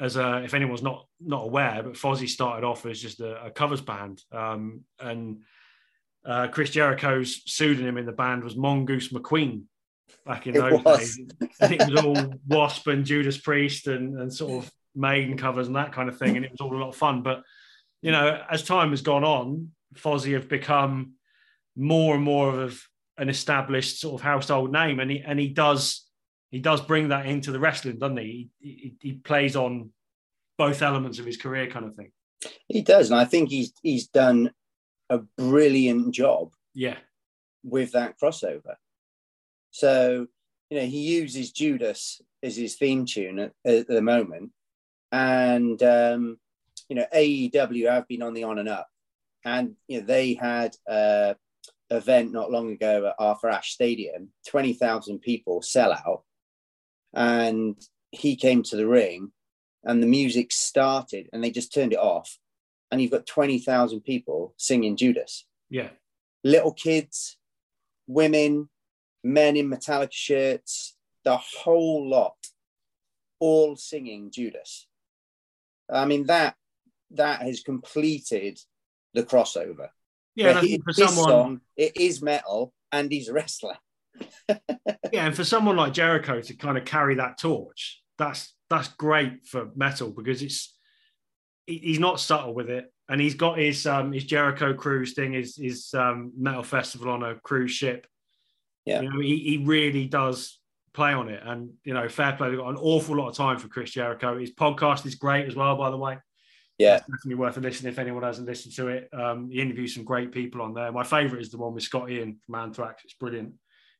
as 0.00 0.16
a, 0.16 0.42
if 0.44 0.54
anyone's 0.54 0.82
not 0.82 1.06
not 1.20 1.44
aware, 1.44 1.82
but 1.82 1.94
Fozzy 1.94 2.28
started 2.28 2.66
off 2.66 2.84
as 2.86 3.00
just 3.00 3.20
a, 3.20 3.46
a 3.46 3.50
covers 3.50 3.80
band, 3.80 4.22
um, 4.32 4.80
and 5.00 5.42
uh, 6.24 6.48
Chris 6.48 6.70
Jericho's 6.70 7.42
pseudonym 7.46 7.98
in 7.98 8.06
the 8.06 8.12
band 8.12 8.42
was 8.42 8.56
Mongoose 8.56 9.12
McQueen 9.12 9.64
back 10.26 10.46
in 10.46 10.56
It 10.56 10.60
those 10.60 10.82
was. 10.82 10.98
days. 10.98 11.20
I 11.60 11.68
think 11.68 11.82
it 11.82 11.90
was 11.92 12.04
all 12.04 12.34
Wasp 12.46 12.86
and 12.86 13.04
Judas 13.04 13.38
Priest 13.38 13.86
and, 13.86 14.18
and 14.18 14.32
sort 14.32 14.64
of 14.64 14.70
Maiden 14.94 15.36
covers 15.36 15.66
and 15.66 15.76
that 15.76 15.92
kind 15.92 16.08
of 16.08 16.18
thing, 16.18 16.36
and 16.36 16.44
it 16.44 16.50
was 16.50 16.60
all 16.60 16.76
a 16.76 16.80
lot 16.80 16.90
of 16.90 16.96
fun. 16.96 17.22
But 17.22 17.42
you 18.02 18.10
know, 18.10 18.42
as 18.50 18.62
time 18.64 18.90
has 18.90 19.02
gone 19.02 19.24
on, 19.24 19.70
Fozzy 19.94 20.34
have 20.34 20.48
become 20.48 21.12
more 21.76 22.14
and 22.14 22.24
more 22.24 22.60
of 22.60 22.82
an 23.16 23.28
established 23.28 24.00
sort 24.00 24.20
of 24.20 24.24
household 24.24 24.72
name, 24.72 24.98
and 25.00 25.10
he 25.10 25.20
and 25.20 25.38
he 25.38 25.48
does 25.48 26.04
he 26.54 26.60
does 26.60 26.80
bring 26.80 27.08
that 27.08 27.26
into 27.26 27.50
the 27.50 27.58
wrestling, 27.58 27.98
doesn't 27.98 28.16
he? 28.16 28.48
He, 28.60 28.94
he, 29.00 29.08
he 29.08 29.12
plays 29.14 29.56
on 29.56 29.90
both 30.56 30.82
elements 30.82 31.18
of 31.18 31.26
his 31.26 31.36
career, 31.36 31.66
kind 31.66 31.84
of 31.84 31.96
thing. 31.96 32.12
He 32.68 32.80
does, 32.80 33.10
and 33.10 33.18
I 33.18 33.24
think 33.24 33.50
he's 33.50 33.72
he's 33.82 34.06
done 34.06 34.52
a 35.10 35.18
brilliant 35.36 36.14
job 36.14 36.52
Yeah, 36.72 36.98
with 37.64 37.90
that 37.92 38.20
crossover. 38.20 38.76
So, 39.72 40.28
you 40.70 40.78
know, 40.78 40.86
he 40.86 41.00
uses 41.00 41.50
Judas 41.50 42.20
as 42.40 42.56
his 42.56 42.76
theme 42.76 43.04
tune 43.04 43.40
at, 43.40 43.52
at 43.64 43.88
the 43.88 44.00
moment. 44.00 44.52
And, 45.10 45.82
um, 45.82 46.38
you 46.88 46.94
know, 46.94 47.06
AEW 47.12 47.90
have 47.90 48.06
been 48.06 48.22
on 48.22 48.32
the 48.32 48.44
on 48.44 48.60
and 48.60 48.68
up. 48.68 48.86
And, 49.44 49.74
you 49.88 50.00
know, 50.00 50.06
they 50.06 50.34
had 50.34 50.76
a 50.86 51.34
event 51.90 52.30
not 52.30 52.52
long 52.52 52.70
ago 52.70 53.08
at 53.08 53.16
Arthur 53.18 53.48
Ashe 53.48 53.72
Stadium, 53.72 54.28
20,000 54.46 55.18
people 55.18 55.60
sell 55.60 55.92
out. 55.92 56.22
And 57.14 57.76
he 58.10 58.36
came 58.36 58.62
to 58.64 58.76
the 58.76 58.86
ring 58.86 59.32
and 59.84 60.02
the 60.02 60.06
music 60.06 60.52
started 60.52 61.28
and 61.32 61.42
they 61.42 61.50
just 61.50 61.72
turned 61.72 61.92
it 61.92 61.98
off. 61.98 62.38
And 62.90 63.00
you've 63.00 63.10
got 63.10 63.26
20,000 63.26 64.00
people 64.02 64.54
singing 64.56 64.96
Judas 64.96 65.46
yeah, 65.70 65.88
little 66.42 66.72
kids, 66.72 67.36
women, 68.06 68.68
men 69.22 69.56
in 69.56 69.68
Metallica 69.68 70.12
shirts, 70.12 70.96
the 71.24 71.36
whole 71.36 72.08
lot, 72.08 72.36
all 73.40 73.76
singing 73.76 74.30
Judas. 74.30 74.86
I 75.90 76.04
mean 76.04 76.26
that 76.26 76.54
that 77.10 77.42
has 77.42 77.60
completed 77.60 78.58
the 79.14 79.22
crossover. 79.22 79.88
yeah. 80.34 80.50
And 80.50 80.58
I 80.58 80.60
think 80.60 80.84
for 80.84 80.92
someone, 80.92 81.28
song, 81.28 81.60
it 81.76 81.96
is 81.96 82.22
metal 82.22 82.72
and 82.92 83.10
he's 83.10 83.28
a 83.28 83.32
wrestler. 83.32 83.76
Yeah, 84.48 85.26
and 85.26 85.34
for 85.34 85.44
someone 85.44 85.76
like 85.76 85.92
Jericho 85.92 86.40
to 86.40 86.54
kind 86.56 86.78
of 86.78 86.84
carry 86.84 87.16
that 87.16 87.38
torch, 87.38 88.02
that's 88.18 88.54
that's 88.70 88.88
great 88.88 89.46
for 89.46 89.70
metal 89.74 90.10
because 90.10 90.42
it's 90.42 90.76
he- 91.66 91.78
he's 91.78 91.98
not 91.98 92.20
subtle 92.20 92.54
with 92.54 92.70
it, 92.70 92.92
and 93.08 93.20
he's 93.20 93.34
got 93.34 93.58
his 93.58 93.86
um 93.86 94.12
his 94.12 94.24
Jericho 94.24 94.74
cruise 94.74 95.14
thing, 95.14 95.32
his 95.32 95.56
his 95.56 95.92
um 95.94 96.32
metal 96.36 96.62
festival 96.62 97.10
on 97.10 97.22
a 97.22 97.36
cruise 97.36 97.72
ship. 97.72 98.06
Yeah. 98.84 99.00
you 99.00 99.08
know, 99.10 99.20
he, 99.20 99.38
he 99.38 99.64
really 99.64 100.06
does 100.06 100.58
play 100.92 101.12
on 101.12 101.28
it, 101.28 101.42
and 101.44 101.70
you 101.84 101.94
know, 101.94 102.08
fair 102.08 102.34
play. 102.34 102.50
They've 102.50 102.58
got 102.58 102.68
an 102.68 102.76
awful 102.76 103.16
lot 103.16 103.28
of 103.30 103.36
time 103.36 103.58
for 103.58 103.68
Chris 103.68 103.90
Jericho. 103.90 104.38
His 104.38 104.52
podcast 104.54 105.06
is 105.06 105.14
great 105.14 105.46
as 105.46 105.56
well, 105.56 105.76
by 105.76 105.90
the 105.90 105.96
way. 105.96 106.18
Yeah, 106.76 106.96
It's 106.96 107.06
definitely 107.06 107.36
worth 107.36 107.56
a 107.56 107.60
listen 107.60 107.86
if 107.88 108.00
anyone 108.00 108.24
hasn't 108.24 108.48
listened 108.48 108.74
to 108.74 108.88
it. 108.88 109.08
Um, 109.12 109.48
he 109.48 109.60
interviews 109.60 109.94
some 109.94 110.02
great 110.04 110.32
people 110.32 110.60
on 110.60 110.74
there. 110.74 110.90
My 110.90 111.04
favourite 111.04 111.40
is 111.40 111.50
the 111.50 111.56
one 111.56 111.72
with 111.72 111.84
Scott 111.84 112.10
Ian 112.10 112.40
from 112.44 112.56
Anthrax. 112.56 113.04
It's 113.04 113.14
brilliant. 113.14 113.54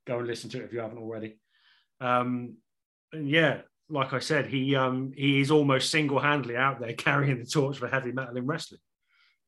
Go 0.06 0.18
and 0.18 0.26
listen 0.26 0.50
to 0.50 0.58
it 0.60 0.64
if 0.64 0.72
you 0.72 0.80
haven't 0.80 0.98
already. 0.98 1.38
Um, 2.00 2.56
and 3.12 3.28
yeah, 3.28 3.62
like 3.88 4.12
I 4.12 4.18
said, 4.18 4.46
he 4.46 4.74
um, 4.76 5.12
he 5.16 5.40
is 5.40 5.50
almost 5.50 5.90
single 5.90 6.18
handedly 6.18 6.56
out 6.56 6.80
there 6.80 6.92
carrying 6.94 7.38
the 7.38 7.46
torch 7.46 7.78
for 7.78 7.88
heavy 7.88 8.12
metal 8.12 8.36
in 8.36 8.46
wrestling, 8.46 8.80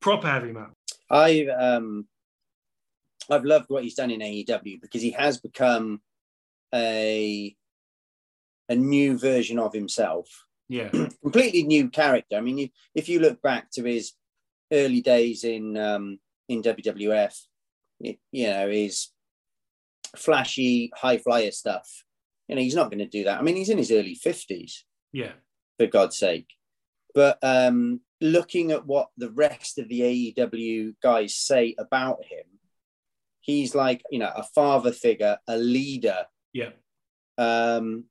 proper 0.01 0.27
heavy 0.27 0.51
metal. 0.51 0.75
I've 1.09 1.49
um, 1.49 2.07
I've 3.29 3.45
loved 3.45 3.65
what 3.69 3.83
he's 3.83 3.95
done 3.95 4.11
in 4.11 4.21
AEW 4.21 4.81
because 4.81 5.01
he 5.01 5.11
has 5.11 5.37
become 5.39 6.01
a 6.73 7.55
a 8.69 8.75
new 8.75 9.17
version 9.17 9.59
of 9.59 9.73
himself, 9.73 10.27
Yeah, 10.67 10.89
completely 11.21 11.63
new 11.63 11.89
character. 11.89 12.35
I 12.35 12.41
mean, 12.41 12.57
you, 12.57 12.69
if 12.93 13.07
you 13.09 13.19
look 13.19 13.41
back 13.41 13.71
to 13.71 13.83
his 13.83 14.13
early 14.71 15.01
days 15.01 15.43
in 15.43 15.77
um, 15.77 16.19
in 16.49 16.61
WWF, 16.61 17.33
it, 18.01 18.19
you 18.31 18.47
know, 18.47 18.69
his 18.69 19.07
flashy 20.15 20.91
high 20.95 21.17
flyer 21.17 21.51
stuff. 21.51 22.03
You 22.47 22.55
know, 22.55 22.61
he's 22.61 22.75
not 22.75 22.89
going 22.89 22.99
to 22.99 23.07
do 23.07 23.25
that. 23.25 23.39
I 23.39 23.41
mean, 23.41 23.55
he's 23.55 23.69
in 23.69 23.77
his 23.77 23.91
early 23.91 24.15
fifties. 24.15 24.85
yeah, 25.11 25.33
for 25.77 25.87
God's 25.87 26.17
sake. 26.17 26.47
But 27.13 27.39
um, 27.41 28.01
looking 28.21 28.71
at 28.71 28.85
what 28.85 29.09
the 29.17 29.31
rest 29.31 29.79
of 29.79 29.89
the 29.89 30.01
AEW 30.37 30.95
guys 31.01 31.35
say 31.35 31.75
about 31.77 32.23
him, 32.23 32.45
he's 33.41 33.73
like, 33.75 34.03
you 34.11 34.19
know, 34.19 34.31
a 34.35 34.43
father 34.43 34.91
figure, 34.91 35.37
a 35.47 35.57
leader, 35.57 36.25
yeah, 36.53 36.69
um, 37.37 38.05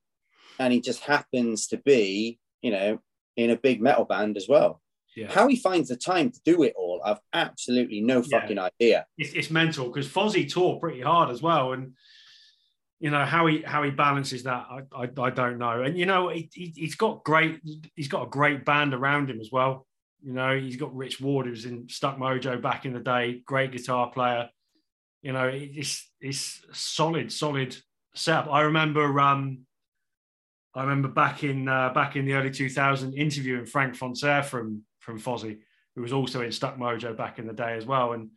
and 0.58 0.72
he 0.72 0.80
just 0.80 1.00
happens 1.00 1.68
to 1.68 1.76
be, 1.78 2.38
you 2.62 2.70
know, 2.70 2.98
in 3.36 3.50
a 3.50 3.56
big 3.56 3.80
metal 3.80 4.04
band 4.04 4.36
as 4.36 4.48
well. 4.48 4.80
Yeah. 5.16 5.32
How 5.32 5.48
he 5.48 5.56
finds 5.56 5.88
the 5.88 5.96
time 5.96 6.30
to 6.30 6.40
do 6.44 6.62
it 6.62 6.74
all, 6.76 7.00
I've 7.04 7.20
absolutely 7.32 8.02
no 8.02 8.22
Yeah. 8.22 8.40
fucking 8.40 8.58
idea. 8.58 9.06
it's, 9.16 9.32
it's 9.32 9.50
mental 9.50 9.86
because 9.88 10.06
Fozzy 10.06 10.50
tore 10.50 10.78
pretty 10.78 11.00
hard 11.00 11.30
as 11.30 11.40
well, 11.40 11.72
and 11.72 11.94
you 13.00 13.10
know 13.10 13.24
how 13.24 13.46
he 13.46 13.62
how 13.62 13.82
he 13.82 13.90
balances 13.90 14.42
that, 14.44 14.66
I 14.70 14.82
I, 14.94 15.08
I 15.18 15.30
don't 15.30 15.58
know. 15.58 15.82
And 15.82 15.98
you 15.98 16.06
know 16.06 16.28
he, 16.28 16.48
he 16.52 16.72
he's 16.76 16.94
got 16.96 17.24
great 17.24 17.60
he's 17.94 18.08
got 18.08 18.26
a 18.26 18.30
great 18.30 18.64
band 18.64 18.92
around 18.94 19.30
him 19.30 19.40
as 19.40 19.50
well. 19.50 19.86
You 20.22 20.32
know 20.34 20.56
he's 20.58 20.76
got 20.76 20.94
Rich 20.94 21.20
Ward 21.20 21.46
who 21.46 21.50
was 21.52 21.64
in 21.64 21.88
Stuck 21.88 22.18
Mojo 22.18 22.60
back 22.60 22.84
in 22.84 22.92
the 22.92 23.00
day, 23.00 23.42
great 23.46 23.72
guitar 23.72 24.10
player. 24.10 24.50
You 25.22 25.32
know 25.32 25.48
it's 25.52 26.10
it's 26.20 26.62
solid 26.72 27.32
solid 27.32 27.76
setup. 28.14 28.48
I 28.52 28.62
remember 28.62 29.18
um 29.20 29.60
I 30.74 30.82
remember 30.82 31.08
back 31.08 31.42
in 31.42 31.68
uh, 31.68 31.90
back 31.94 32.16
in 32.16 32.26
the 32.26 32.34
early 32.34 32.50
2000 32.50 33.14
interviewing 33.14 33.64
Frank 33.64 33.94
Fontsere 33.94 34.44
from 34.44 34.82
from 35.06 35.20
Fozzy, 35.20 35.60
who 35.94 36.02
was 36.02 36.12
also 36.12 36.42
in 36.42 36.52
Stuck 36.52 36.76
Mojo 36.76 37.16
back 37.16 37.38
in 37.38 37.46
the 37.46 37.54
day 37.54 37.76
as 37.76 37.86
well, 37.86 38.12
and 38.12 38.30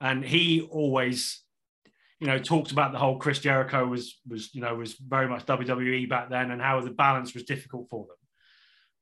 and 0.00 0.24
he 0.24 0.62
always 0.62 1.42
you 2.20 2.28
know 2.28 2.38
talked 2.38 2.70
about 2.70 2.92
the 2.92 2.98
whole 2.98 3.18
Chris 3.18 3.40
Jericho 3.40 3.84
was 3.84 4.18
was 4.26 4.54
you 4.54 4.62
know 4.62 4.76
was 4.76 4.94
very 4.94 5.28
much 5.28 5.44
WWE 5.44 6.08
back 6.08 6.30
then 6.30 6.52
and 6.52 6.62
how 6.62 6.80
the 6.80 6.90
balance 6.90 7.34
was 7.34 7.42
difficult 7.42 7.88
for 7.90 8.06
them. 8.06 8.16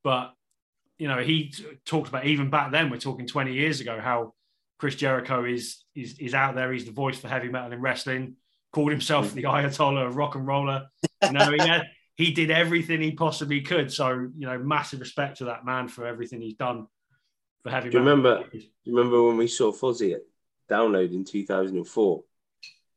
But 0.03 0.33
you 0.99 1.07
know 1.07 1.19
he 1.19 1.55
talked 1.85 2.09
about 2.09 2.25
even 2.25 2.51
back 2.51 2.73
then 2.73 2.91
we're 2.91 2.97
talking 2.97 3.27
20 3.27 3.53
years 3.53 3.81
ago 3.81 4.01
how 4.01 4.35
Chris 4.79 4.95
Jericho 4.95 5.45
is 5.45 5.85
is 5.95 6.19
is 6.19 6.35
out 6.35 6.55
there. 6.55 6.73
He's 6.73 6.87
the 6.87 6.93
voice 6.93 7.19
for 7.19 7.29
heavy 7.29 7.51
metal 7.51 7.73
in 7.73 7.83
wrestling. 7.83 8.37
Called 8.73 8.91
himself 8.91 9.35
the 9.35 9.43
Ayatollah 9.43 10.07
of 10.07 10.17
rock 10.17 10.37
and 10.37 10.47
roller. 10.47 10.87
You 11.23 11.33
know 11.33 11.51
he 11.51 11.59
had, 11.59 11.83
he 12.15 12.33
did 12.33 12.51
everything 12.51 13.03
he 13.03 13.13
possibly 13.13 13.61
could. 13.61 13.93
So 13.93 14.09
you 14.11 14.47
know 14.47 14.59
massive 14.59 15.01
respect 15.01 15.39
to 15.39 15.45
that 15.47 15.67
man 15.67 15.89
for 15.89 16.07
everything 16.07 16.41
he's 16.41 16.55
done 16.55 16.87
for 17.63 17.71
heavy 17.71 17.91
Do 17.91 17.99
you 17.99 18.05
metal 18.05 18.17
remember? 18.17 18.51
Do 18.51 18.59
you 18.59 18.97
remember 18.97 19.23
when 19.27 19.37
we 19.37 19.49
saw 19.49 19.73
Fozzy 19.73 20.15
at 20.15 20.23
Download 20.71 21.13
in 21.13 21.25
2004? 21.25 22.25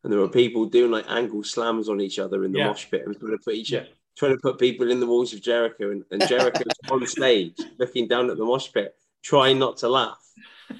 And 0.03 0.11
there 0.11 0.19
were 0.19 0.27
people 0.29 0.65
doing 0.65 0.91
like 0.91 1.05
angle 1.09 1.43
slams 1.43 1.87
on 1.89 2.01
each 2.01 2.19
other 2.19 2.43
in 2.43 2.51
the 2.51 2.59
Yeah. 2.59 2.67
mosh 2.67 2.89
pit 2.89 3.03
and 3.05 3.17
trying 3.17 3.31
to 3.31 3.37
put 3.37 3.55
each 3.55 3.71
Yeah. 3.71 3.85
trying 4.17 4.33
to 4.33 4.39
put 4.41 4.59
people 4.59 4.91
in 4.91 4.99
the 4.99 5.07
walls 5.07 5.33
of 5.33 5.41
Jericho 5.41 5.91
and, 5.91 6.03
and 6.11 6.27
Jericho's 6.27 6.73
on 6.91 7.05
stage 7.07 7.57
looking 7.79 8.07
down 8.07 8.29
at 8.29 8.37
the 8.37 8.45
mosh 8.45 8.71
pit, 8.71 8.95
trying 9.23 9.57
not 9.59 9.77
to 9.77 9.89
laugh. 9.89 10.19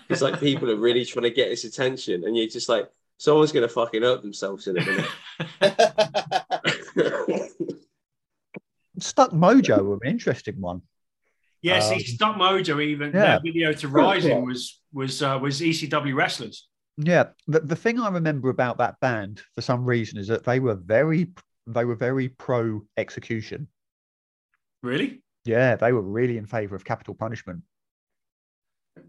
It's 0.10 0.22
like 0.22 0.39
people 0.39 0.69
are 0.69 0.76
really 0.76 1.05
trying 1.05 1.23
to 1.23 1.30
get 1.31 1.49
his 1.49 1.65
attention, 1.65 2.23
and 2.26 2.38
you're 2.38 2.47
just 2.47 2.69
like, 2.69 2.89
someone's 3.18 3.51
gonna 3.51 3.68
fucking 3.68 4.01
hurt 4.01 4.22
themselves 4.22 4.68
in 4.68 4.77
a 4.77 4.85
minute. 4.85 5.10
Stuck 8.99 9.31
Mojo 9.31 9.84
were 9.84 9.95
an 10.01 10.10
interesting 10.10 10.60
one. 10.61 10.81
Yeah, 11.64 11.80
see, 11.80 11.95
Um, 11.95 12.02
Stuck 12.02 12.35
Mojo 12.35 12.84
even 12.84 13.11
yeah. 13.14 13.22
their 13.26 13.40
video 13.40 13.72
to 13.73 13.88
Rising 13.88 14.45
was 14.45 14.80
was 14.91 15.23
uh, 15.23 15.40
was 15.41 15.61
ECW 15.61 16.14
wrestlers. 16.14 16.68
Yeah, 16.98 17.30
the, 17.48 17.61
the 17.61 17.76
thing 17.76 17.99
I 17.99 18.10
remember 18.10 18.49
about 18.49 18.77
that 18.77 18.99
band 18.99 19.41
for 19.56 19.61
some 19.61 19.84
reason 19.85 20.19
is 20.19 20.27
that 20.27 20.44
they 20.44 20.60
were 20.60 20.76
very 20.76 21.31
they 21.65 21.85
were 21.85 21.95
very 21.95 22.27
pro 22.30 22.81
execution. 22.98 23.68
Really, 24.84 25.23
Yeah, 25.45 25.77
they 25.77 25.94
were 25.94 26.02
really 26.02 26.38
in 26.38 26.45
favour 26.45 26.76
of 26.76 26.84
capital 26.84 27.15
punishment. 27.15 27.64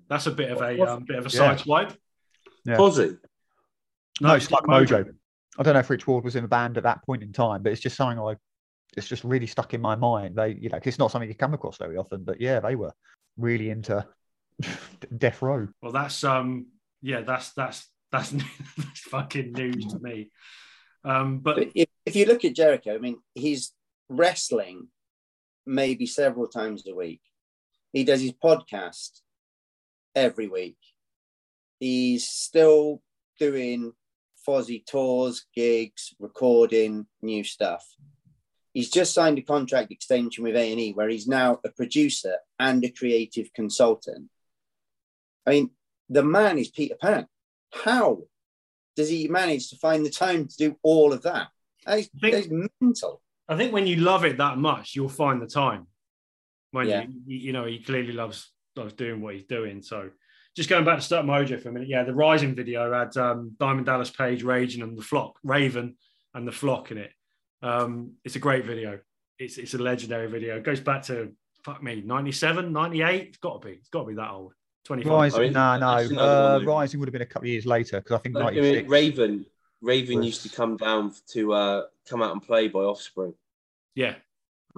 that's 0.09 0.27
a 0.27 0.31
bit 0.31 0.51
of 0.51 0.63
a 0.63 0.81
um, 0.89 1.05
bit 1.05 1.19
of 1.19 1.27
a 1.27 1.31
Yeah. 1.31 1.57
sideswipe. 1.57 1.97
Yeah. 2.65 2.77
Fozzy. 2.77 3.19
No, 4.21 4.39
Stuck 4.39 4.65
Mojo. 4.67 5.13
I 5.59 5.63
don't 5.63 5.75
know 5.75 5.81
if 5.81 5.91
Rich 5.91 6.07
Ward 6.07 6.25
was 6.25 6.37
in 6.37 6.43
the 6.45 6.49
band 6.49 6.77
at 6.79 6.85
that 6.85 7.05
point 7.05 7.23
in 7.25 7.33
time, 7.33 7.63
but 7.63 7.73
it's 7.73 7.81
just 7.81 7.97
something 7.97 8.19
I 8.19 8.37
it's 8.97 9.07
just 9.09 9.25
really 9.25 9.47
stuck 9.47 9.75
in 9.75 9.81
my 9.81 9.95
mind. 9.97 10.37
They, 10.37 10.51
you 10.61 10.69
know, 10.69 10.79
'cause 10.79 10.89
it's 10.89 10.99
not 10.99 11.11
something 11.11 11.29
you 11.29 11.35
come 11.35 11.55
across 11.55 11.77
very 11.79 11.97
often, 11.97 12.25
but 12.25 12.41
yeah, 12.41 12.61
they 12.61 12.77
were 12.77 12.93
really 13.37 13.71
into 13.71 14.07
death 15.19 15.43
row. 15.43 15.69
Well, 15.83 15.93
that's 15.93 16.23
um, 16.25 16.67
yeah, 17.03 17.23
that's 17.23 17.53
that's 17.53 17.89
that's, 18.13 18.31
that's 18.77 19.01
fucking 19.01 19.53
news 19.53 19.87
to 19.87 19.99
me. 20.01 20.31
Um, 21.05 21.39
but 21.39 21.57
But 21.57 21.69
if, 21.75 21.89
if 22.07 22.17
you 22.17 22.27
look 22.27 22.45
at 22.45 22.55
Jericho, 22.55 22.95
I 22.95 22.99
mean, 22.99 23.19
he's 23.35 23.73
wrestling 24.09 24.89
maybe 25.67 26.07
several 26.07 26.47
times 26.49 26.87
a 26.87 26.95
week. 26.95 27.21
He 27.93 28.05
does 28.05 28.21
his 28.21 28.33
podcast 28.33 29.21
every 30.15 30.49
week. 30.49 30.79
He's 31.81 32.27
still 32.29 33.03
doing 33.39 33.93
Fozzy 34.47 34.85
tours, 34.85 35.47
gigs, 35.55 36.15
recording 36.19 37.07
new 37.23 37.45
stuff. 37.45 37.85
He's 38.75 38.91
just 38.91 39.15
signed 39.15 39.39
a 39.39 39.43
contract 39.43 39.91
extension 39.93 40.43
with 40.45 40.57
AEW 40.57 40.97
where 40.97 41.09
he's 41.09 41.29
now 41.29 41.61
a 41.65 41.71
producer 41.71 42.37
and 42.59 42.85
a 42.85 42.91
creative 42.91 43.53
consultant. 43.55 44.29
I 45.47 45.51
mean, 45.51 45.71
the 46.09 46.25
man 46.25 46.59
is 46.59 46.69
Peter 46.69 46.97
Pan. 47.01 47.27
How 47.73 48.25
does 48.97 49.09
he 49.09 49.29
manage 49.29 49.71
to 49.71 49.77
find 49.77 50.05
the 50.05 50.11
time 50.11 50.49
to 50.49 50.57
do 50.57 50.77
all 50.83 51.13
of 51.13 51.23
that? 51.23 51.49
That 51.87 52.01
is, 52.01 52.11
I 52.17 52.19
think- 52.21 52.35
that 52.35 52.55
is 52.57 52.69
mental. 52.81 53.23
I 53.49 53.57
think 53.57 53.73
when 53.73 53.87
you 53.87 53.97
love 53.97 54.25
it 54.25 54.39
that 54.39 54.59
much, 54.59 54.95
you'll 54.97 55.09
find 55.09 55.41
the 55.41 55.47
time. 55.47 55.87
When 56.73 56.89
Yeah. 56.89 57.03
you, 57.27 57.37
you 57.39 57.53
know 57.53 57.67
he 57.67 57.79
clearly 57.79 58.13
loves 58.13 58.51
loves 58.75 58.95
doing 58.95 59.21
what 59.21 59.35
he's 59.35 59.45
doing. 59.45 59.83
So 59.83 60.11
just 60.57 60.69
going 60.69 60.85
back 60.85 60.99
to 60.99 61.05
Stuck 61.05 61.25
Mojo 61.25 61.61
for 61.63 61.69
a 61.69 61.73
minute, 61.73 61.89
yeah, 61.89 62.03
the 62.03 62.15
Rising 62.15 62.57
video 62.57 62.93
had 62.93 63.17
um, 63.17 63.55
Diamond 63.61 63.87
Dallas 63.87 64.11
Page 64.11 64.43
raging 64.43 64.83
and 64.83 64.99
the 64.99 65.03
flock, 65.03 65.39
Raven 65.45 65.97
and 66.33 66.49
the 66.49 66.53
flock 66.53 66.91
in 66.91 66.99
it. 66.99 67.13
Um, 67.65 68.13
it's 68.25 68.37
a 68.37 68.39
great 68.39 68.65
video. 68.65 69.01
It's 69.39 69.59
it's 69.59 69.75
a 69.75 69.79
legendary 69.79 70.29
video. 70.29 70.57
It 70.57 70.63
goes 70.65 70.81
back 70.81 71.03
to 71.05 71.33
fuck 71.65 71.83
me, 71.83 72.03
97, 72.05 72.73
98. 72.73 73.29
It's 73.29 73.39
got 73.39 73.63
to 73.63 73.69
be. 73.69 73.75
It's 73.75 73.89
got 73.89 74.01
to 74.03 74.09
be 74.09 74.15
that 74.15 74.31
old. 74.31 74.53
25. 74.85 75.11
Rising, 75.11 75.41
I 75.41 75.43
mean, 75.45 75.53
no, 75.55 75.79
no, 75.79 76.21
uh. 76.21 76.61
Rising 76.65 77.01
would 77.01 77.09
have 77.09 77.13
been 77.15 77.23
a 77.23 77.27
couple 77.27 77.47
of 77.47 77.53
years 77.53 77.65
later 77.65 78.01
because 78.01 78.17
I 78.17 78.19
think 78.19 78.37
I 78.37 78.51
mean. 78.51 78.87
Raven. 78.87 79.47
Raven 79.81 80.19
was- 80.19 80.27
used 80.27 80.43
to 80.43 80.51
come 80.51 80.77
down 80.77 81.13
to 81.33 81.53
uh, 81.55 81.83
come 82.09 82.23
out 82.23 82.33
and 82.33 82.43
play 82.43 82.69
by 82.69 82.81
Offspring. 82.81 83.35
Yeah. 83.95 84.17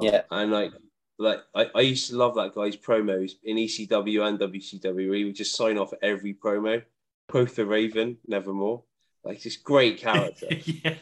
Yeah. 0.00 0.22
And 0.30 0.52
like, 0.52 0.72
like 1.18 1.40
I, 1.54 1.70
I 1.74 1.80
used 1.80 2.10
to 2.10 2.16
love 2.16 2.34
that 2.36 2.54
guy's 2.54 2.76
promos 2.76 3.32
in 3.42 3.56
ECW 3.56 4.26
and 4.26 4.38
WCW. 4.38 5.16
He 5.16 5.24
would 5.24 5.34
just 5.34 5.56
sign 5.56 5.76
off 5.78 5.92
every 6.02 6.34
promo. 6.34 6.82
Both 7.28 7.56
the 7.56 7.66
Raven, 7.66 8.18
Nevermore. 8.28 8.84
Like 9.24 9.42
this 9.42 9.56
great 9.56 9.98
character. 10.06 10.46
yeah. 10.50 10.94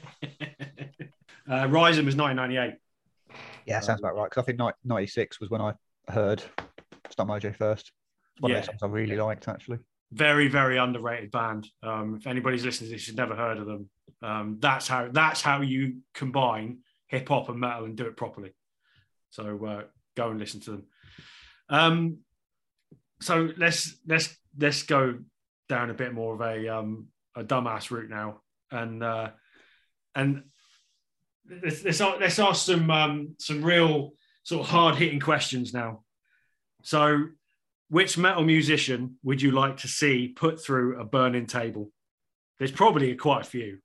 Uh, 1.51 1.69
Rising 1.69 2.05
was 2.07 2.17
1998. 2.17 2.79
Yeah, 3.67 3.81
sounds 3.81 4.01
about 4.01 4.15
right. 4.17 4.29
Because 4.31 4.43
I 4.43 4.47
think 4.47 4.61
ninety 4.85 5.07
six 5.07 5.41
was 5.41 5.51
when 5.51 5.61
I 5.61 5.73
heard 6.09 6.43
Stuck 7.11 7.27
Mojo 7.29 7.55
first. 7.57 7.93
It's 8.35 8.43
one 8.43 8.51
Yeah. 8.51 8.59
of 8.59 8.63
those 8.63 8.67
songs 8.79 8.83
I 8.83 8.87
really 8.89 9.17
liked 9.17 9.49
actually. 9.49 9.79
very 10.13 10.49
very 10.49 10.77
underrated 10.77 11.31
band 11.31 11.67
um 11.83 12.15
if 12.17 12.27
anybody's 12.27 12.65
listening 12.65 12.91
to 12.91 12.95
this 12.95 13.09
you've 13.09 13.17
never 13.17 13.35
heard 13.35 13.59
of 13.59 13.67
them 13.67 13.89
um 14.23 14.59
that's 14.61 14.87
how 14.87 15.09
that's 15.11 15.41
how 15.41 15.61
you 15.63 15.97
combine 16.15 16.79
hip 17.09 17.29
hop 17.29 17.49
and 17.49 17.59
metal 17.59 17.85
and 17.87 17.97
do 17.97 18.07
it 18.07 18.17
properly 18.17 18.53
so 19.31 19.65
uh, 19.65 19.83
go 20.15 20.31
and 20.31 20.39
listen 20.39 20.61
to 20.61 20.71
them 20.73 20.85
um 21.69 22.19
so 23.21 23.49
let's 23.57 23.97
let's 24.07 24.37
let's 24.59 24.83
go 24.85 25.19
down 25.69 25.91
a 25.91 25.95
bit 25.95 26.13
more 26.13 26.35
of 26.35 26.41
a 26.43 26.69
um 26.69 27.09
a 27.35 27.43
dumbass 27.43 27.91
route 27.91 28.11
now 28.11 28.41
and 28.71 29.03
uh 29.03 29.31
and 30.15 30.45
let's 31.63 31.85
let's, 31.85 32.01
let's 32.01 32.39
ask 32.39 32.67
some 32.67 32.91
um 32.91 33.35
some 33.39 33.63
real 33.63 34.13
sort 34.43 34.63
of 34.63 34.69
hard 34.69 34.97
hitting 34.97 35.21
questions 35.21 35.73
now 35.73 36.03
so 36.83 37.25
which 37.89 38.19
metal 38.19 38.43
musician 38.43 39.17
would 39.23 39.41
you 39.41 39.53
like 39.53 39.77
to 39.79 39.89
see 39.89 40.29
put 40.29 40.61
through 40.61 41.01
a 41.01 41.05
burning 41.05 41.47
table? 41.47 41.91
There's 42.59 42.73
probably 42.73 43.15
quite 43.15 43.43
a 43.43 43.45
few. 43.45 43.79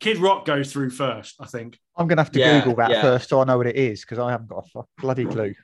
Kid 0.00 0.18
Rock 0.18 0.44
goes 0.44 0.72
through 0.72 0.90
first, 0.90 1.36
I 1.40 1.46
think. 1.46 1.78
I'm 1.96 2.06
going 2.06 2.16
to 2.18 2.22
have 2.22 2.32
to 2.32 2.38
Yeah, 2.38 2.60
Google 2.60 2.76
that 2.76 2.90
yeah. 2.90 3.00
first 3.00 3.28
so 3.28 3.40
I 3.40 3.44
know 3.44 3.56
what 3.56 3.66
it 3.66 3.76
is 3.76 4.02
because 4.02 4.18
I 4.18 4.30
haven't 4.30 4.48
got 4.48 4.68
a 4.74 4.82
bloody 4.98 5.24
clue. 5.24 5.54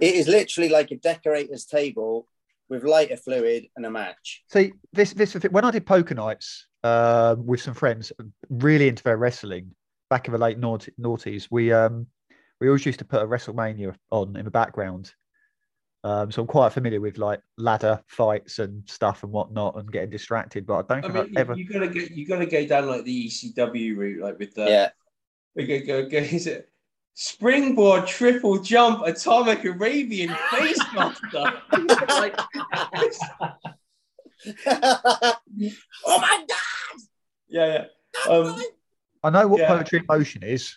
It 0.00 0.14
is 0.14 0.28
literally 0.28 0.68
like 0.68 0.90
a 0.90 0.96
decorator's 0.96 1.64
table 1.64 2.26
with 2.68 2.84
lighter 2.84 3.16
fluid 3.16 3.66
and 3.76 3.84
a 3.84 3.90
match. 3.90 4.44
See, 4.50 4.72
this 4.92 5.12
this 5.12 5.34
when 5.50 5.64
I 5.64 5.70
did 5.70 5.84
poker 5.84 6.14
nights 6.14 6.68
uh, 6.84 7.34
with 7.38 7.60
some 7.60 7.74
friends, 7.74 8.12
really 8.48 8.88
into 8.88 9.02
their 9.02 9.16
wrestling 9.16 9.74
back 10.10 10.26
in 10.26 10.32
the 10.32 10.38
late 10.38 10.58
naughty, 10.58 10.92
noughties, 11.00 11.48
we 11.50 11.72
um 11.72 12.06
we 12.60 12.68
always 12.68 12.84
used 12.86 12.98
to 12.98 13.04
put 13.04 13.22
a 13.22 13.26
WrestleMania 13.26 13.94
on 14.10 14.36
in 14.36 14.44
the 14.44 14.50
background. 14.50 15.12
Um, 16.04 16.30
so 16.30 16.42
I'm 16.42 16.48
quite 16.48 16.72
familiar 16.72 17.00
with 17.00 17.18
like 17.18 17.40
ladder 17.56 18.00
fights 18.06 18.60
and 18.60 18.88
stuff 18.88 19.24
and 19.24 19.32
whatnot, 19.32 19.76
and 19.76 19.90
getting 19.90 20.10
distracted. 20.10 20.66
But 20.66 20.90
I 20.90 20.94
don't 20.94 21.04
I 21.04 21.12
think 21.12 21.14
mean, 21.14 21.22
I've 21.22 21.30
you, 21.30 21.38
ever. 21.38 21.54
you 21.54 21.64
gotta 21.64 21.88
go. 21.88 22.00
You 22.00 22.26
gotta 22.26 22.46
go 22.46 22.66
down 22.66 22.86
like 22.86 23.04
the 23.04 23.28
ECW 23.28 23.96
route, 23.96 24.22
like 24.22 24.38
with 24.38 24.54
the 24.54 24.68
yeah. 24.68 24.90
We 25.54 25.66
go, 25.66 25.80
go, 25.84 26.08
go. 26.08 26.18
Is 26.18 26.46
it 26.46 26.70
springboard, 27.14 28.06
triple 28.06 28.60
jump, 28.62 29.04
atomic 29.04 29.64
Arabian 29.64 30.34
face 30.50 30.78
master? 30.94 31.52
like, 32.08 32.38
oh 34.66 35.34
my 36.06 36.44
god! 36.48 37.00
yeah, 37.48 37.86
yeah. 38.26 38.32
Um, 38.32 38.62
I 39.22 39.30
know 39.30 39.46
what 39.48 39.60
Yeah. 39.60 39.68
poetry 39.68 39.98
in 40.00 40.06
motion 40.08 40.42
is. 40.42 40.76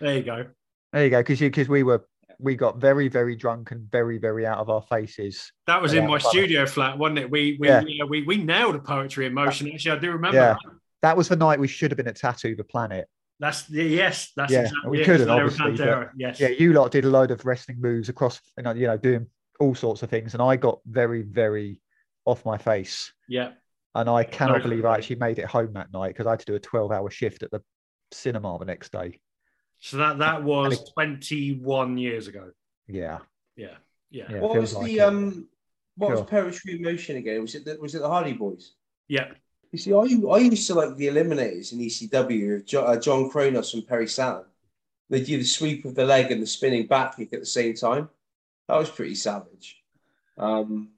There 0.00 0.16
you 0.16 0.22
go. 0.22 0.46
There 0.92 1.04
you 1.04 1.10
go, 1.10 1.20
because 1.20 1.40
because 1.40 1.68
we 1.68 1.82
were 1.82 2.04
we 2.38 2.56
got 2.56 2.78
very 2.78 3.08
very 3.08 3.36
drunk 3.36 3.70
and 3.70 3.88
very 3.90 4.18
very 4.18 4.46
out 4.46 4.58
of 4.58 4.68
our 4.68 4.82
faces. 4.82 5.52
That 5.66 5.80
was 5.80 5.94
in 5.94 6.06
my 6.06 6.18
studio 6.18 6.66
flat, 6.66 6.98
wasn't 6.98 7.20
it? 7.20 7.30
We 7.30 7.56
we 7.60 7.68
Yeah. 7.68 7.82
yeah. 7.86 8.04
we, 8.04 8.22
we 8.22 8.36
nailed 8.38 8.74
a 8.74 8.80
poetry 8.80 9.26
in 9.26 9.34
motion. 9.34 9.70
Actually, 9.72 9.92
I 9.92 9.98
do 9.98 10.10
remember. 10.12 10.36
Yeah. 10.36 10.54
that. 10.64 10.72
That 11.02 11.16
was 11.16 11.28
the 11.28 11.36
night 11.36 11.58
we 11.58 11.68
should 11.68 11.90
have 11.90 11.96
been 11.96 12.08
at 12.08 12.16
Tattoo 12.16 12.54
the 12.56 12.64
Planet. 12.64 13.08
That's 13.40 13.68
yeah, 13.70 13.82
yes, 13.84 14.32
that's 14.36 14.52
Yeah, 14.52 14.60
exactly 14.60 14.90
we 14.90 15.04
couldn't, 15.04 15.28
obviously, 15.28 15.72
Pantera, 15.72 16.10
Yes. 16.16 16.38
Yeah, 16.38 16.48
you 16.48 16.72
lot 16.72 16.92
did 16.92 17.04
a 17.04 17.08
load 17.08 17.32
of 17.32 17.44
wrestling 17.44 17.80
moves 17.80 18.08
across, 18.08 18.40
you 18.56 18.62
know, 18.62 18.72
you 18.72 18.86
know, 18.86 18.96
doing 18.96 19.26
all 19.58 19.74
sorts 19.74 20.02
of 20.04 20.10
things, 20.10 20.34
and 20.34 20.42
I 20.42 20.54
got 20.56 20.78
very 20.86 21.22
very 21.22 21.80
off 22.24 22.44
my 22.44 22.56
face. 22.58 23.12
yeah. 23.28 23.52
And 23.94 24.08
I 24.08 24.24
cannot 24.24 24.62
believe. 24.62 24.84
I 24.86 24.94
actually 24.94 25.16
made 25.16 25.38
it 25.38 25.44
home 25.44 25.72
that 25.74 25.92
night 25.92 26.08
because 26.08 26.26
I 26.26 26.30
had 26.30 26.40
to 26.40 26.46
do 26.46 26.54
a 26.54 26.60
12 26.60 26.90
hour 26.92 27.10
shift 27.10 27.42
at 27.42 27.50
the 27.50 27.60
cinema 28.12 28.58
the 28.58 28.64
next 28.64 28.92
day. 28.92 29.18
So 29.80 29.96
that 29.96 30.18
that 30.18 30.42
was 30.44 30.90
21 30.94 31.98
years 31.98 32.28
ago. 32.28 32.50
Yeah. 32.86 33.18
Yeah. 33.56 33.74
Yeah. 34.10 34.26
Yeah. 34.30 34.40
what 34.40 34.56
was 34.58 34.74
like 34.74 34.86
the 34.86 34.98
it. 34.98 35.00
um? 35.00 35.48
What 35.96 36.08
Sure. 36.08 36.16
was 36.22 36.30
poetry 36.30 36.76
in 36.76 36.82
motion 36.82 37.16
again? 37.16 37.42
Was 37.42 37.54
it 37.54 37.64
the, 37.64 37.76
was 37.78 37.94
it 37.94 38.00
the 38.00 38.08
Hardy 38.08 38.32
Boys? 38.32 38.72
Yeah. 39.08 39.32
You 39.72 39.78
see, 39.78 39.92
I, 39.92 39.98
I 40.30 40.38
used 40.38 40.66
to 40.68 40.74
like 40.74 40.96
the 40.96 41.08
Eliminators 41.08 41.72
in 41.72 41.78
ECW 41.80 42.56
of 42.56 42.64
jo- 42.66 42.84
uh, 42.84 42.98
John 42.98 43.30
Kronus 43.30 43.74
and 43.74 43.86
Perry 43.86 44.06
Saturn. 44.06 44.44
They 45.10 45.22
do 45.22 45.36
the 45.38 45.44
sweep 45.44 45.84
of 45.84 45.94
the 45.94 46.04
leg 46.06 46.30
and 46.30 46.42
the 46.42 46.46
spinning 46.46 46.86
back 46.86 47.16
kick 47.16 47.32
at 47.34 47.40
the 47.40 47.46
same 47.46 47.74
time. 47.74 48.08
That 48.68 48.78
was 48.78 48.88
pretty 48.90 49.14
savage. 49.14 49.82
Um, 50.38 50.92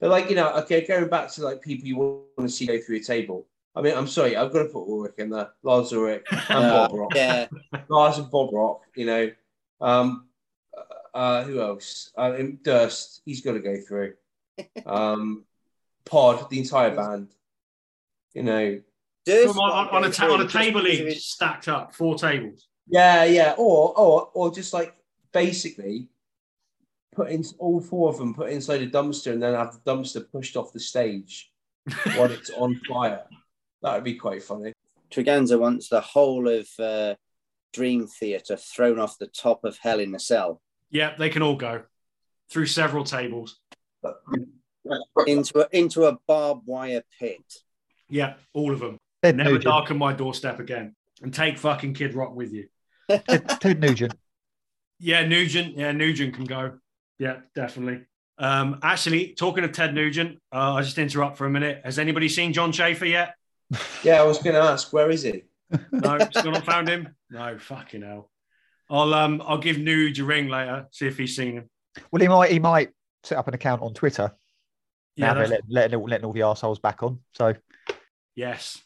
but 0.00 0.10
like 0.10 0.28
you 0.28 0.36
know, 0.36 0.50
okay, 0.56 0.86
going 0.86 1.08
back 1.08 1.30
to 1.32 1.42
like 1.44 1.62
people 1.62 1.88
you 1.88 1.96
want 1.96 2.24
to 2.40 2.48
see 2.48 2.66
go 2.66 2.78
through 2.80 2.96
a 2.96 3.00
table. 3.00 3.46
I 3.76 3.82
mean, 3.82 3.96
I'm 3.96 4.06
sorry, 4.06 4.36
I've 4.36 4.52
got 4.52 4.62
to 4.64 4.68
put 4.68 4.86
Ulrich 4.88 5.14
in 5.18 5.30
there, 5.30 5.50
Lars 5.62 5.92
Ulrich 5.92 6.24
and 6.30 6.40
Uh, 6.48 6.88
Bob 6.88 6.92
Rock. 6.98 7.12
yeah. 7.14 7.46
Lars 7.88 8.18
and 8.18 8.30
Bob 8.30 8.52
Rock, 8.52 8.82
you 8.94 9.06
know. 9.06 9.30
Um, 9.80 10.28
uh, 11.12 11.42
who 11.44 11.60
else? 11.60 12.12
Uh, 12.16 12.32
Durst, 12.62 13.22
he's 13.24 13.40
got 13.40 13.52
to 13.52 13.60
go 13.60 13.76
through. 13.80 14.14
Um, 14.86 15.44
Pod, 16.04 16.48
the 16.50 16.58
entire 16.60 16.94
band. 16.94 17.28
You 18.34 18.42
know, 18.44 18.80
Durst 19.26 19.56
on, 19.58 19.70
on, 19.70 19.88
on 19.88 20.04
a 20.04 20.10
ta- 20.10 20.32
on 20.32 20.40
a 20.40 20.48
table 20.48 20.86
each, 20.86 21.22
stacked 21.24 21.68
up, 21.68 21.94
four 21.94 22.16
tables. 22.16 22.68
yeah, 22.88 23.24
yeah, 23.24 23.54
or 23.56 23.96
or 23.98 24.30
or 24.34 24.52
just 24.52 24.72
like 24.74 24.94
basically 25.32 26.08
put 27.14 27.30
in 27.30 27.44
all 27.58 27.80
four 27.80 28.08
of 28.10 28.18
them 28.18 28.34
put 28.34 28.50
inside 28.50 28.82
a 28.82 28.88
dumpster 28.90 29.32
and 29.32 29.40
then 29.42 29.54
have 29.54 29.72
the 29.72 29.90
dumpster 29.90 30.28
pushed 30.32 30.56
off 30.56 30.72
the 30.72 30.80
stage 30.80 31.52
while 32.16 32.30
it's 32.30 32.50
on 32.50 32.80
fire. 32.88 33.22
That 33.84 33.94
would 33.96 34.04
be 34.04 34.14
quite 34.14 34.42
funny. 34.42 34.72
Treganza 35.12 35.58
wants 35.60 35.88
the 35.90 36.00
whole 36.00 36.48
of 36.48 36.66
uh, 36.78 37.14
Dream 37.74 38.06
Theater 38.06 38.56
thrown 38.56 38.98
off 38.98 39.18
the 39.18 39.26
top 39.26 39.62
of 39.64 39.76
Hell 39.76 40.00
in 40.00 40.14
a 40.14 40.18
Cell 40.18 40.60
Yeah, 40.90 41.14
they 41.18 41.28
can 41.28 41.42
all 41.42 41.54
go 41.56 41.82
through 42.50 42.66
several 42.66 43.04
tables. 43.04 43.60
into 45.26 45.60
a, 45.60 45.68
into 45.78 46.04
a 46.04 46.16
barbed 46.26 46.66
wire 46.66 47.02
pit. 47.18 47.44
Yeah, 48.08 48.34
all 48.54 48.72
of 48.72 48.80
them. 48.80 48.96
Ted 49.22 49.36
Never 49.36 49.50
Nugent. 49.50 49.64
darken 49.64 49.98
my 49.98 50.14
doorstep 50.14 50.60
again. 50.60 50.94
And 51.22 51.32
take 51.32 51.58
fucking 51.58 51.92
Kid 51.94 52.14
Rock 52.14 52.34
with 52.34 52.52
you. 52.52 52.68
Ted, 53.10 53.48
Ted 53.60 53.80
Nugent. 53.80 54.14
Yeah, 54.98 55.26
Nugent. 55.26 55.76
Yeah, 55.76 55.92
Nugent 55.92 56.34
can 56.34 56.44
go. 56.44 56.78
Yeah, 57.18 57.36
definitely. 57.54 58.04
Um, 58.38 58.80
actually, 58.82 59.34
talking 59.34 59.62
of 59.62 59.72
Ted 59.72 59.94
Nugent, 59.94 60.38
uh, 60.52 60.72
I 60.74 60.82
just 60.82 60.98
interrupt 60.98 61.36
for 61.36 61.46
a 61.46 61.50
minute. 61.50 61.82
Has 61.84 61.98
anybody 61.98 62.28
seen 62.30 62.52
Jon 62.54 62.72
Schaffer 62.72 63.06
yet? 63.06 63.34
Yeah, 64.02 64.20
I 64.20 64.24
was 64.24 64.38
going 64.38 64.54
to 64.54 64.60
ask, 64.62 64.92
where 64.92 65.10
is 65.10 65.22
he? 65.22 65.44
No, 65.90 66.18
still 66.30 66.52
not 66.52 66.64
found 66.64 66.88
him. 66.88 67.08
No, 67.30 67.58
fucking 67.58 68.02
hell. 68.02 68.30
I'll 68.90 69.12
um, 69.14 69.42
I'll 69.44 69.58
give 69.58 69.76
Nuge 69.76 70.20
a 70.20 70.24
ring 70.24 70.48
later, 70.48 70.86
see 70.92 71.06
if 71.06 71.16
he's 71.16 71.34
seen 71.34 71.54
him. 71.56 71.70
Well, 72.12 72.20
he 72.20 72.28
might 72.28 72.50
he 72.52 72.58
might 72.58 72.90
set 73.22 73.38
up 73.38 73.48
an 73.48 73.54
account 73.54 73.82
on 73.82 73.94
Twitter. 73.94 74.32
Yeah, 75.16 75.28
now 75.28 75.34
they're 75.34 75.46
letting, 75.48 75.66
letting, 75.70 75.98
all- 75.98 76.08
letting 76.08 76.26
all 76.26 76.32
the 76.32 76.42
assholes 76.42 76.78
back 76.78 77.02
on. 77.02 77.20
So 77.32 77.54
yes, 78.36 78.78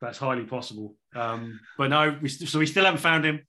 that's 0.00 0.18
highly 0.18 0.44
possible. 0.44 0.94
Um, 1.14 1.58
but 1.78 1.88
no, 1.90 2.16
we 2.20 2.28
st- 2.28 2.50
so 2.50 2.58
we 2.58 2.66
still 2.66 2.84
haven't 2.84 3.00
found 3.00 3.24
him. 3.24 3.40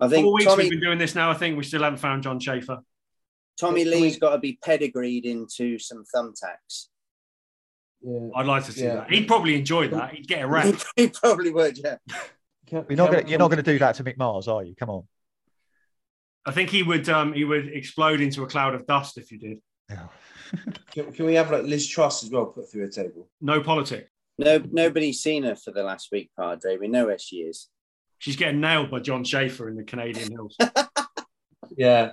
I 0.00 0.08
think 0.08 0.24
Four 0.24 0.34
weeks 0.34 0.46
Tommy 0.46 0.64
we've 0.64 0.70
been 0.70 0.80
doing 0.80 0.98
this 0.98 1.14
now. 1.14 1.30
I 1.30 1.34
think 1.34 1.56
we 1.56 1.62
still 1.64 1.82
haven't 1.82 1.98
found 1.98 2.22
Jon 2.22 2.40
Schaffer. 2.40 2.78
Tommy 3.60 3.84
Lee's 3.84 4.18
got 4.18 4.30
to 4.30 4.38
be 4.38 4.58
pedigreed 4.64 5.26
into 5.26 5.78
some 5.78 6.04
thumbtacks. 6.14 6.86
Yeah. 8.04 8.28
I'd 8.36 8.46
like 8.46 8.64
to 8.66 8.72
see 8.72 8.84
Yeah. 8.84 8.94
that. 8.96 9.10
He'd 9.10 9.26
probably 9.26 9.54
enjoy 9.56 9.88
that. 9.88 10.12
He'd 10.14 10.28
get 10.28 10.42
a 10.42 10.46
rap. 10.46 10.74
he 10.96 11.08
probably 11.08 11.50
would, 11.50 11.78
yeah. 11.78 11.96
you're 12.70 12.84
not 12.90 13.10
gonna 13.10 13.24
you're 13.26 13.38
not 13.38 13.48
gonna 13.50 13.62
do 13.62 13.78
that 13.78 13.94
to 13.96 14.04
Mick 14.04 14.18
Mars, 14.18 14.48
are 14.48 14.62
you? 14.62 14.74
Come 14.74 14.90
on. 14.90 15.04
I 16.46 16.50
think 16.52 16.68
he 16.70 16.82
would 16.82 17.08
um, 17.08 17.32
he 17.32 17.44
would 17.44 17.68
explode 17.68 18.20
into 18.20 18.42
a 18.42 18.46
cloud 18.46 18.74
of 18.74 18.86
dust 18.86 19.16
if 19.16 19.32
you 19.32 19.38
did. 19.38 19.58
Yeah. 19.88 20.06
Can, 20.92 21.12
can 21.12 21.26
we 21.26 21.34
have 21.34 21.50
like 21.50 21.64
Liz 21.64 21.88
Truss 21.88 22.22
as 22.22 22.30
well 22.30 22.46
put 22.46 22.70
through 22.70 22.84
a 22.84 22.90
table? 22.90 23.28
No 23.40 23.60
politics. 23.62 24.08
No, 24.38 24.62
nobody's 24.70 25.20
seen 25.20 25.42
her 25.44 25.56
for 25.56 25.72
the 25.72 25.82
last 25.82 26.10
week, 26.12 26.30
Padre. 26.38 26.76
We 26.76 26.86
know 26.86 27.06
where 27.06 27.18
she 27.18 27.36
is. 27.36 27.68
She's 28.18 28.36
getting 28.36 28.60
nailed 28.60 28.90
by 28.90 29.00
Jon 29.00 29.24
Schaffer 29.24 29.68
in 29.68 29.76
the 29.76 29.84
Canadian 29.84 30.30
Hills. 30.30 30.56
Yeah. 31.76 32.12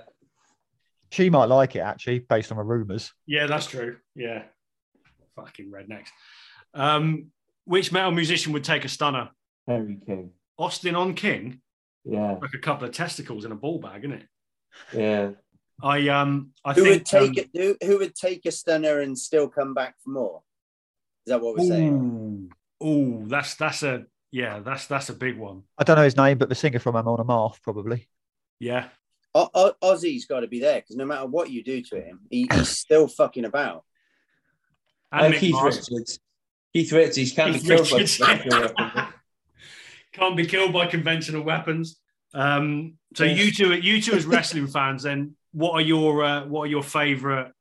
She 1.10 1.30
might 1.30 1.44
like 1.44 1.76
it 1.76 1.80
actually, 1.80 2.20
based 2.20 2.50
on 2.50 2.58
the 2.58 2.64
rumours. 2.64 3.12
yeah, 3.26 3.46
that's 3.46 3.66
true. 3.66 3.98
Yeah. 4.16 4.44
Fucking 5.36 5.70
rednecks. 5.70 6.08
Um, 6.74 7.26
which 7.64 7.92
metal 7.92 8.10
musician 8.10 8.52
would 8.52 8.64
take 8.64 8.84
a 8.84 8.88
stunner? 8.88 9.30
Kerry 9.68 9.98
King. 10.04 10.30
Austin 10.58 10.94
on 10.94 11.14
King, 11.14 11.60
Yeah. 12.04 12.32
like 12.40 12.54
a 12.54 12.58
couple 12.58 12.86
of 12.86 12.92
testicles 12.94 13.44
in 13.44 13.52
a 13.52 13.56
ball 13.56 13.78
bag, 13.78 14.04
isn't 14.04 14.12
it? 14.18 14.26
Yeah. 14.92 15.30
I 15.82 16.08
um 16.08 16.50
I 16.64 16.74
Who 16.74 16.82
think 16.84 16.94
would 16.94 17.06
take 17.06 17.30
um, 17.30 17.34
it? 17.38 17.50
Who, 17.80 17.86
who 17.86 17.98
would 17.98 18.14
take 18.14 18.46
a 18.46 18.52
stunner 18.52 19.00
and 19.00 19.18
still 19.18 19.48
come 19.48 19.74
back 19.74 19.96
for 20.04 20.10
more? 20.10 20.42
Is 21.26 21.30
that 21.30 21.40
what 21.40 21.56
we're 21.58 21.66
saying? 21.66 22.50
Oh, 22.80 23.24
that's 23.26 23.54
that's 23.54 23.82
a 23.82 24.04
yeah, 24.30 24.60
that's 24.60 24.86
that's 24.86 25.08
a 25.08 25.14
big 25.14 25.38
one. 25.38 25.62
I 25.78 25.84
don't 25.84 25.96
know 25.96 26.04
his 26.04 26.16
name, 26.16 26.38
but 26.38 26.48
the 26.48 26.54
singer 26.54 26.78
from 26.78 26.96
Amon 26.96 27.18
Amarth 27.18 27.60
probably. 27.62 28.08
Yeah, 28.60 28.88
O- 29.34 29.50
O- 29.54 29.74
Ozzy's 29.82 30.26
got 30.26 30.40
to 30.40 30.46
be 30.46 30.60
there 30.60 30.80
because 30.80 30.96
no 30.96 31.04
matter 31.06 31.26
what 31.26 31.50
you 31.50 31.64
do 31.64 31.82
to 31.82 31.96
him, 32.00 32.20
he, 32.30 32.46
he's 32.52 32.68
still 32.68 33.08
fucking 33.08 33.44
about. 33.44 33.84
And 35.12 35.26
And 35.26 35.34
Mick 35.34 35.38
Keith 35.38 35.52
Mars 35.52 35.76
Richards. 35.90 36.18
Keith 36.72 36.92
Richards 36.92 37.32
can't 37.32 37.52
Keith 37.52 37.62
be 37.62 37.68
killed 37.68 37.92
Richards, 37.92 38.18
by 38.18 38.42
yeah. 38.50 39.10
can't 40.12 40.36
be 40.36 40.46
killed 40.46 40.72
by 40.72 40.86
conventional 40.86 41.42
weapons. 41.42 41.98
Um, 42.34 42.94
so 43.14 43.24
Yes. 43.24 43.38
you 43.38 43.52
two, 43.52 43.74
you 43.74 44.00
two 44.00 44.14
as 44.14 44.24
wrestling 44.24 44.66
fans, 44.66 45.02
then 45.02 45.36
what 45.52 45.72
are 45.72 45.80
your 45.82 46.24
uh, 46.24 46.46
what 46.46 46.62
are 46.62 46.66
your 46.70 46.82
favorite 46.82 47.52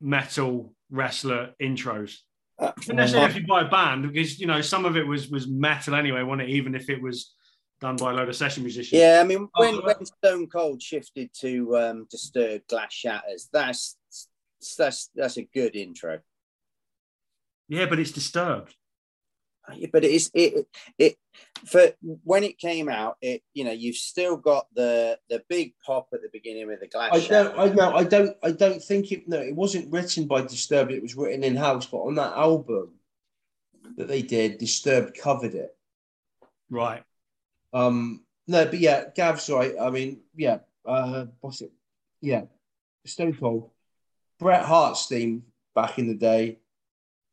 metal 0.00 0.74
wrestler 0.90 1.54
intros? 1.60 2.18
Uh, 2.58 2.72
Not 2.86 2.96
necessarily 2.96 3.30
if 3.30 3.36
you 3.40 3.46
buy 3.46 3.62
a 3.62 3.68
band, 3.68 4.02
because 4.02 4.38
you 4.38 4.46
know 4.46 4.60
some 4.60 4.84
of 4.84 4.96
it 4.96 5.06
was 5.06 5.28
was 5.30 5.48
metal 5.48 5.94
anyway, 5.94 6.22
wasn't 6.22 6.48
it? 6.48 6.50
Even 6.50 6.74
if 6.74 6.90
it 6.90 7.00
was 7.00 7.34
done 7.80 7.96
by 7.96 8.10
a 8.12 8.14
load 8.14 8.28
of 8.28 8.36
session 8.36 8.62
musicians. 8.62 9.00
Yeah, 9.00 9.20
I 9.22 9.26
mean, 9.26 9.48
when, 9.56 9.74
Oh, 9.74 9.82
when 9.84 10.04
Stone 10.06 10.48
Cold 10.48 10.80
shifted 10.80 11.30
to 11.40 11.76
um, 11.76 12.06
Disturbed 12.10 12.68
Glass 12.68 12.92
Shatters, 12.92 13.48
that's 13.52 13.96
that's 14.76 15.10
that's 15.14 15.36
a 15.38 15.42
good 15.42 15.74
intro. 15.74 16.20
Yeah, 17.68 17.86
but 17.86 17.98
it's 17.98 18.12
disturbed. 18.12 18.74
But 19.92 20.04
it's 20.04 20.30
it 20.34 20.66
it 20.98 21.16
for 21.66 21.88
when 22.22 22.44
it 22.44 22.58
came 22.58 22.88
out, 22.88 23.16
it 23.22 23.42
you 23.54 23.64
know 23.64 23.72
you've 23.72 23.96
still 23.96 24.36
got 24.36 24.66
the 24.74 25.18
the 25.30 25.42
big 25.48 25.72
pop 25.84 26.08
at 26.12 26.20
the 26.20 26.28
beginning 26.32 26.66
with 26.66 26.80
the 26.80 26.88
glass. 26.88 27.12
I 27.14 27.26
don't. 27.26 27.58
I 27.58 27.68
know. 27.72 27.94
I 27.94 28.04
don't. 28.04 28.36
I 28.42 28.50
don't 28.50 28.82
think 28.82 29.10
it. 29.10 29.26
No, 29.26 29.38
it 29.38 29.54
wasn't 29.54 29.90
written 29.90 30.26
by 30.26 30.42
Disturbed. 30.42 30.92
It 30.92 31.02
was 31.02 31.14
written 31.14 31.42
in 31.44 31.56
house. 31.56 31.86
But 31.86 32.02
on 32.02 32.14
that 32.16 32.36
album 32.36 32.92
that 33.96 34.08
they 34.08 34.20
did, 34.20 34.58
Disturbed 34.58 35.16
covered 35.16 35.54
it. 35.54 35.74
Right. 36.68 37.02
Um, 37.72 38.24
no, 38.46 38.66
but 38.66 38.78
yeah, 38.78 39.04
Gav's 39.14 39.48
right. 39.48 39.74
I 39.80 39.90
mean, 39.90 40.20
yeah, 40.36 40.58
uh, 40.84 41.26
what's 41.40 41.62
it? 41.62 41.72
Yeah, 42.20 42.42
Stone 43.06 43.34
Cold, 43.34 43.70
Bret 44.38 44.64
Hart's 44.64 45.06
theme 45.06 45.44
back 45.74 45.98
in 45.98 46.06
the 46.06 46.14
day, 46.14 46.58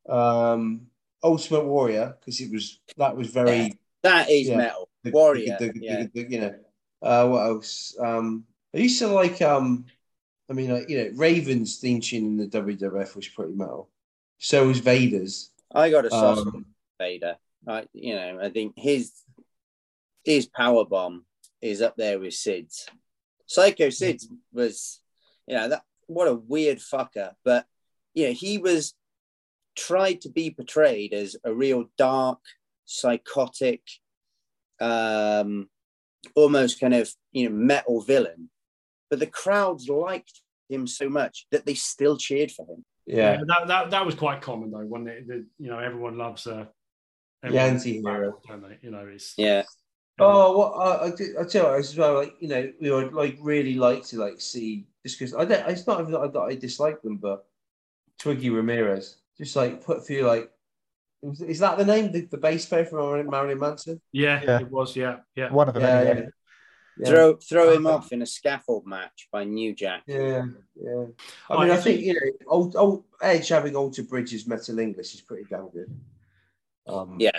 um, 0.10 0.88
Ultimate 1.23 1.65
Warrior 1.65 2.18
because 2.19 2.40
it 2.41 2.52
was 2.52 2.80
that 2.98 3.15
was 3.15 3.30
very 3.30 3.73
That 4.03 4.30
is 4.30 4.48
Yeah. 4.49 4.57
metal. 4.57 4.90
the- 5.03 5.11
Warrior. 5.11 5.57
the- 5.60 5.72
the- 5.72 5.80
yeah. 5.80 6.07
you 6.14 6.40
know, 6.41 6.56
uh, 7.03 7.28
what 7.28 7.45
else? 7.45 7.95
Um, 7.99 8.45
I 8.73 8.80
used 8.80 8.99
to 8.99 9.07
like. 9.07 9.41
Um, 9.41 9.86
I 10.49 10.53
mean, 10.53 10.72
like, 10.72 10.90
you 10.90 10.98
know, 10.98 11.11
Raven's 11.15 11.78
theme 11.80 12.02
tune 12.02 12.26
in 12.26 12.38
the 12.38 12.48
WWF 12.48 13.15
was 13.15 13.28
pretty 13.28 13.53
metal. 13.53 13.90
So 14.40 14.68
was 14.68 14.80
Vader's. 14.80 15.52
I 15.73 15.90
got 15.90 16.06
a 16.06 16.10
soft 16.10 16.41
Um, 16.48 16.65
Vader. 16.99 17.38
I, 17.68 17.88
you 17.94 18.15
know, 18.15 18.40
I 18.41 18.49
think 18.49 18.73
his 18.78 19.14
his 20.23 20.45
power 20.48 20.84
bomb 20.86 21.26
is 21.61 21.82
up 21.82 21.95
there 21.95 22.19
with 22.19 22.34
Sid's. 22.34 22.88
Psycho 23.45 23.90
Sid 23.90 24.22
was, 24.52 25.02
you 25.48 25.56
know, 25.56 25.69
that 25.69 25.84
what 26.07 26.28
a 26.28 26.36
weird 26.36 26.80
fucker. 26.80 27.36
But 27.44 27.65
you 28.14 28.28
know, 28.28 28.34
he 28.34 28.57
was 28.57 28.94
tried 29.76 30.22
to 30.22 30.30
be 30.30 30.49
portrayed 30.52 31.14
as 31.14 31.35
a 31.43 31.53
real 31.53 31.85
dark, 31.98 32.39
psychotic, 32.85 33.81
um, 34.80 35.69
almost 36.35 36.80
kind 36.80 36.93
of 36.93 37.10
you 37.31 37.49
know 37.49 37.56
metal 37.56 38.02
villain. 38.02 38.49
But 39.10 39.19
the 39.19 39.27
crowds 39.27 39.89
liked 39.89 40.41
him 40.69 40.88
so 40.88 41.10
much 41.10 41.48
that 41.52 41.65
they 41.65 41.73
still 41.73 42.18
cheered 42.18 42.52
for 42.52 42.65
him. 42.65 42.85
yeah. 43.06 43.38
that, 43.48 43.68
that 43.68 43.91
that 43.91 44.06
was 44.06 44.15
quite 44.15 44.41
common 44.41 44.72
though, 44.72 44.85
wasn't 44.85 45.10
it? 45.10 45.26
You 45.27 45.69
know, 45.69 45.80
everyone 45.80 46.18
loves 46.18 46.48
uh, 46.48 46.65
The 47.41 47.48
everyone- 47.48 47.69
anti-hero. 47.69 48.39
don't 48.48 48.61
they? 48.61 48.77
You 48.81 48.91
know, 48.91 49.07
it's 49.07 49.34
Yeah. 49.38 49.64
Oh, 50.19 50.57
well, 50.57 50.73
I, 50.80 51.07
I, 51.07 51.41
I 51.41 51.45
tell 51.48 51.72
you 51.72 51.80
as 51.80 51.98
well, 51.98 52.15
like 52.15 52.35
you 52.39 52.48
know, 52.48 52.72
we 52.80 52.91
would 52.91 53.14
like 53.14 53.38
really 53.41 53.76
like 53.76 54.06
to 54.07 54.19
like 54.19 54.39
see 54.39 54.85
just 55.03 55.18
because 55.18 55.34
I 55.34 55.45
don't. 55.45 55.68
It's 55.68 55.88
not 55.88 55.99
even 55.99 56.11
that 56.11 56.19
I, 56.19 56.27
that 56.27 56.39
I 56.39 56.56
dislike 56.56 57.02
them, 57.02 57.18
but 57.18 57.45
Twiggy 58.19 58.52
Ramirez 58.52 59.18
just 59.42 59.56
like 59.56 59.84
put 59.84 59.98
a 59.98 60.02
few 60.02 60.26
like. 60.28 60.50
Is, 61.24 61.42
is 61.42 61.60
that 61.60 61.78
the 61.78 61.86
name? 61.86 62.12
The, 62.12 62.22
the 62.22 62.38
bass 62.38 62.66
player 62.66 62.86
from 62.86 63.00
Marilyn- 63.00 63.30
Marilyn 63.30 63.60
Manson? 63.60 64.02
yeah, 64.12 64.42
Yeah. 64.44 64.60
it 64.62 64.72
was, 64.72 64.96
yeah, 64.96 65.18
yeah. 65.36 65.52
One 65.52 65.68
of 65.68 65.76
them. 65.76 65.84
Yeah, 65.84 66.00
anyway. 66.00 66.16
yeah. 66.24 66.30
Yeah. 66.98 67.10
Throw 67.10 67.36
throw 67.38 67.74
him 67.74 67.88
off 67.88 68.12
in 68.12 68.22
a 68.22 68.26
scaffold 68.26 68.86
match 68.86 69.28
by 69.32 69.44
New 69.46 69.74
Jack. 69.74 70.04
Yeah, 70.08 70.44
yeah. 70.76 71.06
I 71.50 71.54
Oh, 71.54 71.60
mean, 71.60 71.70
I 71.70 71.78
it's- 71.78 71.84
think 71.84 72.02
you 72.02 72.14
know, 72.14 72.20
old, 72.48 72.76
old 72.76 73.06
Edge 73.22 73.48
having 73.48 73.76
Alter 73.76 74.04
Bridges 74.04 74.46
Metalingus 74.46 75.14
is 75.16 75.22
pretty 75.22 75.46
damn 75.50 75.70
good. 75.70 75.90
Um, 76.88 77.16
Yeah. 77.20 77.32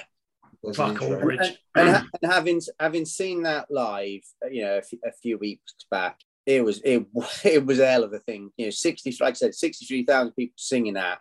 there's 0.62 0.78
an 0.78 0.94
Fuck 0.94 1.02
intro. 1.02 1.06
Alter 1.14 1.24
Bridge. 1.26 1.58
And, 1.74 1.88
and, 1.88 2.08
and 2.22 2.32
having 2.32 2.60
having 2.80 3.04
seen 3.04 3.42
that 3.42 3.70
live, 3.70 4.22
you 4.50 4.62
know, 4.62 4.78
a 4.78 4.82
few, 4.82 4.98
a 5.04 5.12
few 5.12 5.38
weeks 5.38 5.74
back, 5.90 6.20
it 6.46 6.64
was 6.64 6.80
it 6.84 7.04
it 7.44 7.66
was 7.66 7.78
a 7.78 7.86
hell 7.90 8.04
of 8.04 8.12
a 8.14 8.20
thing. 8.20 8.50
You 8.56 8.66
know, 8.66 8.70
sixty 8.70 9.14
like 9.20 9.32
I 9.32 9.34
said, 9.34 9.54
sixty 9.54 9.84
three 9.86 10.04
thousand 10.04 10.32
people 10.32 10.54
singing 10.56 10.94
that 10.94 11.18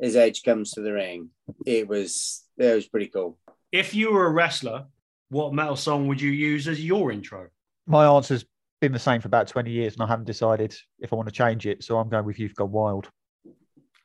as 0.00 0.16
Edge 0.16 0.42
comes 0.42 0.72
to 0.72 0.80
the 0.80 0.92
ring. 0.92 1.30
It 1.64 1.88
was 1.88 2.44
it 2.58 2.74
was 2.74 2.86
pretty 2.86 3.06
cool. 3.08 3.38
If 3.72 3.94
you 3.94 4.12
were 4.12 4.26
a 4.26 4.30
wrestler, 4.30 4.86
what 5.30 5.52
metal 5.54 5.76
song 5.76 6.06
would 6.08 6.20
you 6.20 6.30
use 6.30 6.68
as 6.68 6.82
your 6.84 7.10
intro? 7.12 7.48
My 7.86 8.06
answer's 8.06 8.44
been 8.80 8.92
the 8.92 8.98
same 8.98 9.20
for 9.20 9.28
about 9.28 9.48
20 9.48 9.70
years, 9.70 9.94
and 9.94 10.02
I 10.02 10.06
haven't 10.06 10.26
decided 10.26 10.74
if 11.00 11.12
I 11.12 11.16
want 11.16 11.28
to 11.28 11.34
change 11.34 11.66
it. 11.66 11.82
So 11.84 11.98
I'm 11.98 12.08
going 12.08 12.24
with 12.24 12.38
You've 12.38 12.54
Gone 12.54 12.70
Wild. 12.72 13.08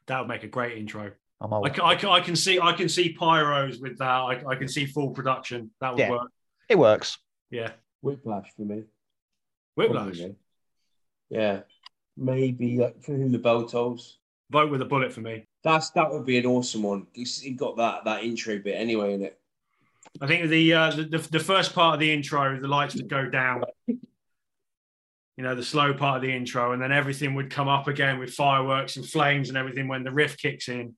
That 0.07 0.19
would 0.19 0.27
make 0.27 0.43
a 0.43 0.47
great 0.47 0.77
intro. 0.77 1.11
I'm 1.39 1.53
old. 1.53 1.65
I, 1.65 1.69
ca- 1.69 1.85
I, 1.85 1.95
ca- 1.95 2.11
I 2.11 2.19
can 2.21 2.35
see 2.35 2.59
I 2.59 2.73
can 2.73 2.89
see 2.89 3.15
pyros 3.19 3.81
with 3.81 3.97
that. 3.99 4.07
I, 4.07 4.41
I 4.47 4.55
can 4.55 4.67
see 4.67 4.85
full 4.85 5.09
production. 5.11 5.71
That 5.81 5.91
would 5.91 5.99
Yeah. 5.99 6.11
work. 6.11 6.31
It 6.69 6.77
works. 6.77 7.17
Yeah. 7.49 7.71
Whiplash 8.01 8.47
for 8.55 8.63
me. 8.63 8.83
Whiplash. 9.75 10.17
Probably. 10.19 10.35
Yeah, 11.29 11.61
maybe 12.17 12.77
like 12.77 13.01
for 13.03 13.13
whom 13.13 13.31
the 13.31 13.37
bell 13.39 13.65
tolls. 13.65 14.17
Vote 14.49 14.69
with 14.69 14.81
a 14.81 14.85
bullet 14.85 15.13
for 15.13 15.21
me. 15.21 15.47
That's 15.63 15.91
that 15.91 16.11
would 16.11 16.25
be 16.25 16.37
an 16.37 16.45
awesome 16.45 16.83
one. 16.83 17.07
It's 17.13 17.41
it 17.43 17.51
got 17.51 17.77
that 17.77 18.05
that 18.05 18.23
intro 18.23 18.57
bit 18.59 18.75
anyway 18.75 19.13
in 19.13 19.23
it. 19.23 19.39
I 20.19 20.27
think 20.27 20.49
the, 20.49 20.73
uh, 20.73 20.91
the 20.91 21.03
the 21.03 21.17
the 21.17 21.39
first 21.39 21.73
part 21.73 21.93
of 21.93 21.99
the 21.99 22.11
intro, 22.11 22.59
the 22.59 22.67
lights 22.67 22.95
would 22.95 23.07
go 23.07 23.29
down. 23.29 23.63
You 23.87 25.47
know, 25.47 25.55
the 25.55 25.63
slow 25.63 25.93
part 25.93 26.17
of 26.17 26.21
the 26.23 26.35
intro, 26.35 26.73
and 26.73 26.81
then 26.81 26.91
everything 26.91 27.35
would 27.35 27.49
come 27.49 27.67
up 27.67 27.87
again 27.87 28.19
with 28.19 28.33
fireworks 28.33 28.97
and 28.97 29.05
flames 29.05 29.49
and 29.49 29.57
everything 29.57 29.87
when 29.87 30.03
the 30.03 30.11
riff 30.11 30.37
kicks 30.37 30.67
in. 30.67 30.95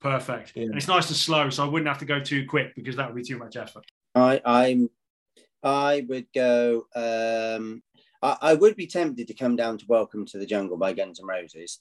Perfect. 0.00 0.52
Yeah. 0.54 0.64
And 0.64 0.76
it's 0.76 0.88
nice 0.88 1.08
and 1.08 1.16
slow, 1.16 1.50
so 1.50 1.64
I 1.64 1.68
wouldn't 1.68 1.88
have 1.88 1.98
to 1.98 2.04
go 2.04 2.20
too 2.20 2.46
quick 2.46 2.74
because 2.74 2.96
that 2.96 3.06
would 3.06 3.16
be 3.16 3.26
too 3.26 3.38
much 3.38 3.56
effort. 3.56 3.84
I 4.14 4.40
I'm 4.44 4.90
I 5.62 6.04
would 6.08 6.26
go. 6.34 6.86
Um, 6.94 7.82
I, 8.22 8.36
I 8.40 8.54
would 8.54 8.76
be 8.76 8.86
tempted 8.86 9.26
to 9.28 9.34
come 9.34 9.56
down 9.56 9.78
to 9.78 9.86
Welcome 9.88 10.26
to 10.26 10.38
the 10.38 10.46
Jungle 10.46 10.76
by 10.76 10.92
Guns 10.92 11.20
N' 11.20 11.26
Roses, 11.26 11.80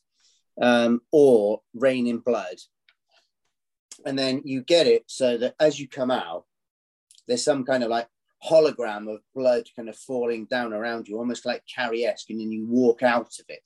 um, 0.61 1.01
or 1.11 1.61
Raining 1.73 2.19
Blood, 2.19 2.55
and 4.05 4.17
then 4.17 4.41
you 4.45 4.61
get 4.61 4.88
it 4.88 5.03
so 5.07 5.38
that 5.38 5.55
as 5.59 5.80
you 5.80 5.88
come 5.88 6.11
out, 6.11 6.45
there's 7.27 7.43
some 7.43 7.65
kind 7.65 7.84
of 7.84 7.89
like 7.89 8.07
hologram 8.43 9.13
of 9.13 9.21
blood 9.34 9.63
kind 9.75 9.89
of 9.89 9.95
falling 9.95 10.45
down 10.45 10.73
around 10.73 11.07
you, 11.07 11.17
almost 11.17 11.45
like 11.45 11.63
Carrie-esque, 11.73 12.30
and 12.30 12.39
then 12.39 12.51
you 12.51 12.65
walk 12.67 13.01
out 13.03 13.34
of 13.39 13.45
it, 13.47 13.63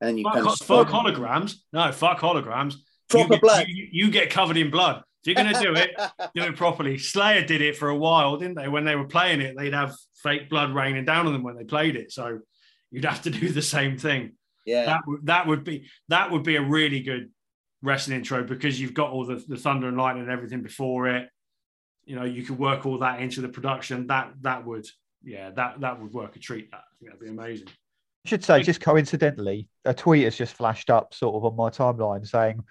and 0.00 0.08
then 0.08 0.18
you 0.18 0.24
Fuck, 0.24 0.34
kind 0.34 0.46
of 0.46 0.58
fuck 0.58 0.88
holograms. 0.88 1.56
No, 1.72 1.92
fuck 1.92 2.18
holograms. 2.18 2.74
proper 3.08 3.24
you 3.24 3.30
get, 3.30 3.40
blood. 3.40 3.66
You, 3.68 3.88
you 3.92 4.10
get 4.10 4.30
covered 4.30 4.56
in 4.56 4.70
blood. 4.70 5.02
If 5.22 5.28
you're 5.28 5.42
going 5.42 5.54
to 5.54 5.60
do 5.60 5.74
it, 5.74 5.90
do 6.34 6.42
it 6.42 6.56
properly. 6.56 6.98
Slayer 6.98 7.44
did 7.44 7.62
it 7.62 7.76
for 7.76 7.88
a 7.88 7.96
while, 7.96 8.36
didn't 8.36 8.56
they? 8.56 8.68
When 8.68 8.84
they 8.84 8.96
were 8.96 9.06
playing 9.06 9.40
it, 9.40 9.56
they'd 9.56 9.72
have 9.72 9.94
fake 10.22 10.50
blood 10.50 10.74
raining 10.74 11.04
down 11.04 11.26
on 11.26 11.32
them 11.32 11.42
when 11.42 11.56
they 11.56 11.64
played 11.64 11.96
it. 11.96 12.12
So 12.12 12.40
you'd 12.90 13.06
have 13.06 13.22
to 13.22 13.30
do 13.30 13.48
the 13.48 13.62
same 13.62 13.96
thing. 13.96 14.32
Yeah, 14.64 14.86
That 14.86 15.00
would 15.06 15.26
that 15.26 15.46
would 15.46 15.64
be 15.64 15.88
that 16.08 16.30
would 16.30 16.42
be 16.42 16.56
a 16.56 16.62
really 16.62 17.00
good 17.00 17.30
wrestling 17.82 18.16
intro 18.18 18.42
because 18.44 18.80
you've 18.80 18.94
got 18.94 19.10
all 19.10 19.26
the, 19.26 19.42
the 19.46 19.56
thunder 19.56 19.88
and 19.88 19.96
lightning 19.96 20.24
and 20.24 20.32
everything 20.32 20.62
before 20.62 21.08
it. 21.08 21.28
You 22.06 22.16
know, 22.16 22.24
you 22.24 22.42
could 22.42 22.58
work 22.58 22.86
all 22.86 22.98
that 22.98 23.20
into 23.20 23.40
the 23.40 23.48
production. 23.48 24.06
That 24.06 24.32
that 24.42 24.64
would 24.66 24.86
yeah, 25.22 25.50
that 25.50 25.80
that 25.80 26.00
would 26.00 26.12
work 26.12 26.36
a 26.36 26.38
treat. 26.38 26.70
That 26.70 26.78
I 26.78 26.96
think 26.98 27.10
that'd 27.10 27.20
be 27.20 27.28
amazing. 27.28 27.68
I 27.68 28.28
should 28.28 28.44
say, 28.44 28.62
just 28.62 28.80
coincidentally, 28.80 29.68
a 29.84 29.92
tweet 29.92 30.24
has 30.24 30.36
just 30.36 30.54
flashed 30.54 30.88
up 30.88 31.12
sort 31.12 31.34
of 31.34 31.44
on 31.44 31.56
my 31.56 31.68
timeline 31.68 32.26
saying 32.26 32.64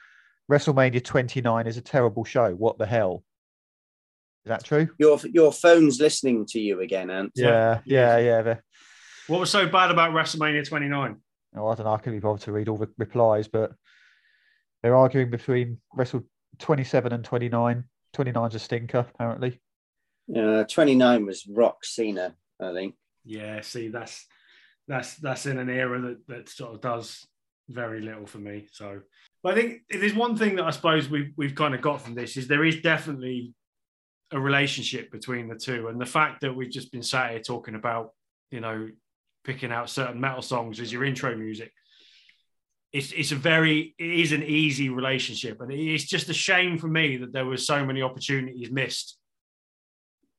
WrestleMania 0.51 1.03
29 1.03 1.67
is 1.67 1.77
a 1.77 1.81
terrible 1.81 2.23
show. 2.23 2.51
What 2.53 2.79
the 2.79 2.87
hell? 2.87 3.23
Is 4.45 4.49
that 4.49 4.63
true? 4.63 4.89
your 4.97 5.19
your 5.31 5.53
phone's 5.53 5.99
listening 5.99 6.45
to 6.47 6.59
you 6.59 6.81
again, 6.81 7.09
Ant. 7.09 7.31
Yeah, 7.35 7.79
yeah, 7.85 8.17
yeah. 8.17 8.41
the- 8.41 8.59
What 9.27 9.39
was 9.39 9.49
so 9.49 9.67
bad 9.67 9.89
about 9.91 10.11
WrestleMania 10.11 10.67
29? 10.67 11.17
Oh, 11.55 11.67
I 11.67 11.75
don't 11.75 11.85
know. 11.85 11.93
I 11.93 11.97
couldn't 11.97 12.19
be 12.19 12.19
bothered 12.19 12.41
to 12.43 12.51
read 12.51 12.69
all 12.69 12.77
the 12.77 12.89
replies, 12.97 13.47
but 13.47 13.73
they're 14.81 14.95
arguing 14.95 15.29
between 15.29 15.79
Wrestle 15.95 16.23
27 16.59 17.13
and 17.13 17.23
29. 17.23 17.83
29's 18.15 18.55
a 18.55 18.59
stinker, 18.59 19.05
apparently. 19.13 19.59
Uh, 20.35 20.63
29 20.63 21.25
was 21.25 21.47
Rock 21.47 21.83
Cena, 21.83 22.35
I 22.59 22.73
think. 22.73 22.95
Yeah, 23.25 23.61
see, 23.61 23.87
that's 23.87 24.25
that's 24.87 25.15
that's 25.15 25.45
in 25.45 25.59
an 25.59 25.69
era 25.69 25.99
that 26.01 26.27
that 26.27 26.49
sort 26.49 26.73
of 26.73 26.81
does 26.81 27.25
very 27.69 28.01
little 28.01 28.25
for 28.25 28.39
me. 28.39 28.67
So, 28.71 29.01
but 29.41 29.53
I 29.53 29.55
think 29.55 29.81
if 29.89 30.01
there's 30.01 30.13
one 30.13 30.37
thing 30.37 30.55
that 30.57 30.65
I 30.65 30.71
suppose 30.71 31.09
we've 31.09 31.31
we've 31.37 31.55
kind 31.55 31.73
of 31.73 31.81
got 31.81 32.01
from 32.01 32.15
this 32.15 32.37
is 32.37 32.47
there 32.47 32.65
is 32.65 32.81
definitely 32.81 33.53
a 34.31 34.39
relationship 34.39 35.11
between 35.11 35.47
the 35.47 35.55
two, 35.55 35.87
and 35.87 35.99
the 35.99 36.05
fact 36.05 36.41
that 36.41 36.53
we've 36.53 36.71
just 36.71 36.91
been 36.91 37.03
sat 37.03 37.31
here 37.31 37.39
talking 37.39 37.75
about, 37.75 38.11
you 38.51 38.59
know, 38.59 38.89
picking 39.43 39.71
out 39.71 39.89
certain 39.89 40.19
metal 40.19 40.41
songs 40.41 40.79
as 40.79 40.91
your 40.91 41.03
intro 41.03 41.35
music. 41.35 41.71
It's, 42.91 43.11
it's 43.11 43.31
a 43.31 43.35
very 43.35 43.95
it 43.97 44.19
is 44.19 44.31
an 44.33 44.43
easy 44.43 44.89
relationship 44.89 45.59
and 45.61 45.71
it's 45.71 46.03
just 46.03 46.29
a 46.29 46.33
shame 46.33 46.77
for 46.77 46.87
me 46.87 47.17
that 47.17 47.33
there 47.33 47.45
were 47.45 47.57
so 47.57 47.83
many 47.83 48.03
opportunities 48.03 48.69
missed 48.71 49.17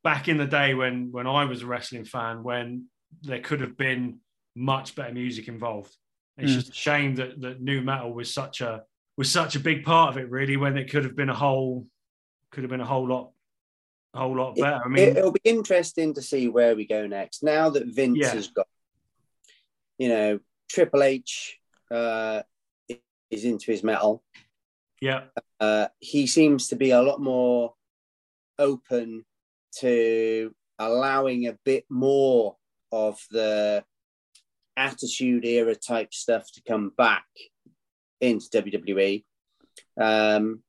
back 0.05 0.29
in 0.29 0.37
the 0.37 0.47
day 0.47 0.75
when 0.75 1.11
when 1.11 1.27
I 1.27 1.47
was 1.47 1.63
a 1.63 1.67
wrestling 1.67 2.05
fan, 2.05 2.45
when 2.45 2.87
there 3.23 3.41
could 3.41 3.61
have 3.61 3.77
been 3.77 4.19
much 4.55 4.95
better 4.95 5.13
music 5.13 5.49
involved. 5.49 5.93
It's 6.39 6.53
Mm. 6.53 6.55
just 6.55 6.69
a 6.71 6.75
shame 6.75 7.15
that 7.17 7.41
that 7.41 7.61
nu 7.61 7.81
metal 7.81 8.13
was 8.13 8.33
such 8.33 8.61
a 8.61 8.83
was 9.17 9.31
such 9.31 9.57
a 9.57 9.61
big 9.61 9.85
part 9.85 10.11
of 10.11 10.19
it, 10.23 10.31
really, 10.31 10.57
when 10.57 10.77
it 10.77 10.91
could 10.91 11.05
have 11.05 11.17
been 11.17 11.31
a 11.31 11.35
whole 11.35 11.87
could 12.53 12.63
have 12.63 12.71
been 12.71 12.81
a 12.81 12.87
whole 12.87 13.09
lot 13.09 13.33
a 14.15 14.19
whole 14.19 14.37
lot 14.37 14.55
better. 14.55 14.81
I 14.85 14.89
mean, 14.89 15.17
it, 15.17 15.25
will 15.25 15.33
be 15.33 15.41
interesting 15.43 16.15
to 16.15 16.23
see 16.23 16.47
where 16.49 16.77
we 16.77 16.87
go 16.87 17.09
next. 17.09 17.43
Now 17.43 17.69
that 17.71 17.87
Vince 17.87 18.19
Yeah. 18.21 18.35
has 18.35 18.47
got, 18.47 18.69
you 19.99 20.09
know, 20.09 20.41
Triple 20.69 21.03
H 21.03 21.59
uh, 21.91 22.43
is 23.31 23.45
into 23.45 23.71
his 23.71 23.83
metal. 23.83 24.23
yeah, 25.01 25.25
Uh, 25.61 25.89
he 26.01 26.27
seems 26.27 26.69
to 26.69 26.77
be 26.77 26.91
a 26.91 27.03
lot 27.03 27.21
more 27.21 27.75
open 28.59 29.25
to 29.79 30.55
allowing 30.79 31.47
a 31.47 31.59
bit 31.65 31.85
more 31.89 32.57
of 32.93 33.19
the 33.31 33.85
attitude 34.77 35.45
era 35.45 35.75
type 35.75 36.13
stuff 36.13 36.51
to 36.53 36.63
come 36.67 36.93
back 36.97 37.27
into 38.21 38.47
WWE, 38.51 39.25
um, 40.01 40.63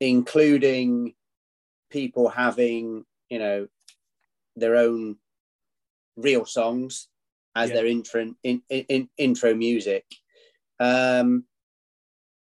including 0.00 1.14
people 1.90 2.28
having 2.28 3.04
you 3.34 3.38
know, 3.38 3.66
their 4.56 4.76
own 4.76 5.16
real 6.16 6.44
songs 6.44 7.08
as 7.54 7.70
Yeah. 7.70 7.76
their 7.76 7.86
intro 7.86 8.34
in, 8.42 8.62
in, 8.68 8.84
in, 8.88 9.08
intro 9.16 9.54
music. 9.54 10.04
Um, 10.80 11.44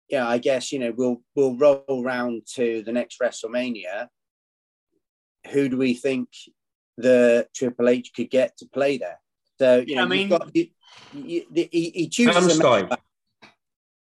yeah, 0.09 0.27
I 0.27 0.37
guess 0.37 0.71
you 0.71 0.79
know 0.79 0.93
we'll 0.95 1.21
we'll 1.35 1.57
roll 1.57 2.03
round 2.03 2.43
to 2.55 2.83
the 2.83 2.91
next 2.91 3.19
WrestleMania. 3.19 4.07
Who 5.51 5.69
do 5.69 5.77
we 5.77 5.93
think 5.93 6.29
the 6.97 7.47
Triple 7.55 7.89
H 7.89 8.11
could 8.15 8.29
get 8.29 8.57
to 8.57 8.67
play 8.67 8.97
there? 8.97 9.19
So 9.59 9.83
you 9.85 9.95
know, 9.95 10.03
I 10.03 10.05
mean- 10.05 10.29
got 10.29 10.55
you, 10.55 10.67
you, 11.13 11.45
the- 11.51 11.69
he, 11.71 11.89
he 11.89 12.09
chooses. 12.09 12.35
a 12.59 12.63
Rammstein. 12.63 12.97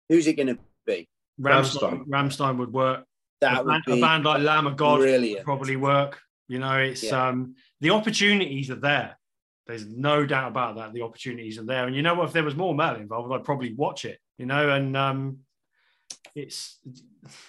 Who's 0.09 0.27
it 0.27 0.35
going 0.35 0.49
to 0.49 0.59
be? 0.87 1.09
Rammstein, 1.41 2.07
Rammstein 2.07 2.59
would 2.59 2.73
work. 2.73 3.05
That 3.41 3.61
a, 3.61 3.65
would 3.65 3.83
band, 3.87 3.99
a 3.99 4.01
band 4.01 4.25
like 4.25 4.43
Lamb 4.43 4.67
of 4.67 4.77
God 4.77 5.01
would 5.01 5.43
probably 5.43 5.77
work. 5.77 6.21
You 6.49 6.59
know, 6.59 6.77
it's 6.79 7.03
Yeah. 7.03 7.29
um 7.29 7.55
the 7.81 7.91
opportunities 7.91 8.71
are 8.71 8.77
there. 8.77 9.19
There's 9.67 9.87
no 9.87 10.27
doubt 10.27 10.49
about 10.49 10.77
that. 10.77 10.93
The 10.93 11.03
opportunities 11.03 11.59
are 11.59 11.65
there. 11.65 11.87
And 11.87 11.97
you 11.97 12.03
know 12.03 12.15
what? 12.15 12.27
If 12.27 12.33
there 12.33 12.45
was 12.45 12.55
more 12.55 12.75
metal 12.75 13.01
involved, 13.01 13.33
I'd 13.33 13.45
probably 13.45 13.73
watch 13.75 14.05
it, 14.05 14.19
you 14.39 14.47
know, 14.47 14.71
and 14.71 14.97
um 14.97 15.39
it's 16.35 16.79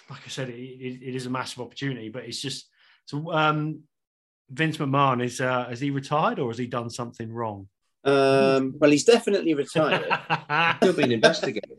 like 0.08 0.20
I 0.24 0.28
said, 0.28 0.48
it, 0.48 0.54
it, 0.54 1.02
it 1.02 1.14
is 1.14 1.26
a 1.26 1.30
massive 1.30 1.60
opportunity, 1.60 2.08
but 2.08 2.24
it's 2.24 2.40
just 2.40 2.68
so 3.04 3.32
um 3.32 3.82
Vince 4.50 4.78
McMahon 4.78 5.22
is 5.24 5.40
uh 5.40 5.66
has 5.68 5.80
he 5.80 5.90
retired 5.90 6.38
or 6.38 6.48
has 6.48 6.58
he 6.58 6.66
done 6.66 6.88
something 6.90 7.32
wrong? 7.32 7.68
Um, 8.04 8.74
well, 8.78 8.92
he's 8.92 9.04
definitely 9.04 9.54
retired. 9.54 10.06
Still 10.76 10.92
being 10.92 11.10
investigated. 11.10 11.78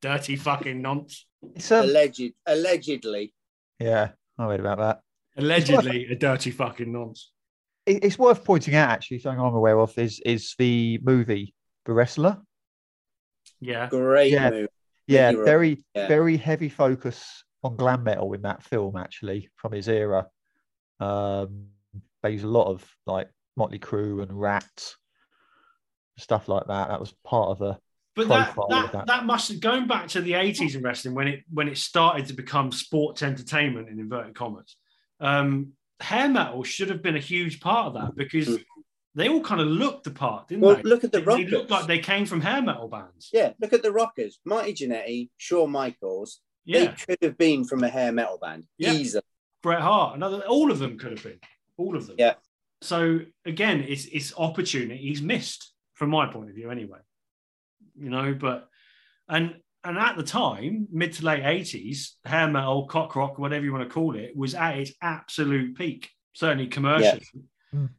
Dirty 0.00 0.36
fucking 0.36 0.80
nonce. 0.80 1.26
It's 1.54 1.70
um, 1.70 1.84
Alleged, 1.84 2.32
allegedly. 2.46 3.34
yeah, 3.78 4.10
I 4.38 4.46
read 4.46 4.60
about 4.60 4.78
that. 4.78 5.00
Allegedly 5.36 6.06
a 6.06 6.14
dirty 6.14 6.50
fucking 6.50 6.90
nonce. 6.90 7.30
It- 7.86 8.04
It's 8.04 8.18
worth 8.18 8.44
pointing 8.44 8.74
out, 8.74 8.90
actually, 8.90 9.20
something 9.20 9.40
I'm 9.40 9.54
aware 9.54 9.78
of 9.78 9.96
is 9.98 10.20
is 10.24 10.54
the 10.58 10.98
movie 11.02 11.54
The 11.84 11.92
Wrestler. 11.92 12.42
Yeah. 13.60 13.88
Great 13.88 14.32
Yeah. 14.32 14.50
move. 14.50 14.68
Yeah, 15.06 15.30
You're 15.30 15.44
very 15.44 15.84
Yeah. 15.94 16.08
very 16.08 16.36
heavy 16.36 16.68
focus 16.68 17.44
on 17.62 17.76
glam 17.76 18.02
metal 18.04 18.32
in 18.32 18.42
that 18.42 18.62
film, 18.64 18.96
actually, 18.96 19.48
from 19.56 19.72
his 19.72 19.88
era. 19.88 20.26
Um, 21.00 21.68
they 22.22 22.32
use 22.32 22.42
a 22.42 22.48
lot 22.48 22.66
of 22.66 22.84
like 23.06 23.30
Motley 23.56 23.78
Crue 23.78 24.22
and 24.22 24.32
Ratt, 24.38 24.94
stuff 26.18 26.48
like 26.48 26.66
that. 26.66 26.88
That 26.88 27.00
was 27.00 27.12
part 27.24 27.50
of 27.50 27.58
the 27.58 27.78
But 28.16 28.28
that, 28.28 28.54
that, 28.68 28.92
that. 28.92 29.06
that 29.06 29.26
must 29.26 29.48
have 29.52 29.60
going 29.60 29.86
back 29.86 30.08
to 30.08 30.20
the 30.20 30.32
80s 30.32 30.74
in 30.74 30.82
wrestling 30.82 31.14
when 31.14 31.28
it 31.28 31.44
when 31.52 31.68
it 31.68 31.78
started 31.78 32.26
to 32.26 32.34
become 32.34 32.72
sports 32.72 33.22
entertainment 33.22 33.88
in 33.88 34.00
inverted 34.00 34.34
commas. 34.34 34.76
Um, 35.20 35.72
hair 36.00 36.28
metal 36.28 36.62
should 36.62 36.88
have 36.90 37.02
been 37.02 37.16
a 37.16 37.20
huge 37.20 37.60
part 37.60 37.86
of 37.88 37.94
that 37.94 38.14
because 38.16 38.48
Mm. 38.48 38.64
they 39.14 39.28
all 39.28 39.40
kind 39.42 39.60
of 39.60 39.66
looked 39.68 40.04
the 40.04 40.10
part, 40.10 40.48
didn't 40.48 40.62
Well, 40.62 40.76
they? 40.76 40.82
look 40.82 41.04
at 41.04 41.12
the 41.12 41.20
They- 41.20 41.44
they 41.44 41.50
looked 41.50 41.70
like 41.70 41.86
they 41.86 41.98
came 42.00 42.26
from 42.26 42.40
hair 42.42 42.60
metal 42.62 42.88
bands. 42.88 43.30
Yeah, 43.32 43.52
look 43.60 43.72
at 43.72 43.82
the 43.82 43.92
Rockers. 43.92 44.38
Marty 44.44 44.74
Jannetty, 44.74 45.30
Shawn 45.38 45.70
Michaels. 45.70 46.40
Yeah, 46.64 46.86
They 46.86 46.96
could 47.16 47.18
have 47.22 47.38
been 47.38 47.64
from 47.64 47.82
a 47.84 47.88
hair 47.88 48.12
metal 48.12 48.38
band. 48.38 48.66
Yeah. 48.76 48.92
Easily. 48.92 49.22
Bret 49.62 49.80
Hart, 49.80 50.16
another, 50.16 50.44
all 50.46 50.70
of 50.70 50.78
them 50.78 50.98
could 50.98 51.12
have 51.12 51.22
been, 51.22 51.40
all 51.76 51.96
of 51.96 52.06
them. 52.06 52.16
Yeah. 52.18 52.34
So 52.82 53.20
again, 53.44 53.80
it's 53.82 54.04
it's 54.06 54.36
opportunities 54.36 55.22
missed 55.22 55.72
from 55.94 56.10
my 56.10 56.26
point 56.30 56.50
of 56.50 56.54
view, 56.56 56.70
anyway. 56.70 56.98
You 57.98 58.10
know, 58.10 58.34
but 58.34 58.68
and 59.28 59.60
and 59.86 59.98
at 59.98 60.16
the 60.16 60.22
time, 60.22 60.88
mid 60.90 61.12
to 61.14 61.24
late 61.24 61.44
eighties, 61.44 62.16
hair 62.24 62.48
metal, 62.48 62.86
cock 62.86 63.14
rock, 63.16 63.38
whatever 63.38 63.64
you 63.64 63.72
want 63.72 63.88
to 63.88 63.92
call 63.92 64.16
it, 64.16 64.36
was 64.36 64.54
at 64.54 64.78
its 64.78 64.92
absolute 65.00 65.76
peak, 65.76 66.10
certainly 66.32 66.66
commercially. 66.66 67.22
Mm. 67.74 67.90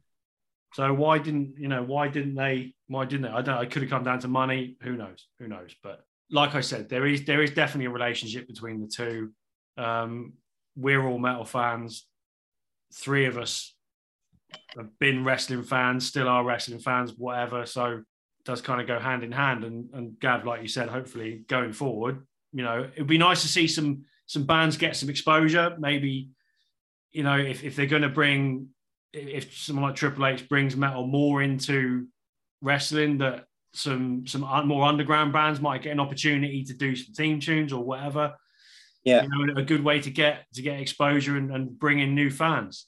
So 0.74 0.92
why 0.92 1.18
didn't 1.18 1.54
you 1.58 1.68
know? 1.68 1.82
Why 1.82 2.08
didn't 2.08 2.34
they? 2.34 2.74
Why 2.86 3.04
didn't 3.04 3.22
they? 3.22 3.28
I 3.28 3.42
don't. 3.42 3.56
know. 3.56 3.60
It 3.62 3.70
could 3.70 3.82
have 3.82 3.90
come 3.90 4.04
down 4.04 4.20
to 4.20 4.28
money. 4.28 4.76
Who 4.82 4.96
knows? 4.96 5.26
Who 5.38 5.48
knows? 5.48 5.74
But 5.82 6.04
like 6.30 6.54
I 6.54 6.60
said, 6.60 6.88
there 6.88 7.06
is 7.06 7.24
there 7.24 7.42
is 7.42 7.52
definitely 7.52 7.86
a 7.86 7.90
relationship 7.90 8.46
between 8.46 8.80
the 8.80 8.86
two. 8.86 9.32
Um, 9.76 10.34
we're 10.76 11.04
all 11.06 11.18
metal 11.18 11.44
fans. 11.44 12.06
Three 12.94 13.26
of 13.26 13.38
us 13.38 13.74
have 14.76 14.98
been 14.98 15.24
wrestling 15.24 15.62
fans, 15.62 16.06
still 16.06 16.28
are 16.28 16.44
wrestling 16.44 16.78
fans, 16.80 17.12
whatever. 17.16 17.66
So 17.66 17.86
it 17.86 18.04
does 18.48 18.62
kind 18.62 18.80
of 18.80 18.86
go 18.86 18.98
hand 18.98 19.22
in 19.22 19.30
hand. 19.30 19.62
And 19.62 19.90
and 19.92 20.18
Gav, 20.18 20.46
like 20.46 20.62
you 20.62 20.68
said, 20.68 20.88
hopefully 20.88 21.44
going 21.48 21.74
forward, 21.74 22.26
you 22.52 22.64
know, 22.64 22.88
it'd 22.94 23.06
be 23.06 23.18
nice 23.18 23.42
to 23.42 23.48
see 23.48 23.68
some 23.68 24.06
some 24.26 24.44
bands 24.44 24.78
get 24.78 24.96
some 24.96 25.10
exposure. 25.10 25.76
Maybe, 25.78 26.30
you 27.12 27.22
know, 27.22 27.36
if, 27.36 27.62
if 27.62 27.76
they're 27.76 27.86
going 27.86 28.02
to 28.02 28.08
bring, 28.08 28.68
if 29.12 29.54
someone 29.56 29.84
like 29.84 29.96
Triple 29.96 30.26
H 30.26 30.48
brings 30.48 30.76
metal 30.76 31.06
more 31.06 31.42
into 31.42 32.06
wrestling, 32.62 33.18
that 33.18 33.44
some 33.74 34.26
some 34.26 34.40
more 34.66 34.84
underground 34.84 35.34
bands 35.34 35.60
might 35.60 35.82
get 35.82 35.92
an 35.92 36.00
opportunity 36.00 36.64
to 36.64 36.72
do 36.72 36.96
some 36.96 37.14
theme 37.14 37.40
tunes 37.40 37.72
or 37.72 37.84
whatever. 37.84 38.34
Yeah. 39.04 39.24
you 39.24 39.28
know, 39.28 39.60
a 39.60 39.62
good 39.62 39.84
way 39.84 40.00
to 40.00 40.10
get 40.10 40.46
to 40.54 40.62
get 40.62 40.80
exposure 40.80 41.36
and, 41.36 41.54
and 41.54 41.78
bring 41.78 41.98
in 41.98 42.14
new 42.14 42.30
fans. 42.30 42.86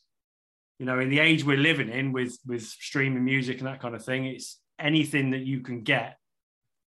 You 0.78 0.86
know, 0.86 0.98
in 0.98 1.10
the 1.10 1.18
age 1.18 1.44
we're 1.44 1.58
living 1.58 1.90
in 1.90 2.12
with 2.12 2.38
with 2.46 2.62
streaming 2.62 3.24
music 3.26 3.58
and 3.58 3.66
that 3.66 3.82
kind 3.82 3.94
of 3.94 4.02
thing, 4.02 4.24
it's 4.24 4.58
anything 4.80 5.30
that 5.30 5.40
you 5.40 5.60
can 5.60 5.82
get 5.82 6.18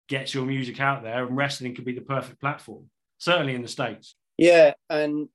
gets 0.07 0.34
your 0.34 0.45
music 0.45 0.80
out 0.80 1.03
there, 1.03 1.26
and 1.26 1.35
wrestling 1.35 1.76
could 1.76 1.85
be 1.85 1.93
the 1.93 2.01
perfect 2.01 2.39
platform. 2.39 2.89
Certainly 3.18 3.55
in 3.55 3.61
the 3.61 3.68
states. 3.68 4.15
Yeah, 4.38 4.73
and 4.89 5.30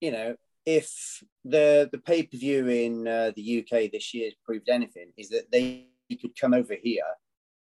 you 0.00 0.12
know, 0.12 0.36
if 0.64 1.22
the 1.44 1.88
the 1.90 1.98
pay 1.98 2.22
per 2.22 2.36
view 2.36 2.68
in 2.68 3.06
uh, 3.06 3.32
the 3.34 3.60
UK 3.60 3.90
this 3.90 4.14
year 4.14 4.30
proved 4.44 4.68
anything, 4.68 5.12
is 5.16 5.30
that 5.30 5.50
they 5.50 5.86
could 6.20 6.38
come 6.38 6.54
over 6.54 6.74
here 6.80 7.04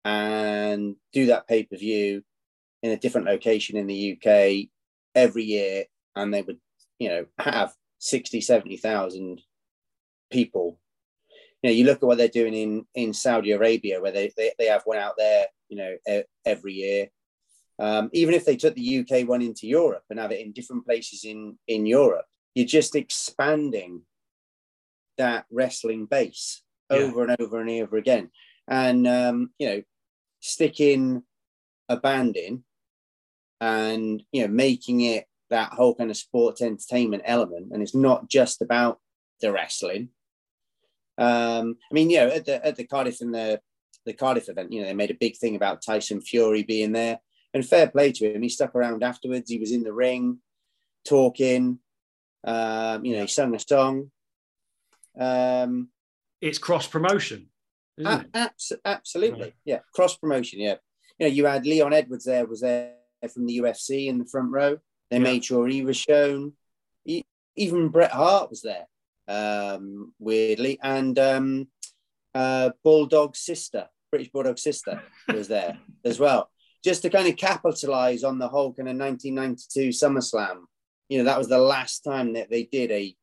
and 0.04 0.96
do 1.12 1.26
that 1.26 1.48
pay 1.48 1.64
per 1.64 1.76
view 1.76 2.22
in 2.82 2.92
a 2.92 2.96
different 2.96 3.26
location 3.26 3.76
in 3.76 3.86
the 3.86 4.12
UK 4.12 4.68
every 5.14 5.44
year, 5.44 5.84
and 6.14 6.32
they 6.32 6.42
would, 6.42 6.58
you 6.98 7.08
know, 7.08 7.26
have 7.38 7.74
60, 7.98 8.40
70,000 8.40 9.40
people. 10.30 10.78
You 11.66 11.72
know, 11.72 11.78
you 11.78 11.84
look 11.84 11.96
at 11.96 12.06
what 12.06 12.16
they're 12.16 12.28
doing 12.28 12.54
in 12.54 12.86
in 12.94 13.12
Saudi 13.12 13.50
Arabia, 13.50 14.00
where 14.00 14.12
they 14.12 14.32
they, 14.36 14.52
they 14.56 14.66
have 14.66 14.82
one 14.84 14.98
out 14.98 15.14
there, 15.18 15.46
you 15.68 15.76
know, 15.76 16.22
every 16.44 16.74
year. 16.74 17.08
Um, 17.80 18.08
even 18.12 18.34
if 18.34 18.44
they 18.44 18.54
took 18.56 18.76
the 18.76 18.98
UK 19.00 19.26
one 19.28 19.42
into 19.42 19.66
Europe 19.66 20.04
and 20.08 20.20
have 20.20 20.30
it 20.30 20.38
in 20.46 20.52
different 20.52 20.86
places 20.86 21.24
in 21.24 21.58
in 21.66 21.84
Europe, 21.84 22.26
you're 22.54 22.66
just 22.66 22.94
expanding 22.94 24.02
that 25.18 25.46
wrestling 25.50 26.06
base 26.06 26.62
Yeah. 26.88 26.98
over 26.98 27.24
and 27.24 27.36
over 27.40 27.60
and 27.60 27.70
over 27.82 27.96
again. 27.96 28.30
And 28.68 29.04
um, 29.08 29.50
you 29.58 29.68
know, 29.68 29.82
sticking 30.38 31.24
a 31.88 31.96
band 31.96 32.36
in 32.36 32.62
and 33.60 34.22
you 34.30 34.42
know 34.42 34.52
making 34.52 35.00
it 35.00 35.26
that 35.50 35.72
whole 35.72 35.96
kind 35.96 36.12
of 36.12 36.16
sports 36.16 36.62
entertainment 36.62 37.24
element, 37.26 37.72
and 37.72 37.82
it's 37.82 37.94
not 37.94 38.28
just 38.28 38.62
about 38.62 39.00
the 39.40 39.50
wrestling. 39.50 40.10
Um, 41.18 41.76
I 41.90 41.94
mean, 41.94 42.10
you 42.10 42.18
know, 42.18 42.28
at 42.28 42.44
the 42.46 42.64
at 42.64 42.76
the 42.76 42.84
Cardiff 42.84 43.20
and 43.20 43.34
the 43.34 43.60
the 44.04 44.12
Cardiff 44.12 44.48
event, 44.48 44.72
you 44.72 44.80
know, 44.80 44.86
they 44.86 44.94
made 44.94 45.10
a 45.10 45.14
big 45.14 45.36
thing 45.36 45.56
about 45.56 45.82
Tyson 45.82 46.20
Fury 46.20 46.62
being 46.62 46.92
there, 46.92 47.18
and 47.54 47.66
fair 47.66 47.88
play 47.88 48.12
to 48.12 48.32
him. 48.32 48.42
He 48.42 48.48
stuck 48.48 48.74
around 48.74 49.02
afterwards. 49.02 49.50
He 49.50 49.58
was 49.58 49.72
in 49.72 49.82
the 49.82 49.92
ring, 49.92 50.38
talking. 51.04 51.78
Um, 52.44 53.04
you 53.04 53.14
know, 53.16 53.22
he 53.22 53.26
sung 53.28 53.54
a 53.54 53.58
song. 53.58 54.10
Um, 55.18 55.88
It's 56.40 56.58
cross 56.58 56.86
promotion, 56.86 57.48
isn't 57.98 58.20
it? 58.20 58.26
abs- 58.34 58.72
absolutely, 58.84 59.54
yeah. 59.64 59.80
Cross 59.94 60.18
promotion, 60.18 60.60
yeah. 60.60 60.76
You 61.18 61.26
know, 61.26 61.32
you 61.32 61.46
had 61.46 61.64
Leon 61.66 61.92
Edwards 61.94 62.24
there, 62.26 62.46
was 62.46 62.60
there 62.60 62.92
from 63.32 63.46
the 63.46 63.56
UFC 63.58 64.06
in 64.08 64.18
the 64.18 64.26
front 64.26 64.52
row. 64.52 64.78
They 65.10 65.16
Yeah. 65.16 65.22
made 65.22 65.44
sure 65.44 65.66
he 65.66 65.82
was 65.82 65.96
shown. 65.96 66.52
He, 67.04 67.24
even 67.56 67.88
Bret 67.88 68.10
Hart 68.12 68.50
was 68.50 68.60
there, 68.62 68.86
um, 69.28 70.12
weirdly, 70.18 70.78
and 70.82 71.18
um, 71.18 71.68
uh, 72.34 72.70
Bulldog's 72.84 73.40
sister, 73.40 73.88
British 74.10 74.30
Bulldog 74.30 74.58
sister, 74.58 75.02
was 75.32 75.48
there 75.48 75.78
as 76.04 76.18
well, 76.20 76.50
just 76.84 77.02
to 77.02 77.10
kind 77.10 77.28
of 77.28 77.36
capitalize 77.36 78.24
on 78.24 78.38
the 78.38 78.48
whole 78.48 78.72
kind 78.72 78.88
of 78.88 78.96
1992 78.96 79.88
SummerSlam. 79.90 80.62
You 81.08 81.18
know, 81.18 81.24
that 81.24 81.38
was 81.38 81.48
the 81.48 81.58
last 81.58 82.00
time 82.00 82.32
that 82.34 82.50
they 82.50 82.64
did 82.64 82.90
a 82.90 83.14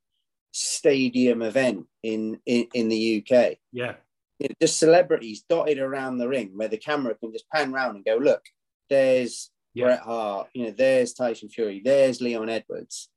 stadium 0.52 1.42
event 1.42 1.86
in 2.04 2.40
in, 2.46 2.68
in 2.74 2.88
the 2.88 3.18
UK 3.26 3.58
Yeah. 3.72 3.96
you 4.40 4.48
know, 4.50 4.56
just 4.62 4.78
celebrities 4.78 5.44
dotted 5.50 5.80
around 5.80 6.18
the 6.20 6.28
ring 6.28 6.52
where 6.56 6.68
the 6.68 6.78
camera 6.78 7.16
can 7.16 7.32
just 7.34 7.50
pan 7.50 7.72
round 7.74 7.96
and 7.96 8.06
go, 8.06 8.18
look, 8.18 8.44
there's 8.90 9.50
Yeah. 9.74 9.86
Bret 9.86 10.00
Hart, 10.02 10.50
you 10.54 10.66
know, 10.66 10.72
there's 10.72 11.14
Tyson 11.14 11.50
Fury, 11.50 11.82
there's 11.84 12.22
Leon 12.22 12.50
Edwards. 12.50 13.10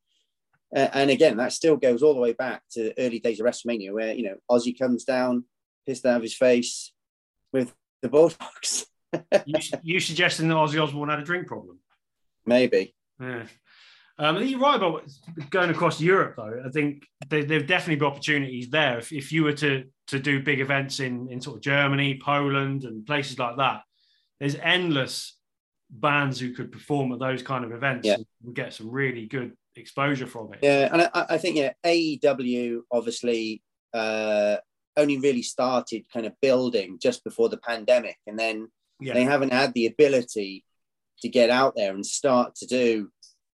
Uh, 0.74 0.88
and 0.92 1.10
again, 1.10 1.36
that 1.36 1.52
still 1.52 1.76
goes 1.76 2.02
all 2.02 2.14
the 2.14 2.20
way 2.20 2.32
back 2.32 2.62
to 2.72 2.82
the 2.84 2.94
early 2.98 3.18
days 3.18 3.40
of 3.40 3.46
WrestleMania 3.46 3.92
where, 3.92 4.12
you 4.12 4.24
know, 4.24 4.36
Ozzy 4.50 4.76
comes 4.78 5.04
down, 5.04 5.44
pissed 5.86 6.04
out 6.04 6.16
of 6.16 6.22
his 6.22 6.34
face 6.34 6.92
with 7.52 7.72
the 8.02 8.08
Bulldogs. 8.08 8.86
You, 9.46 9.54
you 9.82 10.00
suggesting 10.00 10.48
that 10.48 10.56
Ozzy 10.56 10.82
Osbourne 10.82 11.08
had 11.08 11.20
a 11.20 11.24
drink 11.24 11.46
problem? 11.46 11.78
Maybe. 12.44 12.94
Yeah. 13.18 13.46
Um, 14.18 14.36
I 14.36 14.38
think 14.38 14.50
you're 14.50 14.60
right 14.60 14.76
about 14.76 15.04
going 15.48 15.70
across 15.70 16.00
Europe, 16.00 16.34
though. 16.36 16.62
I 16.66 16.68
think 16.70 17.06
there, 17.28 17.44
there've 17.44 17.66
definitely 17.66 17.96
be 17.96 18.04
opportunities 18.04 18.68
there. 18.68 18.98
If, 18.98 19.12
if 19.12 19.32
you 19.32 19.44
were 19.44 19.52
to 19.54 19.84
to 20.08 20.18
do 20.18 20.42
big 20.42 20.60
events 20.60 21.00
in 21.00 21.28
in 21.30 21.40
sort 21.40 21.56
of 21.56 21.62
Germany, 21.62 22.20
Poland, 22.22 22.84
and 22.84 23.06
places 23.06 23.38
like 23.38 23.56
that, 23.56 23.82
there's 24.40 24.56
endless 24.56 25.38
bands 25.88 26.38
who 26.40 26.52
could 26.52 26.72
perform 26.72 27.12
at 27.12 27.18
those 27.18 27.42
kind 27.42 27.64
of 27.64 27.72
events 27.72 28.06
Yeah. 28.06 28.16
and 28.44 28.54
get 28.54 28.74
some 28.74 28.90
really 28.90 29.26
good 29.26 29.52
exposure 29.76 30.26
from 30.26 30.52
it. 30.54 30.60
Yeah, 30.62 30.88
and 30.92 31.02
I, 31.02 31.26
I 31.30 31.38
think 31.38 31.56
yeah, 31.56 31.72
AEW 31.84 32.80
obviously 32.90 33.62
uh, 33.94 34.56
only 34.96 35.18
really 35.18 35.42
started 35.42 36.04
kind 36.12 36.26
of 36.26 36.32
building 36.40 36.98
just 37.00 37.24
before 37.24 37.48
the 37.48 37.58
pandemic, 37.58 38.16
and 38.26 38.38
then 38.38 38.68
Yeah. 39.00 39.14
they 39.14 39.24
haven't 39.24 39.52
had 39.52 39.74
the 39.74 39.86
ability 39.86 40.64
to 41.20 41.28
get 41.28 41.50
out 41.50 41.74
there 41.76 41.94
and 41.94 42.04
start 42.04 42.54
to 42.56 42.66
do 42.66 43.10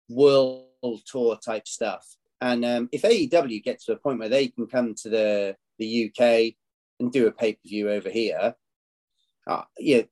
world 0.09 1.01
tour 1.05 1.37
type 1.43 1.67
stuff. 1.67 2.05
And 2.39 2.63
um, 2.65 2.89
if 2.91 3.01
AEW 3.01 3.63
gets 3.63 3.85
to 3.85 3.93
a 3.93 3.97
point 3.97 4.19
where 4.19 4.29
they 4.29 4.47
can 4.47 4.67
come 4.67 4.93
to 5.01 5.09
the 5.09 5.55
the 5.79 6.05
UK 6.05 6.55
and 6.99 7.11
do 7.11 7.27
a 7.27 7.31
pay 7.31 7.53
per 7.53 7.59
view 7.65 7.89
over 7.91 8.09
here, 8.09 8.55
uh, 9.47 9.63
yeah, 9.77 10.03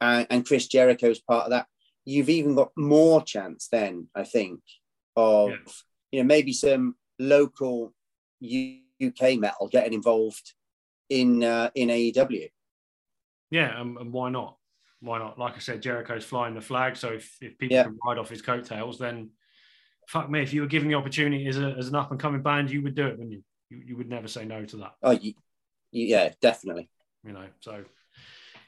and, 0.00 0.26
and 0.30 0.46
Chris 0.46 0.68
Jericho's 0.68 1.20
part 1.20 1.44
of 1.44 1.50
that, 1.50 1.66
you've 2.04 2.28
even 2.28 2.54
got 2.54 2.70
more 2.76 3.22
chance 3.22 3.68
then, 3.70 4.08
I 4.14 4.24
think, 4.24 4.60
of 5.16 5.50
Yeah. 5.50 5.56
you 6.12 6.22
know 6.22 6.26
maybe 6.26 6.52
some 6.52 6.94
local 7.18 7.92
UK 8.44 9.38
metal 9.38 9.68
getting 9.68 9.92
involved 9.94 10.52
in 11.08 11.42
uh, 11.42 11.70
in 11.74 11.88
AEW. 11.88 12.48
Yeah, 13.50 13.80
and, 13.80 13.96
and 13.98 14.12
why 14.12 14.30
not? 14.30 14.56
Why 15.00 15.18
not? 15.18 15.38
Like 15.38 15.54
I 15.54 15.58
said, 15.60 15.82
Jericho's 15.82 16.24
flying 16.24 16.54
the 16.54 16.60
flag. 16.60 16.96
So 16.96 17.10
if, 17.12 17.36
if 17.40 17.56
people 17.58 17.76
Yeah. 17.76 17.84
can 17.84 17.98
ride 18.04 18.18
off 18.18 18.28
his 18.30 18.42
coattails, 18.42 18.98
then 18.98 19.30
fuck 20.08 20.28
me. 20.28 20.42
If 20.42 20.52
you 20.52 20.62
were 20.62 20.66
given 20.66 20.88
the 20.88 20.94
opportunity 20.94 21.46
as, 21.46 21.58
a, 21.58 21.74
as 21.78 21.88
an 21.88 21.94
up 21.94 22.10
and 22.10 22.18
coming 22.18 22.42
band, 22.42 22.70
you 22.70 22.82
would 22.82 22.94
do 22.96 23.06
it, 23.06 23.12
wouldn't 23.18 23.32
you? 23.32 23.42
you? 23.70 23.82
You 23.86 23.96
would 23.98 24.08
never 24.08 24.26
say 24.26 24.44
no 24.44 24.64
to 24.64 24.76
that, 24.78 24.92
Oh, 25.02 25.12
you, 25.12 25.34
you, 25.92 26.06
yeah, 26.06 26.30
definitely. 26.40 26.88
you 27.24 27.32
know? 27.32 27.46
So, 27.60 27.84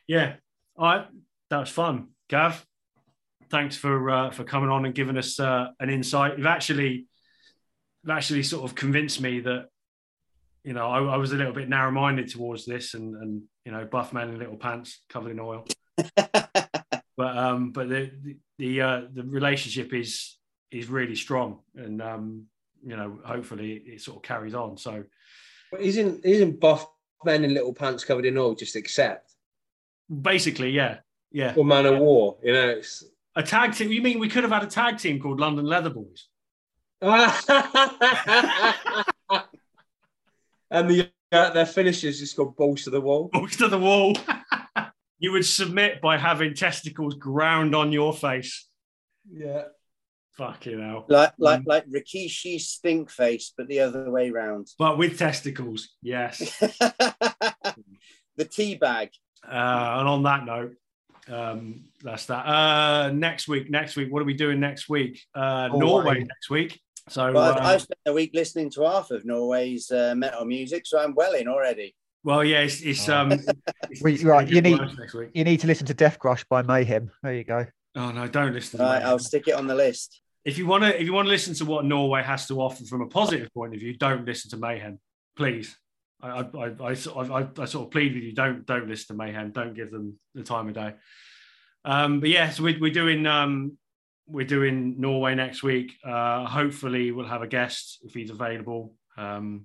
yeah. 0.06 0.34
All 0.76 0.86
right. 0.86 1.06
That 1.50 1.58
was 1.58 1.70
fun. 1.70 2.08
Gav, 2.28 2.64
thanks 3.50 3.76
for 3.76 4.10
uh, 4.10 4.30
for 4.30 4.44
coming 4.44 4.70
on 4.70 4.84
and 4.84 4.94
giving 4.94 5.16
us 5.16 5.38
uh, 5.40 5.68
an 5.80 5.90
insight. 5.90 6.38
You've 6.38 6.46
actually, 6.46 7.06
you've 8.02 8.10
actually 8.10 8.42
sort 8.42 8.64
of 8.64 8.74
convinced 8.74 9.20
me 9.20 9.40
that, 9.40 9.66
you 10.64 10.72
know, 10.72 10.88
I, 10.88 11.14
I 11.14 11.16
was 11.16 11.32
a 11.32 11.36
little 11.36 11.52
bit 11.52 11.68
narrow 11.68 11.90
minded 11.90 12.28
towards 12.28 12.66
this 12.66 12.94
and, 12.94 13.14
and, 13.14 13.42
you 13.64 13.72
know, 13.72 13.84
buff 13.84 14.12
man 14.12 14.30
in 14.30 14.38
little 14.38 14.56
pants 14.56 15.00
covered 15.08 15.30
in 15.30 15.40
oil. 15.40 15.66
but 16.16 16.58
um, 17.18 17.72
but 17.72 17.88
the 17.88 18.10
the 18.22 18.36
the, 18.58 18.80
uh, 18.80 19.00
the 19.12 19.24
relationship 19.24 19.92
is 19.92 20.36
is 20.70 20.88
really 20.88 21.16
strong, 21.16 21.60
and 21.74 22.02
um, 22.02 22.44
you 22.84 22.96
know, 22.96 23.18
hopefully 23.24 23.72
it 23.72 24.00
sort 24.00 24.18
of 24.18 24.22
carries 24.22 24.54
on. 24.54 24.76
So 24.76 25.04
But 25.70 25.80
isn't 25.80 26.24
isn't 26.24 26.60
buff 26.60 26.86
men 27.24 27.44
in 27.44 27.54
little 27.54 27.74
pants 27.74 28.04
covered 28.04 28.26
in 28.26 28.38
oil 28.38 28.54
just 28.54 28.76
Accept 28.76 29.28
basically, 30.08 30.70
yeah, 30.70 30.98
yeah, 31.30 31.54
or 31.56 31.64
Manowar? 31.64 32.36
You 32.42 32.52
know, 32.52 32.68
it's 32.70 33.04
a 33.36 33.42
tag 33.42 33.74
team. 33.74 33.92
You 33.92 34.02
mean 34.02 34.18
we 34.18 34.28
could 34.28 34.42
have 34.42 34.52
had 34.52 34.64
a 34.64 34.66
tag 34.66 34.98
team 34.98 35.20
called 35.20 35.40
London 35.40 35.66
Leather 35.66 35.90
Boys? 35.90 36.28
and 37.00 37.14
the 40.90 41.10
uh, 41.30 41.50
their 41.50 41.66
finishers 41.66 42.18
just 42.18 42.36
got 42.36 42.56
balls 42.56 42.84
to 42.84 42.90
the 42.90 43.00
wall. 43.00 43.28
Balls 43.32 43.56
to 43.56 43.68
the 43.68 43.78
wall. 43.78 44.16
you 45.18 45.32
would 45.32 45.44
submit 45.44 46.00
by 46.00 46.16
having 46.16 46.54
testicles 46.54 47.14
ground 47.14 47.74
on 47.74 47.92
your 47.92 48.12
face. 48.12 48.66
Yeah. 49.30 49.64
Fucking 50.36 50.80
hell. 50.80 51.04
like 51.08 51.32
like 51.38 51.62
Mm. 51.62 51.66
like 51.66 51.86
Rikishi 51.86 52.60
stink 52.60 53.10
face, 53.10 53.52
but 53.56 53.66
the 53.68 53.80
other 53.80 54.10
way 54.10 54.30
round. 54.30 54.68
But 54.78 54.96
with 54.96 55.18
testicles, 55.18 55.88
yes. 56.00 56.38
the 58.36 58.44
tea 58.48 58.76
bag. 58.76 59.10
Uh, 59.44 59.96
and 59.98 60.08
on 60.08 60.22
that 60.22 60.44
note, 60.44 60.74
um, 61.30 61.84
that's 62.02 62.26
that. 62.26 62.46
Uh, 62.46 63.10
next 63.12 63.48
week, 63.48 63.70
next 63.70 63.96
week, 63.96 64.12
what 64.12 64.22
are 64.22 64.24
we 64.26 64.34
doing 64.34 64.60
next 64.60 64.88
week? 64.88 65.22
Uh, 65.34 65.68
Norway. 65.68 65.78
Norway 65.78 66.18
next 66.20 66.50
week. 66.50 66.80
So, 67.08 67.32
Well, 67.32 67.52
I've, 67.52 67.56
uh, 67.56 67.64
I've 67.64 67.82
spent 67.82 68.00
a 68.06 68.12
week 68.12 68.32
listening 68.34 68.70
to 68.70 68.84
half 68.84 69.10
of 69.10 69.24
Norway's 69.24 69.90
uh, 69.90 70.14
metal 70.16 70.44
music, 70.44 70.84
so 70.86 70.98
I'm 70.98 71.14
well 71.14 71.34
in 71.34 71.48
already. 71.48 71.94
well, 72.22 72.44
yeah, 72.44 72.60
it's, 72.60 72.82
it's 72.82 73.08
Oh. 73.08 73.16
um, 73.16 73.32
it's, 73.90 74.02
We- 74.02 74.14
it's 74.14 74.24
right, 74.24 74.46
you 74.48 74.60
need- 74.60 74.78
next 74.98 75.14
week. 75.14 75.30
You 75.34 75.44
need 75.44 75.60
to 75.60 75.66
listen 75.66 75.86
to 75.86 75.94
Deathcrush 75.94 76.44
by 76.50 76.62
Mayhem. 76.62 77.10
There 77.22 77.34
you 77.34 77.44
go. 77.44 77.66
Oh 77.96 78.10
no, 78.10 78.28
don't 78.28 78.52
listen. 78.52 78.78
To 78.78 78.84
Right. 78.84 79.02
I'll 79.02 79.18
stick 79.18 79.48
it 79.48 79.54
on 79.54 79.66
the 79.66 79.74
list. 79.74 80.20
If 80.44 80.56
you 80.58 80.66
want 80.66 80.84
to, 80.84 80.94
if 81.00 81.04
you 81.06 81.12
want 81.12 81.26
to 81.26 81.30
listen 81.30 81.54
to 81.54 81.64
what 81.64 81.84
Norway 81.84 82.22
has 82.22 82.46
to 82.48 82.60
offer 82.60 82.84
from 82.84 83.00
a 83.00 83.06
positive 83.06 83.48
point 83.54 83.74
of 83.74 83.80
view, 83.80 83.96
don't 83.96 84.24
listen 84.26 84.50
to 84.50 84.56
Mayhem, 84.56 84.98
please. 85.36 85.76
I, 86.20 86.28
I, 86.28 86.40
I, 86.40 86.74
I, 86.90 86.94
sort 86.94 87.16
of- 87.16 87.32
I, 87.32 87.62
I 87.62 87.64
sort 87.66 87.86
of 87.86 87.90
plead 87.92 88.14
with 88.14 88.22
you, 88.24 88.34
don't, 88.34 88.66
don't 88.66 88.88
listen 88.88 89.16
to 89.16 89.22
Mayhem. 89.22 89.52
Don't 89.52 89.74
give 89.74 89.90
them 89.90 90.18
the 90.34 90.42
time 90.42 90.68
of 90.68 90.74
day. 90.74 90.94
Um, 91.84 92.20
but 92.20 92.28
yeah, 92.28 92.50
so 92.50 92.62
we're, 92.64 92.78
we're 92.80 92.92
doing, 92.92 93.26
um, 93.26 93.78
we're 94.26 94.46
doing 94.46 95.00
Norway 95.00 95.34
next 95.34 95.62
week. 95.62 95.92
Uh, 96.04 96.44
hopefully, 96.44 97.12
we'll 97.12 97.26
have 97.26 97.42
a 97.42 97.46
guest 97.46 97.98
if 98.02 98.14
he's 98.14 98.30
available. 98.30 98.94
Um, 99.16 99.64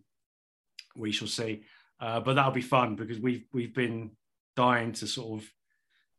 we 0.95 1.11
shall 1.11 1.27
see. 1.27 1.63
Uh, 1.99 2.19
but 2.19 2.35
that'll 2.35 2.51
be 2.51 2.61
fun 2.61 2.95
because 2.95 3.19
we've 3.19 3.45
we've 3.53 3.73
been 3.73 4.11
dying 4.55 4.91
to 4.93 5.07
sort 5.07 5.41
of 5.41 5.49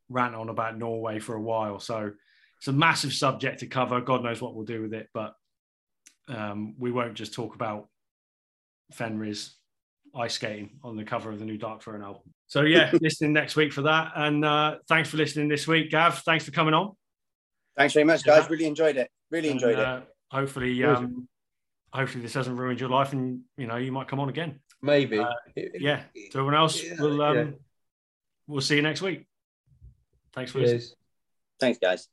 rant 0.08 0.34
on 0.34 0.48
about 0.48 0.78
Norway 0.78 1.18
for 1.20 1.34
a 1.34 1.40
while. 1.40 1.78
So 1.78 2.10
it's 2.58 2.68
a 2.68 2.72
massive 2.72 3.12
subject 3.12 3.60
to 3.60 3.66
cover. 3.66 4.00
God 4.00 4.24
knows 4.24 4.40
what 4.40 4.54
we'll 4.54 4.64
do 4.64 4.82
with 4.82 4.94
it, 4.94 5.08
but 5.14 5.34
um, 6.28 6.74
we 6.78 6.90
won't 6.90 7.14
just 7.14 7.34
talk 7.34 7.54
about 7.54 7.88
Fenriz 8.94 9.50
ice 10.16 10.34
skating 10.34 10.78
on 10.82 10.96
the 10.96 11.04
cover 11.04 11.30
of 11.30 11.38
the 11.38 11.44
new 11.44 11.58
Darkthrone 11.58 12.02
album. 12.02 12.22
So 12.46 12.62
yeah, 12.62 12.90
listening 13.00 13.32
next 13.32 13.56
week 13.56 13.72
for 13.72 13.82
that. 13.82 14.12
And 14.14 14.44
uh, 14.44 14.76
thanks 14.88 15.08
for 15.08 15.16
listening 15.16 15.48
this 15.48 15.66
week, 15.66 15.90
Gav. 15.90 16.18
Thanks 16.20 16.44
for 16.44 16.50
coming 16.50 16.74
on. 16.74 16.92
Thanks 17.76 17.94
very 17.94 18.04
much, 18.04 18.22
guys. 18.22 18.48
Really 18.48 18.66
enjoyed 18.66 18.96
it. 18.96 19.10
Really 19.30 19.48
And, 19.48 19.56
enjoyed 19.60 19.78
it. 19.78 19.84
uh, 19.84 20.00
Hopefully, 20.30 20.82
um, 20.84 21.28
hopefully 21.92 22.22
this 22.22 22.34
hasn't 22.34 22.58
ruined 22.58 22.80
your 22.80 22.88
life, 22.88 23.12
and 23.12 23.40
you 23.56 23.66
know 23.66 23.76
you 23.76 23.92
might 23.92 24.08
come 24.08 24.18
on 24.20 24.28
again. 24.28 24.60
Maybe. 24.82 25.18
Uh, 25.18 25.30
Yeah. 25.56 26.02
To 26.14 26.38
everyone 26.38 26.54
else, 26.54 26.82
Yeah, 26.82 26.94
we'll 26.98 27.22
um, 27.22 27.36
yeah. 27.36 27.44
we'll 28.48 28.60
see 28.60 28.76
you 28.76 28.82
next 28.82 29.00
week. 29.02 29.26
Thanks 30.32 30.50
for 30.52 30.58
listening. 30.60 30.82
Thanks, 31.60 31.78
guys. 31.78 32.08